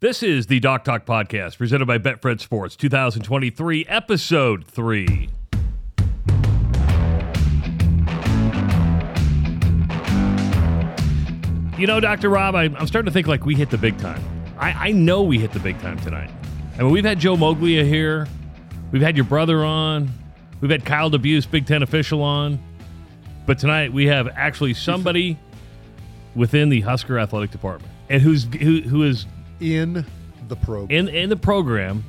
This 0.00 0.22
is 0.22 0.46
the 0.46 0.60
Doc 0.60 0.84
Talk 0.84 1.04
Podcast 1.04 1.58
presented 1.58 1.86
by 1.86 1.98
Betfred 1.98 2.38
Sports 2.38 2.76
2023, 2.76 3.84
Episode 3.88 4.64
3. 4.64 5.28
You 11.76 11.86
know, 11.88 11.98
Dr. 11.98 12.28
Rob, 12.28 12.54
I, 12.54 12.66
I'm 12.66 12.86
starting 12.86 13.06
to 13.06 13.10
think 13.10 13.26
like 13.26 13.44
we 13.44 13.56
hit 13.56 13.70
the 13.70 13.76
big 13.76 13.98
time. 13.98 14.22
I, 14.56 14.70
I 14.70 14.92
know 14.92 15.24
we 15.24 15.40
hit 15.40 15.50
the 15.50 15.58
big 15.58 15.80
time 15.80 15.98
tonight. 15.98 16.30
I 16.78 16.82
mean, 16.82 16.92
we've 16.92 17.04
had 17.04 17.18
Joe 17.18 17.34
Moglia 17.34 17.84
here, 17.84 18.28
we've 18.92 19.02
had 19.02 19.16
your 19.16 19.24
brother 19.24 19.64
on, 19.64 20.08
we've 20.60 20.70
had 20.70 20.84
Kyle 20.84 21.10
DeBuse, 21.10 21.50
Big 21.50 21.66
Ten 21.66 21.82
official, 21.82 22.22
on. 22.22 22.62
But 23.46 23.58
tonight 23.58 23.92
we 23.92 24.06
have 24.06 24.28
actually 24.36 24.74
somebody 24.74 25.36
within 26.36 26.68
the 26.68 26.82
Husker 26.82 27.18
athletic 27.18 27.50
department 27.50 27.92
and 28.08 28.22
who's 28.22 28.44
who, 28.44 28.82
who 28.82 29.02
is 29.02 29.26
in 29.60 30.04
the 30.48 30.56
program. 30.56 30.90
in 31.08 31.14
in 31.14 31.28
the 31.28 31.36
program 31.36 32.04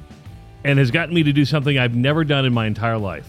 and 0.63 0.77
has 0.79 0.91
gotten 0.91 1.13
me 1.15 1.23
to 1.23 1.31
do 1.33 1.45
something 1.45 1.77
I've 1.77 1.95
never 1.95 2.23
done 2.23 2.45
in 2.45 2.53
my 2.53 2.65
entire 2.67 2.97
life. 2.97 3.27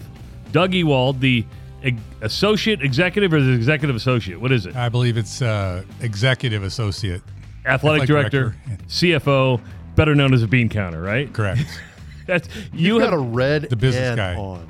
Doug 0.51 0.73
Ewald, 0.73 1.21
the 1.21 1.45
e- 1.85 1.93
associate 2.21 2.81
executive 2.81 3.31
or 3.33 3.41
the 3.41 3.51
executive 3.53 3.95
associate, 3.95 4.39
what 4.41 4.51
is 4.51 4.65
it? 4.65 4.75
I 4.75 4.89
believe 4.89 5.15
it's 5.17 5.41
uh, 5.41 5.83
executive 6.01 6.63
associate. 6.63 7.21
Athletic, 7.65 8.03
athletic 8.03 8.07
director, 8.07 8.55
director, 8.67 8.83
CFO, 8.87 9.61
better 9.95 10.13
known 10.15 10.33
as 10.33 10.43
a 10.43 10.47
bean 10.47 10.67
counter, 10.67 11.01
right? 11.01 11.31
Correct. 11.31 11.61
That's 12.27 12.47
you 12.73 12.95
you 12.95 12.99
got 12.99 13.11
have. 13.11 13.19
a 13.19 13.23
red 13.23 13.63
The 13.69 13.75
business 13.75 14.11
N 14.11 14.15
guy. 14.17 14.35
on. 14.35 14.67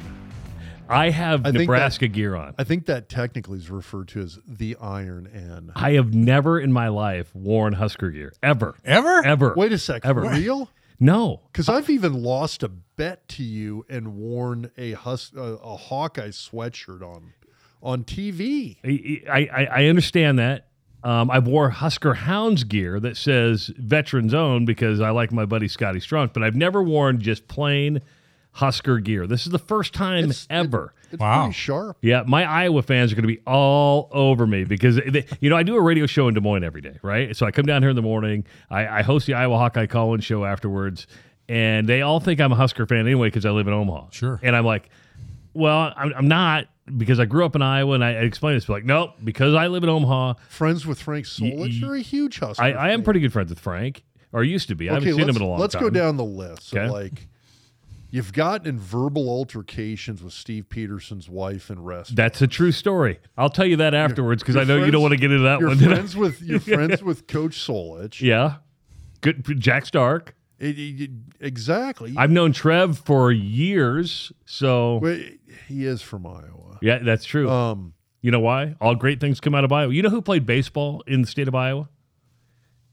I 0.91 1.09
have 1.09 1.41
I 1.45 1.52
think 1.52 1.62
Nebraska 1.62 2.08
gear 2.08 2.36
on. 2.36 2.55
I 2.58 2.63
think 2.63 2.86
that 2.88 3.09
technically 3.09 3.58
is 3.59 3.70
referred 3.70 4.09
to 4.09 4.22
as 4.22 4.40
the 4.48 4.76
Iron 4.82 5.27
N. 5.27 5.72
I 5.76 5.91
have 5.94 6.13
never 6.13 6.59
in 6.59 6.72
my 6.73 6.88
life 6.90 7.34
worn 7.36 7.73
Husker 7.73 8.09
gear 8.12 8.34
ever, 8.44 8.76
Ever? 8.84 9.26
ever. 9.26 9.54
Wait 9.55 9.72
a 9.72 9.77
second, 9.77 10.09
Ever. 10.09 10.23
for 10.26 10.32
real? 10.35 10.70
No, 11.04 11.41
Because 11.52 11.68
I've 11.68 11.90
even 11.90 12.13
lost 12.22 12.62
a 12.62 12.70
bet 12.70 13.27
to 13.30 13.44
you 13.44 13.84
and 13.90 14.13
worn 14.18 14.70
a 14.77 14.91
Hus- 14.91 15.32
uh, 15.35 15.57
a 15.57 15.76
Hawkeye 15.76 16.27
sweatshirt 16.30 17.02
on 17.02 17.34
on 17.82 18.04
TV. 18.04 18.77
I, 19.27 19.49
I, 19.52 19.65
I 19.65 19.85
understand 19.87 20.37
that. 20.37 20.68
Um, 21.04 21.32
I 21.32 21.40
wore 21.40 21.71
Husker 21.71 22.13
Hounds 22.13 22.63
gear 22.65 22.99
that 22.99 23.18
says 23.18 23.71
Veterans 23.80 24.35
Own 24.35 24.65
because 24.65 25.02
I 25.02 25.10
like 25.10 25.32
my 25.32 25.46
buddy 25.46 25.68
Scotty 25.68 25.98
Strunk, 25.98 26.34
but 26.34 26.43
I've 26.43 26.55
never 26.55 26.84
worn 26.84 27.20
just 27.20 27.48
plain 27.48 28.02
Husker 28.54 28.99
gear. 28.99 29.27
This 29.27 29.46
is 29.46 29.52
the 29.52 29.60
first 29.60 29.94
time 29.94 30.26
It's- 30.26 30.48
ever. 30.49 30.94
It's 31.12 31.20
Wow. 31.20 31.44
pretty 31.44 31.54
sharp. 31.54 31.98
yeah, 32.02 32.24
my 32.26 32.44
Iowa 32.46 32.82
fans 32.82 33.12
are 33.12 33.16
going 33.16 33.24
to 33.24 33.27
be 33.27 33.40
all 33.46 34.08
over 34.13 34.48
me 34.48 34.63
because 34.63 34.96
they, 34.96 35.26
you 35.41 35.49
know 35.49 35.58
I 35.58 35.63
do 35.63 35.76
a 35.76 35.82
radio 35.82 36.05
show 36.05 36.27
in 36.30 36.34
Des 36.34 36.40
Moines 36.41 36.63
every 36.63 36.80
day, 36.82 36.98
right? 37.02 37.35
So 37.35 37.46
I 37.46 37.52
come 37.52 37.66
down 37.66 37.82
here 37.82 37.90
in 37.90 37.96
the 37.98 38.02
morning. 38.02 38.46
I, 38.70 38.88
I 38.99 39.02
host 39.02 39.27
the 39.27 39.34
Iowa 39.34 39.58
Hawkeye 39.58 39.88
Call-In 39.88 40.21
show 40.21 40.46
afterwards, 40.46 41.08
and 41.49 41.88
they 41.88 42.02
all 42.02 42.20
think 42.21 42.40
I'm 42.40 42.52
a 42.54 42.55
Husker 42.55 42.85
fan 42.85 42.99
anyway 42.99 43.27
because 43.27 43.46
I 43.46 43.52
live 43.52 43.68
in 43.68 43.74
Omaha. 43.74 44.08
Sure. 44.12 44.40
and 44.41 44.55
I'm 44.55 44.65
like, 44.65 44.90
well, 45.54 45.93
I'm, 45.98 46.13
I'm 46.15 46.27
not 46.30 46.68
because 46.98 47.20
I 47.20 47.26
grew 47.26 47.46
up 47.46 47.55
in 47.58 47.62
Iowa, 47.62 47.93
and 47.96 48.04
I, 48.05 48.10
I 48.12 48.21
explained 48.21 48.55
this 48.58 48.70
like, 48.70 48.86
nope, 48.86 49.12
because 49.24 49.54
I 49.54 49.68
live 49.68 49.84
in 49.84 49.90
Omaha. 49.90 50.36
Friends 50.49 50.86
with 50.86 51.02
Frank 51.02 51.26
Solich. 51.26 51.80
You're 51.80 51.96
a 51.96 51.99
huge 52.02 52.40
Husker. 52.40 52.63
I, 52.63 52.71
I 52.71 52.90
am 52.91 53.04
pretty 53.04 53.20
good 53.20 53.34
friends 53.34 53.49
with 53.49 53.60
Frank, 53.60 54.04
or 54.32 54.43
used 54.46 54.70
to 54.70 54.76
be. 54.76 54.90
I 54.90 54.93
haven't 54.93 55.10
seen 55.13 55.27
him 55.27 55.36
in 55.36 55.41
a 55.41 55.46
long 55.46 55.55
time. 55.58 55.62
let's 55.62 55.76
go 55.76 55.90
down 55.90 56.15
the 56.18 56.24
list. 56.24 56.70
So, 56.70 56.80
Okay. 56.80 56.90
like, 56.90 57.27
you've 58.12 58.34
gotten 58.34 58.67
in 58.67 58.77
verbal 58.79 59.27
altercations 59.29 60.21
with 60.21 60.34
Steve 60.34 60.65
Pederson's 60.70 61.27
wife 61.29 61.70
and 61.70 61.85
rest. 61.85 62.15
That's 62.15 62.41
a 62.41 62.48
true 62.48 62.71
story. 62.71 63.20
I'll 63.37 63.49
tell 63.49 63.65
you 63.65 63.77
that 63.77 63.93
afterwards 63.95 64.44
because 64.44 64.56
I 64.56 64.59
You're 64.63 64.79
know 64.79 64.85
you 64.85 64.91
don't 64.91 65.01
want 65.01 65.13
to 65.13 65.18
get 65.18 65.31
into 65.31 65.44
that 65.45 65.59
You're 65.59 65.69
one. 65.69 65.78
did 65.79 65.91
I? 65.91 65.95
friends 65.95 66.16
with 66.16 66.41
you're 66.44 66.59
friends 66.59 67.01
with 67.01 67.25
Coach 67.28 67.57
Solich. 67.57 68.22
yeah, 68.22 68.56
good. 69.22 69.44
Jack 69.59 69.85
Stark. 69.85 70.35
It- 70.59 70.78
it- 70.78 71.01
it- 71.01 71.12
exactly. 71.40 72.13
I've 72.16 72.29
known 72.29 72.51
Trev 72.51 73.00
for 73.00 73.31
years, 73.31 74.31
so 74.46 74.97
Wait, 74.97 75.40
he 75.68 75.85
is 75.85 76.03
from 76.03 76.28
Iowa. 76.28 76.78
yeah, 76.84 77.00
that's 77.00 77.25
true. 77.25 77.50
Um, 77.50 77.94
you 78.22 78.30
know 78.30 78.40
why? 78.41 78.75
All 78.80 78.94
great 78.94 79.19
things 79.19 79.40
come 79.40 79.56
out 79.56 79.63
of 79.63 79.72
Iowa. 79.72 79.91
You 79.91 80.03
know 80.03 80.09
who 80.12 80.22
played 80.22 80.46
baseball 80.46 81.02
in 81.07 81.22
the 81.22 81.28
state 81.28 81.47
of 81.47 81.56
Iowa? 81.56 81.90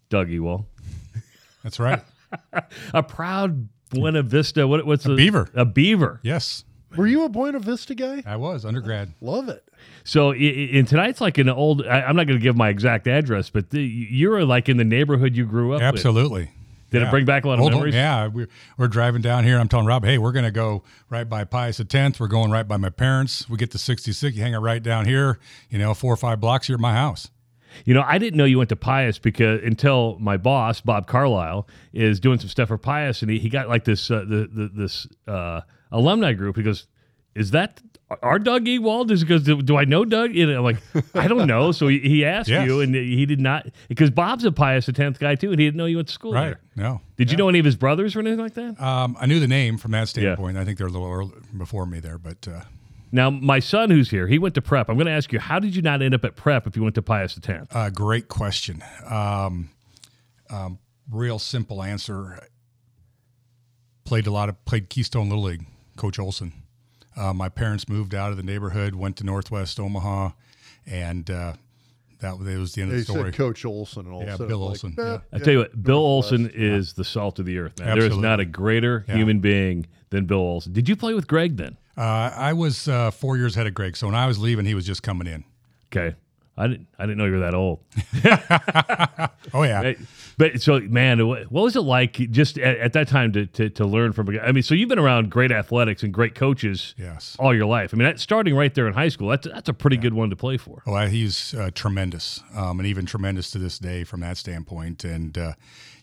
Doug 0.09 0.31
Ewald, 0.31 0.65
That's 1.63 1.79
right. 1.79 2.01
a 2.95 3.03
proud 3.03 3.69
Buena 3.91 4.23
Vista. 4.23 4.67
What, 4.67 4.85
what's 4.87 5.07
a, 5.07 5.15
beaver. 5.15 5.49
A 5.55 5.65
beaver. 5.65 6.21
yes, 6.23 6.65
were 6.97 7.07
you 7.07 7.25
a 7.25 7.29
Buena 7.29 7.59
Vista 7.59 7.95
guy? 7.95 8.23
I 8.27 8.37
was 8.37 8.65
undergrad. 8.65 9.13
Love 9.21 9.49
it. 9.49 9.63
So 10.05 10.31
i- 10.33 10.37
i- 10.37 10.39
in 10.39 10.87
tonight's 10.87 11.21
like 11.21 11.39
an 11.39 11.49
old. 11.49 11.87
I, 11.87 12.01
I'm 12.03 12.17
not 12.17 12.27
going 12.27 12.39
to 12.39 12.43
give 12.43 12.57
my 12.57 12.69
exact 12.71 13.07
address, 13.07 13.51
but 13.51 13.71
the, 13.71 13.83
you're 13.83 14.45
like 14.45 14.69
in 14.69 14.77
the 14.79 14.85
neighborhood 14.85 15.37
you 15.37 15.45
grew 15.45 15.73
up. 15.75 15.81
with. 15.81 15.83
Absolutely. 15.83 16.51
Did 16.91 17.03
it 17.03 17.11
bring 17.11 17.27
back 17.27 17.45
a 17.45 17.49
lot 17.49 17.59
of 17.59 17.61
Old- 17.61 17.73
memories? 17.75 17.95
Yeah, 17.95 18.29
we're, 18.29 18.49
we're 18.79 18.89
driving 18.89 19.21
down 19.21 19.45
here. 19.45 19.59
I'm 19.59 19.69
telling 19.69 19.85
Rob, 19.85 20.07
hey, 20.07 20.17
we're 20.17 20.33
going 20.33 20.47
to 20.47 20.51
go 20.51 20.83
right 21.11 21.29
by 21.29 21.45
Pius 21.45 21.79
X. 21.81 22.19
We're 22.19 22.29
going 22.29 22.51
right 22.51 22.67
by 22.67 22.79
my 22.79 22.89
parents. 22.89 23.47
We 23.47 23.59
get 23.59 23.71
to 23.73 23.79
66. 23.79 24.35
You 24.35 24.43
hang 24.43 24.55
it 24.55 24.59
right 24.59 24.83
down 24.83 25.05
here. 25.05 25.39
You 25.69 25.79
know, 25.79 25.93
four 25.93 26.11
or 26.15 26.17
five 26.17 26.41
blocks 26.41 26.67
here 26.69 26.75
at 26.77 26.81
my 26.81 26.95
house. 26.95 27.29
You 27.85 27.95
know, 27.95 28.05
I 28.07 28.19
didn't 28.19 28.37
know 28.37 28.45
you 28.45 28.59
went 28.59 28.69
to 28.71 28.77
Pius 28.77 29.19
because 29.19 29.63
until 29.63 30.17
my 30.21 30.37
boss 30.37 30.81
Bob 30.81 31.07
Carlisle 31.07 31.69
is 31.93 32.21
doing 32.21 32.39
some 32.39 32.49
stuff 32.49 32.69
for 32.69 32.79
Pius, 32.79 33.23
and 33.23 33.31
he, 33.31 33.39
he 33.39 33.49
got 33.49 33.69
like 33.69 33.85
this 33.85 34.11
uh, 34.11 34.21
the, 34.29 34.49
the 34.53 34.71
this 34.75 35.07
uh, 35.27 35.61
alumni 35.93 36.33
group. 36.33 36.57
He 36.57 36.63
goes, 36.63 36.87
"Is 37.35 37.51
that 37.53 37.81
our 38.23 38.39
Doug 38.39 38.67
Ewald?" 38.67 39.11
He 39.11 39.25
goes, 39.25 39.43
"Do, 39.45 39.61
do 39.63 39.77
I 39.77 39.85
know 39.85 40.05
Doug?" 40.05 40.37
And 40.37 40.51
I'm 40.51 40.65
like, 40.65 40.79
"I 41.15 41.29
don't 41.29 41.47
know." 41.47 41.73
So 41.73 41.89
he, 41.89 41.99
he 42.01 42.25
asked 42.25 42.49
Yes. 42.49 42.67
you, 42.67 42.81
and 42.81 42.95
he 42.95 43.27
did 43.27 43.41
not 43.41 43.67
because 43.89 44.11
Bob's 44.11 44.45
a 44.45 44.53
Pius 44.53 44.87
the 44.87 44.93
tenth 44.93 45.19
guy 45.19 45.35
too, 45.35 45.51
and 45.51 45.61
he 45.61 45.67
didn't 45.67 45.77
know 45.77 45.87
you 45.87 45.97
went 45.97 46.09
to 46.09 46.15
school 46.15 46.33
Right. 46.33 46.45
there. 46.47 46.61
No. 46.77 47.01
Did 47.17 47.31
you 47.31 47.37
know 47.37 47.49
any 47.49 47.59
of 47.59 47.65
his 47.65 47.77
brothers 47.77 48.15
or 48.17 48.21
anything 48.21 48.39
like 48.39 48.55
that? 48.55 48.81
Um, 48.81 49.17
I 49.21 49.27
knew 49.27 49.41
the 49.41 49.49
name 49.49 49.77
from 49.79 49.91
that 49.91 50.09
standpoint. 50.09 50.57
I 50.57 50.65
think 50.65 50.79
they're 50.79 50.87
a 50.87 50.91
little 50.91 51.33
before 51.57 51.85
me 51.87 52.01
there, 52.01 52.17
but 52.19 52.47
uh, 52.49 52.61
Now, 53.11 53.31
my 53.31 53.59
son 53.61 53.91
who's 53.91 54.11
here, 54.11 54.27
he 54.27 54.39
went 54.39 54.55
to 54.57 54.63
prep. 54.63 54.89
I'm 54.89 54.97
going 54.97 55.07
to 55.07 55.13
ask 55.13 55.33
you, 55.33 55.39
how 55.39 55.59
did 55.59 55.75
you 55.75 55.83
not 55.83 56.03
end 56.03 56.15
up 56.15 56.25
at 56.25 56.37
prep 56.37 56.67
if 56.67 56.77
you 56.77 56.83
went 56.83 56.95
to 56.97 57.03
Pius 57.03 57.35
the 57.35 57.41
tenth? 57.41 57.75
Uh, 57.75 57.91
great 57.91 58.29
question. 58.29 58.83
Um, 59.09 59.71
um, 60.51 60.79
real 61.11 61.39
simple 61.39 61.83
answer. 61.83 62.39
Played 64.05 64.27
a 64.27 64.31
lot 64.31 64.49
of 64.49 64.65
played 64.65 64.89
Keystone 64.89 65.29
Little 65.29 65.45
League. 65.45 65.67
Coach 65.97 66.19
Olson. 66.19 66.53
Uh, 67.17 67.33
my 67.33 67.49
parents 67.49 67.89
moved 67.89 68.15
out 68.15 68.31
of 68.31 68.37
the 68.37 68.43
neighborhood, 68.43 68.95
went 68.95 69.17
to 69.17 69.25
Northwest 69.25 69.81
Omaha, 69.81 70.31
and 70.87 71.29
uh, 71.29 71.55
that 72.21 72.39
was- 72.39 72.47
was 72.59 72.75
the 72.75 72.83
end 72.83 72.93
of 72.93 72.99
the 72.99 73.05
story. 73.05 73.25
said 73.33 73.35
Coach 73.35 73.65
Olson 73.65 74.07
and 74.07 74.15
all 74.15 74.21
Yeah, 74.23 74.29
of 74.29 74.35
a 74.35 74.37
sudden 74.37 74.49
Bill 74.49 74.63
I'm 74.63 74.69
Olson, 74.69 74.95
eh, 74.99 75.03
yeah. 75.03 75.19
I 75.33 75.39
tell 75.39 75.53
you 75.53 75.59
what, 75.59 75.83
Bill 75.83 75.97
Northwest, 76.01 76.33
Olson 76.33 76.51
is 76.55 76.93
the 76.93 77.05
salt 77.05 77.39
of 77.41 77.47
the 77.47 77.59
earth, 77.59 77.79
man. 77.81 77.99
There 77.99 78.07
is 78.09 78.17
not 78.17 78.39
a 78.39 78.45
greater 78.45 79.05
Yeah. 79.09 79.17
human 79.17 79.41
being 79.41 79.87
than 80.11 80.27
Bill 80.27 80.39
Olson. 80.39 80.73
Did 80.73 80.89
you 80.89 80.95
play 80.97 81.13
with 81.15 81.27
Greg 81.27 81.57
then? 81.57 81.77
Uh, 81.99 82.33
I 82.35 82.53
was 82.53 82.87
uh, 82.87 83.11
four 83.11 83.37
years 83.37 83.57
ahead 83.57 83.67
of 83.67 83.75
Greg, 83.75 83.97
so 83.97 84.07
when 84.07 84.15
I 84.15 84.27
was 84.27 84.39
leaving, 84.39 84.65
he 84.65 84.75
was 84.75 84.87
just 84.87 85.03
coming 85.03 85.27
in. 85.27 85.45
Okay. 85.93 86.17
I 86.57 86.67
didn't. 86.67 86.89
I 86.99 87.05
didn't 87.05 87.19
know 87.19 87.25
you 87.25 87.33
were 87.33 87.41
that 87.41 87.55
old. 87.55 87.81
Oh 89.55 89.63
yeah, 89.63 89.95
But 90.37 90.61
so, 90.61 90.79
man, 90.81 91.27
what 91.27 91.51
was 91.51 91.75
it 91.75 91.81
like 91.81 92.13
just 92.31 92.59
at, 92.59 92.77
at 92.79 92.93
that 92.93 93.09
time 93.09 93.33
to, 93.33 93.47
to 93.47 93.71
to 93.71 93.87
learn 93.87 94.13
from? 94.13 94.29
a 94.29 94.33
guy? 94.33 94.45
I 94.45 94.53
mean, 94.53 94.63
so 94.63 94.75
you've 94.75 94.89
been 94.89 94.99
around 94.99 95.31
great 95.31 95.51
athletics 95.51 96.03
and 96.03 96.13
great 96.13 96.35
coaches 96.35 96.95
yes. 96.99 97.35
all 97.39 97.55
your 97.55 97.65
life. 97.65 97.95
I 97.95 97.97
mean, 97.97 98.05
that, 98.05 98.21
starting 98.21 98.55
right 98.55 98.75
there 98.75 98.87
in 98.87 98.93
high 98.93 99.09
school, 99.09 99.29
that's 99.29 99.47
that's 99.47 99.69
a 99.69 99.73
pretty 99.73 99.97
good 99.97 100.13
one 100.13 100.29
to 100.29 100.37
play 100.37 100.59
for. 100.59 100.83
Oh, 100.87 101.07
he's 101.07 101.55
uh, 101.55 101.71
tremendous, 101.75 102.43
um, 102.55 102.79
and 102.79 102.87
even 102.87 103.07
tremendous 103.07 103.51
to 103.53 103.59
this 103.59 103.79
day 103.79 104.05
from 104.05 104.21
that 104.21 104.37
standpoint. 104.37 105.03
And 105.05 105.39
uh, 105.39 105.53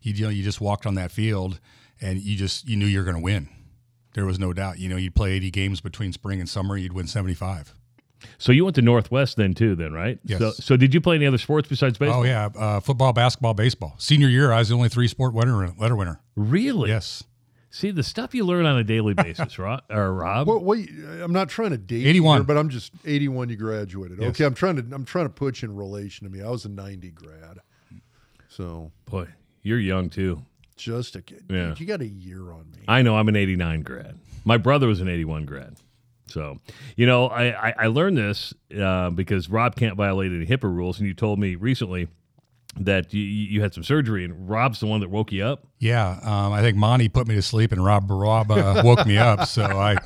you, 0.01 0.13
you 0.13 0.23
know, 0.23 0.29
you 0.29 0.44
just 0.44 0.59
walked 0.59 0.88
on 0.88 0.95
that 0.95 1.11
field, 1.11 1.59
and 2.01 2.19
you 2.19 2.35
just 2.35 2.67
you 2.67 2.78
knew 2.78 2.88
you 2.88 2.97
were 2.97 3.05
going 3.05 3.17
to 3.17 3.23
win. 3.23 3.50
There 4.16 4.26
was 4.26 4.40
no 4.40 4.52
doubt. 4.52 4.80
You 4.80 4.90
know, 4.90 4.98
you'd 4.98 5.16
play 5.16 5.34
80 5.34 5.52
games 5.52 5.81
between 5.81 6.12
spring 6.12 6.40
and 6.40 6.50
summer, 6.50 6.76
you'd 6.76 6.94
win 6.94 7.08
75. 7.08 7.74
So 8.40 8.52
you 8.52 8.64
went 8.64 8.76
to 8.78 8.81
Northwest 8.81 9.38
then 9.38 9.53
too, 9.53 9.76
then 9.76 9.94
right? 9.94 10.18
Yes. 10.24 10.40
So, 10.40 10.52
so 10.52 10.78
did 10.78 10.94
you 10.94 11.02
play 11.02 11.16
any 11.16 11.28
other 11.28 11.38
sports 11.38 11.70
besides 11.70 11.98
baseball? 12.00 12.22
Oh 12.22 12.24
yeah, 12.24 12.50
uh, 12.58 12.80
football, 12.80 13.14
basketball, 13.14 13.53
baseball. 13.53 13.94
Senior 14.00 14.30
year, 14.30 14.52
I 14.52 14.59
was 14.59 14.70
the 14.70 14.76
only 14.76 14.90
three 14.90 15.08
sport 15.08 15.34
winner, 15.34 15.72
letter 15.78 15.96
winner. 15.96 16.22
Really? 16.36 16.90
Yes, 16.90 17.23
See 17.76 17.91
the 17.91 18.03
stuff 18.03 18.34
you 18.34 18.46
learn 18.46 18.66
on 18.66 18.78
a 18.78 18.85
daily 18.85 19.14
basis, 19.16 19.59
Rob. 19.59 19.84
Or 19.90 20.14
Rob. 20.14 20.47
What, 20.47 20.64
what, 20.64 20.79
I'm 21.22 21.34
not 21.34 21.50
trying 21.50 21.72
to 21.72 21.78
date 21.78 22.08
81. 22.08 22.16
you 22.16 22.40
here, 22.40 22.44
but 22.46 22.58
I'm 22.58 22.70
just 22.70 22.94
81. 23.03 23.50
You 23.50 23.58
graduated. 23.58 24.18
Yes. 24.22 24.29
Okay, 24.29 24.46
I'm 24.46 24.53
trying 24.53 24.78
to 24.78 24.96
I'm 24.96 25.03
trying 25.03 25.26
to 25.26 25.29
put 25.29 25.61
you 25.61 25.70
in 25.70 25.76
relation 25.76 26.26
to 26.26 26.32
me. 26.32 26.41
I 26.41 26.50
was 26.50 26.64
a 26.64 26.70
90 26.70 27.11
grad, 27.11 27.59
so 28.47 28.94
Boy, 29.03 29.28
you're 29.61 29.78
young 29.78 30.09
too. 30.09 30.41
Just 30.75 31.16
a 31.16 31.22
kid. 31.22 31.45
Yeah. 31.49 31.67
Dude, 31.67 31.79
you 31.79 31.85
got 31.85 32.01
a 32.01 32.07
year 32.07 32.51
on 32.51 32.69
me. 32.72 32.79
I 32.87 33.01
know 33.01 33.16
I'm 33.17 33.27
an 33.27 33.35
89 33.35 33.81
grad. 33.81 34.19
My 34.43 34.57
brother 34.57 34.87
was 34.87 35.01
an 35.01 35.09
81 35.09 35.45
grad. 35.45 35.75
So, 36.27 36.59
you 36.95 37.05
know, 37.05 37.27
I, 37.27 37.69
I, 37.69 37.73
I 37.79 37.87
learned 37.87 38.17
this 38.17 38.53
uh, 38.79 39.09
because 39.11 39.49
Rob 39.49 39.75
can't 39.75 39.95
violate 39.95 40.31
any 40.31 40.45
HIPAA 40.45 40.63
rules. 40.63 40.99
And 40.99 41.07
you 41.07 41.13
told 41.13 41.39
me 41.39 41.55
recently 41.55 42.07
that 42.81 43.13
you, 43.13 43.22
you 43.22 43.61
had 43.61 43.73
some 43.73 43.83
surgery, 43.83 44.25
and 44.25 44.49
Rob's 44.49 44.79
the 44.81 44.85
one 44.87 44.99
that 44.99 45.09
woke 45.09 45.31
you 45.31 45.43
up. 45.45 45.66
Yeah, 45.79 46.19
um, 46.23 46.51
I 46.51 46.61
think 46.61 46.75
Monty 46.77 47.07
put 47.09 47.27
me 47.27 47.35
to 47.35 47.41
sleep, 47.41 47.72
and 47.72 47.83
Rob 47.83 48.09
Rob 48.09 48.51
uh, 48.51 48.81
woke 48.83 49.05
me 49.05 49.17
up. 49.17 49.47
So 49.47 49.63
I, 49.63 49.97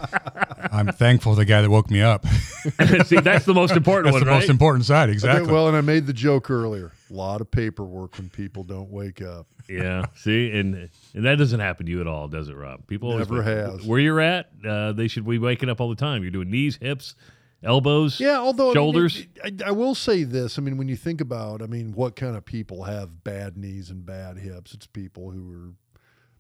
I'm 0.72 0.88
thankful 0.88 1.36
the 1.36 1.46
guy 1.46 1.62
that 1.62 1.70
woke 1.70 1.90
me 1.90 2.02
up. 2.02 2.26
See, 3.06 3.20
that's 3.20 3.46
the 3.46 3.54
most 3.54 3.72
important 3.72 4.06
That's 4.06 4.14
one, 4.16 4.24
the 4.24 4.30
right? 4.30 4.40
most 4.40 4.50
important 4.50 4.86
side, 4.86 5.10
Okay, 5.10 5.14
exactly. 5.14 5.52
well, 5.52 5.68
and 5.68 5.76
I 5.78 5.82
made 5.82 6.06
the 6.06 6.14
joke 6.14 6.50
earlier. 6.52 6.92
A 7.10 7.14
lot 7.14 7.42
of 7.42 7.50
paperwork 7.50 8.18
when 8.18 8.30
people 8.30 8.64
don't 8.64 8.90
wake 8.92 9.22
up. 9.22 9.48
yeah. 9.68 10.06
See, 10.16 10.52
and 10.52 10.90
and 11.16 11.26
that 11.26 11.38
doesn't 11.38 11.60
happen 11.60 11.86
to 11.88 11.92
you 11.92 12.02
at 12.02 12.08
all, 12.08 12.28
does 12.28 12.50
it, 12.50 12.56
Rob? 12.56 12.86
People 12.88 13.18
Never 13.18 13.36
wake- 13.38 13.46
has. 13.46 13.86
Where 13.86 14.00
you're 14.00 14.20
at, 14.20 14.50
uh, 14.68 14.92
they 14.92 15.08
should 15.08 15.28
be 15.28 15.40
waking 15.40 15.70
up 15.70 15.82
all 15.82 15.90
the 15.90 15.96
time. 15.96 16.22
You're 16.22 16.32
doing 16.32 16.52
knees, 16.52 16.78
hips, 16.80 17.16
elbows. 17.64 18.20
Yeah, 18.20 18.38
although 18.38 18.66
I 18.66 18.68
mean, 18.68 18.74
Shoulders? 18.76 19.28
I, 19.44 19.52
I 19.68 19.72
will 19.72 19.96
say 19.96 20.24
this. 20.24 20.58
I 20.58 20.62
mean, 20.62 20.78
when 20.78 20.88
you 20.88 20.96
think 20.96 21.22
about, 21.22 21.62
I 21.62 21.66
mean, 21.66 21.94
what 21.94 22.16
kind 22.16 22.36
of 22.36 22.46
people 22.46 22.84
have 22.84 23.24
bad 23.24 23.58
knees 23.58 23.90
and 23.90 24.06
bad 24.06 24.38
hips? 24.38 24.74
It's 24.74 24.88
people 24.88 25.32
who 25.32 25.52
are 25.52 25.74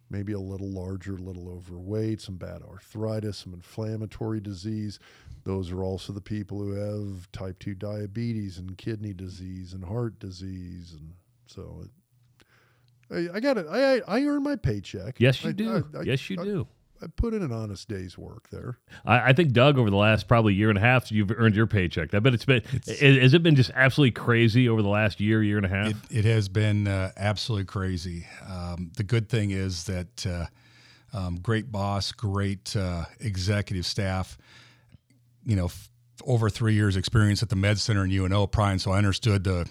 maybe 0.10 0.34
a 0.34 0.40
little 0.40 0.70
larger, 0.70 1.16
a 1.16 1.18
little 1.18 1.50
overweight, 1.50 2.22
some 2.22 2.36
bad 2.36 2.62
arthritis, 2.64 3.38
some 3.38 3.54
inflammatory 3.54 4.40
disease. 4.40 5.00
Those 5.44 5.72
are 5.72 5.84
also 5.84 6.14
the 6.14 6.22
people 6.22 6.60
who 6.60 6.72
have 6.74 7.32
type 7.32 7.60
two 7.60 7.76
diabetes 7.76 8.58
and 8.58 8.78
kidney 8.78 9.14
disease 9.14 9.74
and 9.74 9.84
heart 9.84 10.20
disease, 10.20 10.96
and 10.98 11.14
so 11.48 11.84
it. 11.84 11.90
I, 13.12 13.38
I 13.38 13.40
got 13.40 13.58
it. 13.58 13.66
I, 13.70 14.02
I 14.08 14.24
earn 14.26 14.44
my 14.44 14.56
paycheck. 14.56 15.20
Yes, 15.20 15.44
you 15.44 15.54
do. 15.54 15.86
Yes, 16.04 16.30
you 16.30 16.38
do. 16.38 16.68
I 17.02 17.08
put 17.08 17.34
in 17.34 17.42
an 17.42 17.52
honest 17.52 17.88
day's 17.88 18.18
work 18.18 18.50
there. 18.50 18.78
I, 19.06 19.30
I 19.30 19.34
think 19.34 19.54
Doug, 19.54 19.78
over 19.78 19.90
the 19.90 19.96
last 19.96 20.28
probably 20.28 20.54
year 20.54 20.70
and 20.70 20.78
a 20.78 20.82
half, 20.82 21.12
you've 21.12 21.32
earned 21.32 21.56
your 21.56 21.68
paycheck. 21.68 22.14
I 22.14 22.20
bet 22.20 22.34
it's 22.34 22.46
been. 22.46 22.62
has 22.88 23.34
it 23.34 23.42
been 23.44 23.56
just 23.56 23.72
absolutely 23.74 24.12
crazy 24.12 24.68
over 24.68 24.82
the 24.82 24.90
last 24.90 25.20
year, 25.20 25.42
year 25.42 25.58
and 25.58 25.66
a 25.66 25.70
half? 25.70 25.88
It, 25.90 26.20
it 26.20 26.26
has 26.26 26.50
been 26.50 26.88
uh, 26.88 27.12
absolutely 27.16 27.66
crazy. 27.66 28.28
Um, 28.48 28.92
the 28.98 29.04
good 29.04 29.30
thing 29.30 29.52
is 29.52 29.86
that 29.86 30.26
uh, 30.26 30.46
um, 31.14 31.40
great 31.42 31.72
boss, 31.72 32.12
great 32.12 32.76
uh, 32.76 33.06
executive 33.20 33.86
staff. 33.86 34.38
You 35.46 35.56
know, 35.56 35.66
f- 35.66 35.90
over 36.26 36.50
three 36.50 36.74
years 36.74 36.96
experience 36.98 37.42
at 37.42 37.50
the 37.50 37.56
Med 37.56 37.80
Center 37.80 38.04
in 38.04 38.12
UNO, 38.12 38.48
Brian. 38.48 38.78
So 38.78 38.92
I 38.92 38.98
understood 38.98 39.46
the, 39.46 39.68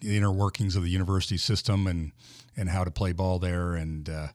the 0.00 0.16
inner 0.16 0.32
workings 0.32 0.74
of 0.74 0.82
the 0.82 0.90
university 0.90 1.36
system 1.36 1.86
and 1.86 2.12
and 2.56 2.68
how 2.68 2.84
to 2.84 2.90
play 2.90 3.12
ball 3.12 3.38
there. 3.38 3.74
And 3.74 4.08
uh, 4.08 4.28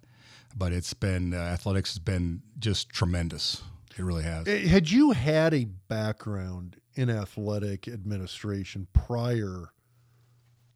but 0.57 0.71
it's 0.73 0.93
been 0.93 1.33
uh, 1.33 1.37
athletics 1.37 1.91
has 1.91 1.99
been 1.99 2.41
just 2.59 2.89
tremendous. 2.89 3.61
It 3.97 4.03
really 4.03 4.23
has. 4.23 4.47
Eh, 4.47 4.67
Had 4.67 4.89
you 4.91 5.11
had 5.11 5.53
a 5.53 5.65
background 5.65 6.77
in 6.95 7.09
athletic 7.09 7.87
administration 7.87 8.87
prior 8.93 9.69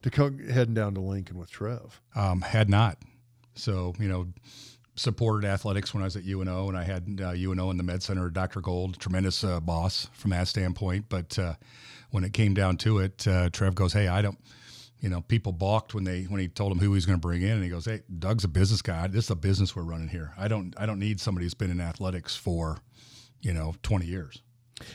to 0.02 0.10
co- 0.10 0.38
heading 0.52 0.74
down 0.74 0.94
to 0.96 1.02
Lincoln 1.02 1.38
with 1.38 1.50
Trev? 1.52 2.02
Um, 2.16 2.42
had 2.42 2.70
not. 2.70 2.98
So, 3.56 3.94
you 4.00 4.08
know, 4.08 4.28
supported 4.96 5.48
athletics 5.48 5.94
when 5.94 6.02
I 6.04 6.06
was 6.06 6.16
at 6.16 6.24
UNO, 6.26 6.70
and 6.70 6.78
I 6.78 6.84
had 6.84 7.20
uh, 7.24 7.32
UNO 7.32 7.70
in 7.72 7.78
the 7.78 7.84
Med 7.84 8.02
Center, 8.02 8.30
Dr. 8.30 8.62
Gold, 8.62 9.00
tremendous 9.00 9.44
uh, 9.44 9.60
boss 9.60 10.08
from 10.14 10.32
that 10.32 10.48
standpoint. 10.48 11.06
But 11.10 11.38
uh, 11.38 11.56
when 12.12 12.24
it 12.24 12.34
came 12.34 12.54
down 12.54 12.78
to 12.78 13.00
it, 13.00 13.28
uh, 13.28 13.50
Trev 13.52 13.76
goes, 13.76 13.94
"Hey, 13.94 14.08
I 14.08 14.22
don't." 14.22 14.38
You 15.02 15.10
know, 15.10 15.22
people 15.22 15.52
balked 15.52 15.94
when 15.96 16.04
they 16.04 16.24
when 16.24 16.40
he 16.40 16.48
told 16.48 16.72
them 16.72 16.78
who 16.80 16.86
he 16.86 16.94
was 16.96 17.06
going 17.08 17.18
to 17.18 17.22
bring 17.22 17.42
in, 17.42 17.52
and 17.52 17.64
he 17.64 17.70
goes, 17.70 17.86
"Hey, 17.86 18.02
Doug's 18.20 18.44
a 18.44 18.48
business 18.48 18.82
guy. 18.84 19.08
This 19.08 19.26
is 19.26 19.32
a 19.32 19.36
business 19.36 19.76
we're 19.76 19.82
running 19.84 20.08
here. 20.10 20.32
I 20.38 20.48
don't 20.48 20.74
I 20.78 20.86
don't 20.86 21.00
need 21.00 21.20
somebody 21.20 21.46
who's 21.46 21.56
been 21.56 21.72
in 21.72 21.82
athletics 21.82 22.36
for, 22.36 22.78
you 23.42 23.52
know, 23.54 23.74
twenty 23.82 24.06
years." 24.06 24.42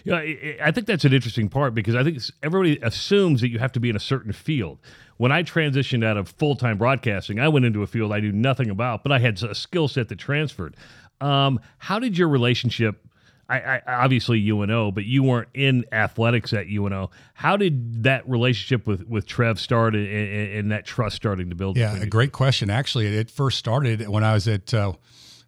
Yeah, 0.04 0.16
I- 0.16 0.56
I 0.62 0.70
think 0.72 0.86
that's 0.86 1.04
an 1.04 1.12
interesting 1.12 1.48
part 1.48 1.74
because 1.74 1.94
I 1.94 2.02
think 2.04 2.20
everybody 2.42 2.78
assumes 2.82 3.40
that 3.40 3.50
you 3.50 3.58
have 3.60 3.70
to 3.72 3.80
be 3.80 3.88
in 3.88 3.94
a 3.96 4.00
certain 4.00 4.32
field. 4.32 4.78
When 5.16 5.30
I 5.32 5.42
transitioned 5.42 6.04
out 6.04 6.16
of 6.16 6.28
full 6.28 6.54
time 6.56 6.78
broadcasting, 6.78 7.38
I 7.40 7.48
went 7.48 7.64
into 7.66 7.82
a 7.82 7.86
field 7.86 8.12
I 8.12 8.20
knew 8.20 8.32
nothing 8.32 8.70
about, 8.70 9.02
but 9.02 9.10
I 9.12 9.18
had 9.18 9.42
a 9.42 9.54
skill 9.54 9.88
set 9.88 10.08
that 10.08 10.18
transferred. 10.18 10.76
Um, 11.20 11.60
how 11.78 11.98
did 11.98 12.16
your 12.18 12.28
relationship? 12.28 13.05
I, 13.48 13.58
I 13.58 13.82
obviously 13.86 14.50
UNO, 14.50 14.90
but 14.90 15.04
you 15.04 15.22
weren't 15.22 15.48
in 15.54 15.84
athletics 15.92 16.52
at 16.52 16.66
UNO. 16.68 17.10
How 17.34 17.56
did 17.56 18.02
that 18.02 18.28
relationship 18.28 18.86
with 18.86 19.06
with 19.06 19.26
Trev 19.26 19.60
start 19.60 19.94
and, 19.94 20.06
and, 20.06 20.52
and 20.52 20.72
that 20.72 20.84
trust 20.84 21.16
starting 21.16 21.50
to 21.50 21.56
build? 21.56 21.76
Yeah, 21.76 21.96
a 21.96 22.06
great 22.06 22.32
question. 22.32 22.70
Actually, 22.70 23.06
it 23.06 23.30
first 23.30 23.58
started 23.58 24.08
when 24.08 24.24
I 24.24 24.34
was 24.34 24.48
at 24.48 24.74
uh, 24.74 24.92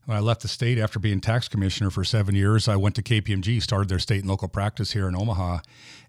when 0.04 0.16
I 0.16 0.20
left 0.20 0.42
the 0.42 0.48
state 0.48 0.78
after 0.78 0.98
being 0.98 1.20
tax 1.20 1.48
commissioner 1.48 1.90
for 1.90 2.04
seven 2.04 2.34
years. 2.34 2.68
I 2.68 2.76
went 2.76 2.94
to 2.96 3.02
KPMG, 3.02 3.62
started 3.62 3.88
their 3.88 3.98
state 3.98 4.20
and 4.20 4.28
local 4.28 4.48
practice 4.48 4.92
here 4.92 5.08
in 5.08 5.16
Omaha, 5.16 5.58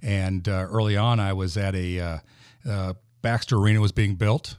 and 0.02 0.48
uh, 0.48 0.68
early 0.70 0.96
on, 0.96 1.20
I 1.20 1.34
was 1.34 1.58
at 1.58 1.76
a 1.76 2.00
uh, 2.00 2.18
uh, 2.70 2.94
Baxter 3.22 3.58
Arena 3.58 3.82
was 3.82 3.92
being 3.92 4.16
built, 4.16 4.58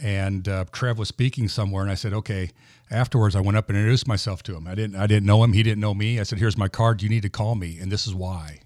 and 0.00 0.48
uh, 0.48 0.64
Trev 0.72 0.98
was 0.98 1.08
speaking 1.08 1.48
somewhere, 1.48 1.82
and 1.82 1.90
I 1.90 1.94
said, 1.94 2.12
okay. 2.12 2.50
Afterwards, 2.92 3.36
I 3.36 3.40
went 3.40 3.56
up 3.56 3.68
and 3.68 3.78
introduced 3.78 4.08
myself 4.08 4.42
to 4.42 4.56
him. 4.56 4.66
I 4.66 4.74
didn't 4.74 4.96
I 4.96 5.06
didn't 5.06 5.24
know 5.24 5.44
him. 5.44 5.52
He 5.52 5.62
didn't 5.62 5.80
know 5.80 5.94
me. 5.94 6.18
I 6.18 6.24
said, 6.24 6.40
here's 6.40 6.58
my 6.58 6.66
card. 6.66 7.02
You 7.02 7.08
need 7.08 7.22
to 7.22 7.28
call 7.28 7.54
me, 7.54 7.78
and 7.78 7.92
this 7.92 8.04
is 8.04 8.16
why. 8.16 8.62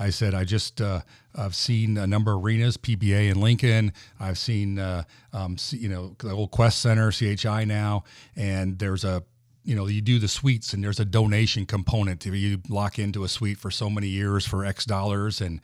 I 0.00 0.10
said, 0.10 0.34
I 0.34 0.44
just, 0.44 0.80
uh, 0.80 1.02
I've 1.34 1.54
seen 1.54 1.98
a 1.98 2.06
number 2.06 2.32
of 2.32 2.42
arenas, 2.42 2.78
PBA 2.78 3.30
in 3.30 3.40
Lincoln. 3.40 3.92
I've 4.18 4.38
seen, 4.38 4.78
uh, 4.78 5.04
um, 5.34 5.56
you 5.70 5.90
know, 5.90 6.16
the 6.18 6.30
old 6.30 6.52
Qwest 6.52 6.74
Center, 6.74 7.12
CHI 7.12 7.64
now, 7.64 8.04
and 8.34 8.78
there's 8.78 9.04
a, 9.04 9.22
you 9.62 9.74
know, 9.74 9.86
you 9.86 10.00
do 10.00 10.18
the 10.18 10.28
suites 10.28 10.72
and 10.72 10.82
there's 10.82 11.00
a 11.00 11.04
donation 11.04 11.66
component. 11.66 12.26
If 12.26 12.34
you 12.34 12.60
lock 12.68 12.98
into 12.98 13.24
a 13.24 13.28
suite 13.28 13.58
for 13.58 13.70
so 13.70 13.90
many 13.90 14.08
years 14.08 14.46
for 14.46 14.64
X 14.64 14.84
dollars, 14.86 15.40
and 15.40 15.60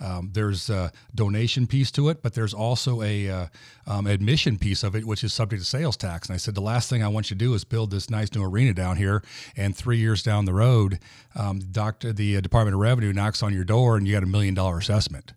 um, 0.00 0.30
there's 0.32 0.70
a 0.70 0.92
donation 1.14 1.66
piece 1.66 1.90
to 1.92 2.08
it, 2.08 2.22
but 2.22 2.34
there's 2.34 2.54
also 2.54 3.02
a 3.02 3.28
uh, 3.28 3.46
um, 3.86 4.06
admission 4.06 4.56
piece 4.56 4.82
of 4.82 4.94
it, 4.94 5.04
which 5.04 5.24
is 5.24 5.34
subject 5.34 5.62
to 5.62 5.68
sales 5.68 5.96
tax. 5.96 6.28
And 6.28 6.34
I 6.34 6.38
said, 6.38 6.54
the 6.54 6.60
last 6.60 6.88
thing 6.88 7.02
I 7.02 7.08
want 7.08 7.30
you 7.30 7.36
to 7.36 7.44
do 7.44 7.54
is 7.54 7.64
build 7.64 7.90
this 7.90 8.08
nice 8.08 8.32
new 8.34 8.44
arena 8.44 8.72
down 8.72 8.96
here, 8.96 9.22
and 9.56 9.76
three 9.76 9.98
years 9.98 10.22
down 10.22 10.44
the 10.44 10.54
road, 10.54 11.00
um, 11.34 11.58
doctor, 11.58 12.12
the 12.12 12.36
uh, 12.36 12.40
Department 12.40 12.74
of 12.74 12.80
Revenue 12.80 13.12
knocks 13.12 13.42
on 13.42 13.52
your 13.52 13.64
door, 13.64 13.96
and 13.96 14.06
you 14.06 14.14
got 14.14 14.22
a 14.22 14.26
million 14.26 14.54
dollar 14.54 14.78
assessment. 14.78 15.32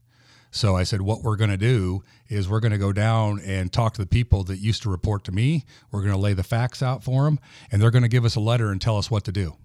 So 0.54 0.76
I 0.76 0.84
said, 0.84 1.02
what 1.02 1.24
we're 1.24 1.36
going 1.36 1.50
to 1.50 1.58
do 1.58 2.04
is 2.30 2.48
we're 2.48 2.60
going 2.60 2.74
to 2.74 2.78
go 2.78 2.94
down 2.94 3.42
and 3.44 3.74
talk 3.74 3.96
to 3.96 4.02
the 4.02 4.08
people 4.08 4.44
that 4.44 4.60
used 4.60 4.84
to 4.84 4.90
report 4.90 5.24
to 5.24 5.32
me. 5.32 5.66
We're 5.92 6.02
going 6.02 6.14
to 6.14 6.20
lay 6.20 6.34
the 6.34 6.44
facts 6.44 6.84
out 6.84 7.04
for 7.04 7.24
them, 7.24 7.40
and 7.72 7.82
they're 7.82 7.90
going 7.90 8.04
to 8.04 8.08
give 8.08 8.24
us 8.24 8.36
a 8.36 8.40
letter 8.40 8.72
and 8.72 8.80
tell 8.80 9.00
us 9.00 9.10
what 9.10 9.24
to 9.24 9.32
do 9.32 9.56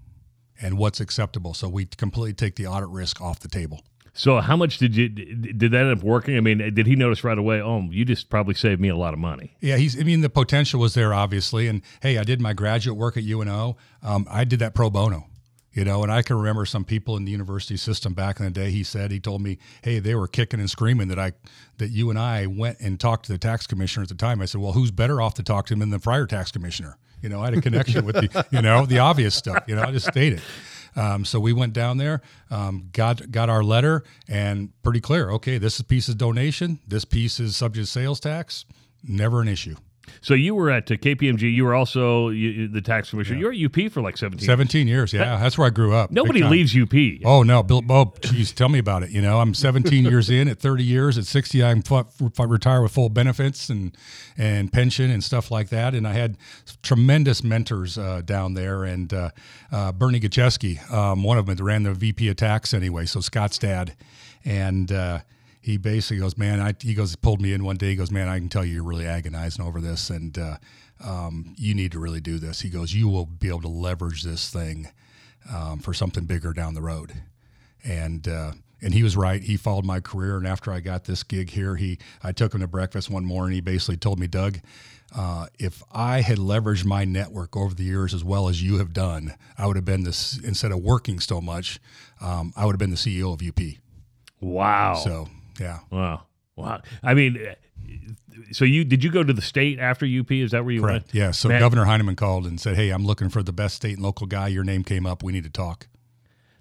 and 0.58 0.78
what's 0.78 0.98
acceptable. 0.98 1.52
So 1.52 1.68
we 1.68 1.84
completely 1.84 2.32
take 2.32 2.56
the 2.56 2.66
audit 2.66 2.88
risk 2.88 3.20
off 3.20 3.40
the 3.40 3.48
table. 3.48 3.82
So, 4.14 4.40
how 4.40 4.56
much 4.56 4.78
did 4.78 4.96
you 4.96 5.08
did 5.08 5.70
that 5.70 5.78
end 5.78 5.96
up 5.96 6.02
working? 6.02 6.36
I 6.36 6.40
mean, 6.40 6.58
did 6.74 6.88
he 6.88 6.96
notice 6.96 7.22
right 7.22 7.38
away? 7.38 7.62
Oh, 7.62 7.82
you 7.88 8.04
just 8.04 8.28
probably 8.28 8.54
saved 8.54 8.80
me 8.80 8.88
a 8.88 8.96
lot 8.96 9.14
of 9.14 9.20
money. 9.20 9.56
Yeah, 9.60 9.76
he's. 9.76 9.96
I 9.96 10.02
mean, 10.02 10.22
the 10.22 10.28
potential 10.28 10.80
was 10.80 10.94
there, 10.94 11.14
obviously. 11.14 11.68
And 11.68 11.82
hey, 12.02 12.18
I 12.18 12.24
did 12.24 12.40
my 12.40 12.52
graduate 12.52 12.96
work 12.98 13.16
at 13.16 13.22
UNO. 13.22 13.76
Um, 14.02 14.26
I 14.28 14.42
did 14.42 14.58
that 14.58 14.74
pro 14.74 14.90
bono, 14.90 15.27
you 15.78 15.84
know. 15.84 16.02
And 16.02 16.10
I 16.10 16.22
can 16.22 16.36
remember 16.36 16.66
some 16.66 16.84
people 16.84 17.16
in 17.16 17.24
the 17.24 17.30
university 17.30 17.76
system 17.76 18.12
back 18.12 18.40
in 18.40 18.44
the 18.44 18.50
day. 18.50 18.72
He 18.72 18.82
said 18.82 19.12
he 19.12 19.20
told 19.20 19.40
me, 19.40 19.58
hey, 19.82 20.00
they 20.00 20.16
were 20.16 20.26
kicking 20.26 20.58
and 20.58 20.68
screaming 20.68 21.06
that 21.08 21.20
I 21.20 21.32
that 21.76 21.90
you 21.90 22.10
and 22.10 22.18
I 22.18 22.46
went 22.46 22.80
and 22.80 22.98
talked 22.98 23.26
to 23.26 23.32
the 23.32 23.38
tax 23.38 23.66
commissioner 23.66 24.02
at 24.02 24.08
the 24.08 24.16
time. 24.16 24.42
I 24.42 24.46
said, 24.46 24.60
well, 24.60 24.72
who's 24.72 24.90
better 24.90 25.22
off 25.22 25.34
to 25.34 25.44
talk 25.44 25.66
to 25.66 25.74
him 25.74 25.78
than 25.78 25.90
the 25.90 26.00
prior 26.00 26.26
tax 26.26 26.50
commissioner? 26.50 26.98
You 27.22 27.28
know, 27.28 27.40
I 27.40 27.46
had 27.46 27.54
a 27.54 27.60
connection 27.60 28.04
with 28.04 28.16
the, 28.16 28.46
you 28.50 28.60
know, 28.60 28.86
the 28.86 28.98
obvious 28.98 29.36
stuff. 29.36 29.62
You 29.68 29.76
know, 29.76 29.82
I 29.82 29.92
just 29.92 30.08
stated. 30.08 30.42
Um, 30.96 31.24
so 31.24 31.38
we 31.38 31.52
went 31.52 31.74
down 31.74 31.98
there, 31.98 32.22
um, 32.50 32.88
got 32.92 33.30
got 33.30 33.48
our 33.48 33.62
letter, 33.62 34.02
and 34.26 34.70
pretty 34.82 35.00
clear. 35.00 35.30
Okay, 35.30 35.58
this 35.58 35.76
is 35.76 35.82
piece 35.82 36.08
is 36.08 36.16
donation. 36.16 36.80
This 36.88 37.04
piece 37.04 37.38
is 37.38 37.56
subject 37.56 37.86
to 37.86 37.92
sales 37.92 38.18
tax. 38.18 38.64
Never 39.04 39.40
an 39.40 39.46
issue. 39.46 39.76
So 40.20 40.34
you 40.34 40.54
were 40.54 40.70
at 40.70 40.90
uh, 40.90 40.94
KPMG. 40.94 41.52
You 41.52 41.64
were 41.64 41.74
also 41.74 42.30
the 42.30 42.80
tax 42.84 43.10
commissioner. 43.10 43.38
You 43.38 43.46
were 43.46 43.52
at 43.52 43.86
UP 43.86 43.92
for 43.92 44.00
like 44.00 44.16
seventeen. 44.16 44.46
17 44.46 44.88
years. 44.88 45.12
Yeah, 45.12 45.38
that's 45.38 45.56
where 45.58 45.66
I 45.66 45.70
grew 45.70 45.94
up. 45.94 46.10
Nobody 46.10 46.42
leaves 46.42 46.76
UP. 46.76 46.94
Oh 47.24 47.42
no, 47.42 47.62
Bill. 47.62 47.82
Oh, 47.88 48.12
geez, 48.20 48.52
tell 48.52 48.68
me 48.68 48.78
about 48.78 49.02
it. 49.02 49.10
You 49.10 49.22
know, 49.22 49.40
I'm 49.40 49.54
17 49.54 50.04
years 50.10 50.30
in. 50.30 50.48
At 50.48 50.58
30 50.58 50.84
years, 50.84 51.18
at 51.18 51.24
60, 51.24 51.64
I'm 51.64 51.82
fu- 51.82 52.04
retire 52.38 52.82
with 52.82 52.92
full 52.92 53.08
benefits 53.08 53.68
and 53.68 53.96
and 54.36 54.72
pension 54.72 55.10
and 55.10 55.22
stuff 55.22 55.50
like 55.50 55.68
that. 55.70 55.94
And 55.94 56.06
I 56.06 56.12
had 56.12 56.36
tremendous 56.82 57.42
mentors 57.42 57.98
uh, 57.98 58.22
down 58.24 58.54
there. 58.54 58.84
And 58.84 59.12
uh, 59.12 59.30
uh, 59.72 59.92
Bernie 59.92 60.20
Gacheski, 60.20 60.90
um, 60.92 61.22
one 61.22 61.38
of 61.38 61.46
them, 61.46 61.56
ran 61.64 61.82
the 61.82 61.94
VP 61.94 62.28
of 62.28 62.36
tax 62.36 62.72
anyway. 62.72 63.06
So 63.06 63.20
Scott's 63.20 63.58
dad, 63.58 63.94
and. 64.44 64.92
He 65.68 65.76
basically 65.76 66.16
goes, 66.16 66.38
man. 66.38 66.60
I, 66.60 66.72
he 66.80 66.94
goes, 66.94 67.14
pulled 67.14 67.42
me 67.42 67.52
in 67.52 67.62
one 67.62 67.76
day. 67.76 67.90
He 67.90 67.96
goes, 67.96 68.10
man, 68.10 68.26
I 68.26 68.38
can 68.38 68.48
tell 68.48 68.64
you, 68.64 68.72
you're 68.72 68.82
really 68.82 69.04
agonizing 69.04 69.62
over 69.62 69.82
this, 69.82 70.08
and 70.08 70.38
uh, 70.38 70.56
um, 71.04 71.54
you 71.58 71.74
need 71.74 71.92
to 71.92 71.98
really 71.98 72.22
do 72.22 72.38
this. 72.38 72.62
He 72.62 72.70
goes, 72.70 72.94
you 72.94 73.06
will 73.06 73.26
be 73.26 73.48
able 73.48 73.60
to 73.60 73.68
leverage 73.68 74.22
this 74.22 74.48
thing 74.48 74.88
um, 75.54 75.80
for 75.80 75.92
something 75.92 76.24
bigger 76.24 76.54
down 76.54 76.72
the 76.72 76.80
road. 76.80 77.12
And 77.84 78.26
uh, 78.26 78.52
and 78.80 78.94
he 78.94 79.02
was 79.02 79.14
right. 79.14 79.42
He 79.42 79.58
followed 79.58 79.84
my 79.84 80.00
career, 80.00 80.38
and 80.38 80.46
after 80.46 80.72
I 80.72 80.80
got 80.80 81.04
this 81.04 81.22
gig 81.22 81.50
here, 81.50 81.76
he 81.76 81.98
I 82.22 82.32
took 82.32 82.54
him 82.54 82.62
to 82.62 82.66
breakfast 82.66 83.10
one 83.10 83.26
morning. 83.26 83.52
He 83.52 83.60
basically 83.60 83.98
told 83.98 84.18
me, 84.18 84.26
Doug, 84.26 84.60
uh, 85.14 85.48
if 85.58 85.82
I 85.92 86.22
had 86.22 86.38
leveraged 86.38 86.86
my 86.86 87.04
network 87.04 87.58
over 87.58 87.74
the 87.74 87.84
years 87.84 88.14
as 88.14 88.24
well 88.24 88.48
as 88.48 88.62
you 88.62 88.78
have 88.78 88.94
done, 88.94 89.34
I 89.58 89.66
would 89.66 89.76
have 89.76 89.84
been 89.84 90.04
this 90.04 90.38
instead 90.38 90.72
of 90.72 90.78
working 90.78 91.20
so 91.20 91.42
much, 91.42 91.78
um, 92.22 92.54
I 92.56 92.64
would 92.64 92.72
have 92.72 92.78
been 92.78 92.88
the 92.88 92.96
CEO 92.96 93.34
of 93.34 93.46
UP. 93.46 93.78
Wow. 94.40 94.94
So 94.94 95.28
yeah. 95.60 95.80
Wow. 95.90 96.22
Wow. 96.56 96.82
I 97.02 97.14
mean, 97.14 97.38
so 98.52 98.64
you 98.64 98.84
did 98.84 99.04
you 99.04 99.10
go 99.10 99.22
to 99.22 99.32
the 99.32 99.42
state 99.42 99.78
after 99.78 100.06
UP? 100.06 100.30
Is 100.30 100.50
that 100.50 100.64
where 100.64 100.74
you 100.74 100.80
Correct. 100.80 101.06
went? 101.06 101.14
Yeah. 101.14 101.30
So 101.30 101.48
Man, 101.48 101.60
Governor 101.60 101.84
Heineman 101.84 102.16
called 102.16 102.46
and 102.46 102.60
said, 102.60 102.76
"Hey, 102.76 102.90
I'm 102.90 103.04
looking 103.06 103.28
for 103.28 103.42
the 103.42 103.52
best 103.52 103.76
state 103.76 103.94
and 103.94 104.02
local 104.02 104.26
guy. 104.26 104.48
Your 104.48 104.64
name 104.64 104.84
came 104.84 105.06
up. 105.06 105.22
We 105.22 105.32
need 105.32 105.44
to 105.44 105.50
talk." 105.50 105.86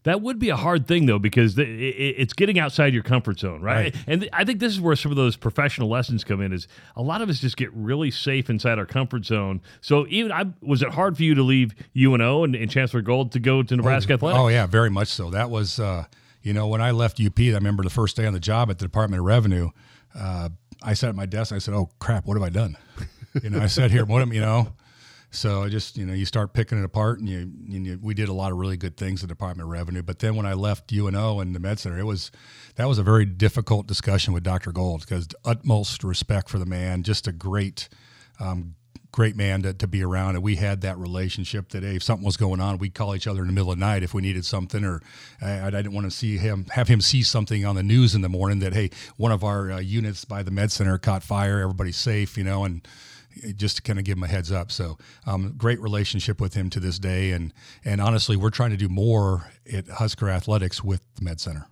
That 0.08 0.22
would 0.22 0.40
be 0.40 0.48
a 0.48 0.56
hard 0.56 0.88
thing 0.88 1.06
though, 1.06 1.20
because 1.20 1.56
it's 1.58 2.32
getting 2.32 2.58
outside 2.58 2.94
your 2.94 3.04
comfort 3.04 3.40
zone, 3.42 3.62
right? 3.62 3.94
Right. 3.94 3.96
And 4.08 4.30
I 4.32 4.46
think 4.46 4.62
this 4.62 4.72
is 4.72 4.80
where 4.80 4.96
some 4.96 5.12
of 5.12 5.18
those 5.18 5.36
professional 5.36 5.90
lessons 5.90 6.24
come 6.24 6.40
in. 6.40 6.54
Is 6.54 6.66
a 6.96 7.02
lot 7.02 7.22
of 7.22 7.28
us 7.28 7.40
just 7.40 7.58
get 7.58 7.74
really 7.74 8.10
safe 8.10 8.50
inside 8.50 8.80
our 8.80 8.86
comfort 8.86 9.26
zone. 9.26 9.60
So 9.82 10.06
even 10.08 10.32
I 10.32 10.46
was 10.62 10.82
it 10.82 10.92
hard 10.92 11.18
for 11.18 11.24
you 11.24 11.36
to 11.36 11.44
leave 11.44 11.76
UNO 11.94 12.46
and, 12.46 12.56
and 12.56 12.72
Chancellor 12.72 13.02
Gold 13.02 13.34
to 13.34 13.40
go 13.40 13.64
to 13.64 13.76
Nebraska 13.76 14.14
Athletics? 14.14 14.40
Oh 14.40 14.48
yeah, 14.48 14.66
very 14.66 14.90
much 14.90 15.10
so. 15.10 15.30
That 15.30 15.50
was, 15.50 15.78
uh, 15.78 16.06
you 16.48 16.54
know, 16.54 16.68
when 16.68 16.82
I 16.82 16.92
left 16.92 17.20
UP, 17.20 17.38
I 17.38 17.52
remember 17.52 17.84
the 17.84 17.90
first 17.90 18.16
day 18.16 18.26
on 18.26 18.32
the 18.32 18.40
job 18.40 18.72
at 18.72 18.80
the 18.80 18.86
Department 18.86 19.20
of 19.20 19.26
Revenue. 19.26 19.70
Uh, 20.18 20.48
I 20.82 20.94
sat 20.94 21.10
at 21.10 21.16
my 21.16 21.26
desk. 21.26 21.52
and 21.52 21.58
I 21.58 21.60
said, 21.60 21.74
"Oh 21.74 21.90
crap, 22.00 22.26
what 22.26 22.36
have 22.36 22.44
I 22.44 22.50
done?" 22.50 22.78
You 23.44 23.52
know, 23.52 23.60
I 23.60 23.68
sat 23.68 23.92
here. 23.92 24.04
What 24.04 24.24
am 24.24 24.34
you 24.34 24.42
know? 24.42 24.74
So 25.30 25.62
I 25.62 25.70
just, 25.70 25.96
you 25.96 26.08
know, 26.08 26.14
you 26.14 26.26
start 26.26 26.54
picking 26.54 26.80
it 26.80 26.84
apart, 26.84 27.20
and 27.20 27.30
you, 27.30 27.40
and 27.40 27.86
you, 27.86 28.00
we 28.02 28.16
did 28.16 28.30
a 28.30 28.34
lot 28.34 28.52
of 28.52 28.58
really 28.58 28.78
good 28.78 28.98
things 28.98 29.22
at 29.22 29.30
the 29.30 29.36
Department 29.36 29.68
of 29.68 29.72
Revenue. 29.72 30.02
But 30.02 30.18
then 30.20 30.36
when 30.36 30.48
I 30.48 30.54
left 30.54 30.92
UNO 30.92 31.40
and 31.40 31.54
the 31.54 31.60
Med 31.60 31.78
Center, 31.78 32.00
it 32.00 32.06
was 32.06 32.32
that 32.78 32.88
was 32.88 32.98
a 32.98 33.04
very 33.04 33.26
difficult 33.26 33.86
discussion 33.86 34.34
with 34.34 34.42
Dr. 34.42 34.72
Gold 34.72 35.02
because 35.02 35.28
utmost 35.46 36.04
respect 36.04 36.50
for 36.50 36.58
the 36.58 36.66
man, 36.66 37.04
just 37.04 37.28
a 37.28 37.32
great, 37.32 37.90
um, 38.40 38.74
great 39.12 39.36
man 39.36 39.62
to, 39.64 39.74
to 39.74 39.88
be 39.88 40.04
around. 40.04 40.36
And 40.36 40.44
we 40.44 40.56
had 40.56 40.82
that 40.82 40.98
relationship 40.98 41.70
that 41.70 41.84
hey, 41.84 41.96
if 41.96 42.04
something 42.04 42.26
was 42.26 42.38
going 42.38 42.60
on, 42.60 42.78
we'd 42.78 42.94
call 42.94 43.16
each 43.16 43.28
other 43.28 43.42
in 43.42 43.48
the 43.48 43.54
middle 43.54 43.72
of 43.72 43.80
the 43.80 43.86
night 43.86 44.04
if 44.04 44.14
we 44.14 44.22
needed 44.22 44.46
something, 44.46 44.84
or 44.84 45.02
I, 45.42 45.68
I 45.68 45.70
didn't 45.70 45.94
want 45.94 46.06
to 46.06 46.12
see 46.12 46.38
him 46.38 46.66
have 46.72 46.88
him 46.88 47.02
see 47.02 47.24
something 47.24 47.66
on 47.66 47.76
the 47.76 47.84
news 47.84 48.16
in 48.16 48.22
the 48.22 48.30
morning 48.30 48.60
that 48.60 48.74
hey, 48.74 48.90
one 49.18 49.32
of 49.32 49.44
our 49.44 49.72
uh, 49.72 49.80
units 49.80 50.26
by 50.26 50.44
the 50.44 50.52
Med 50.52 50.72
Center 50.72 50.98
caught 50.98 51.24
fire, 51.24 51.60
everybody's 51.60 51.98
safe, 51.98 52.38
you 52.38 52.44
know, 52.44 52.64
and 52.64 52.88
just 53.56 53.78
to 53.78 53.82
kind 53.82 54.00
of 54.00 54.06
give 54.06 54.18
him 54.18 54.24
a 54.24 54.28
heads 54.28 54.52
up. 54.52 54.72
So, 54.72 54.98
um, 55.26 55.54
great 55.58 55.80
relationship 55.80 56.42
with 56.42 56.54
him 56.54 56.70
to 56.72 56.80
this 56.80 57.00
day, 57.00 57.32
and 57.32 57.54
and 57.86 58.02
honestly, 58.02 58.36
we're 58.36 58.50
trying 58.50 58.72
to 58.72 58.78
do 58.78 58.90
more 58.90 59.52
at 59.72 59.88
Husker 59.88 60.30
Athletics 60.30 60.84
with 60.84 61.02
the 61.16 61.24
Med 61.24 61.40
Center. 61.40 61.68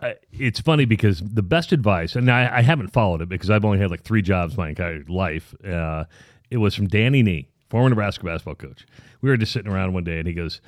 Uh, 0.00 0.12
it's 0.32 0.60
funny 0.60 0.86
because 0.86 1.20
the 1.20 1.42
best 1.42 1.72
advice, 1.72 2.16
and 2.16 2.30
I, 2.30 2.58
I 2.58 2.62
haven't 2.62 2.88
followed 2.88 3.20
it 3.20 3.28
because 3.28 3.50
I've 3.50 3.64
only 3.64 3.78
had 3.78 3.90
like 3.90 4.02
three 4.02 4.22
jobs 4.22 4.56
my 4.56 4.70
entire 4.70 5.04
life. 5.08 5.54
Uh, 5.62 6.04
it 6.50 6.58
was 6.58 6.74
from 6.74 6.88
Danny 6.88 7.22
Nee, 7.22 7.48
former 7.68 7.88
Nebraska 7.88 8.24
basketball 8.24 8.54
coach. 8.56 8.86
We 9.20 9.30
were 9.30 9.36
just 9.36 9.52
sitting 9.52 9.70
around 9.70 9.92
one 9.92 10.04
day, 10.04 10.18
and 10.18 10.26
he 10.26 10.34
goes, 10.34 10.60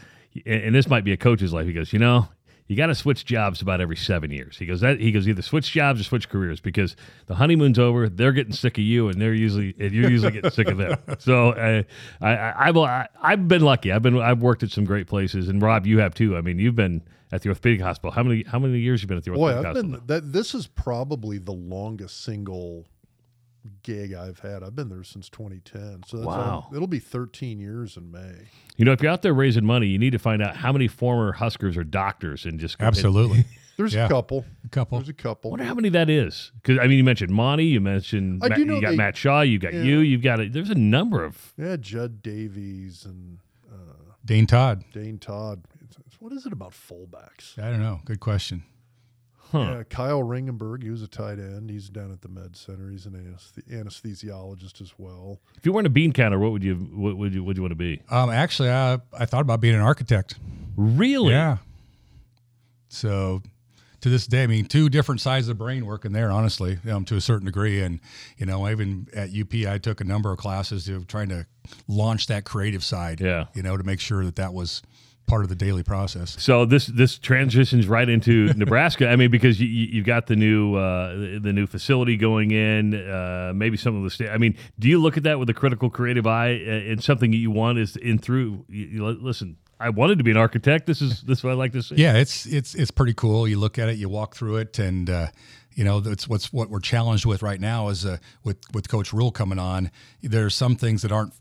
and 0.46 0.74
this 0.74 0.88
might 0.88 1.04
be 1.04 1.12
a 1.12 1.16
coach's 1.16 1.52
life. 1.52 1.66
He 1.66 1.72
goes, 1.72 1.92
you 1.92 1.98
know, 1.98 2.28
you 2.68 2.76
got 2.76 2.86
to 2.86 2.94
switch 2.94 3.24
jobs 3.24 3.60
about 3.60 3.80
every 3.80 3.96
seven 3.96 4.30
years. 4.30 4.56
He 4.56 4.64
goes 4.64 4.80
that 4.80 4.98
he 4.98 5.12
goes 5.12 5.28
either 5.28 5.42
switch 5.42 5.70
jobs 5.72 6.00
or 6.00 6.04
switch 6.04 6.28
careers 6.28 6.60
because 6.60 6.96
the 7.26 7.34
honeymoon's 7.34 7.78
over. 7.78 8.08
They're 8.08 8.32
getting 8.32 8.52
sick 8.54 8.78
of 8.78 8.84
you, 8.84 9.08
and 9.08 9.20
they're 9.20 9.34
usually 9.34 9.74
and 9.78 9.92
you're 9.92 10.08
usually 10.10 10.32
getting 10.32 10.50
sick 10.50 10.68
of 10.68 10.78
them. 10.78 10.96
So 11.18 11.50
uh, 11.50 11.82
I, 12.20 12.34
I 12.34 12.68
I've 12.68 12.76
I, 12.76 13.08
I've 13.20 13.48
been 13.48 13.62
lucky. 13.62 13.92
I've 13.92 14.02
been 14.02 14.18
I've 14.18 14.40
worked 14.40 14.62
at 14.62 14.70
some 14.70 14.84
great 14.84 15.06
places, 15.06 15.48
and 15.48 15.60
Rob, 15.60 15.86
you 15.86 15.98
have 15.98 16.14
too. 16.14 16.36
I 16.36 16.40
mean, 16.40 16.58
you've 16.58 16.74
been 16.76 17.02
at 17.30 17.42
the 17.42 17.50
orthopedic 17.50 17.80
hospital. 17.80 18.10
How 18.12 18.22
many 18.22 18.44
how 18.44 18.58
many 18.58 18.78
years 18.78 19.02
you 19.02 19.08
been 19.08 19.18
at 19.18 19.24
the 19.24 19.32
Boy, 19.32 19.52
orthopedic 19.52 19.66
I've 19.66 19.76
hospital? 19.76 20.00
been 20.00 20.06
that. 20.06 20.32
This 20.32 20.54
is 20.54 20.66
probably 20.66 21.38
the 21.38 21.52
longest 21.52 22.24
single 22.24 22.86
gig 23.82 24.12
I've 24.14 24.40
had. 24.40 24.62
I've 24.62 24.74
been 24.76 24.88
there 24.88 25.04
since 25.04 25.28
2010. 25.28 26.02
So 26.06 26.16
that's 26.18 26.26
Wow. 26.26 26.66
all- 26.68 26.72
it'll 26.74 26.86
be 26.88 26.98
13 26.98 27.58
years 27.60 27.96
in 27.96 28.10
May. 28.10 28.48
You 28.76 28.84
know, 28.84 28.92
if 28.92 29.02
you're 29.02 29.10
out 29.12 29.22
there 29.22 29.34
raising 29.34 29.64
money, 29.64 29.86
you 29.88 29.98
need 29.98 30.10
to 30.12 30.18
find 30.18 30.42
out 30.42 30.56
how 30.56 30.72
many 30.72 30.88
former 30.88 31.32
Huskers 31.32 31.76
are 31.76 31.84
doctors 31.84 32.44
and 32.44 32.58
just 32.58 32.76
Absolutely, 32.80 33.44
There's 33.78 33.94
Yeah. 33.94 34.04
a 34.06 34.08
couple. 34.08 34.44
a 34.64 34.68
couple. 34.68 34.98
There's 34.98 35.08
a 35.08 35.14
couple. 35.14 35.50
I 35.50 35.52
wonder 35.52 35.64
how 35.64 35.74
many 35.74 35.88
that 35.90 36.10
is. 36.10 36.52
Because 36.56 36.78
I 36.78 36.86
mean, 36.86 36.98
you 36.98 37.04
mentioned 37.04 37.32
Monty, 37.32 37.64
you 37.66 37.80
mentioned 37.80 38.44
I 38.44 38.48
Matt, 38.48 38.58
do 38.58 38.64
know 38.66 38.74
you 38.76 38.80
got 38.82 38.90
they- 38.90 38.96
Matt 38.96 39.16
Shaw, 39.16 39.40
you 39.40 39.58
got 39.58 39.72
Yeah. 39.72 39.82
you, 39.82 39.98
you've 40.00 40.22
got 40.22 40.40
a, 40.40 40.48
there's 40.48 40.70
a 40.70 40.74
number 40.74 41.24
of 41.24 41.52
Yeah, 41.56 41.76
Judd 41.76 42.22
Davies 42.22 43.04
and 43.06 43.38
uh, 43.72 43.74
Dane 44.24 44.46
Todd. 44.46 44.84
Dane 44.92 45.18
Todd. 45.18 45.62
It's- 45.76 45.98
it's- 45.98 46.20
What 46.20 46.32
is 46.32 46.44
it 46.46 46.52
about 46.52 46.72
fullbacks? 46.72 47.58
I 47.58 47.70
don't 47.70 47.80
know. 47.80 48.00
Good 48.04 48.20
question. 48.20 48.62
Huh. 49.52 49.58
Yeah, 49.60 49.82
Kyle 49.88 50.22
Ringenberg. 50.22 50.82
He 50.82 50.90
was 50.90 51.02
a 51.02 51.06
tight 51.08 51.38
end. 51.38 51.70
He's 51.70 51.88
down 51.88 52.10
at 52.10 52.20
the 52.22 52.28
Med 52.28 52.56
Center. 52.56 52.90
He's 52.90 53.06
an 53.06 53.12
anesthe- 53.12 53.68
anesthesiologist 53.72 54.80
as 54.80 54.92
well. 54.98 55.40
If 55.56 55.64
you 55.64 55.72
weren't 55.72 55.86
a 55.86 55.90
bean 55.90 56.12
counter, 56.12 56.38
what 56.38 56.50
would 56.52 56.64
you 56.64 56.74
what 56.74 57.16
would 57.16 57.32
you 57.34 57.44
would 57.44 57.56
you 57.56 57.62
want 57.62 57.72
to 57.72 57.76
be? 57.76 58.02
Um, 58.10 58.30
actually, 58.30 58.70
I 58.70 58.98
I 59.16 59.26
thought 59.26 59.42
about 59.42 59.60
being 59.60 59.74
an 59.74 59.80
architect. 59.80 60.34
Really? 60.76 61.32
Yeah. 61.32 61.58
So 62.88 63.42
to 64.00 64.08
this 64.08 64.26
day, 64.26 64.42
I 64.42 64.46
mean, 64.46 64.66
two 64.66 64.88
different 64.88 65.20
sides 65.20 65.48
of 65.48 65.56
the 65.56 65.62
brain 65.64 65.86
working 65.86 66.12
there, 66.12 66.30
honestly, 66.30 66.78
um, 66.90 67.04
to 67.06 67.16
a 67.16 67.20
certain 67.20 67.46
degree. 67.46 67.80
And, 67.80 68.00
you 68.36 68.46
know, 68.46 68.68
even 68.68 69.06
at 69.14 69.30
UP, 69.30 69.54
I 69.66 69.78
took 69.78 70.00
a 70.00 70.04
number 70.04 70.32
of 70.32 70.38
classes 70.38 70.86
to 70.86 71.04
trying 71.04 71.28
to 71.28 71.46
launch 71.86 72.26
that 72.26 72.44
creative 72.44 72.82
side, 72.82 73.20
Yeah. 73.20 73.44
you 73.54 73.62
know, 73.62 73.76
to 73.76 73.84
make 73.84 74.00
sure 74.00 74.24
that 74.24 74.36
that 74.36 74.52
was 74.52 74.82
part 75.32 75.44
of 75.44 75.48
the 75.48 75.54
daily 75.54 75.82
process. 75.82 76.36
So 76.38 76.66
this 76.66 76.88
this 76.88 77.16
transitions 77.16 77.88
right 77.88 78.06
into 78.06 78.52
Nebraska. 78.56 79.08
I 79.08 79.16
mean, 79.16 79.30
because 79.30 79.58
you, 79.58 79.66
you 79.66 79.86
you've 79.86 80.04
got 80.04 80.26
the 80.26 80.36
new 80.36 80.74
uh, 80.74 81.14
the, 81.40 81.54
new 81.54 81.66
facility 81.66 82.18
going 82.18 82.50
in, 82.50 82.94
uh, 82.94 83.52
maybe 83.54 83.78
some 83.78 83.96
of 83.96 84.02
the 84.02 84.10
state. 84.10 84.28
I 84.28 84.36
mean, 84.36 84.58
do 84.78 84.88
you 84.88 85.00
look 85.00 85.16
at 85.16 85.22
that 85.22 85.38
with 85.38 85.48
a 85.48 85.54
critical, 85.54 85.88
creative 85.88 86.26
eye, 86.26 86.52
uh, 86.52 86.90
and 86.90 87.02
something 87.02 87.30
that 87.30 87.38
you 87.38 87.50
want 87.50 87.78
is 87.78 87.96
in 87.96 88.18
through? 88.18 88.66
You, 88.68 88.84
you 88.84 89.06
listen, 89.06 89.56
I 89.80 89.88
wanted 89.88 90.18
to 90.18 90.24
be 90.24 90.32
an 90.32 90.36
architect. 90.36 90.84
This 90.84 91.00
is 91.00 91.22
this 91.22 91.38
is 91.38 91.44
what 91.44 91.52
I 91.52 91.54
like 91.54 91.72
to 91.72 91.82
see. 91.82 91.94
Yeah, 91.94 92.18
it's 92.18 92.44
it's 92.44 92.74
it's 92.74 92.90
pretty 92.90 93.14
cool. 93.14 93.48
You 93.48 93.58
look 93.58 93.78
at 93.78 93.88
it, 93.88 93.96
you 93.96 94.10
walk 94.10 94.36
through 94.36 94.58
it, 94.58 94.78
and 94.78 95.08
uh, 95.08 95.28
you 95.72 95.82
know 95.82 96.00
that's 96.00 96.28
what's 96.28 96.52
what 96.52 96.68
we're 96.68 96.80
challenged 96.80 97.24
with 97.24 97.42
right 97.42 97.60
now 97.60 97.88
is 97.88 98.04
uh, 98.04 98.18
with 98.44 98.58
with 98.74 98.90
Coach 98.90 99.14
Rhule 99.14 99.30
coming 99.30 99.58
on. 99.58 99.90
There 100.22 100.44
are 100.44 100.50
some 100.50 100.76
things 100.76 101.00
that 101.00 101.10
aren't 101.10 101.32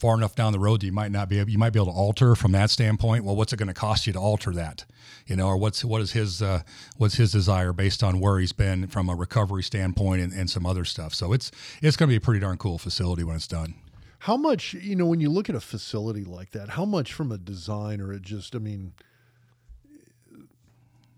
far 0.00 0.16
enough 0.16 0.34
down 0.34 0.52
the 0.52 0.58
road 0.58 0.80
that 0.80 0.86
you 0.86 0.92
might 0.92 1.12
not 1.12 1.28
be 1.28 1.38
able, 1.38 1.50
you 1.50 1.58
might 1.58 1.70
be 1.70 1.78
able 1.78 1.92
to 1.92 1.98
alter 1.98 2.34
from 2.34 2.52
that 2.52 2.70
standpoint. 2.70 3.24
Well, 3.24 3.36
what's 3.36 3.52
it 3.52 3.58
going 3.58 3.68
to 3.68 3.74
cost 3.74 4.06
you 4.06 4.12
to 4.14 4.18
alter 4.18 4.52
that? 4.52 4.84
You 5.26 5.36
know, 5.36 5.46
or 5.46 5.56
what's 5.56 5.84
what 5.84 6.00
is 6.00 6.12
his 6.12 6.42
uh, 6.42 6.62
what's 6.96 7.16
his 7.16 7.30
desire 7.30 7.72
based 7.72 8.02
on 8.02 8.18
where 8.18 8.38
he's 8.38 8.52
been 8.52 8.86
from 8.86 9.08
a 9.08 9.14
recovery 9.14 9.62
standpoint 9.62 10.22
and, 10.22 10.32
and 10.32 10.50
some 10.50 10.66
other 10.66 10.84
stuff. 10.84 11.14
So 11.14 11.32
it's 11.32 11.50
it's 11.82 11.96
going 11.96 12.08
to 12.08 12.12
be 12.12 12.16
a 12.16 12.20
pretty 12.20 12.40
darn 12.40 12.56
cool 12.56 12.78
facility 12.78 13.22
when 13.22 13.36
it's 13.36 13.46
done. 13.46 13.74
How 14.20 14.36
much, 14.36 14.74
you 14.74 14.96
know, 14.96 15.06
when 15.06 15.20
you 15.20 15.30
look 15.30 15.48
at 15.48 15.54
a 15.54 15.60
facility 15.60 16.24
like 16.24 16.50
that, 16.50 16.70
how 16.70 16.84
much 16.84 17.14
from 17.14 17.32
a 17.32 17.38
design 17.38 18.02
or 18.02 18.12
it 18.12 18.20
just, 18.20 18.54
I 18.54 18.58
mean, 18.58 18.92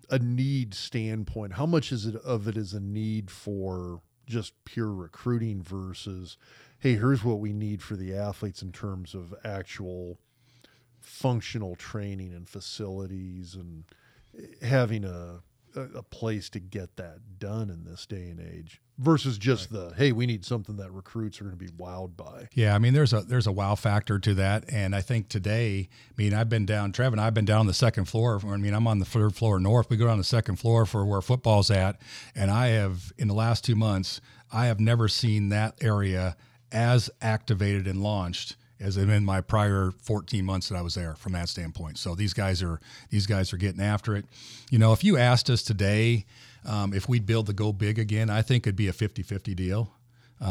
a 0.09 0.21
need 0.21 0.73
standpoint, 0.73 1.55
how 1.55 1.67
much 1.67 1.91
is 1.91 2.07
it 2.07 2.15
of 2.15 2.47
it 2.47 2.57
is 2.57 2.75
a 2.75 2.81
need 2.81 3.29
for 3.29 4.03
just 4.27 4.53
pure 4.65 4.93
recruiting 4.93 5.63
versus, 5.63 6.37
hey, 6.83 6.97
here's 6.97 7.23
what 7.23 7.39
we 7.39 7.53
need 7.53 7.81
for 7.81 7.95
the 7.95 8.13
athletes 8.13 8.61
in 8.61 8.73
terms 8.73 9.15
of 9.15 9.33
actual 9.45 10.19
functional 11.01 11.77
training 11.77 12.33
and 12.33 12.49
facilities 12.49 13.55
and 13.55 13.85
eh, 14.37 14.67
having 14.67 15.05
a, 15.05 15.41
a, 15.77 16.03
place 16.03 16.51
to 16.51 16.59
get 16.59 16.97
that 16.97 17.39
done 17.39 17.71
in 17.71 17.85
this 17.85 18.05
day 18.05 18.29
and 18.29 18.41
age 18.41 18.81
versus 18.99 19.39
just 19.39 19.73
the, 19.73 19.95
hey, 19.97 20.11
we 20.11 20.27
need 20.27 20.45
something 20.45 20.77
that 20.77 20.91
recruits 20.91 21.41
are 21.41 21.45
going 21.45 21.57
to 21.57 21.65
be 21.65 21.71
wowed 21.71 22.17
by. 22.17 22.49
Yeah, 22.53 22.75
I 22.75 22.79
mean, 22.79 22.95
there's 22.95 23.13
a 23.13 23.21
there's 23.21 23.47
a 23.47 23.53
wow 23.53 23.77
factor 23.77 24.19
to 24.19 24.35
that, 24.35 24.65
and 24.69 24.95
I 24.95 25.03
think 25.03 25.29
today, 25.29 25.89
I 25.89 26.15
mean, 26.17 26.35
I've 26.35 26.49
been 26.49 26.67
down, 26.67 26.91
Trev 26.91 27.13
and 27.13 27.21
I've 27.21 27.35
been 27.35 27.45
down 27.45 27.61
on 27.61 27.67
the 27.69 27.75
second 27.75 28.07
floor. 28.07 28.41
I 28.45 28.57
mean, 28.57 28.75
I'm 28.75 28.89
on 28.89 28.99
the 28.99 29.05
third 29.05 29.37
floor 29.37 29.61
north. 29.61 29.89
We 29.89 29.97
go 29.97 30.07
down 30.07 30.19
the 30.19 30.25
second 30.25 30.57
floor 30.57 30.85
for 30.85 31.07
where 31.07 31.21
football's 31.21 31.71
at, 31.71 32.01
and 32.35 32.51
I 32.51 32.69
have 32.69 33.13
in 33.19 33.29
the 33.29 33.35
last 33.35 33.65
two 33.65 33.77
months, 33.77 34.21
I 34.53 34.67
have 34.67 34.81
never 34.81 35.07
seen 35.07 35.51
that 35.51 35.77
area 35.81 36.37
as 36.73 37.11
activated 37.21 37.87
and 37.87 38.03
launched 38.03 38.57
as 38.81 38.97
in 38.97 39.25
my 39.25 39.41
prior 39.41 39.93
14 40.03 40.45
months 40.45 40.69
that 40.69 40.77
I 40.77 40.83
was 40.83 40.97
there 40.97 41.15
from 41.15 41.33
that 41.33 41.49
standpoint. 41.49 41.99
So 41.99 42.17
these 42.17 42.35
guys 42.35 42.63
are 42.63 42.81
these 43.11 43.27
guys 43.27 43.53
are 43.53 43.57
getting 43.57 43.81
after 43.81 44.17
it. 44.17 44.27
You 44.71 44.79
know, 44.79 44.93
if 44.93 45.05
you 45.05 45.17
asked 45.17 45.49
us 45.51 45.63
today 45.63 46.27
um, 46.65 46.93
if 46.93 47.09
we'd 47.09 47.27
build 47.27 47.47
the 47.47 47.53
go 47.53 47.73
big 47.73 47.99
again, 47.99 48.31
I 48.31 48.43
think 48.43 48.67
it'd 48.67 48.77
be 48.77 48.89
a 48.89 48.93
50-50 48.93 49.57
deal 49.57 49.93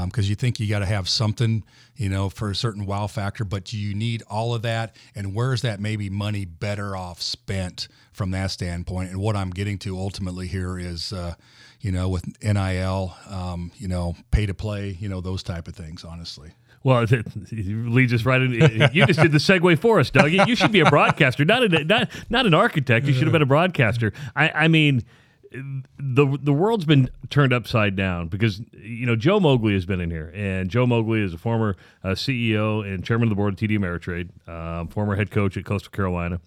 because 0.06 0.30
you 0.30 0.36
think 0.36 0.60
you 0.60 0.70
got 0.70 0.80
to 0.80 0.86
have 0.86 1.10
something, 1.10 1.66
you 1.98 2.08
know, 2.08 2.30
for 2.30 2.50
a 2.50 2.56
certain 2.56 2.86
wow 2.86 3.08
factor, 3.08 3.44
but 3.44 3.66
do 3.66 3.78
you 3.78 3.94
need 3.94 4.24
all 4.30 4.56
of 4.56 4.62
that? 4.62 4.96
And 5.16 5.36
where's 5.36 5.63
that 5.63 5.82
maybe 5.82 6.10
money 6.10 6.46
better 6.46 6.96
off 6.96 7.22
spent 7.22 7.90
from 8.13 8.32
that 8.32 8.51
standpoint? 8.51 9.10
And 9.10 9.20
what 9.20 9.36
I'm 9.36 9.50
getting 9.50 9.78
to 9.80 9.98
ultimately 9.98 10.48
here 10.48 10.80
is, 10.80 11.12
uh, 11.12 11.34
you 11.82 11.92
know, 11.92 12.10
with 12.10 12.26
NIL, 12.42 13.16
um, 13.30 13.72
you 13.76 13.88
know, 13.88 14.16
pay 14.32 14.46
to 14.46 14.54
play, 14.54 14.96
you 15.00 15.10
know, 15.10 15.22
those 15.22 15.44
type 15.44 15.68
of 15.68 15.76
things, 15.76 16.04
honestly. 16.04 16.52
Well, 16.84 17.06
it, 17.10 17.26
leads 17.52 18.14
us 18.14 18.26
right 18.26 18.42
in. 18.42 18.90
You 18.94 19.06
just 19.06 19.20
did 19.20 19.32
the 19.32 19.38
segue 19.38 19.78
for 19.80 20.00
us, 20.00 20.10
Doug. 20.10 20.32
You, 20.32 20.56
should 20.56 20.72
be 20.72 20.80
a 20.80 20.90
broadcaster, 20.90 21.46
not 21.46 21.64
a, 21.64 21.84
not 21.84 22.10
not 22.30 22.46
an 22.46 22.54
architect. 22.54 23.06
You 23.06 23.14
should 23.14 23.24
have 23.24 23.32
been 23.32 23.44
a 23.44 23.48
broadcaster. 23.48 24.14
I, 24.36 24.50
I 24.50 24.68
mean, 24.68 25.04
the 25.52 26.38
the 26.42 26.54
world's 26.54 26.86
been 26.86 27.10
turned 27.30 27.54
upside 27.54 27.96
down 27.96 28.30
because 28.30 28.62
you 28.72 29.06
know 29.06 29.16
Joe 29.16 29.40
Moglia 29.40 29.74
has 29.74 29.86
been 29.86 30.00
in 30.00 30.10
here, 30.10 30.32
and 30.34 30.70
Joe 30.70 30.86
Moglia 30.86 31.24
is 31.24 31.34
a 31.34 31.38
former 31.38 31.76
uh, 32.04 32.10
CEO 32.10 32.86
and 32.86 33.04
chairman 33.04 33.28
of 33.28 33.30
the 33.30 33.36
board 33.36 33.54
of 33.54 33.60
TD 33.60 33.78
Ameritrade, 33.78 34.30
um, 34.50 34.88
former 34.88 35.16
head 35.16 35.30
coach 35.30 35.58
at 35.58 35.66
Coastal 35.66 35.92
Carolina. 35.92 36.40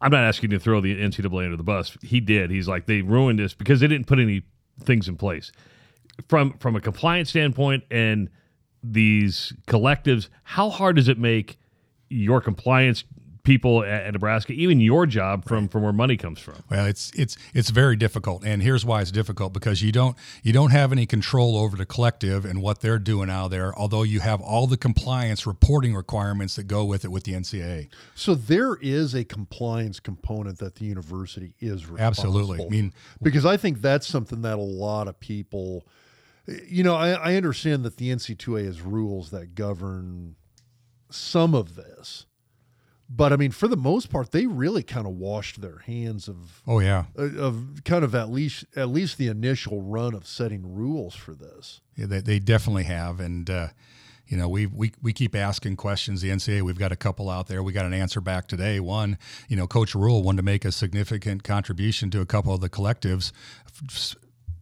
I'm 0.00 0.10
not 0.10 0.24
asking 0.24 0.50
you 0.50 0.58
to 0.58 0.62
throw 0.62 0.80
the 0.80 0.94
NCAA 0.96 1.44
under 1.44 1.56
the 1.56 1.62
bus. 1.62 1.96
He 2.02 2.20
did. 2.20 2.50
He's 2.50 2.68
like 2.68 2.86
they 2.86 3.02
ruined 3.02 3.38
this 3.38 3.54
because 3.54 3.80
they 3.80 3.86
didn't 3.86 4.06
put 4.06 4.18
any 4.18 4.42
things 4.80 5.08
in 5.08 5.16
place 5.16 5.52
from 6.28 6.52
from 6.58 6.76
a 6.76 6.80
compliance 6.80 7.30
standpoint 7.30 7.84
and 7.90 8.28
these 8.82 9.54
collectives. 9.66 10.28
How 10.42 10.70
hard 10.70 10.96
does 10.96 11.08
it 11.08 11.18
make 11.18 11.58
your 12.08 12.40
compliance 12.40 13.04
people 13.44 13.84
at, 13.84 14.12
Nebraska, 14.12 14.52
even 14.52 14.80
your 14.80 15.06
job 15.06 15.44
from 15.44 15.68
from 15.68 15.82
where 15.82 15.92
money 15.92 16.16
comes 16.16 16.40
from? 16.40 16.56
Well, 16.70 16.86
it's 16.86 17.12
it's 17.14 17.36
it's 17.52 17.70
very 17.70 17.94
difficult, 17.94 18.44
and 18.44 18.62
here's 18.62 18.84
why 18.84 19.02
it's 19.02 19.12
difficult 19.12 19.52
because 19.52 19.82
you 19.82 19.92
don't 19.92 20.16
you 20.42 20.52
don't 20.52 20.70
have 20.70 20.90
any 20.90 21.06
control 21.06 21.56
over 21.56 21.76
the 21.76 21.86
collective 21.86 22.44
and 22.44 22.60
what 22.60 22.80
they're 22.80 22.98
doing 22.98 23.30
out 23.30 23.48
there. 23.48 23.78
Although 23.78 24.02
you 24.02 24.20
have 24.20 24.40
all 24.40 24.66
the 24.66 24.76
compliance 24.76 25.46
reporting 25.46 25.94
requirements 25.94 26.56
that 26.56 26.64
go 26.64 26.84
with 26.84 27.04
it 27.04 27.08
with 27.08 27.24
the 27.24 27.32
NCAA. 27.32 27.88
So 28.14 28.34
there 28.34 28.76
is 28.80 29.14
a 29.14 29.24
compliance 29.24 30.00
component 30.00 30.58
that 30.58 30.76
the 30.76 30.86
university 30.86 31.54
is 31.60 31.84
absolutely. 31.98 32.64
I 32.64 32.68
mean, 32.68 32.92
because 33.22 33.46
I 33.46 33.56
think 33.56 33.80
that's 33.80 34.06
something 34.06 34.42
that 34.42 34.58
a 34.58 34.62
lot 34.62 35.06
of 35.06 35.20
people. 35.20 35.86
You 36.68 36.82
know, 36.82 36.94
I, 36.94 37.12
I 37.12 37.36
understand 37.36 37.84
that 37.84 37.96
the 37.96 38.10
NC2A 38.10 38.66
has 38.66 38.82
rules 38.82 39.30
that 39.30 39.54
govern 39.54 40.36
some 41.08 41.54
of 41.54 41.74
this 41.74 42.26
but 43.16 43.32
I 43.32 43.36
mean, 43.36 43.52
for 43.52 43.68
the 43.68 43.76
most 43.76 44.10
part, 44.10 44.32
they 44.32 44.46
really 44.46 44.82
kind 44.82 45.06
of 45.06 45.14
washed 45.14 45.60
their 45.60 45.78
hands 45.78 46.28
of. 46.28 46.62
Oh 46.66 46.80
yeah. 46.80 47.04
Of 47.16 47.84
kind 47.84 48.04
of 48.04 48.14
at 48.14 48.30
least 48.30 48.64
at 48.74 48.88
least 48.88 49.18
the 49.18 49.28
initial 49.28 49.82
run 49.82 50.14
of 50.14 50.26
setting 50.26 50.74
rules 50.74 51.14
for 51.14 51.32
this. 51.34 51.80
Yeah, 51.96 52.06
they, 52.06 52.20
they 52.20 52.38
definitely 52.38 52.84
have, 52.84 53.20
and 53.20 53.48
uh, 53.48 53.68
you 54.26 54.36
know 54.36 54.48
we 54.48 54.66
we 54.66 54.92
we 55.00 55.12
keep 55.12 55.36
asking 55.36 55.76
questions. 55.76 56.22
The 56.22 56.30
NCAA, 56.30 56.62
we've 56.62 56.78
got 56.78 56.90
a 56.90 56.96
couple 56.96 57.30
out 57.30 57.46
there. 57.46 57.62
We 57.62 57.72
got 57.72 57.86
an 57.86 57.94
answer 57.94 58.20
back 58.20 58.48
today. 58.48 58.80
One, 58.80 59.16
you 59.48 59.56
know, 59.56 59.66
Coach 59.66 59.94
Rhule 59.94 60.22
wanted 60.22 60.38
to 60.38 60.42
make 60.42 60.64
a 60.64 60.72
significant 60.72 61.44
contribution 61.44 62.10
to 62.10 62.20
a 62.20 62.26
couple 62.26 62.52
of 62.52 62.60
the 62.60 62.70
collectives, 62.70 63.30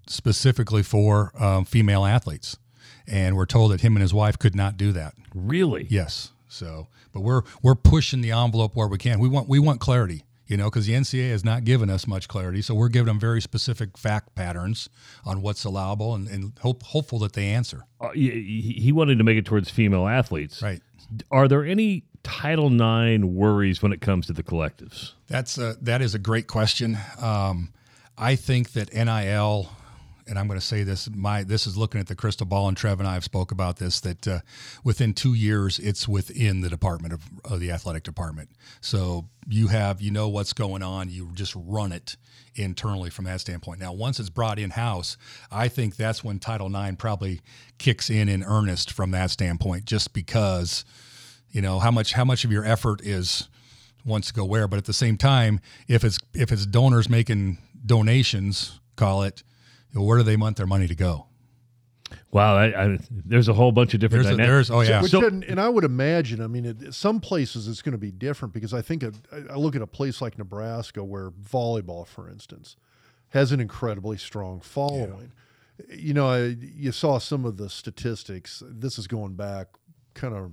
specifically 0.07 0.83
for 0.83 1.33
um, 1.43 1.65
female 1.65 2.05
athletes, 2.05 2.59
and 3.07 3.35
we're 3.35 3.47
told 3.47 3.73
that 3.73 3.81
him 3.81 3.97
and 3.97 4.03
his 4.03 4.13
wife 4.13 4.39
could 4.39 4.55
not 4.55 4.77
do 4.77 4.93
that. 4.93 5.15
Really? 5.35 5.87
Yes. 5.89 6.33
So, 6.53 6.89
but 7.13 7.21
we're 7.21 7.43
we're 7.63 7.75
pushing 7.75 8.21
the 8.21 8.33
envelope 8.33 8.77
where 8.77 8.89
we 8.89 8.99
can. 8.99 9.19
We 9.19 9.29
want 9.29 9.49
we 9.49 9.59
want 9.59 9.81
clarity, 9.81 10.25
you 10.47 10.57
know, 10.57 10.71
because 10.71 10.87
the 10.87 10.93
NCAA 10.93 11.31
has 11.31 11.45
not 11.45 11.65
given 11.65 11.89
us 11.89 12.07
much 12.07 12.29
clarity. 12.29 12.63
So 12.63 12.75
we're 12.75 12.89
giving 12.89 13.07
them 13.07 13.19
very 13.19 13.41
specific 13.41 13.97
fact 13.97 14.35
patterns 14.35 14.89
on 15.25 15.43
what's 15.43 15.65
allowable, 15.65 16.15
and, 16.15 16.29
and 16.29 16.53
hope 16.61 16.83
hopeful 16.83 17.19
that 17.21 17.33
they 17.33 17.49
answer. 17.49 17.85
Uh, 18.01 18.11
he, 18.11 18.77
he 18.79 18.93
wanted 18.93 19.19
to 19.19 19.25
make 19.25 19.39
it 19.39 19.47
towards 19.47 19.71
female 19.71 20.07
athletes, 20.07 20.63
right? 20.63 20.83
Are 21.31 21.49
there 21.49 21.65
any 21.65 22.05
Title 22.23 22.71
IX 22.73 23.25
worries 23.25 23.83
when 23.83 23.93
it 23.93 24.01
comes 24.01 24.27
to 24.27 24.33
the 24.33 24.43
collectives? 24.43 25.13
That's 25.29 25.59
a, 25.59 25.77
that 25.81 26.03
is 26.03 26.15
a 26.15 26.19
great 26.19 26.47
question. 26.47 26.99
Um, 27.19 27.73
I 28.17 28.37
think 28.37 28.73
that 28.73 28.93
NIL 28.93 29.71
and 30.33 30.39
I'm 30.39 30.47
going 30.49 30.59
to 30.59 30.65
say 30.65 30.83
this 30.83 31.11
my 31.15 31.45
this 31.45 31.67
is 31.67 31.77
looking 31.77 32.01
at 32.01 32.07
the 32.07 32.15
crystal 32.15 32.47
ball 32.47 32.67
and 32.67 32.75
Trev 32.75 32.99
and 33.01 33.07
I 33.07 33.13
have 33.13 33.23
spoke 33.23 33.53
about 33.53 33.77
this 33.77 34.01
that 34.01 34.27
uh, 34.27 34.41
within 34.83 35.13
2 35.13 35.35
years 35.35 35.79
it's 35.79 36.09
within 36.09 36.63
the 36.63 36.71
department 36.71 37.13
of, 37.13 37.21
of, 37.45 37.61
the 37.61 37.71
athletic 37.71 38.03
department. 38.03 38.49
So 38.81 39.29
you 39.47 39.69
have 39.69 40.01
you 40.01 40.11
know 40.11 40.31
what's 40.31 40.55
going 40.55 40.83
on, 40.83 41.11
you 41.11 41.33
just 41.35 41.53
run 41.55 41.93
it 41.93 42.17
internally 42.55 43.11
from 43.11 43.27
that 43.27 43.43
standpoint. 43.43 43.79
Now 43.79 43.93
once 43.93 44.19
it's 44.19 44.31
brought 44.31 44.59
in 44.59 44.71
house, 44.71 45.19
I 45.51 45.69
think 45.69 45.97
that's 45.97 46.25
when 46.25 46.39
Title 46.39 46.75
IX 46.75 46.97
probably 46.97 47.43
kicks 47.77 48.09
in 48.09 48.31
in 48.31 48.43
earnest 48.43 48.91
from 48.91 49.11
that 49.11 49.31
standpoint 49.31 49.85
just 49.85 50.15
because 50.15 50.87
you 51.51 51.61
know 51.61 51.79
how 51.79 51.91
much 51.91 52.15
how 52.15 52.25
much 52.25 52.47
of 52.47 52.51
your 52.51 52.65
effort 52.65 53.03
is 53.03 53.51
wants 54.03 54.29
to 54.29 54.33
go 54.33 54.47
where 54.47 54.67
but 54.67 54.79
at 54.79 54.87
the 54.87 54.95
same 54.95 55.19
time 55.19 55.61
if 55.89 56.05
it's 56.05 56.19
if 56.33 56.51
it's 56.51 56.65
donors 56.65 57.11
making 57.11 57.59
donations 57.85 58.81
call 58.97 59.25
it 59.25 59.43
where 59.95 60.19
do 60.19 60.25
they 60.25 60.37
want 60.37 60.57
their 60.57 60.67
money 60.67 60.87
to 60.87 60.95
go? 60.95 61.27
Wow, 62.31 62.57
I, 62.57 62.85
I, 62.85 62.99
there's 63.11 63.49
a 63.49 63.53
whole 63.53 63.73
bunch 63.73 63.95
of 63.95 64.01
different 64.01 64.25
there's, 64.25 64.39
a, 64.39 64.43
there's 64.43 64.71
oh 64.71 64.81
yeah. 64.81 65.03
So, 65.03 65.27
and 65.27 65.61
I 65.61 65.69
would 65.69 65.85
imagine, 65.85 66.43
I 66.43 66.47
mean, 66.47 66.65
it, 66.65 66.95
some 66.95 67.21
places 67.21 67.69
it's 67.69 67.83
going 67.83 67.93
to 67.93 67.99
be 67.99 68.11
different 68.11 68.55
because 68.55 68.75
I 68.75 68.83
think 68.83 69.03
a, 69.03 69.13
I 69.51 69.57
look 69.57 69.77
at 69.77 69.83
a 69.83 69.87
place 69.87 70.21
like 70.21 70.39
Nebraska 70.39 71.05
where 71.05 71.31
volleyball, 71.31 72.07
for 72.07 72.29
instance, 72.29 72.77
has 73.31 73.53
an 73.53 73.61
incredibly 73.61 74.19
strong 74.19 74.61
following. 74.61 75.33
Yeah. 75.89 75.97
You 75.97 76.15
know, 76.15 76.29
I, 76.29 76.57
you 76.61 76.93
saw 76.93 77.19
some 77.19 77.45
of 77.45 77.57
the 77.57 77.69
statistics. 77.69 78.63
This 78.67 78.99
is 78.99 79.07
going 79.07 79.35
back, 79.35 79.69
kind 80.15 80.35
of, 80.35 80.53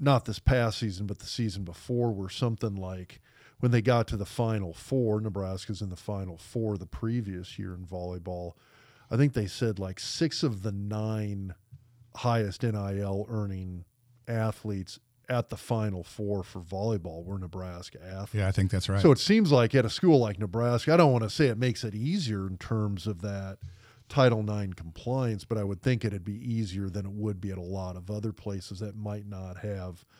not 0.00 0.24
this 0.24 0.38
past 0.38 0.78
season, 0.78 1.06
but 1.06 1.18
the 1.18 1.26
season 1.26 1.64
before, 1.64 2.12
where 2.12 2.28
something 2.28 2.76
like 2.76 3.20
when 3.60 3.72
they 3.72 3.82
got 3.82 4.06
to 4.08 4.16
the 4.16 4.26
final 4.26 4.72
four, 4.72 5.20
Nebraska's 5.20 5.82
in 5.82 5.90
the 5.90 5.96
final 5.96 6.36
four 6.36 6.76
the 6.76 6.86
previous 6.86 7.58
year 7.58 7.74
in 7.74 7.84
volleyball. 7.84 8.52
I 9.10 9.16
think 9.16 9.32
they 9.32 9.46
said 9.46 9.78
like 9.78 9.98
six 9.98 10.42
of 10.42 10.62
the 10.62 10.72
nine 10.72 11.54
highest 12.16 12.62
NIL 12.62 13.26
earning 13.28 13.84
athletes 14.26 14.98
at 15.28 15.50
the 15.50 15.56
final 15.56 16.02
four 16.04 16.42
for 16.42 16.60
volleyball 16.60 17.24
were 17.24 17.38
Nebraska 17.38 17.98
athletes. 18.02 18.34
Yeah, 18.34 18.48
I 18.48 18.52
think 18.52 18.70
that's 18.70 18.88
right. 18.88 19.00
So 19.00 19.12
it 19.12 19.18
seems 19.18 19.52
like 19.52 19.74
at 19.74 19.84
a 19.84 19.90
school 19.90 20.18
like 20.18 20.38
Nebraska, 20.38 20.94
I 20.94 20.96
don't 20.96 21.12
want 21.12 21.24
to 21.24 21.30
say 21.30 21.46
it 21.46 21.58
makes 21.58 21.84
it 21.84 21.94
easier 21.94 22.46
in 22.46 22.56
terms 22.56 23.06
of 23.06 23.20
that 23.22 23.58
Title 24.08 24.40
IX 24.40 24.72
compliance, 24.72 25.44
but 25.44 25.58
I 25.58 25.64
would 25.64 25.82
think 25.82 26.04
it'd 26.04 26.24
be 26.24 26.38
easier 26.38 26.88
than 26.88 27.04
it 27.04 27.12
would 27.12 27.40
be 27.40 27.50
at 27.50 27.58
a 27.58 27.62
lot 27.62 27.96
of 27.96 28.10
other 28.10 28.32
places 28.32 28.78
that 28.78 28.96
might 28.96 29.26
not 29.26 29.58
have– 29.58 30.04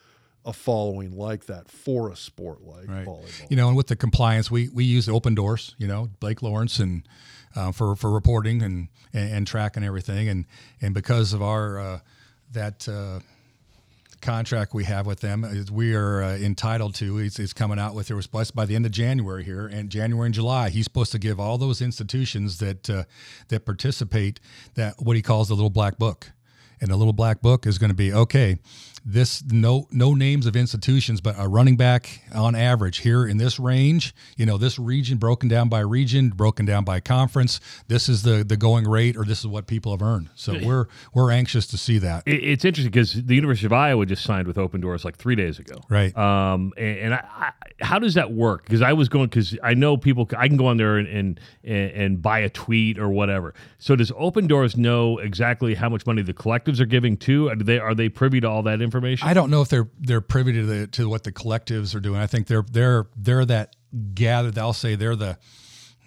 a 0.49 0.53
following 0.53 1.17
like 1.17 1.45
that 1.45 1.69
for 1.69 2.11
a 2.11 2.17
sport 2.17 2.63
like 2.65 2.89
right. 2.89 3.07
volleyball. 3.07 3.51
You 3.51 3.57
know, 3.57 3.69
and 3.69 3.77
with 3.77 3.89
the 3.89 3.97
compliance, 3.97 4.51
we 4.51 4.71
we 4.71 4.83
use 4.83 5.07
Opendorse. 5.07 5.75
You 5.77 5.87
know, 5.87 6.09
Blake 6.21 6.43
Lawrence 6.43 6.79
and 6.79 7.07
uh, 7.55 7.71
for 7.71 7.95
for 7.95 8.11
reporting 8.11 8.63
and, 8.63 8.89
and, 9.13 9.33
and 9.33 9.47
tracking 9.47 9.85
everything, 9.85 10.29
and 10.29 10.47
and 10.81 10.95
because 10.95 11.33
of 11.33 11.43
our 11.43 11.79
uh, 11.79 12.01
that. 12.53 12.89
Uh, 12.89 13.21
contract 14.21 14.75
we 14.75 14.83
have 14.83 15.07
with 15.07 15.21
them 15.21 15.47
we 15.71 15.95
are 15.95 16.25
uh, 16.25 16.37
entitled 16.39 16.93
to 16.93 17.19
he's, 17.19 17.37
he's, 17.37 17.53
coming 17.53 17.79
out 17.79 17.95
with 17.95 18.11
it 18.11 18.15
was 18.15 18.27
by 18.27 18.67
the 18.67 18.75
end 18.75 18.85
of 18.85 18.91
january 18.91 19.45
here 19.45 19.69
and 19.69 19.91
january 19.91 20.27
and 20.27 20.35
july 20.35 20.71
he's 20.71 20.83
supposed 20.83 21.13
to 21.13 21.21
give 21.21 21.39
all 21.39 21.57
those 21.57 21.81
institutions 21.81 22.59
that 22.59 22.91
uh, 22.91 23.05
that 23.47 23.65
participate 23.65 24.41
that 24.75 24.95
what 24.99 25.15
he 25.15 25.23
calls 25.23 25.47
the 25.47 25.55
little 25.55 25.71
black 25.71 25.99
book 25.99 26.33
and 26.81 26.91
the 26.91 26.97
little 26.97 27.13
black 27.13 27.41
book 27.41 27.65
is 27.65 27.79
going 27.79 27.91
to 27.91 27.95
be 27.95 28.13
okay 28.13 28.59
this 29.12 29.42
no 29.44 29.87
no 29.90 30.12
names 30.12 30.44
of 30.44 30.55
institutions, 30.55 31.21
but 31.21 31.35
a 31.38 31.49
running 31.49 31.77
back 31.77 32.23
on 32.35 32.55
average 32.55 32.99
here 32.99 33.27
in 33.27 33.38
this 33.38 33.59
range. 33.59 34.14
You 34.37 34.44
know, 34.44 34.59
this 34.59 34.79
region 34.79 35.16
broken 35.16 35.49
down 35.49 35.71
by 35.71 35.81
region, 35.81 36.29
broken 36.29 36.66
down 36.66 36.85
by 36.85 37.01
conference. 37.01 37.59
This 37.88 38.09
is 38.09 38.23
the 38.23 38.44
the 38.44 38.57
going 38.57 38.87
rate, 38.87 39.16
or 39.16 39.25
this 39.25 39.40
is 39.40 39.47
what 39.47 39.66
people 39.66 39.92
have 39.92 40.03
earned. 40.03 40.29
So 40.35 40.59
we're 40.62 40.87
we're 41.14 41.31
anxious 41.31 41.66
to 41.68 41.79
see 41.79 41.99
that. 41.99 42.25
It's 42.27 42.64
interesting 42.64 42.90
because 42.90 43.14
the 43.14 43.35
University 43.35 43.66
of 43.66 43.73
Iowa 43.73 44.05
just 44.05 44.25
signed 44.25 44.47
with 44.47 44.57
Opendorse 44.57 45.05
like 45.05 45.16
three 45.16 45.37
days 45.37 45.59
ago, 45.59 45.81
right? 45.88 46.16
Um, 46.16 46.75
and, 46.77 46.99
and 46.99 47.14
I, 47.14 47.25
I, 47.35 47.53
how 47.85 47.99
does 47.99 48.14
that 48.14 48.33
work? 48.33 48.64
Because 48.64 48.83
I 48.83 48.92
was 48.92 49.09
going 49.09 49.27
because 49.27 49.57
I 49.62 49.73
know 49.73 49.97
people. 49.97 50.29
I 50.37 50.49
can 50.49 50.59
go 50.59 50.66
on 50.66 50.77
there 50.77 50.99
and, 50.99 51.09
and 51.09 51.40
and 51.64 52.21
buy 52.21 52.40
a 52.40 52.51
tweet 52.51 52.99
or 52.99 53.09
whatever. 53.09 53.55
So 53.79 53.97
does 53.97 54.11
Opendorse 54.12 54.77
know 54.77 55.16
exactly 55.18 55.75
how 55.75 55.88
much 55.88 56.07
money 56.07 56.21
the 56.21 56.35
collectives 56.35 56.79
are 56.79 56.87
giving 56.87 57.16
to? 57.18 57.49
Are 57.49 57.57
they 57.57 57.79
are 57.79 57.94
they 57.94 58.11
privy 58.11 58.40
to 58.40 58.49
all 58.49 58.62
that 58.64 58.83
information? 58.83 58.98
Information? 58.99 59.29
I 59.29 59.35
don't 59.35 59.51
know 59.51 59.63
if 59.63 59.69
they're 59.69 59.89
they're 59.99 60.21
privy 60.21 60.53
to 60.55 60.67
the 60.67 60.87
to 60.89 61.09
what 61.09 61.25
the 61.25 61.33
collectives 61.33 61.95
are 61.95 62.01
doing. 62.01 62.21
I 62.21 62.27
think 62.27 62.47
they're 62.47 62.65
they're 62.71 63.07
they're 63.17 63.45
that 63.47 63.77
gathered. 64.15 64.59
I'll 64.59 64.73
say 64.73 64.95
they're 64.95 65.17
the 65.17 65.39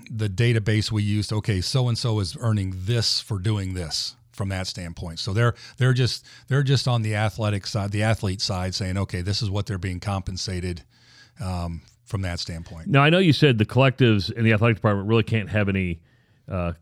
the 0.09 0.29
database 0.29 0.91
we 0.91 1.03
used. 1.03 1.31
Okay, 1.31 1.61
so 1.61 1.87
and 1.87 1.97
so 1.97 2.19
is 2.19 2.37
earning 2.39 2.73
this 2.75 3.19
for 3.19 3.39
doing 3.39 3.73
this 3.73 4.15
from 4.31 4.49
that 4.49 4.67
standpoint. 4.67 5.19
So 5.19 5.33
they're 5.33 5.55
they're 5.77 5.93
just 5.93 6.25
they're 6.47 6.63
just 6.63 6.87
on 6.87 7.01
the 7.01 7.15
athletic 7.15 7.65
side, 7.67 7.91
the 7.91 8.03
athlete 8.03 8.41
side, 8.41 8.75
saying, 8.75 8.97
okay, 8.97 9.21
this 9.21 9.41
is 9.41 9.49
what 9.49 9.65
they're 9.65 9.77
being 9.77 9.99
compensated 9.99 10.83
um, 11.39 11.81
from 12.05 12.21
that 12.23 12.39
standpoint. 12.39 12.87
Now 12.87 13.03
I 13.03 13.09
know 13.09 13.19
you 13.19 13.33
said 13.33 13.57
the 13.57 13.65
collectives 13.65 14.31
in 14.31 14.43
the 14.43 14.53
athletic 14.53 14.77
department 14.77 15.07
really 15.07 15.23
can't 15.23 15.49
have 15.49 15.69
any 15.69 16.01
uh, 16.49 16.73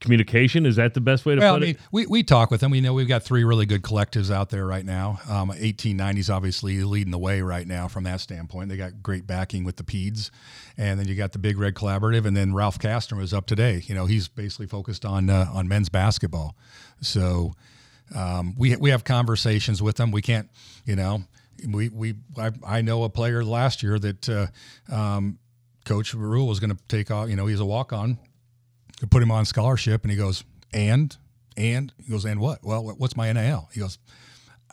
communication 0.00 0.64
is 0.64 0.76
that 0.76 0.94
the 0.94 1.00
best 1.00 1.26
way 1.26 1.34
to 1.34 1.40
well, 1.40 1.54
put 1.54 1.62
I 1.62 1.66
mean, 1.66 1.74
it? 1.74 1.80
We, 1.90 2.06
we 2.06 2.22
talk 2.22 2.50
with 2.50 2.60
them. 2.60 2.70
We 2.70 2.80
know 2.80 2.94
we've 2.94 3.08
got 3.08 3.22
three 3.22 3.44
really 3.44 3.66
good 3.66 3.82
collectives 3.82 4.30
out 4.30 4.50
there 4.50 4.64
right 4.64 4.84
now. 4.84 5.20
Um, 5.28 5.50
1890s 5.50 6.32
obviously 6.32 6.82
leading 6.84 7.10
the 7.10 7.18
way 7.18 7.42
right 7.42 7.66
now 7.66 7.88
from 7.88 8.04
that 8.04 8.20
standpoint. 8.20 8.68
They 8.68 8.76
got 8.76 9.02
great 9.02 9.26
backing 9.26 9.64
with 9.64 9.76
the 9.76 9.82
PEDS, 9.82 10.30
and 10.76 10.98
then 10.98 11.08
you 11.08 11.14
got 11.14 11.32
the 11.32 11.38
Big 11.38 11.58
Red 11.58 11.74
Collaborative, 11.74 12.26
and 12.26 12.36
then 12.36 12.54
Ralph 12.54 12.78
Kastner 12.78 13.18
was 13.18 13.34
up 13.34 13.46
today. 13.46 13.82
You 13.86 13.94
know, 13.94 14.06
he's 14.06 14.28
basically 14.28 14.66
focused 14.66 15.04
on 15.04 15.30
uh, 15.30 15.50
on 15.52 15.68
men's 15.68 15.88
basketball. 15.88 16.56
So 17.00 17.54
um, 18.14 18.54
we 18.56 18.76
we 18.76 18.90
have 18.90 19.04
conversations 19.04 19.82
with 19.82 19.96
them. 19.96 20.12
We 20.12 20.22
can't, 20.22 20.48
you 20.84 20.96
know, 20.96 21.24
we 21.68 21.88
we 21.88 22.14
I, 22.36 22.52
I 22.64 22.80
know 22.82 23.04
a 23.04 23.08
player 23.08 23.44
last 23.44 23.82
year 23.82 23.98
that. 23.98 24.28
Uh, 24.28 24.46
um, 24.94 25.38
Coach 25.84 26.12
Rhule 26.12 26.46
was 26.46 26.60
going 26.60 26.68
to 26.68 26.76
take 26.88 27.10
off. 27.10 27.30
You 27.30 27.36
know, 27.36 27.46
he's 27.46 27.60
a 27.60 27.64
walk 27.64 27.94
on 27.94 28.18
put 29.06 29.22
him 29.22 29.30
on 29.30 29.44
scholarship. 29.44 30.02
And 30.02 30.10
he 30.10 30.16
goes, 30.16 30.44
and, 30.72 31.16
and 31.56 31.92
he 32.02 32.10
goes, 32.10 32.24
and 32.24 32.40
what? 32.40 32.64
Well, 32.64 32.82
what's 32.98 33.16
my 33.16 33.32
NIL? 33.32 33.68
He 33.72 33.80
goes, 33.80 33.98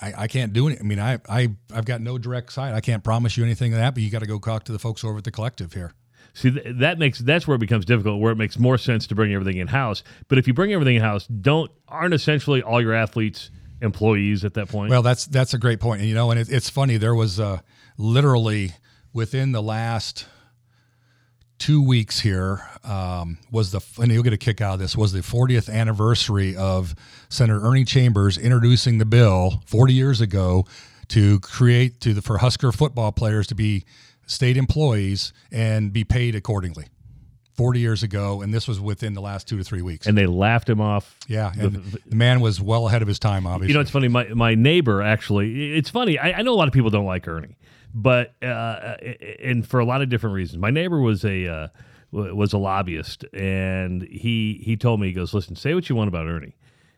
I, 0.01 0.13
I 0.17 0.27
can't 0.27 0.53
do 0.53 0.67
it. 0.67 0.79
I 0.79 0.83
mean, 0.83 0.99
I, 0.99 1.19
I, 1.29 1.49
I've 1.73 1.85
got 1.85 2.01
no 2.01 2.17
direct 2.17 2.51
side. 2.51 2.73
I 2.73 2.81
can't 2.81 3.03
promise 3.03 3.37
you 3.37 3.43
anything 3.43 3.73
of 3.73 3.79
that, 3.79 3.93
but 3.93 4.03
you 4.03 4.09
got 4.09 4.19
to 4.19 4.27
go 4.27 4.39
talk 4.39 4.65
to 4.65 4.71
the 4.71 4.79
folks 4.79 5.03
over 5.03 5.17
at 5.19 5.23
the 5.23 5.31
collective 5.31 5.73
here. 5.73 5.93
See, 6.33 6.49
that 6.49 6.99
makes 6.99 7.19
that's 7.19 7.47
where 7.47 7.55
it 7.55 7.59
becomes 7.59 7.85
difficult, 7.85 8.19
where 8.19 8.33
it 8.33 8.35
makes 8.35 8.59
more 8.59 8.77
sense 8.77 9.07
to 9.07 9.15
bring 9.15 9.33
everything 9.33 9.57
in 9.57 9.67
house. 9.67 10.03
But 10.27 10.37
if 10.37 10.47
you 10.47 10.53
bring 10.53 10.73
everything 10.73 10.97
in 10.97 11.01
house, 11.01 11.27
don't 11.27 11.71
aren't 11.87 12.13
essentially 12.13 12.61
all 12.61 12.81
your 12.81 12.93
athletes 12.93 13.51
employees 13.81 14.43
at 14.43 14.53
that 14.55 14.67
point? 14.67 14.89
Well, 14.89 15.01
that's 15.01 15.25
that's 15.27 15.53
a 15.53 15.57
great 15.57 15.79
point. 15.79 16.01
And 16.01 16.09
you 16.09 16.15
know, 16.15 16.31
and 16.31 16.39
it, 16.39 16.49
it's 16.49 16.69
funny. 16.69 16.97
There 16.97 17.15
was 17.15 17.39
uh, 17.39 17.59
literally 17.97 18.73
within 19.13 19.53
the 19.53 19.61
last 19.61 20.27
two 21.57 21.81
weeks 21.81 22.19
here 22.19 22.67
um, 22.83 23.37
was 23.51 23.71
the 23.71 23.81
and 23.99 24.11
you'll 24.11 24.23
get 24.23 24.33
a 24.33 24.37
kick 24.37 24.61
out 24.61 24.75
of 24.75 24.79
this 24.79 24.95
was 24.95 25.11
the 25.11 25.19
40th 25.19 25.71
anniversary 25.71 26.55
of 26.55 26.95
Senator 27.29 27.65
Ernie 27.65 27.85
Chambers 27.85 28.37
introducing 28.37 28.97
the 28.97 29.05
bill 29.05 29.61
40 29.65 29.93
years 29.93 30.21
ago 30.21 30.65
to 31.09 31.39
create 31.39 31.99
to 32.01 32.13
the 32.13 32.21
for 32.21 32.39
Husker 32.39 32.71
football 32.71 33.11
players 33.11 33.47
to 33.47 33.55
be 33.55 33.85
state 34.25 34.57
employees 34.57 35.33
and 35.51 35.93
be 35.93 36.03
paid 36.03 36.35
accordingly. 36.35 36.87
40 37.55 37.79
years 37.79 38.03
ago, 38.03 38.41
and 38.41 38.53
this 38.53 38.67
was 38.67 38.81
within 38.81 39.13
the 39.13 39.21
last 39.21 39.47
two 39.47 39.57
to 39.57 39.63
three 39.63 39.81
weeks. 39.81 40.07
And 40.07 40.17
they 40.17 40.25
laughed 40.25 40.69
him 40.69 40.81
off. 40.81 41.17
Yeah, 41.29 41.53
and 41.57 41.75
the, 41.75 42.01
the 42.05 42.15
man 42.15 42.41
was 42.41 42.59
well 42.59 42.85
ahead 42.89 43.01
of 43.01 43.07
his 43.07 43.17
time, 43.17 43.47
obviously. 43.47 43.69
You 43.69 43.75
know, 43.75 43.79
it's 43.79 43.91
funny. 43.91 44.09
My, 44.09 44.25
my 44.33 44.55
neighbor, 44.55 45.01
actually, 45.01 45.73
it's 45.73 45.89
funny. 45.89 46.19
I, 46.19 46.39
I 46.39 46.41
know 46.41 46.51
a 46.51 46.57
lot 46.57 46.67
of 46.67 46.73
people 46.73 46.89
don't 46.89 47.05
like 47.05 47.25
Ernie, 47.29 47.55
but, 47.95 48.35
uh, 48.43 48.97
and 49.41 49.65
for 49.65 49.79
a 49.79 49.85
lot 49.85 50.01
of 50.01 50.09
different 50.09 50.35
reasons. 50.35 50.59
My 50.59 50.69
neighbor 50.69 50.99
was 50.99 51.25
a, 51.25 51.47
uh, 51.47 51.67
was 52.11 52.53
a 52.53 52.57
lobbyist, 52.57 53.25
and 53.33 54.03
he, 54.03 54.61
he 54.63 54.77
told 54.77 54.99
me, 54.99 55.07
he 55.07 55.13
goes, 55.13 55.33
listen, 55.33 55.55
say 55.55 55.73
what 55.73 55.89
you 55.89 55.95
want 55.95 56.09
about 56.09 56.27
Ernie 56.27 56.55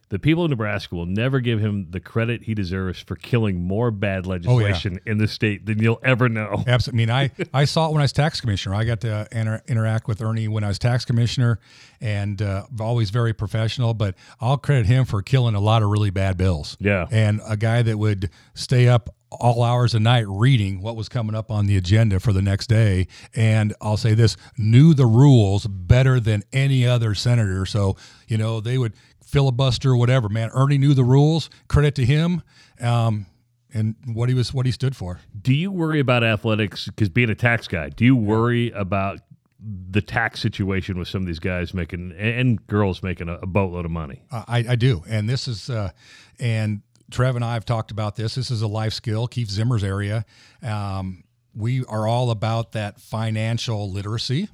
the 0.10 0.20
people 0.20 0.46
of 0.46 0.50
Nebraska 0.50 0.96
will 0.96 1.06
never 1.06 1.42
give 1.42 1.60
him 1.60 1.88
the 1.90 2.00
credit 2.00 2.44
he 2.44 2.54
deserves 2.54 3.00
for 3.00 3.16
killing 3.16 3.62
more 3.62 3.92
bad 3.92 4.26
legislation 4.26 4.94
oh, 4.96 5.00
yeah. 5.06 5.12
in 5.12 5.18
the 5.18 5.28
state 5.28 5.66
than 5.66 5.80
you'll 5.80 6.00
ever 6.02 6.30
know. 6.30 6.64
Absolutely. 6.68 7.12
I 7.12 7.28
mean, 7.30 7.32
I, 7.54 7.62
I 7.62 7.66
saw 7.66 7.88
it 7.88 7.92
when 7.92 8.02
I 8.02 8.06
was 8.06 8.14
tax 8.14 8.40
commissioner. 8.40 8.76
I 8.76 8.86
got 8.86 9.02
to 9.02 9.28
inter- 9.32 9.62
interact 9.68 10.08
with 10.08 10.22
Ernie 10.22 10.48
when 10.48 10.64
I 10.64 10.70
was 10.70 10.80
tax 10.80 11.04
commissioner 11.04 11.60
and 12.00 12.42
uh, 12.42 12.66
always 12.80 13.10
very 13.10 13.34
professional, 13.34 13.94
but 13.94 14.16
I'll 14.40 14.58
credit 14.58 14.86
him 14.86 15.04
for 15.04 15.22
killing 15.22 15.56
a 15.56 15.60
lot 15.60 15.84
of 15.84 15.90
really 15.90 16.12
bad 16.12 16.38
bills. 16.38 16.78
Yeah. 16.80 17.08
And 17.12 17.42
a 17.46 17.58
guy 17.58 17.82
that 17.82 17.98
would 17.98 18.30
stay 18.54 18.88
up 18.88 19.14
all 19.32 19.64
hours 19.64 19.94
of 19.94 20.02
night 20.02 20.26
reading 20.28 20.82
what 20.82 20.96
was 20.96 21.10
coming 21.10 21.36
up 21.36 21.52
on 21.52 21.66
the 21.66 21.78
agenda 21.78 22.20
for 22.20 22.32
the 22.32 22.42
next 22.42 22.68
day. 22.68 23.08
And 23.36 23.74
I'll 23.82 23.98
say 23.98 24.14
this 24.14 24.38
knew 24.58 24.94
the 24.94 25.06
rules 25.06 25.68
better 25.68 26.20
than 26.20 26.44
any 26.54 26.86
other 26.86 27.14
senator. 27.14 27.66
So, 27.66 27.98
you 28.28 28.38
know, 28.38 28.62
they 28.62 28.78
would 28.78 28.94
filibuster, 29.28 29.92
or 29.92 29.98
whatever. 29.98 30.30
Man, 30.30 30.50
Ernie 30.54 30.78
knew 30.78 30.94
the 30.94 31.04
rules. 31.04 31.50
Credit 31.68 31.94
to 31.96 32.06
him. 32.06 32.42
Um, 32.80 33.26
and 33.74 33.96
what 34.06 34.30
he 34.30 34.36
was, 34.36 34.54
what 34.54 34.66
he 34.66 34.72
stood 34.72 34.96
for. 34.96 35.20
Do 35.40 35.54
you 35.54 35.72
worry 35.72 36.00
about 36.00 36.24
athletics? 36.24 36.86
Because 36.86 37.10
being 37.10 37.30
a 37.30 37.36
tax 37.36 37.68
guy, 37.68 37.90
do 37.90 38.06
you 38.06 38.16
worry 38.16 38.72
about 38.72 39.20
the 39.60 40.02
tax 40.02 40.40
situation 40.40 40.98
with 40.98 41.08
some 41.08 41.22
of 41.22 41.28
these 41.28 41.40
guys 41.40 41.74
making 41.74 42.14
and 42.14 42.66
girls 42.68 43.04
making 43.04 43.28
a, 43.28 43.34
a 43.40 43.46
boatload 43.46 43.84
of 43.84 43.92
money? 43.92 44.24
I, 44.32 44.66
I 44.70 44.76
do, 44.76 45.04
and 45.10 45.28
this 45.28 45.48
is, 45.48 45.70
uh, 45.70 45.92
and 46.40 46.82
Trev 47.10 47.36
and 47.36 47.46
I 47.46 47.54
have 47.54 47.66
talked 47.66 47.92
about 47.92 48.16
this. 48.16 48.36
This 48.36 48.52
is 48.52 48.62
a 48.62 48.68
life 48.68 48.94
skill. 48.94 49.28
Keith 49.28 49.50
Zimmer's 49.50 49.84
area. 49.84 50.26
Um, 50.62 51.24
we 51.56 51.84
are 51.86 52.08
all 52.08 52.32
about 52.32 52.74
that 52.74 53.00
financial 53.00 53.92
literacy. 53.92 54.50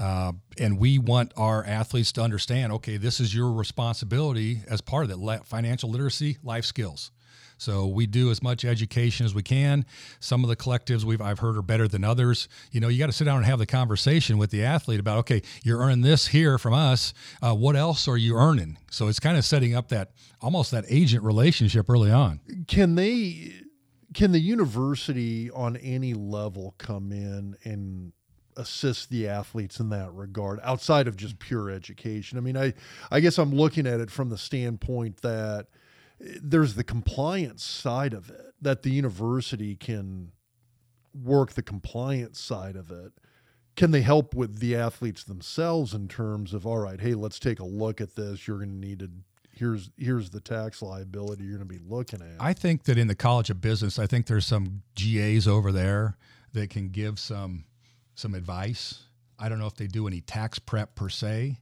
Uh, 0.00 0.32
and 0.58 0.78
we 0.78 0.98
want 0.98 1.32
our 1.36 1.64
athletes 1.64 2.12
to 2.12 2.22
understand 2.22 2.72
okay, 2.72 2.96
this 2.96 3.20
is 3.20 3.34
your 3.34 3.52
responsibility 3.52 4.62
as 4.66 4.80
part 4.80 5.10
of 5.10 5.20
that 5.20 5.46
financial 5.46 5.90
literacy, 5.90 6.38
life 6.42 6.64
skills. 6.64 7.10
So 7.62 7.86
we 7.86 8.06
do 8.06 8.32
as 8.32 8.42
much 8.42 8.64
education 8.64 9.24
as 9.24 9.36
we 9.36 9.42
can. 9.44 9.86
Some 10.18 10.42
of 10.42 10.48
the 10.48 10.56
collectives 10.56 11.04
we've 11.04 11.20
I've 11.20 11.38
heard 11.38 11.56
are 11.56 11.62
better 11.62 11.86
than 11.86 12.02
others. 12.02 12.48
You 12.72 12.80
know, 12.80 12.88
you 12.88 12.98
got 12.98 13.06
to 13.06 13.12
sit 13.12 13.24
down 13.24 13.36
and 13.36 13.46
have 13.46 13.60
the 13.60 13.66
conversation 13.66 14.36
with 14.36 14.50
the 14.50 14.64
athlete 14.64 14.98
about 14.98 15.18
okay, 15.18 15.42
you're 15.62 15.78
earning 15.78 16.00
this 16.00 16.26
here 16.26 16.58
from 16.58 16.74
us. 16.74 17.14
Uh, 17.40 17.54
what 17.54 17.76
else 17.76 18.08
are 18.08 18.16
you 18.16 18.36
earning? 18.36 18.78
So 18.90 19.06
it's 19.06 19.20
kind 19.20 19.36
of 19.36 19.44
setting 19.44 19.76
up 19.76 19.88
that 19.90 20.10
almost 20.40 20.72
that 20.72 20.84
agent 20.88 21.22
relationship 21.22 21.88
early 21.88 22.10
on. 22.10 22.40
Can 22.66 22.96
they? 22.96 23.52
Can 24.12 24.32
the 24.32 24.40
university 24.40 25.48
on 25.52 25.76
any 25.76 26.14
level 26.14 26.74
come 26.78 27.12
in 27.12 27.56
and 27.64 28.12
assist 28.56 29.08
the 29.08 29.28
athletes 29.28 29.80
in 29.80 29.88
that 29.90 30.12
regard 30.12 30.60
outside 30.62 31.08
of 31.08 31.16
just 31.16 31.38
pure 31.38 31.70
education. 31.70 32.36
I 32.36 32.42
mean, 32.42 32.56
I 32.56 32.74
I 33.10 33.20
guess 33.20 33.38
I'm 33.38 33.54
looking 33.54 33.86
at 33.86 34.00
it 34.00 34.10
from 34.10 34.28
the 34.28 34.36
standpoint 34.36 35.22
that 35.22 35.68
there's 36.40 36.74
the 36.74 36.84
compliance 36.84 37.64
side 37.64 38.14
of 38.14 38.30
it 38.30 38.54
that 38.60 38.82
the 38.82 38.90
university 38.90 39.74
can 39.74 40.32
work 41.14 41.52
the 41.52 41.62
compliance 41.62 42.40
side 42.40 42.76
of 42.76 42.90
it. 42.90 43.12
Can 43.74 43.90
they 43.90 44.02
help 44.02 44.34
with 44.34 44.58
the 44.58 44.76
athletes 44.76 45.24
themselves 45.24 45.94
in 45.94 46.06
terms 46.06 46.54
of 46.54 46.66
all 46.66 46.78
right, 46.78 47.00
hey, 47.00 47.14
let's 47.14 47.38
take 47.38 47.58
a 47.58 47.64
look 47.64 48.00
at 48.00 48.14
this. 48.14 48.46
You're 48.46 48.58
going 48.58 48.80
to 48.80 48.86
need 48.86 48.98
to 49.00 49.10
here's 49.54 49.90
here's 49.96 50.30
the 50.30 50.40
tax 50.40 50.82
liability 50.82 51.44
you're 51.44 51.56
going 51.56 51.68
to 51.68 51.74
be 51.74 51.80
looking 51.84 52.20
at. 52.20 52.40
I 52.40 52.52
think 52.52 52.84
that 52.84 52.98
in 52.98 53.08
the 53.08 53.14
College 53.14 53.50
of 53.50 53.60
Business, 53.60 53.98
I 53.98 54.06
think 54.06 54.26
there's 54.26 54.46
some 54.46 54.82
GAs 54.94 55.46
over 55.46 55.72
there 55.72 56.16
that 56.52 56.70
can 56.70 56.88
give 56.88 57.18
some 57.18 57.64
some 58.14 58.34
advice. 58.34 59.04
I 59.38 59.48
don't 59.48 59.58
know 59.58 59.66
if 59.66 59.74
they 59.74 59.86
do 59.86 60.06
any 60.06 60.20
tax 60.20 60.58
prep 60.58 60.94
per 60.94 61.08
se, 61.08 61.58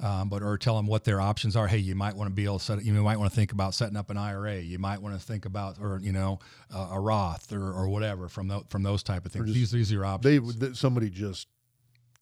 um, 0.00 0.28
but 0.28 0.42
or 0.42 0.58
tell 0.58 0.76
them 0.76 0.86
what 0.86 1.04
their 1.04 1.20
options 1.20 1.56
are. 1.56 1.66
Hey, 1.66 1.78
you 1.78 1.94
might 1.94 2.14
want 2.14 2.28
to 2.28 2.34
be 2.34 2.44
able 2.44 2.58
to 2.58 2.64
set. 2.64 2.84
You 2.84 2.92
might 2.94 3.18
want 3.18 3.30
to 3.30 3.36
think 3.36 3.52
about 3.52 3.74
setting 3.74 3.96
up 3.96 4.10
an 4.10 4.16
IRA. 4.16 4.56
You 4.60 4.78
might 4.78 5.00
want 5.00 5.18
to 5.18 5.24
think 5.24 5.44
about, 5.44 5.78
or 5.80 6.00
you 6.02 6.12
know, 6.12 6.40
uh, 6.74 6.88
a 6.92 7.00
Roth 7.00 7.52
or, 7.52 7.72
or 7.72 7.88
whatever 7.88 8.28
from 8.28 8.48
the, 8.48 8.62
from 8.68 8.82
those 8.82 9.02
type 9.02 9.24
of 9.24 9.32
things. 9.32 9.46
Just, 9.46 9.54
these 9.54 9.70
these 9.70 9.92
are 9.92 9.94
your 9.94 10.04
options. 10.06 10.56
They 10.58 10.72
somebody 10.72 11.10
just 11.10 11.48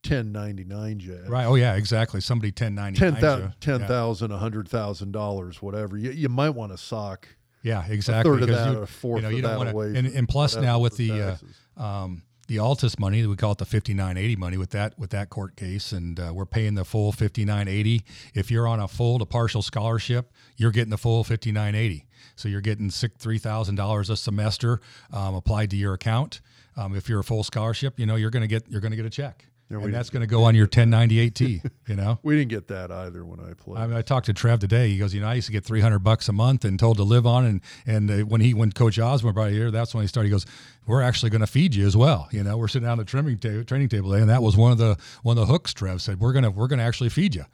1099 0.05 0.99
j 0.99 1.13
right 1.29 1.45
oh 1.45 1.55
yeah 1.55 1.77
exactly 1.77 2.21
somebody 2.21 2.49
1099 2.49 3.13
10,000 3.21 3.55
10, 3.61 3.81
yeah. 3.83 4.07
100,000 4.33 5.13
dollars 5.13 5.63
whatever 5.63 5.97
you, 5.97 6.11
you 6.11 6.29
might 6.29 6.51
want 6.51 6.73
to 6.73 6.77
sock 6.77 7.29
yeah 7.63 7.87
exactly 7.89 8.29
a 8.29 8.35
third 8.35 8.43
of 8.43 8.49
that 8.49 8.73
you, 8.73 8.79
or 8.81 8.83
a 8.83 8.87
fourth 8.89 9.23
you 9.23 9.29
know 9.29 9.29
you 9.29 9.43
don't 9.43 9.57
want 9.57 9.71
to 9.71 9.79
and, 9.79 10.09
and 10.09 10.29
plus 10.29 10.57
now 10.57 10.81
with 10.81 10.97
the 10.97 11.39
uh, 11.77 11.81
um, 11.81 12.25
the 12.53 12.59
Alston 12.59 12.91
money, 12.99 13.27
we 13.27 13.35
call 13.35 13.53
it 13.53 13.59
the 13.59 13.65
5980 13.65 14.37
money 14.37 14.59
with 14.59 14.71
that 14.71 14.99
with 14.99 15.09
that 15.11 15.31
court 15.31 15.57
case, 15.57 15.91
and 15.91 16.21
uh, 16.21 16.33
we're 16.35 16.45
paying 16.45 16.75
the 16.75 16.85
full 16.85 17.11
5980. 17.11 18.05
If 18.35 18.51
you're 18.51 18.69
on 18.69 18.79
a 18.79 18.87
full 18.87 19.19
to 19.19 19.25
partial 19.25 19.63
scholarship, 19.63 20.31
you're 20.59 20.71
getting 20.71 20.91
the 20.91 20.99
full 20.99 21.25
5980. 21.25 22.07
So 22.37 22.49
you're 22.49 22.61
getting 22.61 22.91
six 22.91 23.15
three 23.17 23.39
thousand 23.39 23.77
dollars 23.77 24.11
a 24.11 24.17
semester 24.17 24.81
um, 25.13 25.35
applied 25.35 25.71
to 25.71 25.77
your 25.77 25.95
account. 25.95 26.43
Um, 26.77 26.95
if 26.95 27.09
you're 27.09 27.21
a 27.21 27.25
full 27.25 27.43
scholarship, 27.43 27.99
you 27.99 28.05
know 28.05 28.17
you're 28.17 28.31
going 28.31 28.43
to 28.43 28.49
get 28.49 28.69
you're 28.69 28.83
going 28.83 28.93
to 28.93 28.97
get 28.97 29.07
a 29.07 29.11
check. 29.11 29.47
Yeah, 29.81 29.87
and 29.87 29.95
that's 29.95 30.11
going 30.11 30.21
to 30.21 30.27
go 30.27 30.45
on 30.45 30.55
your 30.55 30.67
1098T, 30.67 31.71
you 31.89 31.97
know? 31.97 32.19
we 32.23 32.37
didn't 32.37 32.51
get 32.51 32.69
that 32.69 32.91
either 32.91 33.25
when 33.25 33.41
I 33.41 33.55
played. 33.55 33.79
I, 33.79 33.87
mean, 33.87 33.97
I 33.97 34.03
talked 34.03 34.27
to 34.27 34.33
Trev 34.33 34.61
today. 34.61 34.89
He 34.89 34.99
goes, 34.99 35.15
you 35.15 35.21
know, 35.21 35.29
I 35.29 35.35
used 35.35 35.47
to 35.47 35.53
get 35.53 35.65
300 35.65 36.01
bucks 36.01 36.29
a 36.29 36.33
month 36.33 36.65
and 36.65 36.79
told 36.79 36.99
to 36.99 37.03
live 37.05 37.27
on. 37.27 37.47
And, 37.47 37.61
and 37.87 38.11
uh, 38.11 38.19
when 38.27 38.41
he, 38.41 38.55
when 38.55 38.73
Coach 38.73 38.99
Osborne 38.99 39.35
brought 39.35 39.51
here, 39.51 39.71
that's 39.71 39.95
when 39.95 40.03
he 40.03 40.09
started. 40.09 40.29
He 40.29 40.33
goes, 40.33 40.47
we're 40.87 41.03
actually 41.03 41.31
going 41.31 41.41
to 41.41 41.47
feed 41.47 41.75
you 41.75 41.87
as 41.87 41.97
well. 41.97 42.29
You 42.33 42.43
know, 42.43 42.57
we're 42.57 42.69
sitting 42.69 42.87
down 42.87 43.01
at 43.01 43.07
the 43.07 43.11
training, 43.11 43.39
ta- 43.39 43.63
training 43.67 43.89
table 43.89 44.11
today. 44.11 44.21
And 44.21 44.31
that 44.31 44.43
was 44.43 44.57
one 44.57 44.73
of 44.73 44.79
the, 44.79 44.99
one 45.23 45.39
of 45.39 45.47
the 45.47 45.53
hooks 45.53 45.73
Trev 45.73 46.03
said, 46.03 46.21
we're 46.21 46.33
going 46.33 46.45
to, 46.45 46.51
we're 46.51 46.69
going 46.69 46.79
to 46.79 46.85
actually 46.85 47.11
feed 47.11 47.35
you. 47.35 47.45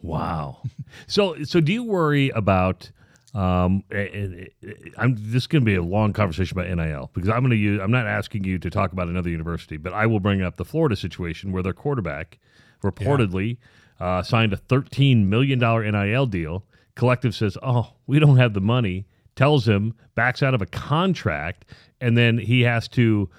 Wow. 0.00 0.62
so, 1.06 1.42
so 1.44 1.60
do 1.60 1.72
you 1.72 1.84
worry 1.84 2.30
about, 2.30 2.90
um, 3.34 3.84
and, 3.90 4.48
I'm 4.96 5.14
this 5.16 5.42
is 5.42 5.46
going 5.46 5.62
to 5.62 5.66
be 5.66 5.74
a 5.74 5.82
long 5.82 6.12
conversation 6.12 6.58
about 6.58 6.74
NIL 6.74 7.10
because 7.12 7.28
I'm 7.28 7.40
going 7.40 7.50
to 7.50 7.56
use. 7.56 7.80
I'm 7.80 7.90
not 7.90 8.06
asking 8.06 8.44
you 8.44 8.58
to 8.58 8.70
talk 8.70 8.92
about 8.92 9.08
another 9.08 9.28
university, 9.28 9.76
but 9.76 9.92
I 9.92 10.06
will 10.06 10.20
bring 10.20 10.42
up 10.42 10.56
the 10.56 10.64
Florida 10.64 10.96
situation 10.96 11.52
where 11.52 11.62
their 11.62 11.74
quarterback 11.74 12.38
reportedly 12.82 13.58
yeah. 14.00 14.06
uh, 14.06 14.22
signed 14.22 14.52
a 14.52 14.56
13 14.56 15.28
million 15.28 15.58
dollar 15.58 15.90
NIL 15.90 16.26
deal. 16.26 16.64
Collective 16.94 17.34
says, 17.34 17.58
"Oh, 17.62 17.92
we 18.06 18.18
don't 18.18 18.38
have 18.38 18.54
the 18.54 18.60
money." 18.60 19.06
Tells 19.36 19.68
him, 19.68 19.94
backs 20.16 20.42
out 20.42 20.52
of 20.52 20.62
a 20.62 20.66
contract, 20.66 21.64
and 22.00 22.18
then 22.18 22.38
he 22.38 22.62
has 22.62 22.88
to, 22.88 23.30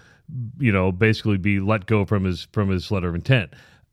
you 0.58 0.72
know, 0.72 0.94
basically 0.94 1.38
be 1.38 1.60
let 1.60 1.88
go 1.88 2.06
from 2.06 2.24
his 2.24 2.48
from 2.54 2.70
his 2.70 2.90
letter 2.90 3.10
of 3.10 3.16
intent. 3.16 3.52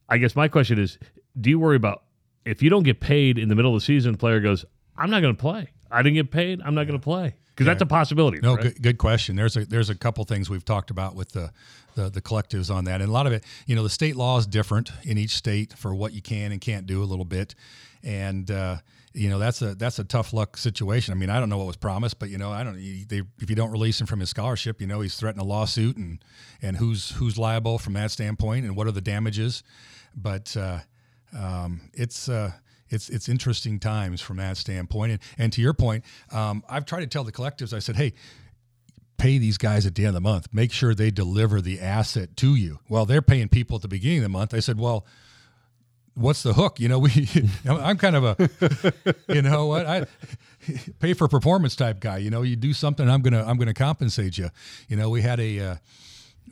I 0.08 0.18
guess 0.18 0.36
my 0.36 0.46
question 0.46 0.78
is, 0.78 0.98
do 1.40 1.50
you 1.50 1.58
worry 1.58 1.74
about 1.74 2.04
if 2.44 2.62
you 2.62 2.70
don't 2.70 2.84
get 2.84 3.00
paid 3.00 3.38
in 3.38 3.48
the 3.48 3.56
middle 3.56 3.74
of 3.74 3.80
the 3.80 3.84
season? 3.84 4.12
The 4.12 4.18
player 4.18 4.40
goes, 4.40 4.64
"I'm 4.96 5.10
not 5.10 5.20
going 5.20 5.34
to 5.34 5.40
play." 5.40 5.70
I 5.90 6.02
didn't 6.02 6.14
get 6.14 6.30
paid. 6.30 6.60
I'm 6.62 6.74
not 6.74 6.86
going 6.86 6.98
to 6.98 7.02
play 7.02 7.34
because 7.56 7.66
yeah. 7.66 7.72
that's 7.72 7.82
a 7.82 7.86
possibility. 7.86 8.38
No, 8.42 8.54
right? 8.54 8.62
good, 8.64 8.82
good, 8.82 8.98
question. 8.98 9.36
There's 9.36 9.56
a 9.56 9.64
there's 9.64 9.90
a 9.90 9.94
couple 9.94 10.24
things 10.24 10.50
we've 10.50 10.64
talked 10.64 10.90
about 10.90 11.14
with 11.14 11.30
the, 11.32 11.50
the, 11.94 12.10
the 12.10 12.20
collectives 12.20 12.74
on 12.74 12.84
that, 12.84 13.00
and 13.00 13.08
a 13.08 13.12
lot 13.12 13.26
of 13.26 13.32
it, 13.32 13.44
you 13.66 13.74
know, 13.74 13.82
the 13.82 13.90
state 13.90 14.16
law 14.16 14.38
is 14.38 14.46
different 14.46 14.90
in 15.04 15.16
each 15.16 15.36
state 15.36 15.72
for 15.72 15.94
what 15.94 16.12
you 16.12 16.20
can 16.20 16.52
and 16.52 16.60
can't 16.60 16.86
do 16.86 17.02
a 17.02 17.06
little 17.06 17.24
bit, 17.24 17.54
and 18.02 18.50
uh, 18.50 18.76
you 19.14 19.30
know 19.30 19.38
that's 19.38 19.62
a 19.62 19.74
that's 19.74 19.98
a 19.98 20.04
tough 20.04 20.32
luck 20.34 20.56
situation. 20.58 21.12
I 21.12 21.16
mean, 21.16 21.30
I 21.30 21.40
don't 21.40 21.48
know 21.48 21.56
what 21.56 21.66
was 21.66 21.76
promised, 21.76 22.18
but 22.18 22.28
you 22.28 22.36
know, 22.36 22.52
I 22.52 22.62
don't. 22.62 22.76
They, 23.08 23.22
if 23.40 23.48
you 23.48 23.56
don't 23.56 23.70
release 23.70 24.00
him 24.00 24.06
from 24.06 24.20
his 24.20 24.28
scholarship, 24.28 24.80
you 24.80 24.86
know, 24.86 25.00
he's 25.00 25.16
threatening 25.16 25.44
a 25.44 25.48
lawsuit, 25.48 25.96
and 25.96 26.22
and 26.60 26.76
who's 26.76 27.12
who's 27.12 27.38
liable 27.38 27.78
from 27.78 27.94
that 27.94 28.10
standpoint, 28.10 28.66
and 28.66 28.76
what 28.76 28.86
are 28.86 28.92
the 28.92 29.00
damages? 29.00 29.62
But 30.14 30.54
uh, 30.56 30.80
um, 31.36 31.80
it's 31.94 32.28
uh, 32.28 32.52
it's 32.90 33.08
it's 33.08 33.28
interesting 33.28 33.78
times 33.78 34.20
from 34.20 34.36
that 34.38 34.56
standpoint. 34.56 35.12
And, 35.12 35.20
and 35.38 35.52
to 35.52 35.60
your 35.60 35.74
point, 35.74 36.04
um, 36.32 36.64
I've 36.68 36.86
tried 36.86 37.00
to 37.00 37.06
tell 37.06 37.24
the 37.24 37.32
collectives. 37.32 37.72
I 37.72 37.78
said, 37.78 37.96
hey, 37.96 38.14
pay 39.18 39.38
these 39.38 39.58
guys 39.58 39.86
at 39.86 39.94
the 39.94 40.02
end 40.02 40.08
of 40.08 40.14
the 40.14 40.20
month. 40.20 40.48
Make 40.52 40.72
sure 40.72 40.94
they 40.94 41.10
deliver 41.10 41.60
the 41.60 41.80
asset 41.80 42.36
to 42.38 42.54
you. 42.54 42.80
Well, 42.88 43.06
they're 43.06 43.22
paying 43.22 43.48
people 43.48 43.76
at 43.76 43.82
the 43.82 43.88
beginning 43.88 44.18
of 44.18 44.24
the 44.24 44.28
month. 44.28 44.54
I 44.54 44.60
said, 44.60 44.78
well, 44.78 45.06
what's 46.14 46.42
the 46.42 46.54
hook? 46.54 46.80
You 46.80 46.88
know, 46.88 46.98
we, 46.98 47.28
I'm 47.68 47.98
kind 47.98 48.16
of 48.16 48.24
a, 48.24 49.14
you 49.28 49.42
know 49.42 49.66
what, 49.66 49.86
I 49.86 50.06
pay 51.00 51.14
for 51.14 51.28
performance 51.28 51.76
type 51.76 52.00
guy. 52.00 52.18
You 52.18 52.30
know, 52.30 52.42
you 52.42 52.56
do 52.56 52.72
something, 52.72 53.08
I'm 53.08 53.22
gonna, 53.22 53.44
I'm 53.44 53.58
gonna 53.58 53.74
compensate 53.74 54.38
you. 54.38 54.50
You 54.88 54.96
know, 54.96 55.10
we 55.10 55.22
had 55.22 55.40
a, 55.40 55.60
uh, 55.60 55.76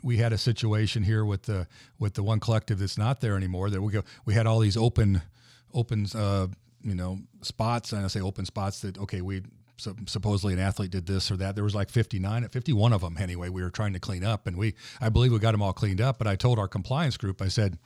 we 0.03 0.17
had 0.17 0.33
a 0.33 0.37
situation 0.37 1.03
here 1.03 1.25
with 1.25 1.43
the 1.43 1.67
with 1.97 2.13
the 2.13 2.21
one 2.21 2.39
collective 2.39 2.79
that's 2.79 2.97
not 2.97 3.21
there 3.21 3.35
anymore. 3.35 3.69
That 3.71 3.81
we 3.81 3.91
go, 3.91 4.03
we 4.25 4.35
had 4.35 4.45
all 4.45 4.59
these 4.59 4.77
open, 4.77 5.23
open, 5.73 6.07
uh, 6.15 6.47
you 6.83 6.95
know, 6.95 7.19
spots, 7.41 7.93
and 7.93 8.03
I 8.03 8.07
say 8.07 8.21
open 8.21 8.45
spots 8.45 8.81
that 8.81 8.97
okay, 8.97 9.21
we 9.21 9.41
so 9.77 9.93
supposedly 10.05 10.53
an 10.53 10.59
athlete 10.59 10.91
did 10.91 11.05
this 11.05 11.29
or 11.29 11.37
that. 11.37 11.55
There 11.55 11.63
was 11.63 11.75
like 11.75 11.89
59, 11.89 12.47
51 12.47 12.93
of 12.93 13.01
them 13.01 13.17
anyway. 13.19 13.49
We 13.49 13.61
were 13.61 13.69
trying 13.69 13.91
to 13.93 13.99
clean 13.99 14.23
up, 14.23 14.47
and 14.47 14.57
we, 14.57 14.73
I 15.01 15.09
believe, 15.09 15.33
we 15.33 15.39
got 15.39 15.51
them 15.51 15.61
all 15.61 15.73
cleaned 15.73 15.99
up. 15.99 16.17
But 16.17 16.27
I 16.27 16.37
told 16.37 16.59
our 16.59 16.69
compliance 16.69 17.17
group, 17.17 17.41
I 17.41 17.49
said, 17.49 17.77